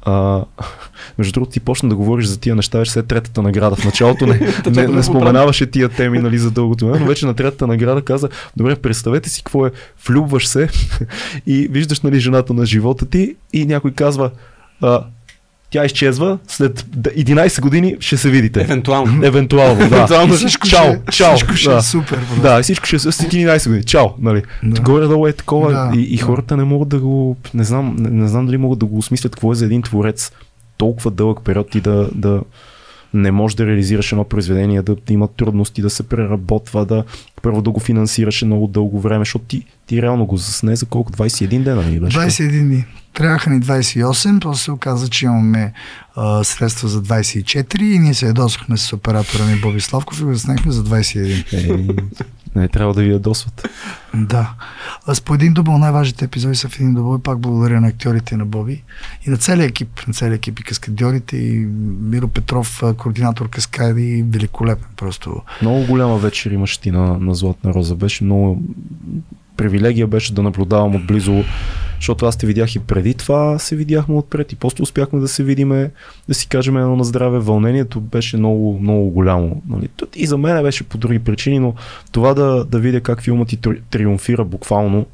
а, 0.01 0.43
между 1.17 1.33
другото, 1.33 1.51
ти 1.51 1.59
почна 1.59 1.89
да 1.89 1.95
говориш 1.95 2.25
за 2.25 2.39
тия 2.39 2.55
неща, 2.55 2.79
вече 2.79 2.91
след 2.91 3.07
третата 3.07 3.41
награда. 3.41 3.75
В 3.75 3.85
началото 3.85 4.27
не, 4.27 4.39
не, 4.71 4.87
не 4.87 5.03
споменаваше 5.03 5.71
тия 5.71 5.89
теми 5.89 6.19
нали, 6.19 6.37
за 6.37 6.51
дългото 6.51 6.85
време, 6.85 6.99
но 6.99 7.05
вече 7.05 7.25
на 7.25 7.33
третата 7.33 7.67
награда 7.67 8.01
каза, 8.01 8.29
добре, 8.57 8.75
представете 8.75 9.29
си 9.29 9.43
какво 9.43 9.65
е, 9.65 9.71
влюбваш 10.07 10.47
се 10.47 10.69
и 11.45 11.67
виждаш 11.71 12.01
нали, 12.01 12.19
жената 12.19 12.53
на 12.53 12.65
живота 12.65 13.05
ти 13.05 13.35
и 13.53 13.65
някой 13.65 13.91
казва, 13.91 14.31
а, 14.81 15.03
тя 15.71 15.85
изчезва, 15.85 16.37
след 16.47 16.81
11 16.81 17.61
години 17.61 17.95
ще 17.99 18.17
се 18.17 18.29
видите. 18.29 18.61
Евентуално. 18.61 19.25
Евентуално, 19.25 19.75
да. 19.75 19.85
Евентуално 19.85 20.33
всичко 20.33 20.67
чао, 20.67 20.93
ще, 20.93 21.17
чао. 21.17 21.35
Всичко 21.35 21.55
ще 21.55 21.69
да. 21.69 21.77
е 21.77 21.81
супер. 21.81 22.19
Бро. 22.35 22.41
Да, 22.41 22.63
всичко 22.63 22.85
ще 22.85 22.95
е 22.95 22.99
след 22.99 23.33
11 23.33 23.67
години. 23.67 23.83
Чао, 23.83 24.07
нали. 24.19 24.43
Да. 24.63 24.81
Горе-долу 24.81 25.27
е 25.27 25.33
такова 25.33 25.71
да, 25.71 25.91
и, 25.99 26.01
и 26.01 26.17
да. 26.17 26.23
хората 26.23 26.57
не 26.57 26.63
могат 26.63 26.89
да 26.89 26.99
го, 26.99 27.37
не 27.53 27.63
знам, 27.63 27.95
не, 27.99 28.09
не 28.09 28.27
знам 28.27 28.45
дали 28.45 28.57
могат 28.57 28.79
да 28.79 28.85
го 28.85 28.97
осмислят 28.97 29.35
какво 29.35 29.51
е 29.51 29.55
за 29.55 29.65
един 29.65 29.81
творец 29.81 30.31
толкова 30.77 31.11
дълъг 31.11 31.39
период 31.43 31.75
и 31.75 31.81
да, 31.81 32.09
да, 32.15 32.41
не 33.13 33.31
можеш 33.31 33.55
да 33.55 33.65
реализираш 33.65 34.11
едно 34.11 34.23
произведение, 34.23 34.81
да, 34.81 34.95
да 34.95 35.13
има 35.13 35.27
трудности 35.27 35.81
да 35.81 35.89
се 35.89 36.03
преработва, 36.03 36.85
да 36.85 37.03
първо 37.41 37.61
да 37.61 37.71
го 37.71 37.79
финансираш 37.79 38.41
много 38.41 38.67
дълго 38.67 38.99
време, 38.99 39.21
защото 39.21 39.45
ти, 39.45 39.65
ти 39.85 40.01
реално 40.01 40.25
го 40.25 40.37
засне 40.37 40.75
за 40.75 40.85
колко? 40.85 41.11
21 41.11 41.63
дена 41.63 41.83
ли 41.83 41.99
беше? 41.99 42.17
21 42.17 42.63
дни. 42.63 42.85
Трябваха 43.13 43.49
ни 43.49 43.61
28, 43.61 44.41
после 44.41 44.63
се 44.63 44.71
оказа, 44.71 45.09
че 45.09 45.25
имаме 45.25 45.73
а, 46.15 46.43
средства 46.43 46.87
за 46.87 47.03
24 47.03 47.81
и 47.81 47.99
ние 47.99 48.13
се 48.13 48.25
ядосахме 48.25 48.77
с 48.77 48.93
оператора 48.93 49.45
ми 49.45 49.61
Боби 49.61 49.81
Славков 49.81 50.19
и 50.19 50.23
го 50.23 50.33
заснехме 50.33 50.71
за 50.71 50.83
21. 50.83 51.99
Е, 51.99 52.59
не 52.59 52.67
трябва 52.67 52.93
да 52.93 53.01
ви 53.01 53.11
ядосват. 53.11 53.67
Да. 54.13 54.53
Аз 55.05 55.21
по 55.21 55.33
един 55.33 55.53
дубъл 55.53 55.77
най-важните 55.77 56.25
епизоди 56.25 56.55
са 56.55 56.69
в 56.69 56.75
един 56.75 56.93
дубъл 56.93 57.17
и 57.17 57.23
пак 57.23 57.39
благодаря 57.39 57.81
на 57.81 57.87
актьорите 57.87 58.37
на 58.37 58.45
Боби 58.45 58.83
и 59.27 59.29
на 59.29 59.37
целия 59.37 59.65
екип, 59.65 60.07
на 60.07 60.13
целия 60.13 60.35
екип 60.35 60.59
и 60.59 60.63
каскадьорите 60.63 61.37
и 61.37 61.67
Миро 62.01 62.27
Петров, 62.27 62.83
координатор 62.97 63.49
каскади, 63.49 64.25
великолепен 64.29 64.89
просто. 64.95 65.41
Много 65.61 65.85
голяма 65.85 66.17
вечер 66.17 66.51
имаш 66.51 66.77
ти 66.77 66.91
на, 66.91 67.17
на 67.19 67.35
Златна 67.35 67.73
Роза. 67.73 67.95
Беше 67.95 68.23
много 68.23 68.61
привилегия 69.61 70.07
беше 70.07 70.33
да 70.33 70.43
наблюдавам 70.43 70.95
отблизо, 70.95 71.43
защото 71.95 72.25
аз 72.25 72.37
те 72.37 72.47
видях 72.47 72.75
и 72.75 72.79
преди 72.79 73.13
това 73.13 73.59
се 73.59 73.75
видяхме 73.75 74.15
отпред 74.15 74.51
и 74.51 74.55
просто 74.55 74.83
успяхме 74.83 75.19
да 75.19 75.27
се 75.27 75.43
видиме, 75.43 75.91
да 76.27 76.33
си 76.33 76.47
кажем 76.47 76.77
едно 76.77 76.95
на 76.95 77.03
здраве. 77.03 77.39
Вълнението 77.39 78.01
беше 78.01 78.37
много, 78.37 78.79
много 78.81 79.09
голямо. 79.09 79.61
Нали? 79.69 79.89
И 80.15 80.25
за 80.25 80.37
мен 80.37 80.63
беше 80.63 80.83
по 80.83 80.97
други 80.97 81.19
причини, 81.19 81.59
но 81.59 81.73
това 82.11 82.33
да, 82.33 82.65
да 82.65 82.79
видя 82.79 83.01
как 83.01 83.21
филмът 83.21 83.47
ти 83.47 83.59
триумфира 83.91 84.45
буквално 84.45 85.05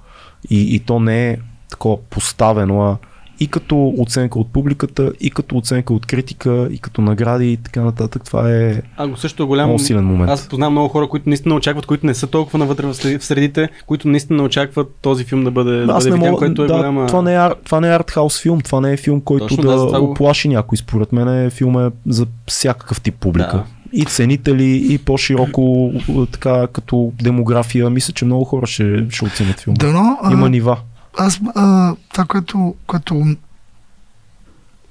и, 0.50 0.76
и 0.76 0.80
то 0.80 1.00
не 1.00 1.30
е 1.30 1.38
такова 1.70 1.98
поставено, 2.10 2.82
а 2.82 2.98
и 3.40 3.48
като 3.48 3.94
оценка 3.98 4.40
от 4.40 4.54
публиката, 4.54 5.12
и 5.20 5.30
като 5.30 5.58
оценка 5.58 5.94
от 5.94 6.06
критика, 6.06 6.68
и 6.72 6.80
като 6.80 7.02
награди 7.02 7.52
и 7.52 7.58
така 7.58 7.82
нататък. 7.82 8.24
Това 8.26 8.52
е 8.52 8.82
а, 8.98 9.10
също 9.18 9.44
е 9.44 9.46
голям, 9.46 9.66
много 9.66 9.80
силен 9.80 10.06
момент. 10.06 10.32
Аз 10.32 10.48
познавам 10.48 10.74
много 10.74 10.88
хора, 10.88 11.08
които 11.08 11.30
наистина 11.30 11.56
очакват, 11.56 11.86
които 11.86 12.06
не 12.06 12.14
са 12.14 12.28
толкова 12.28 12.60
навътре 12.60 12.86
в 12.88 12.94
средите, 13.20 13.70
които 13.86 14.08
наистина 14.08 14.44
очакват 14.44 14.96
този 15.02 15.24
филм 15.24 15.44
да 15.44 15.52
бъде, 15.52 15.86
да 15.86 15.94
бъде 15.94 16.12
видян, 16.12 16.36
което 16.36 16.64
е 16.64 16.68
да, 16.68 16.74
голяма... 16.74 17.08
Това 17.08 17.22
не 17.22 17.36
е, 17.36 17.50
това 17.64 17.80
не 17.80 17.88
е 17.88 17.96
артхаус 17.96 18.42
филм, 18.42 18.62
това 18.62 18.82
не 18.82 18.94
е 18.94 18.98
филм, 18.98 19.22
който 19.22 19.48
Точно, 19.48 19.64
да, 19.64 19.92
да 19.92 20.00
оплаши 20.00 20.48
някой. 20.48 20.78
Според 20.78 21.12
мен 21.12 21.46
е 21.46 21.50
филм 21.50 21.86
е 21.86 21.92
за 22.08 22.28
всякакъв 22.48 23.02
тип 23.02 23.16
публика. 23.20 23.58
Да 23.58 23.64
и 23.94 24.06
ценители, 24.06 24.94
и 24.94 24.98
по-широко 24.98 25.92
така 26.32 26.68
като 26.68 27.12
демография. 27.22 27.90
Мисля, 27.90 28.14
че 28.14 28.26
много 28.26 28.44
хора 28.44 28.68
ще, 28.68 29.06
ще 29.10 29.26
оценят 29.26 29.60
филма. 29.60 29.78
Дано, 29.80 30.18
Има 30.32 30.46
а, 30.46 30.50
нива 30.50 30.78
аз 31.18 31.40
а, 31.56 31.96
това, 32.10 32.26
което, 32.26 32.76
което 32.88 33.36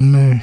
ме, 0.01 0.43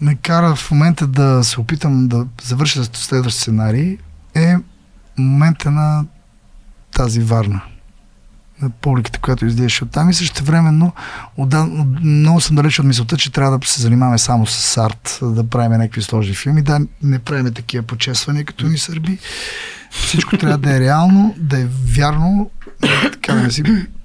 ме 0.00 0.14
кара 0.14 0.56
в 0.56 0.70
момента 0.70 1.06
да 1.06 1.44
се 1.44 1.60
опитам 1.60 2.08
да 2.08 2.26
завърша 2.42 2.84
следващ 2.84 3.38
сценарий 3.38 3.98
е 4.34 4.56
момента 5.16 5.70
на 5.70 6.04
тази 6.90 7.20
Варна 7.20 7.62
на 8.62 8.70
публиката, 8.70 9.18
която 9.18 9.46
излизаше 9.46 9.84
от 9.84 9.90
там 9.90 10.10
и 10.10 10.14
също 10.14 10.44
времено 10.44 10.92
много 12.02 12.40
съм 12.40 12.56
далеч 12.56 12.78
от 12.78 12.86
мисълта, 12.86 13.16
че 13.16 13.32
трябва 13.32 13.58
да 13.58 13.66
се 13.66 13.82
занимаваме 13.82 14.18
само 14.18 14.46
с 14.46 14.76
арт, 14.76 15.18
да 15.22 15.44
правим 15.44 15.78
някакви 15.78 16.02
сложни 16.02 16.34
филми, 16.34 16.62
да 16.62 16.80
не 17.02 17.18
правим 17.18 17.54
такива 17.54 17.82
почесвания 17.82 18.44
като 18.44 18.66
ни 18.66 18.78
сърби. 18.78 19.18
Всичко 19.90 20.36
трябва 20.36 20.58
да 20.58 20.76
е 20.76 20.80
реално, 20.80 21.34
да 21.38 21.60
е 21.60 21.66
вярно, 21.86 22.50
така 23.12 23.34
да 23.34 23.52
си 23.52 23.62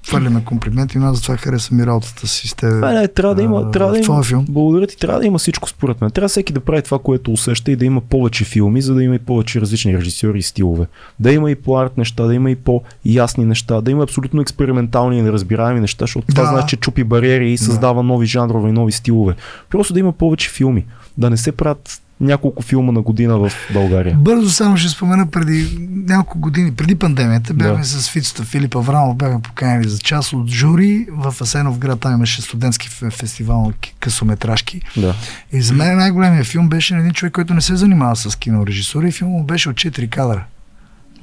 хвърляме 0.10 0.44
комплименти, 0.44 0.98
но 0.98 1.06
аз 1.06 1.15
затова 1.15 1.38
харесвам 1.38 1.80
и 1.80 1.86
работата 1.86 2.27
си 2.27 2.48
с 2.48 2.53
теб. 2.53 2.73
Не, 2.73 2.94
не, 2.94 3.07
трябва 3.07 3.36
да 3.36 3.41
има, 3.41 3.72
трябва 3.72 3.91
да 3.91 3.99
има, 3.99 4.23
филм. 4.23 4.45
благодаря 4.49 4.88
ти, 4.88 4.98
трябва 4.98 5.19
да 5.19 5.26
има 5.26 5.38
всичко 5.38 5.69
според 5.69 6.02
мен. 6.02 6.11
Трябва 6.11 6.30
всеки 6.30 6.53
да 6.53 6.60
прави 6.60 6.81
това, 6.81 6.99
което 6.99 7.31
усеща 7.31 7.72
и 7.72 7.76
да 7.76 7.86
има 7.86 8.02
повече 8.02 8.45
филми, 8.45 8.81
за 8.81 8.94
да 8.94 9.03
има 9.03 9.15
и 9.15 9.19
повече 9.19 9.61
различни 9.61 9.98
режисьори 9.98 10.40
и 10.40 10.41
стилове. 10.41 10.86
Да 11.19 11.31
има 11.31 11.52
и 11.52 11.56
по-арт 11.56 11.98
неща, 11.98 12.23
да 12.23 12.34
има 12.34 12.52
и 12.52 12.56
по-ясни 12.56 13.45
неща, 13.45 13.81
да 13.81 13.91
има 13.91 14.03
абсолютно 14.03 14.41
експериментални 14.41 15.19
и 15.19 15.22
неразбираеми 15.22 15.80
неща, 15.80 16.03
защото 16.03 16.27
да. 16.27 16.34
това 16.34 16.45
значи, 16.45 16.68
че 16.68 16.76
чупи 16.76 17.03
бариери 17.03 17.52
и 17.52 17.57
създава 17.57 18.02
да. 18.02 18.07
нови 18.07 18.26
жанрове 18.26 18.69
и 18.69 18.73
нови 18.73 18.91
стилове. 18.91 19.36
Просто 19.69 19.94
да 19.94 19.99
има 19.99 20.11
повече 20.11 20.49
филми. 20.49 20.86
Да 21.18 21.30
не 21.30 21.38
се 21.38 21.52
правят 21.52 22.02
няколко 22.21 22.63
филма 22.63 22.91
на 22.91 23.01
година 23.01 23.37
в 23.39 23.51
България. 23.73 24.15
Бързо 24.15 24.49
само 24.49 24.77
ще 24.77 24.89
спомена 24.89 25.25
преди 25.27 25.77
няколко 26.07 26.39
години, 26.39 26.71
преди 26.71 26.95
пандемията, 26.95 27.53
бяхме 27.53 27.77
Да. 27.77 27.85
с 27.85 28.09
Фицата 28.09 28.43
Филип 28.43 28.75
Аврамов, 28.75 29.15
бяхме 29.15 29.41
поканени 29.41 29.83
за 29.83 29.99
част 29.99 30.33
от 30.33 30.47
жури 30.49 31.07
в 31.11 31.35
Асенов 31.41 31.77
град, 31.77 31.99
там 31.99 32.13
имаше 32.13 32.41
студентски 32.41 32.89
фе- 32.89 33.11
фестивал 33.11 33.61
на 33.61 33.73
ки- 33.73 33.93
късометражки. 33.99 34.81
Да. 34.97 35.15
И 35.51 35.61
за 35.61 35.73
мен 35.73 35.97
най-големия 35.97 36.43
филм 36.43 36.69
беше 36.69 36.93
на 36.93 36.99
един 36.99 37.11
човек, 37.11 37.33
който 37.33 37.53
не 37.53 37.61
се 37.61 37.75
занимава 37.75 38.15
с 38.15 38.35
кинорежисура 38.35 39.07
и 39.07 39.11
филмът 39.11 39.45
беше 39.45 39.69
от 39.69 39.75
4 39.75 40.07
кадра. 40.07 40.43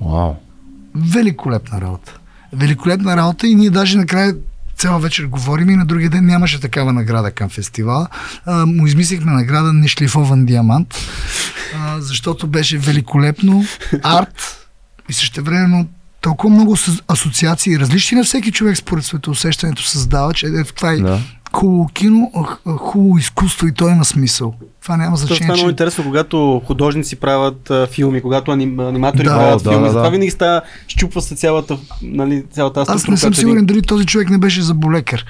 Вау. 0.02 0.34
Великолепна 0.94 1.80
работа. 1.80 2.18
Великолепна 2.52 3.16
работа 3.16 3.46
и 3.46 3.54
ние 3.54 3.70
даже 3.70 3.98
накрая 3.98 4.34
цяла 4.76 4.98
вечер 4.98 5.24
говорим 5.24 5.70
и 5.70 5.76
на 5.76 5.84
другия 5.84 6.10
ден 6.10 6.26
нямаше 6.26 6.60
такава 6.60 6.92
награда 6.92 7.30
към 7.30 7.48
фестивала. 7.48 8.08
А, 8.46 8.66
му 8.66 8.86
измислихме 8.86 9.32
награда 9.32 9.72
Нешлифован 9.72 10.46
диамант, 10.46 10.94
а, 11.76 12.00
защото 12.00 12.46
беше 12.46 12.78
великолепно, 12.78 13.64
арт 14.02 14.66
и 15.08 15.12
същевременно 15.12 15.88
толкова 16.20 16.54
много 16.54 16.76
асоциации, 17.08 17.78
различни 17.78 18.18
на 18.18 18.24
всеки 18.24 18.52
човек 18.52 18.76
според 18.76 19.04
светоусещането 19.04 19.82
създава, 19.82 20.34
че 20.34 20.46
е, 20.46 20.64
това 20.64 20.92
е 20.92 20.96
Да. 20.96 21.20
Хубаво 21.52 21.86
кино, 21.86 22.30
хубаво 22.68 23.18
изкуство 23.18 23.66
и 23.66 23.72
то 23.72 23.88
има 23.88 24.04
смисъл. 24.04 24.54
Това 24.82 24.96
няма 24.96 25.16
Защото 25.16 25.28
това 25.28 25.36
значение, 25.36 25.50
е 25.50 25.54
много 25.54 25.68
че... 25.68 25.72
интересно, 25.72 26.04
когато 26.04 26.62
художници 26.66 27.16
правят 27.16 27.70
а, 27.70 27.86
филми, 27.86 28.20
когато 28.20 28.50
аним, 28.50 28.80
аниматори 28.80 29.24
Да, 29.24 29.30
правят 29.30 29.62
да, 29.62 29.70
филми. 29.70 29.80
да, 29.80 29.90
Затова 29.90 30.02
да. 30.02 30.10
винаги 30.10 30.30
става, 30.30 30.60
щупва 30.88 31.22
се 31.22 31.34
цялата, 31.34 31.78
нали, 32.02 32.44
цялата 32.52 32.80
Аз 32.80 32.86
структура, 32.86 33.10
не 33.10 33.16
съм 33.16 33.34
сигурен 33.34 33.56
един- 33.56 33.66
дали 33.66 33.82
този 33.82 34.06
човек 34.06 34.30
не 34.30 34.38
беше 34.38 34.62
заболекар. 34.62 35.24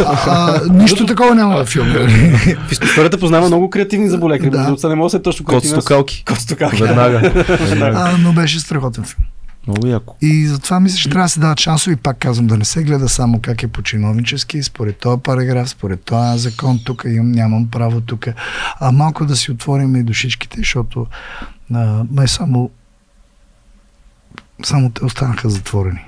А, 0.00 0.16
а, 0.26 0.72
нищо 0.72 1.06
такова 1.06 1.34
няма 1.34 1.56
във 1.56 1.68
филма. 1.68 1.94
В 2.68 2.72
историята 2.72 3.18
познава 3.18 3.46
много 3.46 3.70
креативни 3.70 4.08
заболекари. 4.08 4.50
Да. 4.50 4.76
Да. 4.76 4.88
Не 4.88 4.94
мога 4.94 5.06
да 5.06 5.10
се 5.10 5.18
точно 5.18 5.44
Кот 5.44 5.52
креативен. 5.52 5.80
стокалки. 5.80 6.24
Кот 6.24 6.38
стокалки. 6.38 6.82
Веднага. 6.82 7.32
Но 8.20 8.32
беше 8.32 8.60
страхотен 8.60 9.04
филм. 9.04 9.24
Много 9.66 9.86
яко. 9.86 10.16
И 10.20 10.46
затова 10.46 10.80
мисля, 10.80 10.96
че 10.96 11.10
трябва 11.10 11.24
да 11.24 11.28
се 11.28 11.40
дават 11.40 11.60
шансове 11.60 11.92
и 11.92 11.96
пак 11.96 12.18
казвам 12.18 12.46
да 12.46 12.56
не 12.56 12.64
се 12.64 12.82
гледа 12.82 13.08
само 13.08 13.40
как 13.40 13.62
е 13.62 13.68
по 13.68 13.82
чиновнически, 13.82 14.62
според 14.62 14.96
този 14.96 15.22
параграф, 15.22 15.68
според 15.68 16.00
този 16.04 16.38
закон, 16.38 16.80
тук 16.84 17.04
имам, 17.06 17.32
нямам 17.32 17.70
право 17.70 18.00
тук. 18.00 18.26
А 18.80 18.92
малко 18.92 19.24
да 19.24 19.36
си 19.36 19.50
отворим 19.52 19.96
и 19.96 20.02
душичките, 20.02 20.58
защото 20.58 21.06
а, 21.74 22.04
май 22.10 22.28
само 22.28 22.70
само 24.64 24.90
те 24.90 25.04
останаха 25.04 25.50
затворени. 25.50 26.04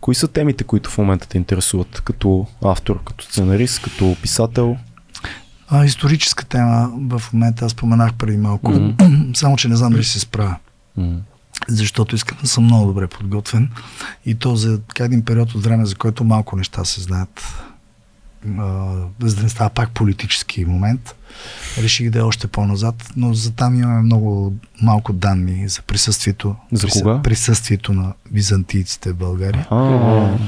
Кои 0.00 0.14
са 0.14 0.28
темите, 0.28 0.64
които 0.64 0.90
в 0.90 0.98
момента 0.98 1.28
те 1.28 1.38
интересуват 1.38 2.00
като 2.00 2.46
автор, 2.64 3.02
като 3.04 3.24
сценарист, 3.24 3.82
като 3.82 4.16
писател? 4.22 4.76
А, 5.68 5.84
историческа 5.84 6.44
тема 6.44 6.90
в 6.98 7.22
момента 7.32 7.64
аз 7.64 7.72
споменах 7.72 8.14
преди 8.14 8.36
малко, 8.36 8.70
Мгм. 8.70 9.32
само 9.34 9.56
че 9.56 9.68
не 9.68 9.76
знам 9.76 9.92
дали 9.92 10.04
се 10.04 10.20
справя. 10.20 10.56
М. 10.96 11.16
защото 11.68 12.14
искам 12.14 12.38
да 12.42 12.48
съм 12.48 12.64
много 12.64 12.86
добре 12.86 13.06
подготвен 13.06 13.70
и 14.26 14.34
то 14.34 14.56
за 14.56 14.80
така 14.80 15.04
един 15.04 15.24
период 15.24 15.54
от 15.54 15.64
време, 15.64 15.86
за 15.86 15.94
който 15.94 16.24
малко 16.24 16.56
неща 16.56 16.84
се 16.84 17.00
знаят, 17.00 17.54
а, 18.50 18.94
за 19.20 19.36
да 19.36 19.42
не 19.42 19.48
става 19.48 19.70
пак 19.70 19.90
политически 19.90 20.64
момент. 20.64 21.14
Реших 21.78 22.10
да 22.10 22.18
е 22.18 22.22
още 22.22 22.46
по-назад, 22.46 23.10
но 23.16 23.34
за 23.34 23.50
там 23.50 23.74
имаме 23.74 24.02
много 24.02 24.52
малко 24.82 25.12
данни 25.12 25.68
за 25.68 25.82
присъствието, 25.82 26.56
За 26.72 26.86
присъ- 26.86 26.92
кога? 26.94 27.22
присъствието 27.22 27.92
на 27.92 28.12
византийците 28.26 29.12
в 29.12 29.16
България. 29.16 29.66
А, 29.70 30.38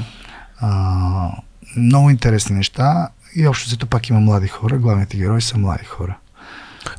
А, 0.59 1.31
много 1.77 2.09
интересни 2.09 2.55
неща 2.55 3.07
и 3.35 3.47
общо 3.47 3.65
взето 3.65 3.87
пак 3.87 4.09
има 4.09 4.19
млади 4.19 4.47
хора, 4.47 4.77
главните 4.77 5.17
герои 5.17 5.41
са 5.41 5.57
млади 5.57 5.85
хора. 5.85 6.17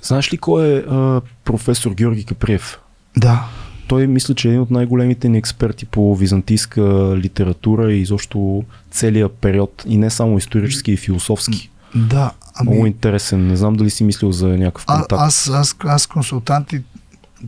знаеш 0.03 0.33
ли 0.33 0.39
кой 0.39 0.69
е 0.69 0.79
а, 0.79 1.21
професор 1.45 1.91
Георги 1.91 2.25
Каприев? 2.25 2.79
Да, 3.17 3.47
Той 3.89 4.07
мисля, 4.07 4.35
че 4.35 4.49
е 4.49 4.51
един 4.51 4.61
от 4.61 4.71
най-големите 4.71 5.29
ни 5.29 5.39
експерти 5.39 5.87
по 5.87 6.17
византийска 6.17 6.83
литература 7.17 7.93
и 7.93 8.01
изобщо 8.01 8.63
целият 8.91 9.33
период, 9.33 9.85
и 9.87 9.97
не 9.97 10.11
само 10.11 10.39
исторически, 10.39 10.93
и 10.93 10.97
философски. 10.97 11.71
да. 11.97 12.31
Много 12.63 12.77
Ами, 12.77 12.89
интересен. 12.89 13.47
Не 13.47 13.57
знам 13.57 13.75
дали 13.75 13.91
си 13.91 14.05
мислил 14.05 14.33
за 14.33 14.49
някакъв 14.49 14.85
А, 14.87 14.95
контакт. 14.95 15.23
аз, 15.23 15.49
аз, 15.49 15.77
аз 15.81 16.07
консултант 16.07 16.73
и 16.73 16.83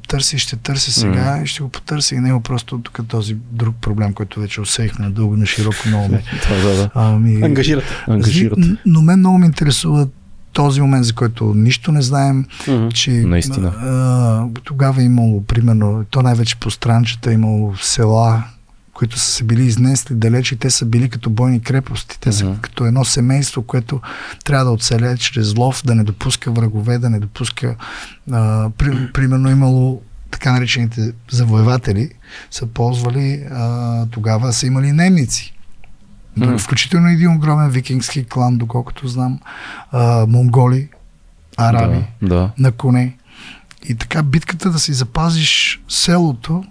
търся 0.08 0.36
и 0.36 0.38
ще 0.38 0.56
търся 0.56 0.92
сега 0.92 1.40
и 1.44 1.46
ще 1.46 1.62
го 1.62 1.68
потърся 1.68 2.14
и 2.14 2.20
него 2.20 2.40
просто 2.40 2.78
тук 2.78 3.00
този 3.08 3.36
друг 3.52 3.76
проблем, 3.76 4.12
който 4.12 4.40
вече 4.40 4.60
усеихме 4.60 5.04
на 5.04 5.10
дълго, 5.10 5.36
на 5.36 5.46
широко, 5.46 5.76
много 5.86 6.08
ме. 6.08 6.22
Да, 6.48 6.62
да, 6.62 6.76
да. 6.76 6.90
Ами, 6.94 7.42
Ангажират. 7.42 7.84
Ангажират. 8.08 8.58
Н- 8.58 8.76
Но 8.86 9.02
мен 9.02 9.18
много 9.18 9.38
ме 9.38 9.46
интересува 9.46 10.08
този 10.52 10.81
момент, 10.81 11.05
за 11.05 11.12
който 11.12 11.55
нищо 11.56 11.93
не 11.93 12.02
знаем, 12.02 12.44
Мгм. 12.68 12.89
че 12.89 13.10
Наистина. 13.10 13.68
А, 13.68 14.60
тогава 14.64 15.02
е 15.02 15.05
имало, 15.05 15.44
примерно, 15.44 16.05
то 16.10 16.22
най-вече 16.22 16.56
по 16.56 16.70
странчета 16.70 17.31
е 17.31 17.35
имало 17.35 17.77
села, 17.77 18.43
които 18.94 19.18
са 19.18 19.31
се 19.31 19.44
били 19.44 19.62
изнесли 19.62 20.14
далеч 20.14 20.52
и 20.52 20.56
те 20.56 20.70
са 20.70 20.86
били 20.86 21.09
като 21.09 21.31
бойни 21.31 21.60
крепости. 21.60 22.20
Те 22.20 22.32
са 22.32 22.44
Мгм. 22.44 22.55
като 22.60 22.86
едно 22.86 23.05
семейство, 23.05 23.62
което 23.62 24.01
трябва 24.44 24.64
да 24.64 24.70
оцелее 24.70 25.16
чрез 25.16 25.56
лов, 25.56 25.82
да 25.85 25.94
не 25.94 26.05
допуска 26.05 26.51
врагове, 26.52 26.98
да 26.98 27.10
не 27.10 27.20
допуска... 27.20 27.77
А, 28.32 28.70
при, 28.70 29.12
примерно 29.12 29.51
имало 29.51 30.02
така 30.31 30.52
наречените 30.52 31.12
завоеватели 31.31 32.10
са 32.51 32.66
ползвали, 32.66 33.44
а, 33.51 34.06
тогава 34.06 34.52
са 34.52 34.66
имали 34.66 34.93
немници. 34.93 35.55
Мгм. 36.42 36.56
Включително 36.56 37.08
един 37.08 37.30
огромен 37.30 37.70
викингски 37.70 38.24
клан, 38.24 38.56
доколкото 38.56 39.08
знам, 39.08 39.40
а, 39.92 40.26
монголи, 40.26 40.88
араби 41.58 42.04
Да, 42.22 42.28
да. 42.28 42.50
на 42.58 42.72
коне. 42.72 43.16
И 43.84 43.94
така 43.94 44.22
битката 44.22 44.70
да 44.70 44.78
си 44.78 44.92
запазиш 44.92 45.82
селото 45.88 46.64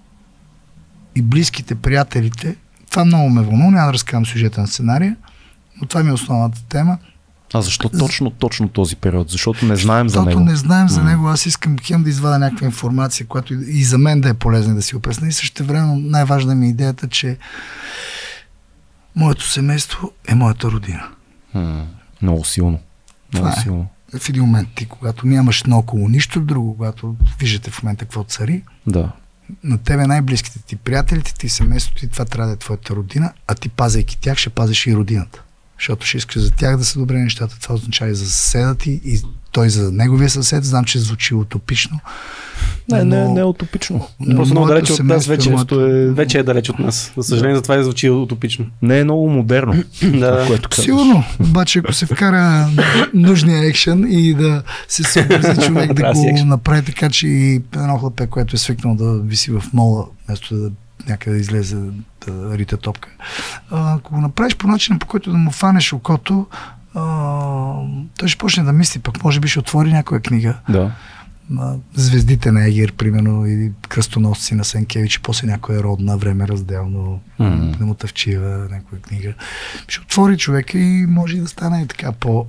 и 1.15 1.21
близките, 1.21 1.75
приятелите, 1.75 2.55
това 2.89 3.05
много 3.05 3.29
ме 3.29 3.41
вълнува, 3.41 3.71
няма 3.71 3.85
да 3.85 3.93
разказвам 3.93 4.25
сюжета 4.25 4.61
на 4.61 4.67
сценария, 4.67 5.15
но 5.81 5.87
това 5.87 6.03
ми 6.03 6.09
е 6.09 6.13
основната 6.13 6.63
тема. 6.63 6.97
А 7.53 7.61
защо 7.61 7.89
точно, 7.89 8.29
точно 8.31 8.69
този 8.69 8.95
период? 8.95 9.29
Защото 9.29 9.65
не 9.65 9.75
знаем 9.75 10.09
за 10.09 10.13
Защото 10.13 10.29
него. 10.29 10.41
не 10.41 10.55
знаем 10.55 10.89
за 10.89 11.03
него, 11.03 11.27
аз 11.27 11.45
искам 11.45 11.75
хем 11.79 12.03
да 12.03 12.09
извада 12.09 12.39
някаква 12.39 12.65
информация, 12.65 13.25
която 13.25 13.53
и- 13.53 13.83
за 13.83 13.97
мен 13.97 14.21
да 14.21 14.29
е 14.29 14.33
полезна 14.33 14.75
да 14.75 14.81
си 14.81 14.95
опресна. 14.95 15.27
И 15.27 15.31
също 15.31 15.63
време 15.63 15.93
най-важна 15.95 16.55
ми 16.55 16.65
е 16.65 16.69
идеята, 16.69 17.07
че 17.07 17.37
моето 19.19 19.43
семейство 19.43 20.11
е 20.27 20.35
моята 20.35 20.71
родина. 20.71 21.09
М, 21.53 21.87
Много 22.21 22.45
силно. 22.45 22.79
Много 23.33 23.47
Това 23.47 23.59
е. 23.59 23.63
силно. 23.63 23.87
В 24.17 24.29
един 24.29 24.43
момент 24.43 24.69
ти, 24.75 24.85
когато 24.85 25.27
нямаш 25.27 25.63
наоколо 25.63 26.09
нищо 26.09 26.41
друго, 26.41 26.75
когато 26.75 27.15
виждате 27.39 27.71
в 27.71 27.83
момента 27.83 28.05
какво 28.05 28.23
цари, 28.23 28.63
Да. 28.87 29.11
на 29.63 29.77
тебе 29.77 30.07
най-близките 30.07 30.59
ти, 30.59 30.75
приятелите 30.75 31.33
ти, 31.33 31.49
семейството 31.49 31.99
ти, 31.99 32.07
това 32.07 32.25
трябва 32.25 32.47
да 32.47 32.53
е 32.53 32.57
твоята 32.57 32.95
родина, 32.95 33.33
а 33.47 33.55
ти 33.55 33.69
пазейки 33.69 34.17
тях, 34.17 34.37
ще 34.37 34.49
пазиш 34.49 34.87
и 34.87 34.95
родината. 34.95 35.43
Защото 35.79 36.05
ще 36.05 36.17
искаш 36.17 36.41
за 36.41 36.51
тях 36.51 36.77
да 36.77 36.85
са 36.85 36.99
добре 36.99 37.17
нещата. 37.17 37.59
Това 37.61 37.75
означава 37.75 38.11
и 38.11 38.15
за 38.15 38.25
съседа 38.29 38.75
ти, 38.75 39.01
и 39.05 39.21
той 39.51 39.69
за 39.69 39.91
неговия 39.91 40.29
съсед. 40.29 40.63
Знам, 40.65 40.85
че 40.85 40.99
звучи 40.99 41.35
утопично. 41.35 41.99
Не, 42.91 43.03
не, 43.03 43.23
но- 43.23 43.33
не 43.33 43.39
е 43.39 43.43
утопично. 43.43 44.07
но 44.19 44.35
Просто 44.35 44.53
много 44.53 44.67
моето 44.67 44.85
далече 44.85 45.01
от 45.01 45.07
нас 45.07 45.25
вече. 45.25 45.49
е 45.49 45.51
Просто 45.51 45.85
е... 45.85 46.05
Вече 46.11 46.39
е 46.39 46.43
далеч 46.43 46.69
от 46.69 46.79
нас. 46.79 47.11
За 47.17 47.23
съжаление, 47.23 47.55
затова 47.55 47.75
е 47.75 47.83
звучи 47.83 48.09
утопично. 48.09 48.65
Не 48.81 48.99
е 48.99 49.03
много 49.03 49.29
модерно. 49.29 49.83
Да. 50.03 50.43
което 50.47 50.69
казваш. 50.69 50.85
Сигурно, 50.85 51.23
обаче 51.39 51.79
ако 51.79 51.93
се 51.93 52.05
вкара 52.05 52.69
нужния 53.13 53.65
екшен 53.65 54.07
и 54.09 54.33
да 54.33 54.63
се 54.87 55.03
съобрази 55.03 55.61
човек 55.65 55.93
да 55.93 56.13
го 56.13 56.45
направи 56.45 56.85
така, 56.85 57.09
че 57.09 57.27
и 57.27 57.61
едно 57.75 57.97
хлапе, 57.97 58.27
което 58.27 58.55
е 58.55 58.59
свикнал 58.59 58.95
да 58.95 59.19
виси 59.19 59.51
в 59.51 59.63
мола, 59.73 60.05
вместо 60.27 60.55
да 60.55 60.71
някъде 61.07 61.35
да 61.35 61.41
излезе 61.41 61.75
да 62.27 62.57
рита 62.57 62.77
топка. 62.77 63.09
А, 63.71 63.95
ако 63.95 64.15
го 64.15 64.21
направиш 64.21 64.55
по 64.55 64.67
начина, 64.67 64.99
по 64.99 65.07
който 65.07 65.31
да 65.31 65.37
му 65.37 65.51
фанеш 65.51 65.93
окото, 65.93 66.47
а, 66.95 67.01
той 68.17 68.27
ще 68.27 68.37
почне 68.37 68.63
да 68.63 68.73
мисли, 68.73 68.99
пък 68.99 69.23
може 69.23 69.39
би 69.39 69.47
ще 69.47 69.59
отвори 69.59 69.93
някоя 69.93 70.21
книга. 70.21 70.57
Да. 70.69 70.91
Звездите 71.93 72.51
на 72.51 72.67
Егер, 72.67 72.93
примерно, 72.93 73.45
или 73.45 73.71
кръстоносци 73.89 74.55
на 74.55 74.65
Сенкевич, 74.65 75.15
и 75.15 75.21
после 75.21 75.47
някоя 75.47 75.83
родна 75.83 76.17
време 76.17 76.47
разделно, 76.47 77.21
mm-hmm. 77.39 77.79
на 77.79 77.85
Мутавчиева, 77.85 78.67
някоя 78.71 79.01
книга. 79.01 79.33
Ще 79.87 80.01
отвори 80.01 80.37
човека 80.37 80.79
и 80.79 81.05
може 81.05 81.37
и 81.37 81.39
да 81.39 81.47
стане 81.47 81.87
така 81.87 82.11
по 82.11 82.45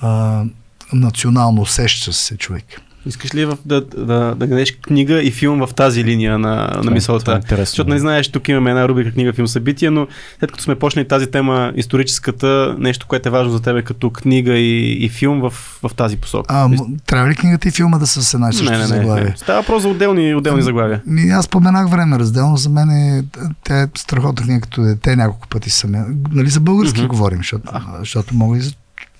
а, 0.00 0.44
национално 0.92 1.62
усеща 1.62 2.12
се 2.12 2.36
човек. 2.36 2.64
Искаш 3.06 3.34
ли 3.34 3.44
в, 3.44 3.58
да, 3.64 3.80
да, 3.80 4.04
да 4.06 4.34
дадеш 4.34 4.72
книга 4.72 5.22
и 5.22 5.30
филм 5.30 5.66
в 5.66 5.74
тази 5.74 6.04
линия 6.04 6.38
на, 6.38 6.54
на 6.54 6.68
Това 6.68 6.90
е 6.90 6.94
мисълта? 6.94 7.32
интересно. 7.32 7.70
Защото 7.70 7.90
не 7.90 7.98
знаеш, 7.98 8.28
тук 8.28 8.48
имаме 8.48 8.70
една 8.70 8.88
рубрика 8.88 9.12
книга, 9.12 9.32
филм, 9.32 9.48
събития, 9.48 9.90
но 9.90 10.06
след 10.38 10.52
като 10.52 10.64
сме 10.64 10.74
почнали 10.74 11.08
тази 11.08 11.26
тема, 11.26 11.72
историческата, 11.76 12.76
нещо, 12.78 13.06
което 13.06 13.28
е 13.28 13.32
важно 13.32 13.52
за 13.52 13.62
тебе 13.62 13.82
като 13.82 14.10
книга 14.10 14.52
и, 14.52 15.04
и 15.04 15.08
филм 15.08 15.40
в, 15.40 15.50
в 15.82 15.94
тази 15.96 16.16
посока. 16.16 16.54
А, 16.54 16.68
трябва 17.06 17.28
ли 17.28 17.34
книгата 17.34 17.68
и 17.68 17.70
филма 17.70 17.98
да 17.98 18.06
са 18.06 18.22
с 18.22 18.34
една 18.34 18.48
и 18.48 18.52
също 18.52 18.70
не, 18.72 18.78
не, 18.78 18.82
не, 18.82 18.88
заглавие? 18.88 19.24
не. 19.24 19.34
Става 19.36 19.60
въпрос 19.60 19.82
за 19.82 19.88
отделни, 19.88 20.34
отделни 20.34 20.62
заглавия. 20.62 21.02
Ми, 21.06 21.30
аз 21.30 21.44
споменах 21.44 21.88
време 21.88 22.18
разделно, 22.18 22.56
за 22.56 22.70
мен 22.70 22.90
е, 22.90 23.24
тя 23.64 23.82
е 23.82 23.86
страхотна 23.96 24.46
книга 24.46 24.60
като 24.60 24.82
дете, 24.82 25.16
няколко 25.16 25.48
пъти 25.48 25.70
съм. 25.70 25.90
Нали 26.32 26.48
за 26.48 26.60
български 26.60 27.00
Мгм. 27.00 27.08
говорим, 27.08 27.38
защото, 27.38 27.72
защото 28.00 28.34
мога 28.34 28.58
и 28.58 28.60
за 28.60 28.72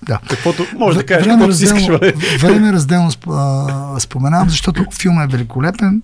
Да. 0.03 0.19
Каквото 0.29 0.65
може 0.77 0.97
да 0.97 1.05
кажеш, 1.05 1.25
време, 1.25 1.53
си 1.53 1.63
искаш. 1.63 1.81
разделно, 1.81 1.99
бе. 1.99 2.13
време 2.37 2.73
разделно 2.73 3.11
сп- 3.11 3.33
а, 3.95 3.99
споменавам, 3.99 4.49
защото 4.49 4.85
филмът 4.91 5.29
е 5.29 5.37
великолепен. 5.37 6.01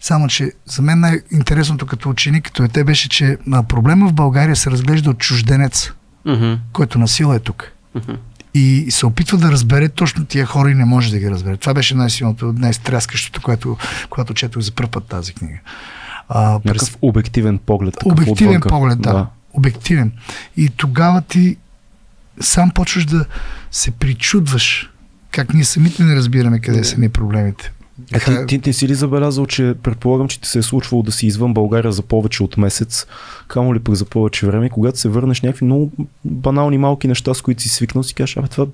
Само, 0.00 0.28
че 0.28 0.52
за 0.66 0.82
мен 0.82 1.00
най-интересното 1.00 1.86
като 1.86 2.10
ученик, 2.10 2.44
като 2.44 2.62
е 2.62 2.68
те 2.68 2.84
беше, 2.84 3.08
че 3.08 3.36
а, 3.52 3.62
проблема 3.62 4.08
в 4.08 4.12
България 4.12 4.56
се 4.56 4.70
разглежда 4.70 5.10
от 5.10 5.18
чужденец, 5.18 5.92
Мгм, 6.24 6.52
който 6.72 6.98
насила 6.98 7.36
е 7.36 7.40
тук. 7.40 7.72
мгм. 7.94 8.12
И 8.54 8.86
се 8.90 9.06
опитва 9.06 9.38
да 9.38 9.52
разбере 9.52 9.88
точно 9.88 10.24
тия 10.24 10.46
хора 10.46 10.70
и 10.70 10.74
не 10.74 10.84
може 10.84 11.10
да 11.10 11.18
ги 11.18 11.30
разбере. 11.30 11.56
Това 11.56 11.74
беше 11.74 11.94
най-силното, 11.94 12.54
най-стряскащото, 12.56 13.42
което, 13.42 13.76
когато 14.10 14.34
четох 14.34 14.62
за 14.62 14.72
първ 14.72 14.88
път 14.88 15.04
тази 15.04 15.34
книга. 15.34 15.58
А, 16.28 16.50
Някакъв 16.64 16.96
обективен 17.02 17.58
поглед. 17.58 17.94
Обективен 18.04 18.48
отвънка. 18.48 18.68
поглед, 18.68 19.00
да. 19.00 19.12
да. 19.12 19.26
Обективен. 19.52 20.12
И 20.56 20.68
тогава 20.68 21.22
ти 21.22 21.56
сам 22.40 22.70
почваш 22.70 23.04
да 23.04 23.24
се 23.70 23.90
причудваш 23.90 24.90
как 25.30 25.54
ние 25.54 25.64
самите 25.64 26.04
не 26.04 26.16
разбираме 26.16 26.58
къде 26.58 26.84
са 26.84 27.00
ни 27.00 27.08
проблемите. 27.08 27.72
А 28.14 28.20
ти, 28.20 28.46
ти, 28.46 28.58
ти 28.58 28.72
си 28.72 28.88
ли 28.88 28.94
забелязал, 28.94 29.46
че 29.46 29.74
предполагам, 29.82 30.28
че 30.28 30.40
ти 30.40 30.48
се 30.48 30.58
е 30.58 30.62
случвало 30.62 31.02
да 31.02 31.12
си 31.12 31.26
извън 31.26 31.54
България 31.54 31.92
за 31.92 32.02
повече 32.02 32.42
от 32.42 32.56
месец, 32.56 33.06
камо 33.48 33.74
ли 33.74 33.78
пък 33.78 33.94
за 33.94 34.04
повече 34.04 34.46
време, 34.46 34.70
когато 34.70 34.98
се 34.98 35.08
върнеш 35.08 35.40
някакви 35.40 35.64
много 35.64 35.92
банални 36.24 36.78
малки 36.78 37.08
неща, 37.08 37.34
с 37.34 37.42
които 37.42 37.62
си 37.62 37.68
свикнал, 37.68 38.02
си 38.02 38.14
кажеш, 38.14 38.36
абе 38.36 38.48
това, 38.48 38.66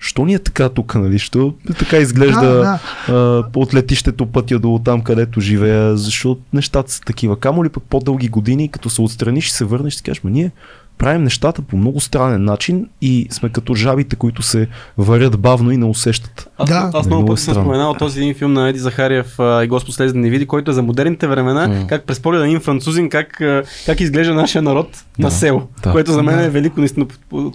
що 0.00 0.24
ни 0.24 0.34
е 0.34 0.38
така 0.38 0.68
тук, 0.68 0.94
нали? 0.94 1.18
Що 1.18 1.54
така 1.78 1.96
изглежда 1.96 2.40
Да, 2.40 2.54
да. 2.54 2.78
а, 3.08 3.58
от 3.58 3.74
летището 3.74 4.26
пътя 4.26 4.58
до 4.58 4.80
там, 4.84 5.02
където 5.02 5.40
живея, 5.40 5.96
защо 5.96 6.38
нещата 6.52 6.92
са 6.92 7.00
такива. 7.00 7.40
Камо 7.40 7.64
ли 7.64 7.68
пък 7.68 7.82
по-дълги 7.82 8.28
години, 8.28 8.68
като 8.68 8.90
се 8.90 9.02
отстраниш 9.02 9.48
и 9.48 9.52
се 9.52 9.64
върнеш, 9.64 9.94
си 9.94 10.02
кажеш, 10.02 10.24
ма 10.24 10.30
ние 10.30 10.50
правим 10.98 11.22
нещата 11.22 11.62
по 11.62 11.76
много 11.76 12.00
странен 12.00 12.44
начин 12.44 12.88
и 13.02 13.26
сме 13.30 13.48
като 13.48 13.74
жабите, 13.74 14.16
които 14.16 14.42
се 14.42 14.68
варят 14.98 15.38
бавно 15.38 15.70
и 15.70 15.76
не 15.76 15.84
усещат. 15.84 16.48
Аз, 16.58 16.68
Да. 16.68 16.90
аз 16.94 17.06
Много 17.06 17.08
много 17.08 17.24
е 17.24 17.34
пъти 17.34 17.42
съм 17.42 17.54
споменал 17.54 17.94
този 17.94 18.20
един 18.20 18.34
филм 18.34 18.52
на 18.52 18.68
Еди 18.68 18.78
Захариев 18.78 19.26
и 19.38 19.66
Господ 19.68 19.94
слезе 19.94 20.12
да 20.12 20.18
не 20.18 20.30
види, 20.30 20.46
който 20.46 20.70
е 20.70 20.74
за 20.74 20.82
модерните 20.82 21.26
времена, 21.26 21.68
М. 21.68 21.86
как 21.86 22.04
през 22.04 22.20
погледа 22.20 22.42
на 22.42 22.48
един 22.48 22.60
французин, 22.60 23.10
как, 23.10 23.42
как 23.86 24.00
изглежда 24.00 24.34
нашия 24.34 24.62
народ 24.62 24.88
на 25.18 25.24
Да. 25.24 25.34
село. 25.34 25.68
Да. 25.82 25.92
Което 25.92 26.12
за 26.12 26.22
мен 26.22 26.36
Да. 26.36 26.44
е 26.44 26.50
велико 26.50 26.80
наистина 26.80 27.06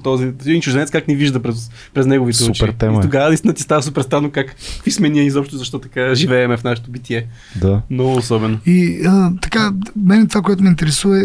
този 0.03 0.23
един 0.23 0.61
чужденец 0.61 0.91
как 0.91 1.07
ни 1.07 1.15
вижда 1.15 1.39
през, 1.39 1.69
през 1.93 2.05
неговите 2.05 2.38
Супер 2.39 2.68
очи. 2.68 2.73
тема 2.73 2.95
е. 2.95 2.97
И 2.97 3.01
тогава 3.01 3.27
наистина 3.27 3.53
ти 3.53 3.61
става 3.61 3.81
супер 3.84 4.01
странно 4.01 4.31
как 4.31 4.47
какви 4.76 4.91
сме 4.91 5.09
ние 5.09 5.23
изобщо, 5.23 5.57
защо 5.57 5.80
така 5.80 6.15
живееме 6.15 6.57
в 6.57 6.63
нашето 6.63 6.91
битие. 6.91 7.26
Да. 7.55 7.81
Много 7.89 8.13
особено. 8.13 8.57
И 8.65 9.01
а, 9.07 9.31
така, 9.41 9.73
мен 9.97 10.27
това, 10.27 10.41
което 10.41 10.63
ме 10.63 10.69
интересува 10.69 11.19
е, 11.19 11.23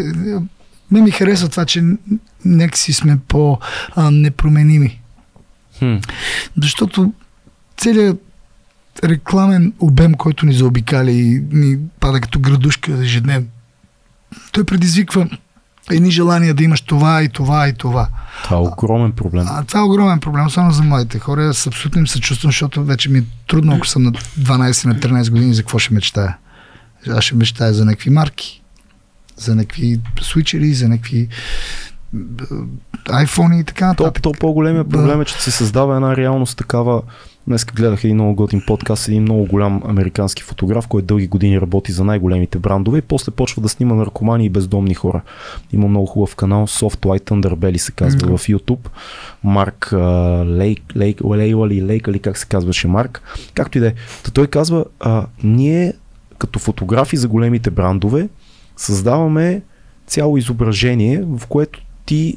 мен 0.91 1.05
ми 1.05 1.11
харесва 1.11 1.49
това, 1.49 1.65
че 1.65 1.85
някакси 2.45 2.93
сме 2.93 3.19
по-непроменими. 3.29 5.01
Хм. 5.79 5.97
Защото 6.63 7.13
целият 7.77 8.23
рекламен 9.05 9.73
обем, 9.81 10.15
който 10.15 10.47
ни 10.47 10.53
заобикаля 10.53 11.11
и 11.11 11.45
ни 11.53 11.79
пада 12.01 12.21
като 12.21 12.41
градушка 12.41 12.93
ежедневно, 12.93 13.47
той 14.53 14.65
предизвиква 14.65 15.29
едни 15.91 16.11
желания 16.11 16.55
да 16.55 16.65
имаш 16.65 16.81
това 16.81 17.23
и 17.23 17.29
това 17.29 17.69
и 17.69 17.73
това. 17.73 18.09
Това 18.45 18.57
е 18.57 18.61
огромен 18.61 19.13
проблем. 19.13 19.47
А 19.49 19.65
това 19.65 19.81
е 19.81 19.83
огромен 19.83 20.21
проблем, 20.21 20.51
само 20.51 20.71
за 20.71 20.83
младите 20.83 21.19
хора. 21.19 21.49
Аз 21.49 21.67
абсолютно 21.67 22.01
им 22.01 22.09
съчувствам, 22.09 22.49
защото 22.49 22.85
вече 22.85 23.11
ми 23.11 23.19
е 23.19 23.25
трудно, 23.47 23.75
ако 23.77 23.87
съм 23.87 24.03
на 24.03 24.13
12 24.13 24.87
на 24.87 24.95
13 24.95 25.31
години, 25.31 25.55
за 25.55 25.63
какво 25.63 25.79
ще 25.79 25.95
мечтая. 25.95 26.37
Аз 27.09 27.25
ще 27.25 27.35
мечтая 27.35 27.75
за 27.75 27.85
някакви 27.85 28.11
марки, 28.11 28.63
за 29.37 29.55
някакви 29.55 30.01
свичери, 30.23 30.75
за 30.75 30.89
някакви 30.89 31.29
айфони 33.11 33.61
и 33.61 33.65
така 33.65 33.95
То, 33.95 34.03
нататък. 34.03 34.23
то 34.23 34.33
по-големия 34.33 34.85
Да. 34.85 34.91
проблем 34.91 35.21
е, 35.21 35.25
че 35.25 35.35
се 35.35 35.51
създава 35.51 35.97
една 35.97 36.17
реалност 36.17 36.59
такава. 36.59 37.03
Днес 37.49 37.65
гледах 37.65 38.05
един 38.05 38.17
много 38.17 38.35
готин 38.35 38.63
подкаст, 38.67 39.09
един 39.09 39.23
много 39.23 39.45
голям 39.45 39.83
американски 39.85 40.43
фотограф, 40.43 40.87
който 40.87 41.07
дълги 41.07 41.27
години 41.27 41.61
работи 41.61 41.93
за 41.93 42.05
най-големите 42.05 42.59
брандове 42.59 42.99
и 42.99 43.03
после 43.03 43.33
почва 43.33 43.63
да 43.63 43.69
снима 43.69 43.95
наркомани 43.95 44.45
и 44.45 44.51
бездомни 44.51 44.95
хора. 44.95 45.21
Има 45.73 45.89
много 45.89 46.07
хубав 46.07 46.37
канал, 46.37 46.67
Soft 46.67 46.99
White 46.99 47.31
Underbelly 47.31 47.77
се 47.77 47.93
казва 47.93 48.21
Мгм. 48.23 48.37
в 48.37 48.43
YouTube. 48.43 48.89
Марк 49.45 49.93
Лейк, 50.49 50.83
Лейк, 50.97 51.21
Лейла 51.27 51.69
ли, 51.69 51.83
Лейк, 51.83 52.07
или 52.07 52.19
как 52.19 52.39
се 52.39 52.47
казваше 52.47 52.89
Марк. 52.89 53.23
Както 53.55 53.79
и 53.79 53.81
да 53.81 53.87
е. 53.87 53.95
Той 54.33 54.47
казва, 54.47 54.85
а, 55.01 55.27
ние 55.43 55.93
като 56.39 56.59
фотографи 56.59 57.17
за 57.17 57.29
големите 57.29 57.71
брандове 57.71 58.29
създаваме 58.77 59.63
цяло 60.07 60.37
изображение, 60.37 61.23
в 61.23 61.47
което 61.47 61.81
ти 62.05 62.37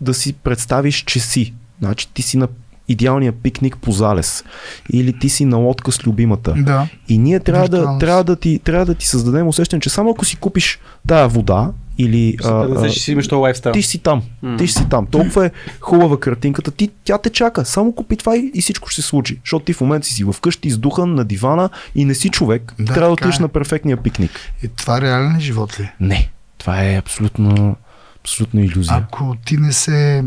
да 0.00 0.14
си 0.14 0.32
представиш, 0.32 0.96
че 0.96 1.20
си. 1.20 1.54
Значи 1.80 2.12
ти 2.12 2.22
си 2.22 2.36
на 2.36 2.48
идеалния 2.88 3.32
пикник 3.32 3.76
по 3.76 3.92
залез. 3.92 4.44
Или 4.92 5.18
ти 5.18 5.28
си 5.28 5.44
на 5.44 5.56
лодка 5.56 5.92
с 5.92 6.06
любимата. 6.06 6.54
Да. 6.58 6.88
И 7.08 7.18
ние 7.18 7.40
трябва 7.40 7.68
да, 7.68 7.98
трябва, 7.98 8.24
да 8.24 8.36
ти, 8.36 8.58
трябва 8.64 8.86
да 8.86 8.94
ти 8.94 9.06
създадем 9.06 9.48
усещане, 9.48 9.80
че 9.80 9.90
само 9.90 10.10
ако 10.10 10.24
си 10.24 10.36
купиш 10.36 10.78
тая 11.06 11.28
вода 11.28 11.72
или 11.98 12.36
Ще 12.40 12.48
а, 12.48 12.90
си 12.90 13.12
имаш 13.12 13.28
този 13.28 13.40
лайфстайл. 13.40 13.72
ти 13.72 13.82
ще 13.82 13.90
си 13.90 13.98
там. 13.98 14.22
Ти 14.58 14.66
ще 14.66 14.78
си 14.78 14.88
там. 14.88 15.06
Толкова 15.06 15.46
е 15.46 15.50
хубава 15.80 16.20
картинката. 16.20 16.70
Ти, 16.70 16.90
тя 17.04 17.18
те 17.18 17.30
чака. 17.30 17.64
Само 17.64 17.92
купи 17.92 18.16
това 18.16 18.36
и, 18.36 18.50
и 18.54 18.60
всичко 18.62 18.88
ще 18.88 19.02
се 19.02 19.08
случи. 19.08 19.40
Защото 19.44 19.64
ти 19.64 19.72
в 19.72 19.80
момента 19.80 20.06
си 20.06 20.24
вкъщи, 20.32 20.68
издухан 20.68 21.14
на 21.14 21.24
дивана 21.24 21.70
и 21.94 22.04
не 22.04 22.14
си 22.14 22.28
човек. 22.28 22.74
Да, 22.78 22.94
Трябва 22.94 23.08
да 23.08 23.12
отидеш 23.12 23.38
е. 23.38 23.42
на 23.42 23.48
перфектния 23.48 23.96
пикник. 23.96 24.30
И 24.62 24.68
това 24.68 25.00
реален 25.00 25.36
ли 25.36 25.40
живот 25.40 25.80
ли? 25.80 25.90
Не. 26.00 26.30
Това 26.58 26.84
е 26.84 26.96
абсолютно, 26.96 27.76
абсолютно 28.20 28.60
иллюзия. 28.60 28.96
Ако 28.96 29.36
ти 29.46 29.56
не 29.56 29.72
се 29.72 30.24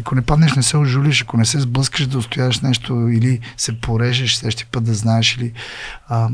ако 0.00 0.14
не 0.14 0.22
паднеш, 0.22 0.56
не 0.56 0.62
се 0.62 0.76
ожулиш, 0.76 1.22
ако 1.22 1.36
не 1.36 1.44
се 1.44 1.60
сблъскаш 1.60 2.06
да 2.06 2.18
устояваш 2.18 2.60
нещо 2.60 3.08
или 3.08 3.40
се 3.56 3.80
порежеш 3.80 4.36
следващия 4.36 4.66
път 4.72 4.84
да 4.84 4.94
знаеш 4.94 5.36
или 5.36 5.52
а, 6.08 6.28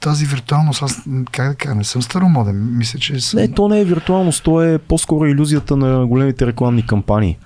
тази 0.00 0.26
виртуалност, 0.26 0.82
аз 0.82 1.02
как 1.30 1.48
да 1.48 1.54
кажа, 1.54 1.74
не 1.74 1.84
съм 1.84 2.02
старомоден, 2.02 2.76
мисля, 2.76 2.98
че 2.98 3.20
съм... 3.20 3.40
Не, 3.40 3.52
то 3.52 3.68
не 3.68 3.80
е 3.80 3.84
виртуалност, 3.84 4.44
то 4.44 4.62
е 4.62 4.78
по-скоро 4.78 5.26
иллюзията 5.26 5.76
на 5.76 6.06
големите 6.06 6.46
рекламни 6.46 6.86
кампании. 6.86 7.38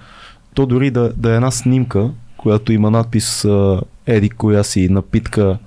То 0.54 0.66
дори 0.66 0.90
да, 0.90 1.12
да 1.16 1.32
е 1.32 1.34
една 1.34 1.50
снимка, 1.50 2.10
която 2.36 2.72
има 2.72 2.90
надпис 2.90 3.46
Еди 4.06 4.30
коя 4.30 4.64
си 4.64 4.88
напитка 4.88 5.58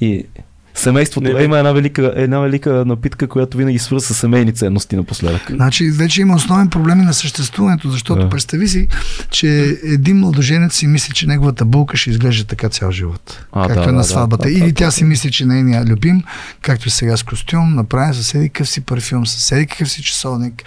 и 0.00 0.26
семейството. 0.74 1.28
Не, 1.28 1.34
бе. 1.34 1.44
има 1.44 1.58
една 1.58 1.72
велика, 1.72 2.12
една 2.16 2.40
велика 2.40 2.84
напитка, 2.86 3.28
която 3.28 3.56
винаги 3.56 3.78
свързва 3.78 4.14
с 4.14 4.18
семейни 4.18 4.52
ценности 4.52 4.96
напоследък. 4.96 5.50
Значи 5.50 5.90
вече 5.90 6.20
има 6.20 6.34
основен 6.34 6.68
проблем 6.70 6.98
на 6.98 7.14
съществуването, 7.14 7.90
защото 7.90 8.22
Да. 8.22 8.28
представи 8.28 8.68
си, 8.68 8.88
че 9.30 9.78
един 9.84 10.18
младоженец 10.18 10.74
си 10.74 10.86
мисли, 10.86 11.12
че 11.14 11.26
неговата 11.26 11.64
булка 11.64 11.96
ще 11.96 12.10
изглежда 12.10 12.44
така 12.44 12.68
цял 12.68 12.90
живот. 12.90 13.46
А, 13.52 13.68
както 13.68 13.82
да, 13.82 13.88
е 13.88 13.92
на 13.92 14.04
сватбата. 14.04 14.42
да, 14.42 14.48
да, 14.48 14.58
Или 14.58 14.66
да, 14.72 14.74
тя 14.74 14.84
да, 14.84 14.92
си 14.92 15.04
мисли, 15.04 15.30
че 15.30 15.46
нейният 15.46 15.88
любим, 15.88 16.22
както 16.60 16.88
и 16.88 16.90
сега 16.90 17.16
с 17.16 17.22
костюм, 17.22 17.74
направен 17.74 18.14
с 18.14 18.34
еди 18.34 18.48
какъв 18.48 18.68
си 18.68 18.80
парфюм, 18.80 19.26
с 19.26 19.52
еди 19.52 19.66
какъв 19.66 19.90
си 19.90 20.02
часовник. 20.02 20.62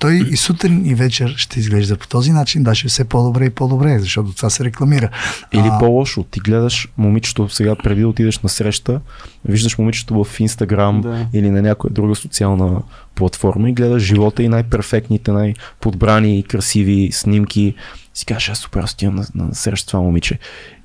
Той 0.00 0.14
и 0.30 0.36
сутрин 0.36 0.86
и 0.86 0.94
вечер 0.94 1.34
ще 1.36 1.60
изглежда 1.60 1.96
по 1.96 2.08
този 2.08 2.32
начин, 2.32 2.62
даже 2.62 2.88
все 2.88 3.04
по-добре 3.04 3.44
и 3.44 3.50
по-добре, 3.50 3.98
защото 3.98 4.32
това 4.32 4.50
се 4.50 4.64
рекламира. 4.64 5.08
Или 5.52 5.68
А, 5.72 5.78
по-лошо, 5.78 6.22
ти 6.22 6.40
гледаш 6.40 6.88
момичето 6.98 7.48
сега 7.48 7.74
преди 7.76 8.00
да 8.00 8.08
отидеш 8.08 8.38
на 8.38 8.48
среща, 8.48 9.00
виждаш 9.44 9.78
момичето 9.78 10.24
в 10.24 10.40
Инстаграм 10.40 11.00
Да. 11.00 11.26
или 11.32 11.50
на 11.50 11.62
някоя 11.62 11.92
друга 11.92 12.14
социална 12.14 12.82
платформа 13.14 13.70
и 13.70 13.72
гледаш 13.72 14.02
живота 14.02 14.42
и 14.42 14.48
най-перфектните, 14.48 15.32
най-подбрани 15.32 16.38
и 16.38 16.42
красиви 16.42 17.08
снимки. 17.12 17.74
Си 18.14 18.26
кажеш, 18.26 18.48
аз 18.48 18.58
супер, 18.58 18.80
аз 18.80 18.96
на, 19.02 19.26
на 19.34 19.54
среща 19.54 19.86
това 19.86 20.00
момиче. 20.02 20.38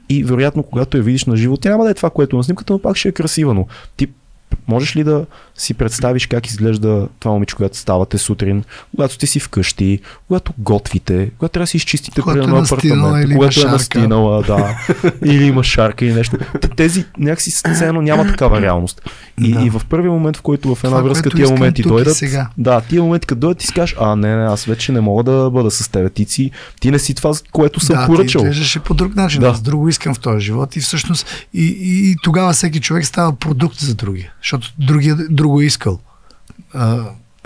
И 0.10 0.24
вероятно, 0.24 0.64
когато 0.64 0.98
я 0.98 1.04
видиш 1.04 1.26
на 1.26 1.38
живо, 1.38 1.58
тя 1.58 1.70
няма 1.70 1.84
да 1.84 1.90
е 1.92 1.94
това, 1.94 2.10
което 2.10 2.36
е 2.36 2.38
на 2.38 2.44
снимката, 2.44 2.74
но 2.74 2.80
пак 2.80 2.98
ще 2.98 3.10
е 3.10 3.12
красива. 3.12 3.54
Но 3.54 3.68
ти 3.98 4.08
можеш 4.68 4.96
ли 4.96 5.04
да 5.04 5.26
си 5.56 5.74
представиш 5.74 6.28
как 6.28 6.48
изглежда 6.48 7.08
това 7.20 7.32
момиче, 7.32 7.56
когато 7.56 7.78
ставате 7.78 8.18
сутрин, 8.18 8.64
когато 8.96 9.14
сте 9.14 9.28
си 9.28 9.40
вкъщи, 9.40 10.00
когато 10.28 10.54
готвите, 10.58 11.32
когато 11.38 11.52
трябва 11.52 11.64
да 11.64 11.68
си 11.68 11.78
изчистите 11.78 12.22
Когато 12.22 12.40
е 12.40 12.44
има 12.44 12.66
когато 13.34 13.62
е 13.68 13.72
настинала, 13.72 14.42
да, 14.42 14.78
или 15.26 15.44
има 15.44 15.64
шарка 15.64 16.06
или 16.06 16.14
нещо. 16.14 16.38
Тези 16.76 17.06
някакси 17.18 17.52
сцено 17.52 18.02
няма 18.02 18.28
такава 18.28 18.62
реалност. 18.62 19.02
И, 19.42 19.54
Да. 19.54 19.62
и 19.62 19.70
в 19.70 19.82
първия 19.90 20.12
момент, 20.12 20.38
в 20.38 20.42
който 20.42 20.76
в 20.76 20.84
една 20.84 20.98
Това, 20.98 21.10
връзка 21.10 21.30
тия 21.30 21.50
моменти 21.50 21.82
дойдат, 21.82 22.18
сега. 22.18 22.50
да, 22.58 22.82
тия 22.82 23.04
моменти 23.04 23.28
като 23.28 23.40
дойдат, 23.40 23.58
ти 23.58 23.68
си 23.68 23.74
кажеш, 23.74 23.96
а 24.00 24.16
не, 24.16 24.36
не, 24.36 24.44
аз 24.44 24.66
вече 24.66 24.92
не 24.92 25.02
мога 25.02 25.24
да 25.24 25.50
бъда 25.50 25.72
с 25.72 25.90
теб. 25.90 26.14
Ти, 26.14 26.26
си, 26.26 26.52
ти 26.80 26.92
не 26.92 27.00
си 27.00 27.14
това, 27.14 27.32
което 27.52 27.80
съм 27.80 27.96
да, 27.96 28.06
поръчал. 28.06 28.42
ти 28.42 28.48
изглеждаше 28.48 28.80
по 28.80 28.94
друг 28.94 29.16
начин. 29.16 29.42
Да. 29.42 29.48
Аз 29.48 29.62
друго 29.62 29.90
искам 29.90 30.14
в 30.14 30.20
този 30.20 30.46
живот 30.46 30.76
и 30.76 30.80
всъщност 30.80 31.28
и, 31.54 31.64
и, 31.66 32.12
и 32.12 32.16
тогава 32.24 32.54
всеки 32.54 32.80
човек 32.80 33.06
става 33.06 33.36
продукт 33.36 33.80
за 33.80 33.96
другия, 33.96 34.34
защото 34.42 34.74
другия 34.80 35.16
друго 35.30 35.62
е 35.62 35.66
искал. 35.66 36.00
А, 36.74 37.04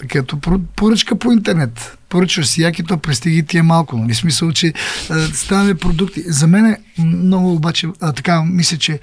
като 0.07 0.39
поръчка 0.75 1.15
по 1.15 1.31
интернет. 1.31 1.97
Поръчваш 2.09 2.47
си 2.47 2.61
яки, 2.61 2.83
то 2.83 2.97
пристиги 2.97 3.43
ти 3.43 3.57
е 3.57 3.61
малко. 3.61 3.97
Нали? 3.97 4.15
Смисъл, 4.15 4.51
че 4.51 4.73
а, 5.09 5.19
ставаме 5.33 5.75
продукти. 5.75 6.23
За 6.27 6.47
мен 6.47 6.65
е 6.65 6.77
много 6.99 7.53
обаче, 7.53 7.87
а, 8.01 8.11
така, 8.11 8.43
мисля, 8.43 8.77
че, 8.77 8.99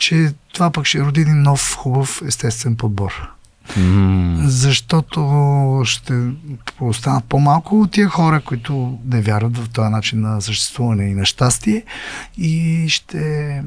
че 0.00 0.32
това 0.52 0.70
пък 0.70 0.86
ще 0.86 1.00
роди 1.00 1.20
един 1.20 1.42
нов, 1.42 1.76
хубав, 1.76 2.22
естествен 2.26 2.76
подбор. 2.76 3.28
М, 3.76 4.42
защото 4.46 5.82
ще 5.84 6.14
останат 6.80 7.24
по-малко 7.24 7.80
от 7.80 7.90
тия 7.90 8.08
хора, 8.08 8.40
които 8.40 8.98
не 9.06 9.20
вярват 9.20 9.58
в 9.58 9.68
този 9.68 9.88
начин 9.88 10.20
на 10.20 10.40
съществуване 10.40 11.04
и 11.04 11.14
на 11.14 11.24
щастие 11.24 11.84
и 12.38 12.84
ще 12.88 13.62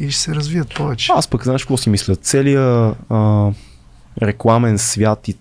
и 0.00 0.10
ще 0.10 0.20
се 0.20 0.34
развият 0.34 0.74
повече. 0.74 1.12
Аз 1.14 1.28
пък 1.28 1.44
знаеш 1.44 1.62
какво 1.62 1.76
си 1.76 1.90
мисля? 1.90 2.16
Целият 2.16 2.96
а, 3.10 3.50
рекламен 4.22 4.78
свят 4.78 5.28
и 5.28 5.36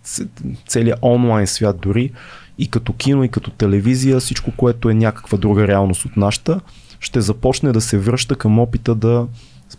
целият 0.68 1.00
онлайн 1.02 1.48
свят 1.48 1.80
дори 1.82 2.12
и 2.58 2.72
като 2.72 2.94
кино 2.94 3.24
и 3.24 3.30
като 3.30 3.52
телевизия, 3.52 4.20
всичко, 4.20 4.52
което 4.58 4.90
е 4.90 4.94
някаква 4.94 5.38
друга 5.38 5.68
реалност 5.68 6.06
от 6.06 6.18
нашата, 6.18 6.60
ще 7.00 7.22
започне 7.22 7.72
да 7.72 7.82
се 7.82 7.98
връща 7.98 8.36
към 8.36 8.60
опита 8.60 8.96
да 8.96 9.28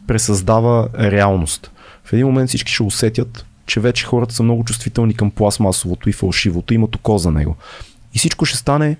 пресъздава 0.06 0.88
реалност. 0.98 1.70
В 2.04 2.12
един 2.12 2.26
момент 2.26 2.48
всички 2.48 2.72
ще 2.72 2.82
усетят, 2.82 3.46
че 3.66 3.80
вече 3.80 4.06
хората 4.06 4.34
са 4.34 4.42
много 4.42 4.64
чувствителни 4.64 5.14
към 5.14 5.30
пластмасовото 5.30 6.08
и 6.08 6.12
фалшивото, 6.12 6.74
имат 6.74 6.96
око 6.96 7.18
за 7.18 7.30
него. 7.30 7.56
И 8.14 8.18
всичко 8.18 8.44
ще 8.44 8.58
стане 8.58 8.96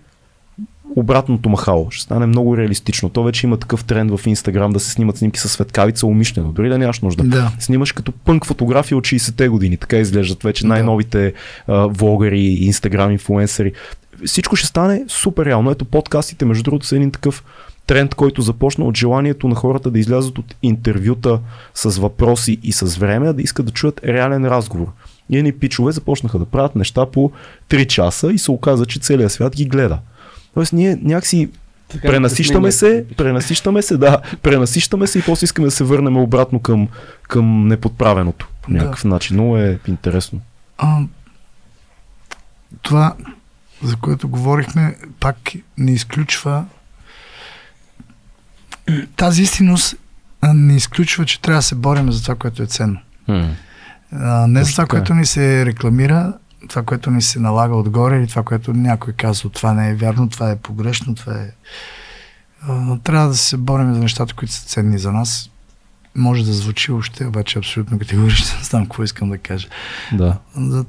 обратното 0.97 1.49
махало. 1.49 1.91
Ще 1.91 2.05
стане 2.05 2.27
много 2.27 2.57
реалистично. 2.57 3.09
То 3.09 3.23
вече 3.23 3.47
има 3.47 3.57
такъв 3.57 3.85
тренд 3.85 4.19
в 4.19 4.27
Инстаграм 4.27 4.73
да 4.73 4.81
се 4.81 4.91
снимат 4.91 5.17
снимки 5.17 5.41
с 5.41 5.49
светкавица 5.49 6.07
умишлено. 6.07 6.53
Дори 6.53 6.69
да 6.69 6.79
нямаш 6.79 7.01
нужда. 7.01 7.25
Да. 7.25 7.53
Снимаш 7.59 7.93
като 7.93 8.13
пънк 8.13 8.47
фотография 8.47 8.99
от 8.99 9.05
60-те 9.05 9.49
години. 9.49 9.77
Така 9.77 9.97
изглеждат 9.97 10.43
вече 10.43 10.67
най-новите 10.67 11.33
а, 11.67 11.87
влогъри, 11.87 12.41
инстаграм 12.41 13.11
инфлуенсъри. 13.11 13.73
Всичко 14.27 14.57
ще 14.57 14.67
стане 14.67 15.05
супер 15.09 15.47
реално. 15.47 15.71
Ето 15.71 15.85
подкастите, 15.85 16.45
между 16.45 16.63
другото, 16.63 16.87
са 16.87 16.97
един 16.97 17.11
такъв 17.11 17.45
тренд, 17.87 18.15
който 18.15 18.43
започна 18.43 18.85
от 18.85 18.97
желанието 18.97 19.49
на 19.49 19.55
хората 19.55 19.91
да 19.91 19.99
излязат 19.99 20.39
от 20.39 20.55
интервюта 20.63 21.41
с 21.75 21.99
въпроси 21.99 22.59
и 22.63 22.73
с 22.73 22.97
време, 22.97 23.33
да 23.33 23.43
искат 23.43 23.67
да 23.67 23.73
чуят 23.73 24.01
реален 24.05 24.47
разговор. 24.47 24.87
И 25.31 25.39
едни 25.39 25.53
пичове 25.53 25.93
започнаха 25.93 26.39
да 26.39 26.45
правят 26.45 26.77
неща 26.77 27.07
по 27.07 27.31
3 27.71 27.87
часа 27.87 28.33
и 28.33 28.39
се 28.39 28.51
оказа, 28.51 28.87
че 28.87 29.01
целият 29.01 29.33
свят 29.33 29.57
ги 29.57 29.65
гледа. 29.65 29.99
Тоест 30.55 30.73
ние 30.73 30.99
някакси 31.03 31.49
Така, 31.89 32.09
пренасищаме 32.09 32.69
да 32.69 32.73
се, 32.73 33.05
пренасищаме 33.17 33.83
се, 33.83 33.97
да, 33.97 34.21
пренасищаме 34.43 35.07
се 35.07 35.19
и 35.19 35.23
после 35.23 35.45
искаме 35.45 35.67
да 35.67 35.71
се 35.71 35.85
върнем 35.85 36.17
обратно 36.17 36.61
към, 36.61 36.89
към 37.23 37.69
неподправеното 37.69 38.49
по 38.63 38.71
Да. 38.71 38.79
някакъв 38.79 39.05
начин. 39.05 39.37
Много 39.37 39.57
е 39.57 39.79
интересно. 39.89 40.41
А, 40.79 40.99
това, 42.83 43.15
за 43.83 43.97
което 43.97 44.29
говорихме, 44.29 44.97
пак 45.21 45.37
не 45.79 45.93
изключва 45.93 46.65
тази 49.17 49.43
истинност 49.43 49.97
не 50.55 50.77
изключва, 50.77 51.25
че 51.25 51.41
трябва 51.41 51.59
да 51.59 51.63
се 51.63 51.75
борим 51.75 52.13
за 52.13 52.23
това, 52.23 52.35
което 52.35 52.63
е 52.63 52.67
ценно. 52.67 52.99
А, 54.13 54.47
не 54.47 54.65
за 54.65 54.73
това, 54.73 54.85
е. 54.85 54.87
което 54.87 55.15
ни 55.15 55.27
се 55.27 55.67
рекламира, 55.67 56.33
това, 56.69 56.83
което 56.83 57.11
ни 57.11 57.23
се 57.23 57.41
налага 57.41 57.77
отгоре 57.77 58.19
или 58.19 58.27
това, 58.27 58.43
което 58.43 58.73
някой 58.73 59.13
казва, 59.13 59.51
това 59.51 59.73
не 59.73 59.91
е 59.91 59.95
вярно, 59.95 60.29
това 60.29 60.51
е 60.51 60.57
погрешно, 60.57 61.15
това 61.15 61.33
е... 61.33 61.51
А, 62.69 62.99
трябва 62.99 63.29
да 63.29 63.37
се 63.37 63.57
борим 63.57 63.95
за 63.95 64.01
нещата, 64.01 64.35
които 64.35 64.53
са 64.53 64.67
ценни 64.67 64.99
за 64.99 65.13
нас. 65.13 65.51
Може 66.15 66.45
да 66.45 66.53
звучи 66.53 66.93
още, 66.93 67.27
обаче 67.27 67.59
абсолютно 67.59 67.99
категорично 67.99 68.47
не 68.59 68.65
знам 68.65 68.83
какво 68.83 69.03
искам 69.03 69.31
да 69.31 69.39
кажа. 69.39 69.69
Да. 70.13 70.39
Да 70.57 70.85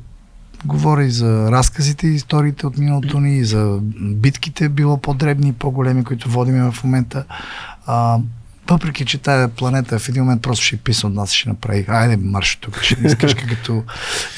говоря 0.65 1.03
и 1.03 1.11
за 1.11 1.51
разказите 1.51 2.07
и 2.07 2.15
историите 2.15 2.67
от 2.67 2.77
миналото 2.77 3.19
ни, 3.19 3.37
и 3.37 3.45
за 3.45 3.79
битките, 4.01 4.69
било 4.69 4.97
по-дребни 4.97 5.49
и 5.49 5.53
по-големи, 5.53 6.03
които 6.03 6.29
водиме 6.29 6.71
в 6.71 6.83
момента. 6.83 7.25
А, 7.87 8.17
въпреки, 8.69 9.05
че 9.05 9.17
тая 9.17 9.47
планета 9.47 9.99
в 9.99 10.09
един 10.09 10.23
момент 10.23 10.41
просто 10.41 10.65
ще 10.65 10.77
писна 10.77 11.09
от 11.09 11.15
нас, 11.15 11.31
ще 11.33 11.49
направи, 11.49 11.85
айде 11.87 12.17
марш 12.17 12.55
тук, 12.55 12.81
ще 12.81 13.01
ни 13.01 13.07
изкашка 13.07 13.47
като 13.49 13.83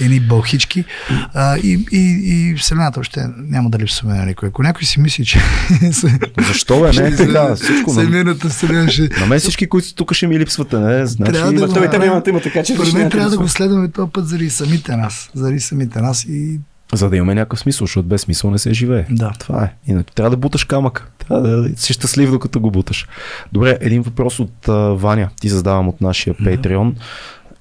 едни 0.02 0.20
бълхички. 0.20 0.86
А, 1.34 1.58
и, 1.58 1.86
и, 1.92 2.22
и 2.52 2.56
Вселената 2.56 3.00
още 3.00 3.28
няма 3.38 3.70
да 3.70 3.80
липсваме 3.80 4.18
на 4.18 4.26
никой. 4.26 4.50
Ако 4.50 4.64
някой 4.64 4.84
си 4.84 5.00
мисли, 5.00 5.26
че 5.26 5.40
Защо 6.48 6.82
бе? 6.82 6.92
Не 7.02 7.08
е 7.08 7.16
така. 7.16 7.56
Всичко 7.56 7.94
на, 7.94 8.02
Вселената 8.02 8.50
Вселена 8.50 8.92
ще... 8.92 9.10
на 9.20 9.26
мен 9.26 9.40
всички, 9.40 9.70
които 9.70 9.96
тук 9.96 10.14
ще 10.14 10.28
ми 10.28 10.40
липсвате. 10.40 10.78
Не, 10.78 11.06
значи, 11.06 11.32
Трябва 11.32 11.52
да 11.52 11.58
Има, 11.58 11.68
го 11.68 11.74
той 11.74 11.86
и 11.86 11.90
тебе 11.90 12.06
направим. 12.06 12.12
има, 12.12 12.24
има 12.28 12.42
така, 12.42 12.64
че 12.64 12.74
Според 12.74 12.94
мен 12.94 13.10
трябва 13.10 13.30
да 13.30 13.36
да 13.36 13.42
го 13.42 13.48
следваме 13.48 13.92
този 13.92 14.12
път 14.12 14.28
заради 14.28 14.50
самите 14.50 14.96
нас. 14.96 15.30
Заради 15.34 15.60
самите 15.60 16.02
нас 16.02 16.24
и 16.24 16.60
За 16.94 17.10
да 17.10 17.18
имаме 17.18 17.36
някакъв 17.36 17.60
смисъл, 17.60 17.88
защото 17.88 18.08
без 18.08 18.22
смисъл 18.22 18.52
не 18.52 18.58
се 18.58 18.74
живее. 18.74 19.06
да. 19.10 19.32
Това 19.40 19.64
е. 19.64 19.74
Иначе 19.88 20.14
трябва 20.16 20.30
да 20.30 20.38
буташ 20.38 20.64
камък. 20.64 21.12
Трябва 21.18 21.48
да 21.48 21.78
си 21.78 21.94
щастлив, 21.94 22.32
докато 22.32 22.60
го 22.60 22.72
буташ. 22.72 23.08
Добре, 23.52 23.78
един 23.82 24.02
въпрос 24.02 24.40
от 24.40 24.70
а, 24.70 24.74
Ваня. 24.74 25.30
Ти 25.42 25.50
задавам 25.50 25.88
от 25.88 26.02
нашия 26.02 26.34
Patreon. 26.36 26.94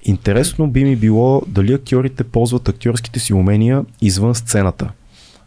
Интересно 0.03 0.67
би 0.67 0.83
ми 0.83 0.95
било 0.95 1.41
дали 1.47 1.73
актьорите 1.73 2.23
ползват 2.23 2.69
актьорските 2.69 3.19
си 3.19 3.33
умения 3.33 3.85
извън 4.01 4.35
сцената. 4.35 4.89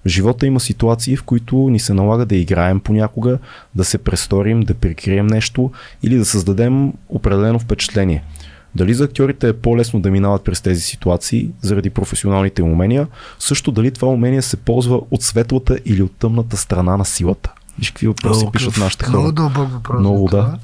В 0.05 0.09
живота 0.09 0.47
има 0.47 0.61
ситуации, 0.61 1.17
в 1.17 1.23
които 1.23 1.57
ни 1.57 1.81
се 1.81 1.95
налага 1.95 2.27
да 2.27 2.37
играем 2.37 2.81
понякога, 2.81 3.39
да 3.75 3.85
се 3.85 3.99
престорим, 3.99 4.61
да 4.61 4.75
прикрием 4.75 5.27
нещо 5.27 5.71
или 6.03 6.17
да 6.17 6.25
създадем 6.25 6.93
определено 7.09 7.59
впечатление. 7.59 8.25
Дали 8.75 8.95
за 8.95 9.05
актьорите 9.05 9.49
е 9.49 9.53
по-лесно 9.53 10.01
да 10.01 10.11
минават 10.11 10.45
през 10.45 10.61
тези 10.61 10.81
ситуации 10.81 11.49
заради 11.61 11.91
професионалните 11.91 12.63
умения, 12.63 13.07
също 13.39 13.73
дали 13.73 13.91
това 13.91 14.09
умение 14.09 14.43
се 14.43 14.57
ползва 14.57 15.01
от 15.11 15.23
светлата 15.23 15.79
или 15.85 16.03
от 16.03 16.13
тъмната 16.13 16.57
страна 16.57 16.97
на 16.97 17.05
силата. 17.05 17.53
Виж 17.79 17.91
какви 17.91 18.07
въпроси 18.07 18.39
Много 18.39 18.53
пишат 18.53 18.77
нашите 18.77 19.09
Много 19.09 19.25
хора. 19.25 19.33
дълбок 19.33 19.73
въпрос. 19.73 20.01
Много, 20.01 20.27
това. 20.27 20.43
да. 20.43 20.59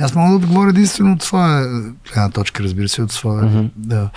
Аз 0.00 0.14
мога 0.14 0.30
да 0.30 0.36
отговоря 0.36 0.70
единствено 0.70 1.12
от 1.12 1.22
своя 1.22 1.68
гледна 2.04 2.30
точка, 2.30 2.62
разбира 2.62 2.88
се, 2.88 3.02
от 3.02 3.12
своя 3.12 3.42
Мгм. 3.44 3.64
да. 3.76 4.10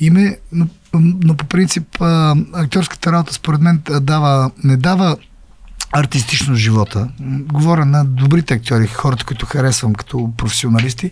име, 0.00 0.38
но, 0.52 0.66
но 0.94 1.34
по 1.34 1.44
принцип 1.44 1.84
а, 2.00 2.36
актьорската 2.52 3.12
работа 3.12 3.34
според 3.34 3.60
мен 3.60 3.82
дава, 4.00 4.50
не 4.64 4.76
дава 4.76 5.16
артистично 5.92 6.54
живота. 6.54 7.08
Говоря 7.20 7.84
на 7.84 8.04
добрите 8.04 8.54
актьори, 8.54 8.86
хората, 8.86 9.24
които 9.24 9.46
харесвам 9.46 9.94
като 9.94 10.30
професионалисти. 10.36 11.10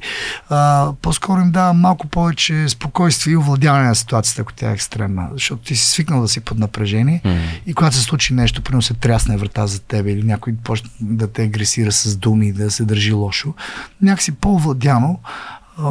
А, 0.48 0.93
по-скоро 1.03 1.40
им 1.40 1.51
дава 1.51 1.73
малко 1.73 2.07
повече 2.07 2.69
спокойствие 2.69 3.32
и 3.32 3.36
овладяване 3.36 3.89
на 3.89 3.94
ситуацията, 3.94 4.43
ако 4.43 4.53
тя 4.53 4.70
е 4.70 4.73
екстремна. 4.73 5.28
Защото 5.32 5.62
ти 5.62 5.77
си 5.77 5.86
свикнал 5.86 6.23
да 6.23 6.28
си 6.28 6.40
под 6.40 6.59
напрежение 6.59 7.20
М. 7.24 7.40
и 7.66 7.74
когато 7.74 7.97
се 7.97 8.03
случи 8.03 8.35
нещо, 8.35 8.62
примерно 8.62 8.82
се 8.82 8.94
трясне 8.94 9.36
врата 9.36 9.66
за 9.66 9.81
тебе 9.81 10.12
или 10.12 10.23
някой 10.23 10.55
почне 10.65 10.90
да 11.01 11.32
те 11.32 11.43
агресира 11.43 11.93
с 11.93 12.16
думи, 12.16 12.53
да 12.53 12.70
се 12.70 12.85
държи 12.85 13.12
лошо, 13.12 13.55
някакси 14.03 14.32
по-овладяно 14.32 15.20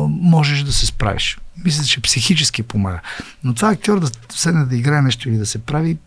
можеш 0.07 0.63
да 0.63 0.73
се 0.73 0.85
справиш. 0.85 1.37
Мисля, 1.65 1.83
че 1.83 2.01
психически 2.01 2.63
помага. 2.63 2.99
Но 3.43 3.53
това 3.53 3.71
актьор 3.71 3.99
да 3.99 4.09
седне 4.29 4.65
да 4.65 4.75
играе 4.75 5.01
нещо 5.01 5.29
или 5.29 5.37
да 5.37 5.45
се 5.45 5.57
прави, 5.57 5.97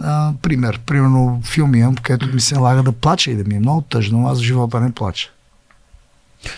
а, 0.00 0.32
пример, 0.42 0.80
примерно 0.86 1.40
филми 1.44 1.78
имам, 1.78 1.94
където 1.94 2.34
ми 2.34 2.40
се 2.40 2.54
налага 2.54 2.82
да 2.82 2.92
плача 2.92 3.30
и 3.30 3.36
да 3.36 3.44
ми 3.44 3.54
е 3.54 3.60
много 3.60 3.80
тъжно, 3.80 4.28
аз 4.28 4.38
в 4.38 4.42
живота 4.42 4.80
не 4.80 4.92
плача. 4.92 5.28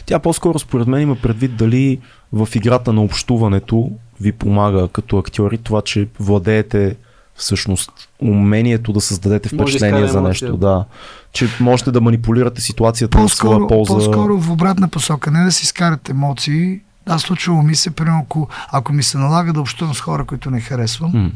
Тя 0.07 0.19
по-скоро 0.19 0.59
според 0.59 0.87
мен 0.87 1.01
има 1.01 1.17
предвид 1.17 1.57
дали 1.57 1.99
в 2.33 2.49
играта 2.55 2.93
на 2.93 3.03
общуването 3.03 3.91
ви 4.21 4.33
помага 4.33 4.89
като 4.89 5.19
актьори 5.19 5.59
това, 5.59 5.83
че 5.83 6.09
владеете 6.21 6.97
всъщност 7.37 7.91
умението 8.21 8.93
да 8.93 9.01
създадете 9.01 9.49
да 9.49 9.63
впечатление 9.65 10.07
за 10.07 10.19
емоция. 10.19 10.29
нещо. 10.49 10.57
Да. 10.57 10.85
Че 11.33 11.49
можете 11.61 11.91
да 11.91 12.01
манипулирате 12.01 12.61
ситуацията 12.61 13.19
в 13.19 13.29
своя 13.29 13.59
По-скоро, 13.59 13.69
полза. 13.69 13.95
по-скоро 13.95 14.39
в 14.41 14.51
обратна 14.51 14.89
посока, 14.89 15.31
не 15.31 15.45
да 15.45 15.53
си 15.53 15.63
изкарат 15.63 16.09
емоции. 16.09 16.81
Аз 17.07 17.23
случвало 17.23 17.63
ми 17.63 17.75
се, 17.75 17.91
примерно, 17.91 18.21
ако, 18.23 18.49
ако 18.73 18.93
ми 18.93 19.03
се 19.03 19.19
налага 19.19 19.53
да 19.53 19.61
общувам 19.61 19.95
с 19.95 20.01
хора, 20.01 20.25
които 20.25 20.51
не 20.51 20.61
харесвам, 20.61 21.11
М, 21.15 21.31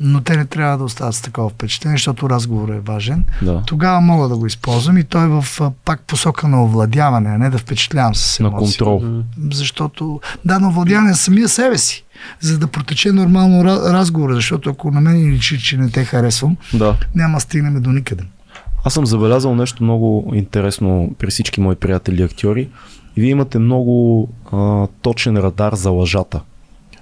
но 0.00 0.20
те 0.20 0.36
не 0.36 0.44
трябва 0.44 0.78
да 0.78 0.84
остават 0.84 1.14
с 1.14 1.22
такова 1.22 1.48
впечатление, 1.48 1.94
защото 1.94 2.30
разговорът 2.30 2.76
е 2.76 2.80
важен. 2.82 3.24
да. 3.42 3.62
Тогава 3.62 4.00
мога 4.00 4.28
да 4.28 4.36
го 4.36 4.46
използвам 4.46 4.98
и 4.98 5.04
той 5.04 5.24
е 5.24 5.28
в 5.30 5.44
пак 5.84 6.00
посока 6.00 6.48
на 6.48 6.64
овладяване, 6.64 7.28
а 7.28 7.38
не 7.38 7.50
да 7.50 7.58
впечатлявам 7.58 8.14
с 8.14 8.40
На 8.40 8.48
емоции. 8.48 8.66
контрол. 8.68 9.02
Защото, 9.50 10.20
да, 10.44 10.58
на 10.58 10.68
овладяване 10.68 11.08
на 11.10 11.16
самия 11.16 11.48
себе 11.48 11.78
си, 11.78 12.04
за 12.40 12.58
да 12.58 12.66
протече 12.66 13.12
нормално 13.12 13.62
ра- 13.62 13.92
разговор, 13.92 14.32
защото 14.32 14.70
ако 14.70 14.90
на 14.90 15.00
мен 15.00 15.30
личи, 15.30 15.58
че 15.58 15.76
не 15.76 15.90
те 15.90 16.04
харесвам, 16.04 16.56
Да. 16.74 16.96
няма 17.14 17.34
да 17.34 17.40
стигнем 17.40 17.82
до 17.82 17.90
никъде. 17.90 18.24
Аз 18.84 18.94
съм 18.94 19.06
забелязал 19.06 19.54
нещо 19.54 19.82
много 19.82 20.32
интересно 20.34 21.10
при 21.18 21.26
всички 21.26 21.60
мои 21.60 21.74
приятели 21.76 22.22
актьори. 22.22 22.68
И 23.16 23.20
вие 23.20 23.30
имате 23.30 23.58
много 23.58 24.28
а, 24.52 24.86
точен 25.02 25.36
радар 25.36 25.72
за 25.72 25.90
лъжата. 25.90 26.40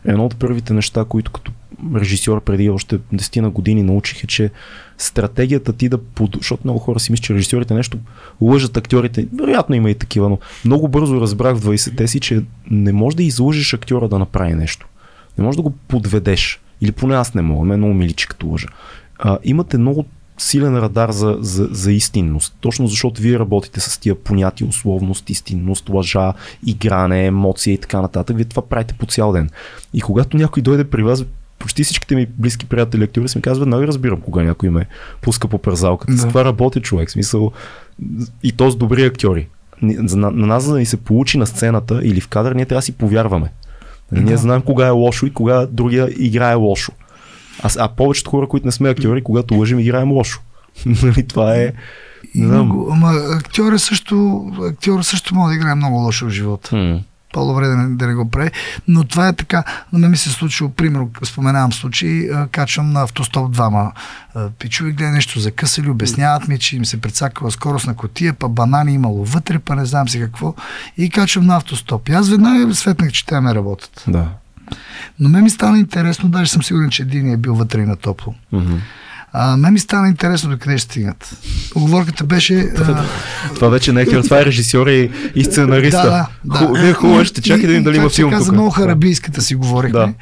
Едно 0.05 0.25
от 0.27 0.37
първите 0.37 0.73
неща, 0.73 1.05
които 1.05 1.31
като 1.31 1.53
режисьор 1.95 2.41
преди 2.41 2.71
още 2.71 2.99
10 2.99 3.41
на 3.41 3.51
години 3.51 3.83
научих 3.83 4.25
е, 4.25 4.27
че 4.27 4.51
стратегията 4.99 5.73
ти 5.73 5.89
да 5.89 5.99
под... 5.99 6.37
защото 6.37 6.63
много 6.65 6.79
хора 6.79 7.01
си 7.01 7.13
мислят, 7.13 7.25
че 7.25 7.35
режисьорите 7.35 7.75
нещо 7.75 7.99
лъжат 8.41 8.77
актьорите. 8.77 9.27
Вероятно 9.39 9.75
има 9.75 9.91
и 9.91 9.95
такива, 9.95 10.29
но 10.29 10.39
много 10.65 10.89
бързо 10.89 11.21
разбрах 11.21 11.57
в 11.57 11.65
20-те 11.65 12.09
си, 12.09 12.21
че 12.21 12.43
не 12.71 12.93
можеш 12.93 13.17
да 13.17 13.23
излъжеш 13.23 13.75
актьора 13.75 14.09
да 14.09 14.19
направи 14.19 14.55
нещо. 14.55 14.89
Не 15.39 15.45
можеш 15.45 15.57
да 15.57 15.63
го 15.63 15.71
подведеш. 15.71 16.61
Или 16.81 16.93
поне 16.93 17.15
аз 17.15 17.35
не 17.35 17.43
мога. 17.43 17.67
Мен 17.67 17.79
много 17.79 17.95
ми 17.95 18.07
личи 18.07 18.29
като 18.29 18.47
лъжа. 18.47 18.69
А, 19.19 19.39
имате 19.45 19.79
много 19.79 20.05
силен 20.39 20.79
радар 20.79 21.11
за, 21.11 21.37
за, 21.41 21.69
за 21.71 21.93
истинност. 21.93 22.57
Точно 22.61 22.87
защото 22.87 23.23
вие 23.23 23.39
работите 23.39 23.81
с 23.81 23.99
тия 23.99 24.15
понятия, 24.15 24.69
условност, 24.69 25.31
истинност, 25.31 25.89
лъжа, 25.89 26.33
игране, 26.67 27.27
емоция 27.27 27.75
и 27.75 27.79
така 27.79 28.01
нататък. 28.01 28.37
Вие 28.37 28.45
това 28.45 28.69
правите 28.69 28.95
по 28.95 29.07
цял 29.07 29.33
ден. 29.33 29.51
И 29.95 30.01
когато 30.01 30.37
някой 30.37 30.63
дойде 30.63 30.85
при 30.85 31.03
вас, 31.03 31.25
почти 31.65 31.85
всичките 31.85 32.15
ми 32.15 32.27
близки 32.39 32.67
приятели 32.67 33.05
актьори 33.05 33.29
си 33.29 33.39
ми 33.39 33.43
казват, 33.43 33.69
нали 33.69 33.87
разбирам 33.87 34.21
кога 34.21 34.43
някой 34.43 34.71
ме 34.71 34.87
пуска 35.21 35.49
по 35.49 35.59
презалката. 35.59 36.13
Да. 36.13 36.19
С 36.19 36.29
това 36.29 36.45
работи 36.45 36.81
човек. 36.81 37.11
Смисъл, 37.11 37.53
и 38.43 38.53
то 38.53 38.71
с 38.71 38.77
добри 38.77 39.05
актьори. 39.05 39.49
На, 39.83 40.31
на 40.31 40.47
нас, 40.47 40.65
за 40.65 40.73
да 40.73 40.79
ни 40.79 40.87
се 40.87 40.97
получи 40.97 41.39
на 41.39 41.47
сцената 41.47 42.01
или 42.05 42.21
в 42.21 42.29
кадър, 42.29 42.53
ние 42.53 42.65
трябва 42.65 42.79
да 42.79 42.85
си 42.85 42.93
повярваме. 42.93 43.53
Да. 44.13 44.21
Ние 44.21 44.37
знаем 44.37 44.63
кога 44.63 44.87
е 44.87 44.91
лошо 44.91 45.27
и 45.27 45.31
кога 45.31 45.67
другия 45.67 46.09
играе 46.17 46.55
лошо. 46.55 46.93
А, 47.63 47.71
а 47.79 47.89
повечето 47.89 48.31
хора, 48.31 48.49
които 48.49 48.67
не 48.67 48.73
сме 48.73 48.89
актьори, 48.89 49.23
когато 49.23 49.55
лъжим, 49.55 49.79
играем 49.79 50.13
лошо. 50.13 50.41
нали, 51.03 51.27
това 51.27 51.57
е... 51.57 51.73
Не 52.35 52.57
ама 52.57 53.13
актьора 53.31 53.79
също, 53.79 54.47
актьора 54.63 55.05
също 55.05 55.35
може 55.35 55.49
да 55.49 55.55
играе 55.57 55.75
много 55.75 55.97
лошо 55.97 56.27
в 56.27 56.31
живота. 56.31 57.01
По-добре 57.35 57.67
да 57.67 57.77
не, 57.77 57.97
да 57.97 58.07
не 58.07 58.15
го 58.15 58.31
прави. 58.31 58.51
Но 58.89 59.05
това 59.05 59.29
е 59.29 59.33
така. 59.33 59.65
Мен 59.93 60.11
ми 60.11 60.17
се 60.17 60.31
случило, 60.31 60.71
примерно, 60.71 61.11
споменавам 61.25 61.73
случай, 61.73 62.29
качвам 62.51 62.93
на 62.93 63.03
автостоп 63.03 63.53
двама 63.53 63.93
пичови, 64.59 64.93
гледа 64.93 65.11
нещо 65.11 65.41
закъсали, 65.41 65.91
обясняват 65.91 66.49
ми, 66.49 66.59
че 66.59 66.77
им 66.77 66.85
се 66.85 67.01
прецакала 67.01 67.51
скорост 67.51 67.87
на 67.87 67.95
котия, 67.95 68.35
па 68.35 68.49
банани 68.49 68.93
имало 68.93 69.25
вътре, 69.25 69.59
па 69.59 69.77
не 69.77 69.85
знам 69.85 70.09
си 70.09 70.21
какво. 70.21 70.55
И 70.97 71.11
качвам 71.11 71.47
на 71.47 71.57
автостоп. 71.57 72.09
И 72.09 72.13
аз 72.13 72.29
веднага 72.29 72.75
светнах, 72.75 73.13
че 73.13 73.27
те 73.27 73.41
ме 73.41 73.55
работят. 73.55 74.05
Да. 74.09 74.29
Но 75.21 75.29
ме 75.29 75.41
ми 75.41 75.51
стана 75.51 75.79
интересно, 75.79 76.29
даже 76.29 76.51
съм 76.51 76.63
сигурен, 76.63 76.91
че 76.91 77.03
един 77.03 77.33
е 77.33 77.37
бил 77.37 77.55
вътре 77.55 77.81
и 77.81 77.87
на 77.87 77.97
топло. 77.97 78.35
Mm-hmm. 78.53 78.79
А, 79.37 79.57
мен 79.57 79.73
ми 79.73 79.79
стана 79.79 80.09
интересно 80.09 80.51
до 80.51 80.59
къде 80.59 80.79
ще 80.79 80.91
стигнат. 80.91 81.37
Оговорката 81.75 82.25
беше... 82.25 82.55
А... 82.79 83.05
Това 83.55 83.69
вече 83.69 83.93
не 83.93 84.01
е 84.01 84.07
това 84.07 84.41
е 84.41 84.45
режисьор 84.45 84.87
и, 84.87 85.11
и 85.35 85.45
сценариста. 85.45 86.03
Да, 86.03 86.29
да. 86.45 86.67
Ху, 86.67 86.77
не, 86.77 86.93
хубаво, 86.93 87.25
ще 87.25 87.43
чакай 87.43 87.63
да 87.63 87.69
видим 87.69 87.85
дали 87.85 87.97
има 87.97 88.11
филм 88.11 88.31
каза, 88.31 88.45
тук. 88.45 88.55
много 88.55 88.71
харабийската 88.71 89.43
си 89.43 89.55
говорихме. 89.55 89.99
Да. 89.99 90.13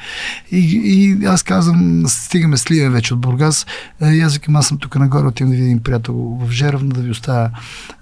И, 0.51 0.81
и, 0.85 1.27
аз 1.27 1.43
казвам, 1.43 2.05
стигаме 2.07 2.57
с 2.57 2.71
Лия 2.71 2.91
вече 2.91 3.15
от 3.15 3.21
Бургас. 3.21 3.67
И 4.03 4.21
аз 4.21 4.35
викам, 4.35 4.57
аз 4.57 4.67
съм 4.67 4.79
тук 4.79 4.97
нагоре, 4.97 5.27
отивам 5.27 5.51
да 5.51 5.57
видим 5.57 5.79
приятел 5.79 6.15
в 6.15 6.51
Жеравна, 6.51 6.89
да 6.89 7.01
ви 7.01 7.11
оставя 7.11 7.51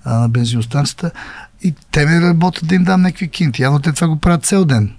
а, 0.05 0.19
на 0.19 0.29
бензиностанцията. 0.29 1.11
И 1.63 1.75
те 1.91 2.07
ме 2.07 2.21
работят 2.21 2.67
да 2.67 2.75
им 2.75 2.85
дам 2.85 3.03
някакви 3.03 3.29
кинти. 3.29 3.63
Явно 3.63 3.79
те 3.79 3.93
това 3.93 4.09
го 4.09 4.17
правят 4.17 4.45
цел 4.45 4.65
ден. 4.65 4.93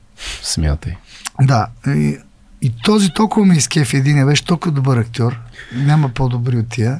Смятай. 0.43 0.95
Да. 1.41 1.67
И, 1.87 2.17
и 2.61 2.71
този 2.83 3.09
толкова 3.09 3.45
ме 3.45 3.55
изкефи 3.55 3.97
един, 3.97 4.25
беше 4.25 4.45
толкова 4.45 4.71
добър 4.71 4.97
актьор, 4.97 5.39
няма 5.75 6.09
по-добри 6.09 6.57
от 6.57 6.69
тия, 6.69 6.99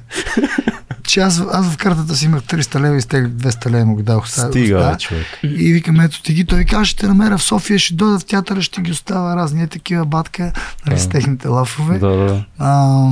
че 1.03 1.19
аз, 1.19 1.43
аз 1.51 1.69
в 1.69 1.77
картата 1.77 2.15
си 2.15 2.25
имах 2.25 2.41
300 2.41 2.79
лева 2.79 2.97
и 2.97 3.01
стеглих 3.01 3.31
200 3.31 3.69
лева 3.69 3.85
му 3.85 3.95
го 3.95 4.01
дадох. 4.01 4.29
Стига, 4.29 4.77
да, 4.77 4.97
човек. 4.97 5.25
И 5.43 5.73
викам, 5.73 5.99
ето 5.99 6.23
ти 6.23 6.33
ги, 6.33 6.45
той 6.45 6.57
вика, 6.57 6.85
ще 6.85 7.01
те 7.01 7.07
намеря 7.07 7.37
в 7.37 7.43
София, 7.43 7.79
ще 7.79 7.93
дойда 7.93 8.19
в 8.19 8.25
театъра, 8.25 8.61
ще 8.61 8.81
ги 8.81 8.91
оставя 8.91 9.35
разни 9.35 9.63
е 9.63 9.67
такива 9.67 10.05
батка, 10.05 10.51
нали, 10.87 10.99
с 10.99 11.09
техните 11.09 11.47
лафове. 11.47 11.99
Да, 11.99 12.09
да. 12.09 12.45
А, 12.59 13.05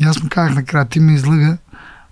и 0.00 0.04
аз 0.04 0.22
му 0.22 0.28
казах 0.28 0.54
накрая, 0.54 0.84
ти 0.84 1.00
ме 1.00 1.14
излъга, 1.14 1.56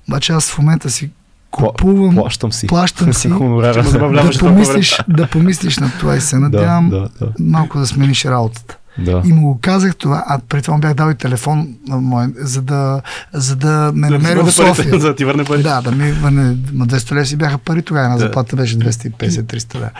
обаче 0.08 0.32
аз 0.32 0.50
в 0.50 0.58
момента 0.58 0.90
си 0.90 1.10
купувам, 1.50 2.14
плащам 2.14 2.52
си, 2.52 2.66
плащам 2.66 3.12
си 3.12 3.28
да, 3.28 3.38
да, 3.38 4.38
помислиш, 4.38 4.98
да 5.08 5.26
помислиш 5.26 5.78
на 5.78 5.90
това 5.98 6.16
и 6.16 6.20
се 6.20 6.38
надявам 6.38 6.90
да, 6.90 7.00
да, 7.00 7.08
да. 7.20 7.32
малко 7.38 7.78
да 7.78 7.86
смениш 7.86 8.24
работата. 8.24 8.78
Да. 8.98 9.22
И 9.24 9.32
му 9.32 9.42
го 9.42 9.58
казах 9.62 9.96
това, 9.96 10.24
а 10.26 10.38
при 10.48 10.62
това 10.62 10.78
бях 10.78 10.94
дал 10.94 11.10
и 11.10 11.14
телефон 11.14 11.74
на 11.88 11.96
мой, 11.96 12.26
за 12.36 12.62
да, 12.62 13.02
за 13.32 13.56
да 13.56 13.92
ме 13.94 14.08
да 14.08 14.14
намеря 14.14 14.44
в 14.44 14.52
София. 14.52 14.74
Парите, 14.74 14.98
за 15.00 15.08
да 15.08 15.16
ти 15.16 15.24
върне 15.24 15.44
пари. 15.44 15.62
Да, 15.62 15.80
да 15.80 15.92
ми 15.92 16.12
върне, 16.12 16.54
200 16.54 17.12
лева 17.12 17.26
си 17.26 17.36
бяха 17.36 17.58
пари, 17.58 17.82
тогава 17.82 18.08
на 18.08 18.18
заплата 18.18 18.56
беше 18.56 18.78
250-300 18.78 19.74
лева. 19.74 19.90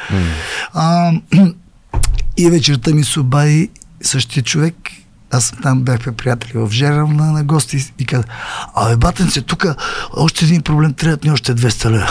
Mm. 0.75 1.55
и 2.37 2.51
вечерта 2.51 2.91
ми 2.91 3.05
се 3.05 3.21
обади 3.21 3.71
същия 4.03 4.43
човек 4.43 4.75
аз 5.35 5.53
там 5.63 5.83
бях 5.83 6.15
приятели 6.15 6.53
в 6.55 6.69
Жерам 6.71 7.17
на, 7.17 7.45
гости 7.45 7.93
и 7.99 8.07
каза, 8.07 8.25
абе, 8.75 8.97
батенце, 8.97 9.43
тук 9.43 9.67
още 10.17 10.45
един 10.45 10.63
проблем, 10.63 10.93
трябва 10.93 11.19
ни 11.25 11.31
още 11.31 11.55
200 11.55 11.91
лева. 11.91 12.11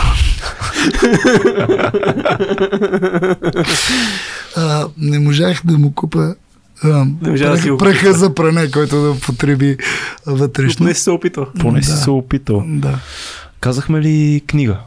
не 4.97 5.19
можах 5.19 5.61
да 5.65 5.77
му 5.77 5.91
купа 5.91 6.35
прах, 6.81 7.77
праха 7.77 8.13
за 8.13 8.33
пране, 8.33 8.71
който 8.71 9.01
да 9.01 9.19
потреби 9.19 9.77
вътрешно. 10.25 10.85
Не 10.85 10.93
си 10.93 11.01
се 11.01 11.11
опитал. 11.11 11.45
Поне 11.59 11.79
да. 11.79 11.85
си 11.85 11.91
се 11.91 12.09
опитал. 12.09 12.63
Да. 12.67 12.99
Казахме 13.59 14.01
ли 14.01 14.41
книга? 14.47 14.77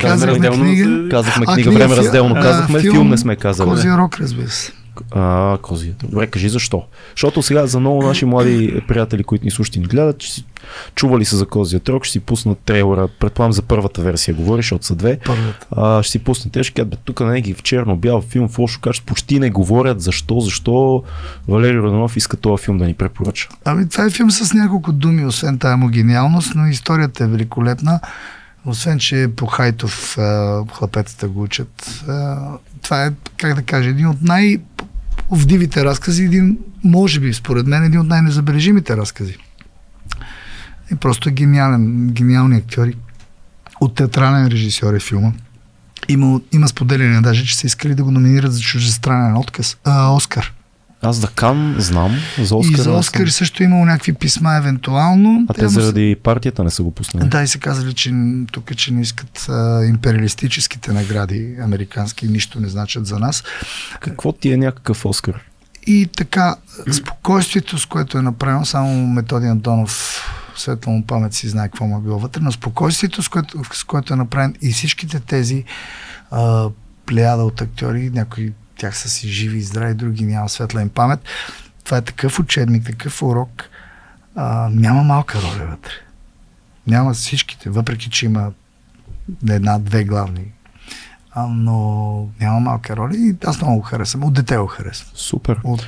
Казахме 0.00 0.50
книга. 0.50 1.08
Казахме 1.10 1.46
книга, 1.46 1.70
време 1.70 1.96
разделно. 1.96 2.34
Казахме, 2.34 2.80
филм, 2.80 2.94
филм 2.94 3.08
не 3.08 3.18
сме 3.18 3.36
казали. 3.36 3.68
Козия 3.68 3.98
рок, 3.98 4.20
разбира 4.20 4.48
се. 4.48 4.72
А, 5.10 5.58
козията. 5.62 6.06
Добре, 6.06 6.26
кажи 6.26 6.48
защо. 6.48 6.84
Защото 7.10 7.42
сега 7.42 7.66
за 7.66 7.80
много 7.80 8.02
наши 8.02 8.24
млади 8.24 8.82
приятели, 8.88 9.24
които 9.24 9.44
ни 9.44 9.50
слушат 9.50 9.76
и 9.76 9.80
ни 9.80 9.86
гледат, 9.86 10.18
че 10.18 10.32
си 10.32 10.44
чували 10.94 11.24
са 11.24 11.36
за 11.36 11.46
козия 11.46 11.80
трок, 11.80 12.04
ще 12.04 12.12
си 12.12 12.20
пуснат 12.20 12.58
трейлера, 12.58 13.08
предполагам 13.20 13.52
за 13.52 13.62
първата 13.62 14.02
версия 14.02 14.34
говориш, 14.34 14.64
защото 14.64 14.86
са 14.86 14.94
две. 14.94 15.18
А, 15.70 16.02
ще 16.02 16.12
си 16.12 16.18
пуснат, 16.18 16.52
те 16.52 16.64
ще 16.64 16.74
кажат, 16.74 16.98
тук 17.04 17.20
не 17.20 17.40
ги 17.40 17.54
в 17.54 17.62
черно-бял 17.62 18.20
филм, 18.20 18.48
в 18.48 18.58
лошо 18.58 18.80
качество, 18.80 19.06
почти 19.06 19.40
не 19.40 19.50
говорят 19.50 20.00
защо, 20.00 20.40
защо 20.40 21.02
Валерий 21.48 21.78
Родонов 21.78 22.16
иска 22.16 22.36
този 22.36 22.64
филм 22.64 22.78
да 22.78 22.84
ни 22.86 22.94
препоръча. 22.94 23.48
Ами 23.64 23.88
това 23.88 24.04
е 24.04 24.10
филм 24.10 24.30
с 24.30 24.54
няколко 24.54 24.92
думи, 24.92 25.26
освен 25.26 25.58
тая 25.58 25.76
му 25.76 25.88
гениалност, 25.88 26.52
но 26.54 26.66
историята 26.66 27.24
е 27.24 27.26
великолепна. 27.26 28.00
Освен, 28.66 28.98
че 28.98 29.28
по 29.36 29.46
Хайтов 29.46 30.16
хлапетата 30.72 31.28
го 31.28 31.42
учат. 31.42 32.04
Това 32.82 33.04
е, 33.06 33.12
как 33.36 33.54
да 33.54 33.62
кажа, 33.62 33.88
един 33.88 34.06
от 34.06 34.22
най- 34.22 34.58
вдивите 35.36 35.84
разкази, 35.84 36.24
един, 36.24 36.58
може 36.84 37.20
би, 37.20 37.34
според 37.34 37.66
мен, 37.66 37.84
един 37.84 38.00
от 38.00 38.06
най-незабележимите 38.06 38.96
разкази. 38.96 39.36
И 40.92 40.94
просто 40.94 41.30
гениален, 41.30 42.08
гениални 42.12 42.56
актьори. 42.56 42.94
От 43.80 43.94
театрален 43.94 44.46
режисьор 44.46 44.94
е 44.94 45.00
филма. 45.00 45.32
Има, 46.08 46.40
има 46.52 46.68
споделяне 46.68 47.20
даже, 47.20 47.46
че 47.46 47.56
са 47.56 47.66
искали 47.66 47.94
да 47.94 48.04
го 48.04 48.10
номинират 48.10 48.52
за 48.52 48.60
чужестранен 48.60 49.36
отказ, 49.36 49.76
а, 49.84 50.14
Оскар. 50.14 50.52
Аз 51.02 51.16
за 51.16 51.28
Кан 51.28 51.74
знам, 51.78 52.16
за 52.38 52.56
Оскар. 52.56 52.78
И 52.78 52.82
за 52.82 52.92
Оскар 52.92 53.26
съм... 53.26 53.30
също 53.30 53.62
имало 53.62 53.84
някакви 53.84 54.12
писма 54.12 54.56
евентуално. 54.56 55.46
А 55.48 55.54
те, 55.54 55.68
заради 55.68 56.16
партията 56.22 56.64
не 56.64 56.70
са 56.70 56.82
го 56.82 56.90
пуснали. 56.90 57.28
Да, 57.28 57.42
и 57.42 57.46
се 57.46 57.58
казали, 57.58 57.92
че 57.92 58.12
тук 58.52 58.76
че 58.76 58.92
не 58.92 59.00
искат 59.00 59.46
а, 59.48 59.84
империалистическите 59.84 60.92
награди 60.92 61.56
американски, 61.62 62.28
нищо 62.28 62.60
не 62.60 62.68
значат 62.68 63.06
за 63.06 63.18
нас. 63.18 63.44
Какво 64.00 64.32
ти 64.32 64.52
е 64.52 64.56
някакъв 64.56 65.04
Оскар? 65.04 65.40
И 65.86 66.08
така, 66.16 66.56
спокойствието, 66.92 67.78
с 67.78 67.86
което 67.86 68.18
е 68.18 68.22
направено, 68.22 68.64
само 68.64 69.06
Методи 69.06 69.46
Антонов 69.46 70.22
светла 70.56 70.92
му 70.92 71.06
памет 71.06 71.34
си 71.34 71.48
знае 71.48 71.68
какво 71.68 71.86
му 71.86 71.98
е 71.98 72.00
било 72.00 72.18
вътре, 72.18 72.40
но 72.44 72.52
спокойствието, 72.52 73.22
с 73.22 73.28
което, 73.28 73.62
с 73.72 73.84
което 73.84 74.12
е 74.14 74.16
направен 74.16 74.54
и 74.62 74.72
всичките 74.72 75.20
тези 75.20 75.64
а, 76.30 76.68
плеяда 77.06 77.42
от 77.42 77.60
актьори, 77.60 78.10
някои 78.10 78.52
тях 78.82 78.98
са 78.98 79.08
си 79.08 79.28
живи 79.28 79.58
и 79.58 79.62
здрави, 79.62 79.94
други 79.94 80.24
няма 80.24 80.48
светла 80.48 80.82
им 80.82 80.88
памет. 80.88 81.20
Това 81.84 81.96
е 81.96 82.02
такъв 82.02 82.38
учебник, 82.38 82.86
такъв 82.86 83.22
урок. 83.22 83.64
А, 84.36 84.68
няма 84.72 85.02
малка 85.02 85.38
роля 85.42 85.66
вътре. 85.70 85.90
Няма 86.86 87.14
всичките, 87.14 87.70
въпреки 87.70 88.10
че 88.10 88.26
има 88.26 88.52
една-две 89.48 90.04
главни. 90.04 90.52
А, 91.30 91.46
но 91.46 92.28
няма 92.40 92.60
малка 92.60 92.96
роля 92.96 93.14
и 93.14 93.36
аз 93.44 93.60
много 93.60 93.76
го 93.76 93.82
харесвам. 93.82 94.24
От 94.24 94.34
дете 94.34 94.56
го 94.56 94.66
харесвам. 94.66 95.10
Супер. 95.14 95.60
От 95.64 95.86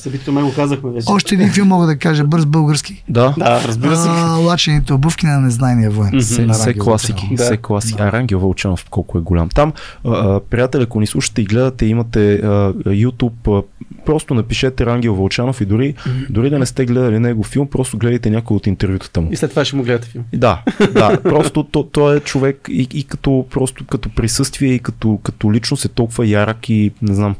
Събитието 0.00 0.32
ме 0.32 0.42
го 0.42 0.54
казахме 0.54 0.90
вече. 0.90 1.06
Още 1.08 1.34
един 1.34 1.50
филм 1.52 1.68
мога 1.68 1.86
да 1.86 1.96
кажа, 1.96 2.24
бърз 2.24 2.46
български. 2.46 3.04
Да. 3.08 3.34
Да, 3.38 3.62
разбира 3.64 3.96
се. 3.96 4.08
лачените 4.44 4.92
обувки 4.92 5.26
на 5.26 5.40
незнайния 5.40 5.90
воен. 5.90 6.12
Mm-hmm. 6.12 6.52
Се 6.52 6.74
класики. 6.74 7.28
Да. 7.32 7.44
Се 7.44 7.56
класики. 7.56 7.96
Да. 7.96 8.04
А 8.04 8.12
Рангел 8.12 8.38
Вълчанов 8.38 8.86
колко 8.90 9.18
е 9.18 9.20
голям. 9.20 9.48
Там, 9.48 9.72
а, 10.04 10.40
приятели, 10.40 10.82
ако 10.82 11.00
ни 11.00 11.06
слушате 11.06 11.42
и 11.42 11.44
гледате, 11.44 11.86
имате 11.86 12.34
а, 12.34 12.72
YouTube, 12.74 13.58
а, 13.58 13.62
просто 14.06 14.34
напишете 14.34 14.86
Рангел 14.86 15.14
Вълчанов 15.14 15.60
и 15.60 15.64
дори, 15.64 15.94
mm-hmm. 15.94 16.30
дори 16.30 16.50
да 16.50 16.58
не 16.58 16.66
сте 16.66 16.84
гледали 16.84 17.18
него 17.18 17.42
филм, 17.42 17.66
просто 17.66 17.98
гледайте 17.98 18.30
някой 18.30 18.56
от 18.56 18.66
интервютата 18.66 19.20
му. 19.20 19.28
И 19.32 19.36
след 19.36 19.50
това 19.50 19.64
ще 19.64 19.76
му 19.76 19.82
гледате 19.82 20.08
филм. 20.08 20.24
Да, 20.32 20.62
да. 20.94 21.20
Просто 21.22 21.62
той 21.62 21.84
то 21.92 22.14
е 22.14 22.20
човек 22.20 22.68
и, 22.70 22.88
и 22.94 23.04
като, 23.04 23.46
просто 23.50 23.84
като 23.86 24.08
присъствие 24.08 24.72
и 24.72 24.78
като, 24.78 25.18
като 25.22 25.52
личност 25.52 25.84
е 25.84 25.88
толкова 25.88 26.26
ярък 26.26 26.68
и 26.68 26.92
не 27.02 27.14
знам, 27.14 27.36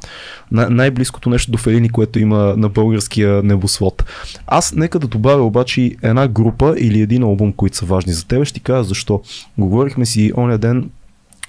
най-близкото 0.52 1.30
нещо 1.30 1.50
до 1.50 1.58
Фелини, 1.58 1.88
което 1.88 2.18
има 2.18 2.49
на 2.56 2.68
българския 2.68 3.42
небосвод. 3.42 4.04
Аз 4.46 4.74
нека 4.74 4.98
да 4.98 5.06
добавя 5.06 5.42
обаче 5.42 5.96
една 6.02 6.28
група 6.28 6.74
или 6.78 7.00
един 7.00 7.22
албум, 7.22 7.52
които 7.52 7.76
са 7.76 7.86
важни 7.86 8.12
за 8.12 8.26
теб. 8.26 8.44
Ще 8.44 8.54
ти 8.54 8.60
кажа 8.60 8.84
защо. 8.84 9.22
Говорихме 9.58 10.06
си 10.06 10.32
оня 10.36 10.58
ден 10.58 10.90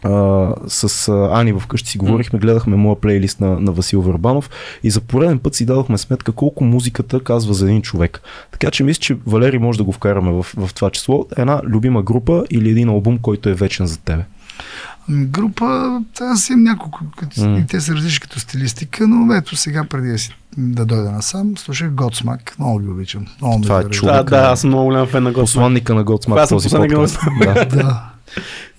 а, 0.03 0.53
с 0.67 1.07
а, 1.07 1.29
Ани 1.39 1.59
вкъщи 1.59 1.89
си 1.89 1.97
говорихме, 1.97 2.39
гледахме 2.39 2.75
моя 2.75 3.01
плейлист 3.01 3.39
на, 3.39 3.59
на 3.59 3.71
Васил 3.71 4.01
Върбанов 4.01 4.49
и 4.83 4.91
за 4.91 5.01
пореден 5.01 5.39
път 5.39 5.55
си 5.55 5.65
дадохме 5.65 5.97
сметка 5.97 6.31
колко 6.31 6.63
музиката 6.63 7.23
казва 7.23 7.53
за 7.53 7.65
един 7.65 7.81
човек. 7.81 8.21
Така 8.51 8.71
че 8.71 8.83
мисля, 8.83 9.01
че 9.01 9.17
Валери 9.25 9.57
може 9.57 9.77
да 9.77 9.83
го 9.83 9.91
вкараме 9.91 10.31
в, 10.31 10.43
в 10.43 10.73
това 10.73 10.89
число. 10.89 11.25
Една 11.37 11.61
любима 11.63 12.03
група 12.03 12.43
или 12.49 12.69
един 12.69 12.89
албум, 12.89 13.17
който 13.17 13.49
е 13.49 13.53
вечен 13.53 13.85
за 13.87 13.97
тебе. 13.97 14.23
Ами, 15.09 15.25
Група, 15.25 15.99
аз 16.21 16.49
имам 16.49 16.63
няколко, 16.63 16.99
и 17.37 17.65
те 17.67 17.81
се 17.81 17.93
различни 17.93 18.19
като 18.19 18.39
стилистика, 18.39 19.07
но 19.07 19.33
ето 19.33 19.55
сега 19.55 19.83
преди 19.83 20.09
да, 20.09 20.17
си, 20.17 20.35
да 20.57 20.85
дойда 20.85 21.11
насам, 21.11 21.57
слушах 21.57 21.91
Godsmack, 21.91 22.59
много 22.59 22.79
ги 22.79 22.87
обичам. 22.87 23.25
Много 23.41 23.57
ме 23.57 23.63
Това 23.63 23.79
е 23.79 23.83
човека. 23.83 24.23
Да, 24.23 24.25
да, 24.41 24.51
аз 24.51 24.61
съм 24.61 24.69
много 24.69 24.85
голям 24.85 25.07
фен 25.07 25.23
на 25.23 25.33
Godsmack. 25.33 25.41
Посланника 25.41 25.95
на 25.95 26.03
Готсмак 26.03 26.35
Това 26.35 26.47
съм 26.47 26.55
този 26.55 26.65
посланника 26.65 26.97
на 26.97 27.07
подкаст. 27.07 27.19
Да. 27.39 27.65
да. 27.83 28.11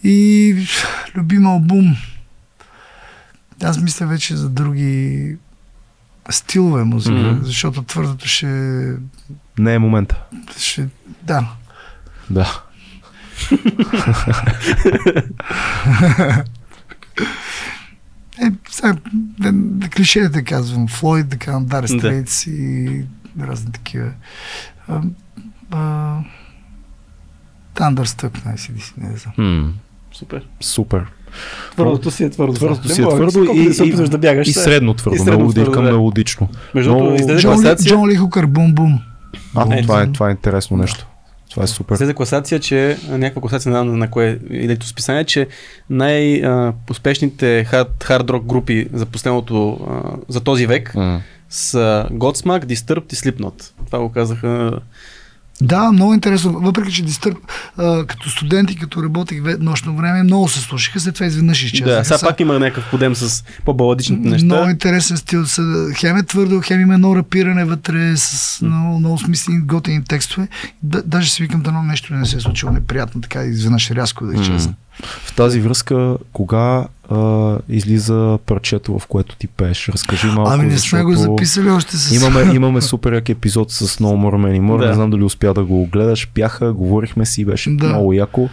И 0.05 0.67
любим 1.15 1.47
албум. 1.47 1.97
Аз 3.63 3.81
мисля 3.81 4.07
вече 4.07 4.37
за 4.37 4.49
други 4.49 5.37
стилове 6.31 6.85
музика, 6.85 7.15
mm-hmm. 7.15 7.43
защото 7.43 7.83
твърдото 7.83 8.29
ще, 8.29 8.47
Не 9.59 9.75
е 9.75 9.79
момента. 9.79 10.23
ще... 10.59 10.89
Да. 11.23 11.47
Да. 12.31 12.63
Е, 18.43 18.53
сега, 18.71 18.97
да, 19.41 19.53
да 19.53 19.89
клишеите 19.89 20.45
казвам. 20.45 20.89
Флойд, 20.89 21.29
да 21.29 21.37
казвам, 21.37 21.67
Дар 21.67 21.83
Да. 21.83 21.89
Стрейтс 21.89 22.47
и 22.47 23.05
разни 23.41 23.73
такива. 23.73 24.11
А, 24.89 25.01
а, 25.71 26.17
Thunderstruck 27.75 28.47
на 28.47 28.53
ICDC, 28.53 28.93
не 28.99 29.17
знам. 29.17 29.35
М, 29.39 29.73
Супер. 30.13 30.47
Супер. 30.61 31.05
Твърдото 31.71 32.11
си 32.11 32.25
е 32.25 32.31
твърдо. 32.31 32.53
Твърдото 32.53 32.89
си 32.89 33.03
е 33.03 33.05
твърдо 33.05 33.43
и, 33.43 33.45
да 33.45 33.51
опитваш 33.83 34.07
и, 34.07 34.11
да 34.11 34.19
бягаш. 34.19 34.49
и 34.49 34.53
сега. 34.53 34.65
средно 34.65 34.95
твърдо, 34.95 35.17
И 35.17 35.19
средно 35.19 35.39
мелоди, 35.39 35.55
твърдо, 35.55 35.73
към 35.73 35.85
да. 35.85 35.91
мелодично. 35.91 36.49
Между 36.75 36.91
другото, 36.91 37.15
излезе 37.15 37.41
Джон, 37.43 37.53
Ли, 37.53 37.57
класация, 37.57 37.91
Джон 37.93 38.09
Ли 38.09 38.17
Хукър, 38.17 38.47
бум 38.47 38.75
бум. 38.75 39.01
А, 39.55 39.83
това, 39.83 40.03
е, 40.03 40.13
това 40.13 40.29
е 40.29 40.31
интересно 40.31 40.77
нещо. 40.77 41.07
Това 41.53 41.65
е 41.65 41.67
супер. 41.67 41.95
излезе 41.95 42.15
класация, 42.15 42.61
че 42.61 42.99
някаква 43.09 43.41
класация 43.41 43.73
на, 43.73 43.85
на 43.85 44.11
кое 44.11 44.39
или 44.51 44.79
списание, 44.83 45.25
че 45.25 45.49
най-успешните 45.91 47.65
хард, 47.65 48.05
хард 48.05 48.31
рок 48.31 48.45
групи 48.45 48.89
за 48.93 49.07
последното, 49.07 49.79
за 50.29 50.41
този 50.41 50.67
век 50.67 50.95
М. 50.95 51.23
са 51.51 52.07
Godsmack, 52.13 52.65
Disturbed 52.65 53.13
и 53.13 53.17
Slipknot. 53.17 53.71
Това 53.87 53.99
го 53.99 54.13
казаха. 54.13 54.81
Да, 55.61 55.93
много 55.93 56.15
интересно. 56.15 56.53
Въпреки, 56.53 56.93
че 56.93 57.03
Дистърп, 57.03 57.39
а, 57.77 58.07
като 58.07 58.31
студент 58.31 58.71
и 58.71 58.77
като 58.77 59.03
работих 59.03 59.41
нощно 59.61 59.97
време, 59.97 60.23
много 60.23 60.49
се 60.49 60.61
слушаха, 60.61 61.01
след 61.01 61.15
това 61.15 61.27
изведнъж 61.27 61.63
изчезнаха. 61.65 61.99
Да, 61.99 62.05
сега 62.05 62.19
Са- 62.19 62.27
пак 62.27 62.41
има 62.41 62.59
някакъв 62.59 62.91
подем 62.91 63.15
с 63.15 63.45
по-баладичните 63.65 64.29
неща. 64.29 64.45
Много 64.45 64.71
интересен 64.71 65.17
стил. 65.17 65.45
Хем 65.97 66.17
е 66.17 66.23
твърдо, 66.23 66.61
хем 66.65 66.81
има 66.81 66.95
едно 66.95 67.17
рапиране 67.17 67.65
вътре 67.65 68.17
с 68.17 68.61
много, 68.63 68.99
много 68.99 69.19
смислени, 69.19 69.61
готини 69.61 70.05
текстове. 70.05 70.49
Да, 70.83 71.03
даже 71.03 71.31
си 71.31 71.43
викам, 71.43 71.63
дано 71.63 71.83
нещо 71.83 72.15
не 72.15 72.27
се 72.27 72.37
е 72.37 72.41
случило 72.41 72.73
неприятно, 72.73 73.21
така 73.21 73.45
изведнъж 73.45 73.91
рязко 73.91 74.27
да 74.27 74.35
изчезна. 74.35 74.75
В 75.01 75.35
тази 75.35 75.61
връзка, 75.61 76.17
кога 76.33 76.87
а, 77.11 77.59
излиза 77.69 78.39
парчето, 78.47 78.99
в 78.99 79.07
което 79.07 79.37
ти 79.37 79.47
пееш? 79.47 79.89
Разкажи 79.89 80.27
малко, 80.27 80.51
Ами 80.51 80.67
не 80.67 80.79
сме 80.79 81.03
го 81.03 81.15
записали 81.15 81.71
още 81.71 81.97
с... 81.97 82.15
Имаме, 82.15 82.55
имаме 82.55 82.81
супер 82.81 83.13
як 83.13 83.29
епизод 83.29 83.71
с 83.71 83.87
No 83.99 84.05
More 84.07 84.37
Many 84.37 84.61
More. 84.61 84.79
Да. 84.81 84.87
Не 84.89 84.95
знам 84.95 85.11
дали 85.11 85.23
успя 85.23 85.55
да 85.55 85.65
го 85.65 85.87
гледаш. 85.87 86.29
Пяха, 86.35 86.73
говорихме 86.73 87.27
си, 87.27 87.45
беше 87.45 87.71
Да. 87.71 87.89
много 87.89 88.13
яко, 88.13 88.49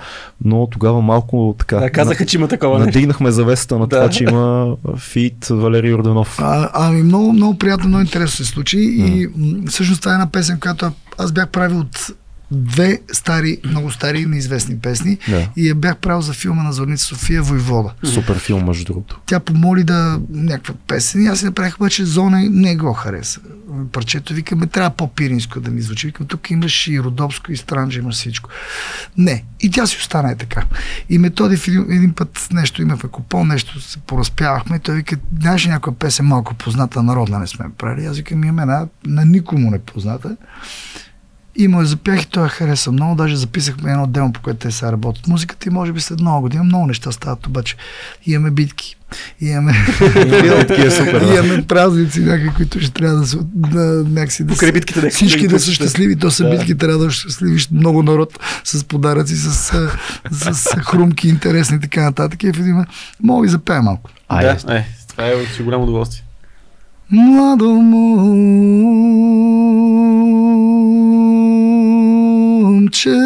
но 0.45 0.67
тогава 0.67 1.01
малко 1.01 1.55
така. 1.59 1.77
Да, 1.79 1.89
казаха, 1.89 2.25
че 2.25 2.37
има 2.37 2.47
такова 2.47 2.79
надигнахме 2.79 3.31
завесата 3.31 3.79
на 3.79 3.87
Да. 3.87 3.95
това, 3.97 4.09
че 4.09 4.23
има 4.23 4.75
фит 4.97 5.47
Валерий 5.49 5.93
Орданов. 5.93 6.37
А, 6.41 6.69
ами 6.73 7.03
много, 7.03 7.33
много 7.33 7.57
приятно, 7.57 7.87
много 7.87 8.01
интересно 8.01 8.45
се 8.45 8.51
случи 8.51 8.79
и 8.79 9.27
всъщност 9.69 10.01
това 10.01 10.11
е 10.11 10.15
една 10.15 10.31
песен, 10.31 10.59
която 10.59 10.91
аз 11.17 11.31
бях 11.31 11.49
правил 11.49 11.79
от 11.79 12.11
две 12.51 12.99
стари, 13.11 13.57
много 13.65 13.91
стари 13.91 14.25
неизвестни 14.25 14.79
песни 14.79 15.17
Да. 15.29 15.49
и 15.57 15.67
я 15.67 15.75
бях 15.75 15.97
правил 15.97 16.21
за 16.21 16.33
филма 16.33 16.63
на 16.63 16.73
Зорница 16.73 17.05
София 17.05 17.43
Войвода. 17.43 17.93
Супер 18.03 18.39
филм, 18.39 18.65
между 18.65 18.85
другото. 18.85 19.19
Тя 19.25 19.39
помоли 19.39 19.83
да 19.83 20.19
някаква 20.29 20.73
песен 20.87 21.23
и 21.23 21.27
аз 21.27 21.39
си 21.39 21.45
направих 21.45 21.75
обаче 21.75 22.05
зона 22.05 22.41
и 22.43 22.49
не 22.49 22.75
го 22.75 22.93
хареса. 22.93 23.39
Парчето 23.91 24.33
викаме, 24.33 24.67
трябва 24.67 24.89
по-пиринско 24.89 25.59
да 25.59 25.71
ми 25.71 25.81
звучи. 25.81 26.07
Викам, 26.07 26.27
тук 26.27 26.51
имаш 26.51 26.87
и 26.87 26.99
Родопско, 26.99 27.51
и 27.51 27.57
Странджа, 27.57 27.99
имаш 27.99 28.15
всичко. 28.15 28.49
Не. 29.17 29.43
И 29.59 29.71
тя 29.71 29.87
си 29.87 29.97
остана 29.99 30.31
е 30.31 30.35
така. 30.35 30.63
И 31.09 31.17
Методи 31.17 31.57
в 31.57 31.67
един, 31.67 31.85
един 31.91 32.13
път 32.13 32.47
нещо 32.51 32.81
имахме 32.81 33.09
купон, 33.09 33.47
нещо 33.47 33.81
се 33.81 33.97
поразпявахме. 33.99 34.75
И 34.75 34.79
той 34.79 34.95
вика, 34.95 35.15
знаеш 35.41 35.65
ли 35.65 35.69
някоя 35.69 35.95
песен 35.95 36.25
малко 36.25 36.53
позната, 36.53 37.03
народна 37.03 37.39
не 37.39 37.47
сме 37.47 37.65
правили. 37.77 38.05
Аз 38.05 38.17
викам, 38.17 38.43
имаме 38.43 38.61
една 38.61 38.87
на 39.05 39.25
никому 39.25 39.71
не 39.71 39.79
позната. 39.79 40.37
И 41.55 41.67
му 41.67 41.79
я 41.79 41.85
запях 41.85 42.21
и 42.21 42.27
той 42.27 42.43
я 42.43 42.49
хареса 42.49 42.91
много. 42.91 43.15
Даже 43.15 43.35
записахме 43.35 43.91
едно 43.91 44.07
демо, 44.07 44.33
по 44.33 44.41
което 44.41 44.59
те 44.59 44.71
сега 44.71 44.91
работят 44.91 45.27
музиката 45.27 45.69
и 45.69 45.71
може 45.71 45.93
би 45.93 46.01
след 46.01 46.19
много 46.19 46.41
година 46.41 46.63
много 46.63 46.87
неща 46.87 47.11
стават, 47.11 47.47
обаче 47.47 47.75
имаме 48.25 48.51
битки, 48.51 48.95
имаме, 49.41 49.73
Битки 49.99 50.81
е 50.81 51.35
имаме 51.35 51.63
празници 51.63 52.19
някакви, 52.19 52.49
които 52.49 52.79
ще 52.79 52.91
трябва 52.91 53.15
да 53.15 53.27
се 53.27 53.37
да, 53.43 53.79
някакси 54.05 54.43
да, 54.43 54.53
Покрай 54.53 54.69
са- 54.69 54.73
битките 54.73 55.01
да- 55.01 55.09
всички 55.09 55.47
да 55.47 55.59
са 55.59 55.71
щастливи, 55.71 56.15
то 56.15 56.31
са 56.31 56.43
Да. 56.43 56.49
битки, 56.49 56.77
трябва 56.77 56.97
да 56.97 57.05
са 57.05 57.11
щастливи, 57.11 57.65
много 57.71 58.03
народ 58.03 58.39
с 58.63 58.83
подаръци, 58.83 59.35
с, 59.35 59.51
с, 60.31 60.53
с 60.53 60.69
хрумки, 60.75 61.27
интересни 61.27 61.77
и 61.77 61.81
така 61.81 62.01
нататък. 62.01 62.43
И 62.43 62.51
в 62.51 62.59
един 62.59 62.85
мога 63.23 63.45
и 63.45 63.49
запея 63.49 63.81
малко. 63.81 64.09
Айде. 64.29 64.57
Да, 64.65 64.75
е, 64.75 64.85
това 65.07 65.25
е 65.25 65.33
с 65.57 65.63
голямо 65.63 65.83
удоволствие. 65.83 66.23
Младо 67.11 67.69
момче 72.79 73.19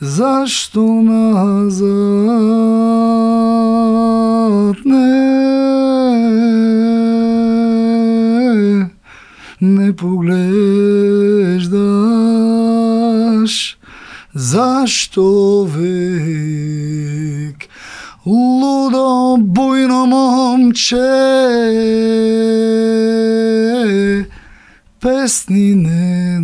Защо 0.00 1.02
назад 1.02 1.90
не 4.84 5.30
не 9.60 9.92
поглеждаш 9.92 11.68
защо 14.34 15.64
век 15.64 17.68
лудо 18.26 19.36
буйно 19.36 20.06
момче 20.06 20.96
песни 25.00 25.74
не 25.74 26.40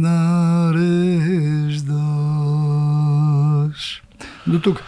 нареждаш. 2.77 4.03
До 4.47 4.61
тук. 4.61 4.83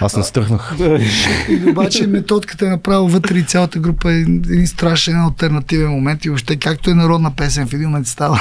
Аз 0.00 0.16
настръхнах. 0.16 0.74
И 1.48 1.70
обаче 1.70 2.06
методката 2.06 2.66
е 2.66 2.70
направил 2.70 3.06
вътре 3.06 3.38
и 3.38 3.42
цялата 3.42 3.78
група 3.78 4.12
е 4.12 4.16
един 4.16 4.66
страшен 4.66 5.20
алтернативен 5.20 5.90
момент 5.90 6.24
и 6.24 6.28
въобще 6.28 6.56
както 6.56 6.90
е 6.90 6.94
народна 6.94 7.30
песен 7.36 7.66
в 7.66 7.72
един 7.72 7.88
момент 7.88 8.06
става 8.06 8.40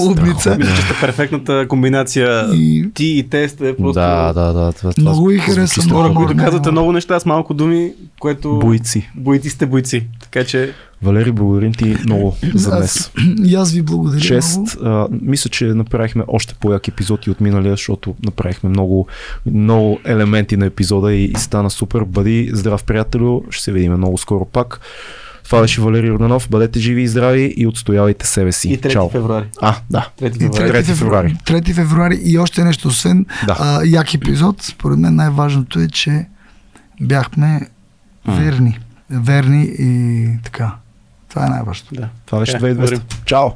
лудница. 0.00 0.56
Мисля, 0.58 0.74
че 0.76 0.82
сте 0.82 0.94
перфектната 1.00 1.66
комбинация. 1.68 2.48
И 2.52 2.90
Ти 2.94 3.04
и 3.06 3.28
те 3.30 3.48
сте 3.48 3.76
просто 3.76 4.00
Да, 4.00 4.32
да, 4.32 4.52
да. 4.52 4.72
Това, 4.72 4.92
това 4.92 5.00
Много 5.00 5.30
хареса, 5.40 5.66
страхотно. 5.66 5.96
хора, 5.96 6.14
които 6.14 6.36
казвате 6.36 6.70
много 6.70 6.92
неща 6.92 7.20
с 7.20 7.26
малко 7.26 7.54
думи, 7.54 7.92
което... 8.20 8.58
Бойци. 8.58 9.10
Бойци 9.14 9.50
сте 9.50 9.66
бойци. 9.66 10.06
Така 10.22 10.44
че 10.44 10.72
Валери, 11.02 11.32
благодарим 11.32 11.72
ти 11.72 11.96
много 12.04 12.36
за 12.54 12.70
днес. 12.70 12.82
аз, 12.96 13.10
и 13.44 13.54
аз 13.54 13.72
ви 13.72 13.82
благодаря 13.82 14.20
Чест. 14.20 14.60
А, 14.82 15.06
мисля, 15.12 15.50
че 15.50 15.64
направихме 15.64 16.24
още 16.28 16.54
по-як 16.54 16.88
епизод 16.88 17.26
и 17.26 17.30
от 17.30 17.40
миналия, 17.40 17.72
защото 17.72 18.14
направихме 18.24 18.68
много, 18.68 19.06
много 19.46 19.98
елементи 20.04 20.56
на 20.56 20.66
епизода 20.66 21.14
и, 21.14 21.24
и 21.24 21.34
стана 21.34 21.70
супер. 21.70 22.00
Бъди 22.02 22.50
здрав, 22.52 22.84
приятелю. 22.84 23.42
Ще 23.50 23.64
се 23.64 23.72
видим 23.72 23.92
много 23.92 24.18
скоро 24.18 24.44
пак. 24.44 24.80
Това 25.44 25.60
беше 25.60 25.80
Валерий 25.80 26.10
Орданов. 26.10 26.48
Бъдете 26.50 26.80
живи 26.80 27.02
и 27.02 27.08
здрави 27.08 27.54
и 27.56 27.66
отстоявайте 27.66 28.26
себе 28.26 28.52
си. 28.52 28.68
и 28.68 28.78
3 28.78 28.90
Чао. 28.90 29.10
февруари. 29.10 29.46
А, 29.60 29.76
да. 29.90 30.08
3 30.20 30.26
И 30.26 30.40
февруари. 30.56 30.72
3 30.74 30.84
февруари. 30.84 31.36
3 31.46 31.74
февруари 31.74 32.20
и 32.24 32.38
още 32.38 32.64
нещо, 32.64 32.88
освен 32.88 33.26
Да. 33.46 33.56
а, 33.60 33.80
як 33.84 34.14
епизод, 34.14 34.62
според 34.62 34.98
мен 34.98 35.14
най-важното 35.14 35.80
е, 35.80 35.88
че 35.88 36.26
бяхме 37.00 37.60
верни. 38.28 38.78
Верни 39.10 39.70
и 39.78 40.28
така. 40.44 40.74
Това 41.32 41.46
е 41.46 41.50
най-важното. 41.50 41.94
Да. 41.94 42.08
Това 42.26 42.38
беше 42.38 42.52
Е, 42.52 42.60
2200. 42.60 42.74
благодарим. 42.74 43.00
Чао. 43.24 43.50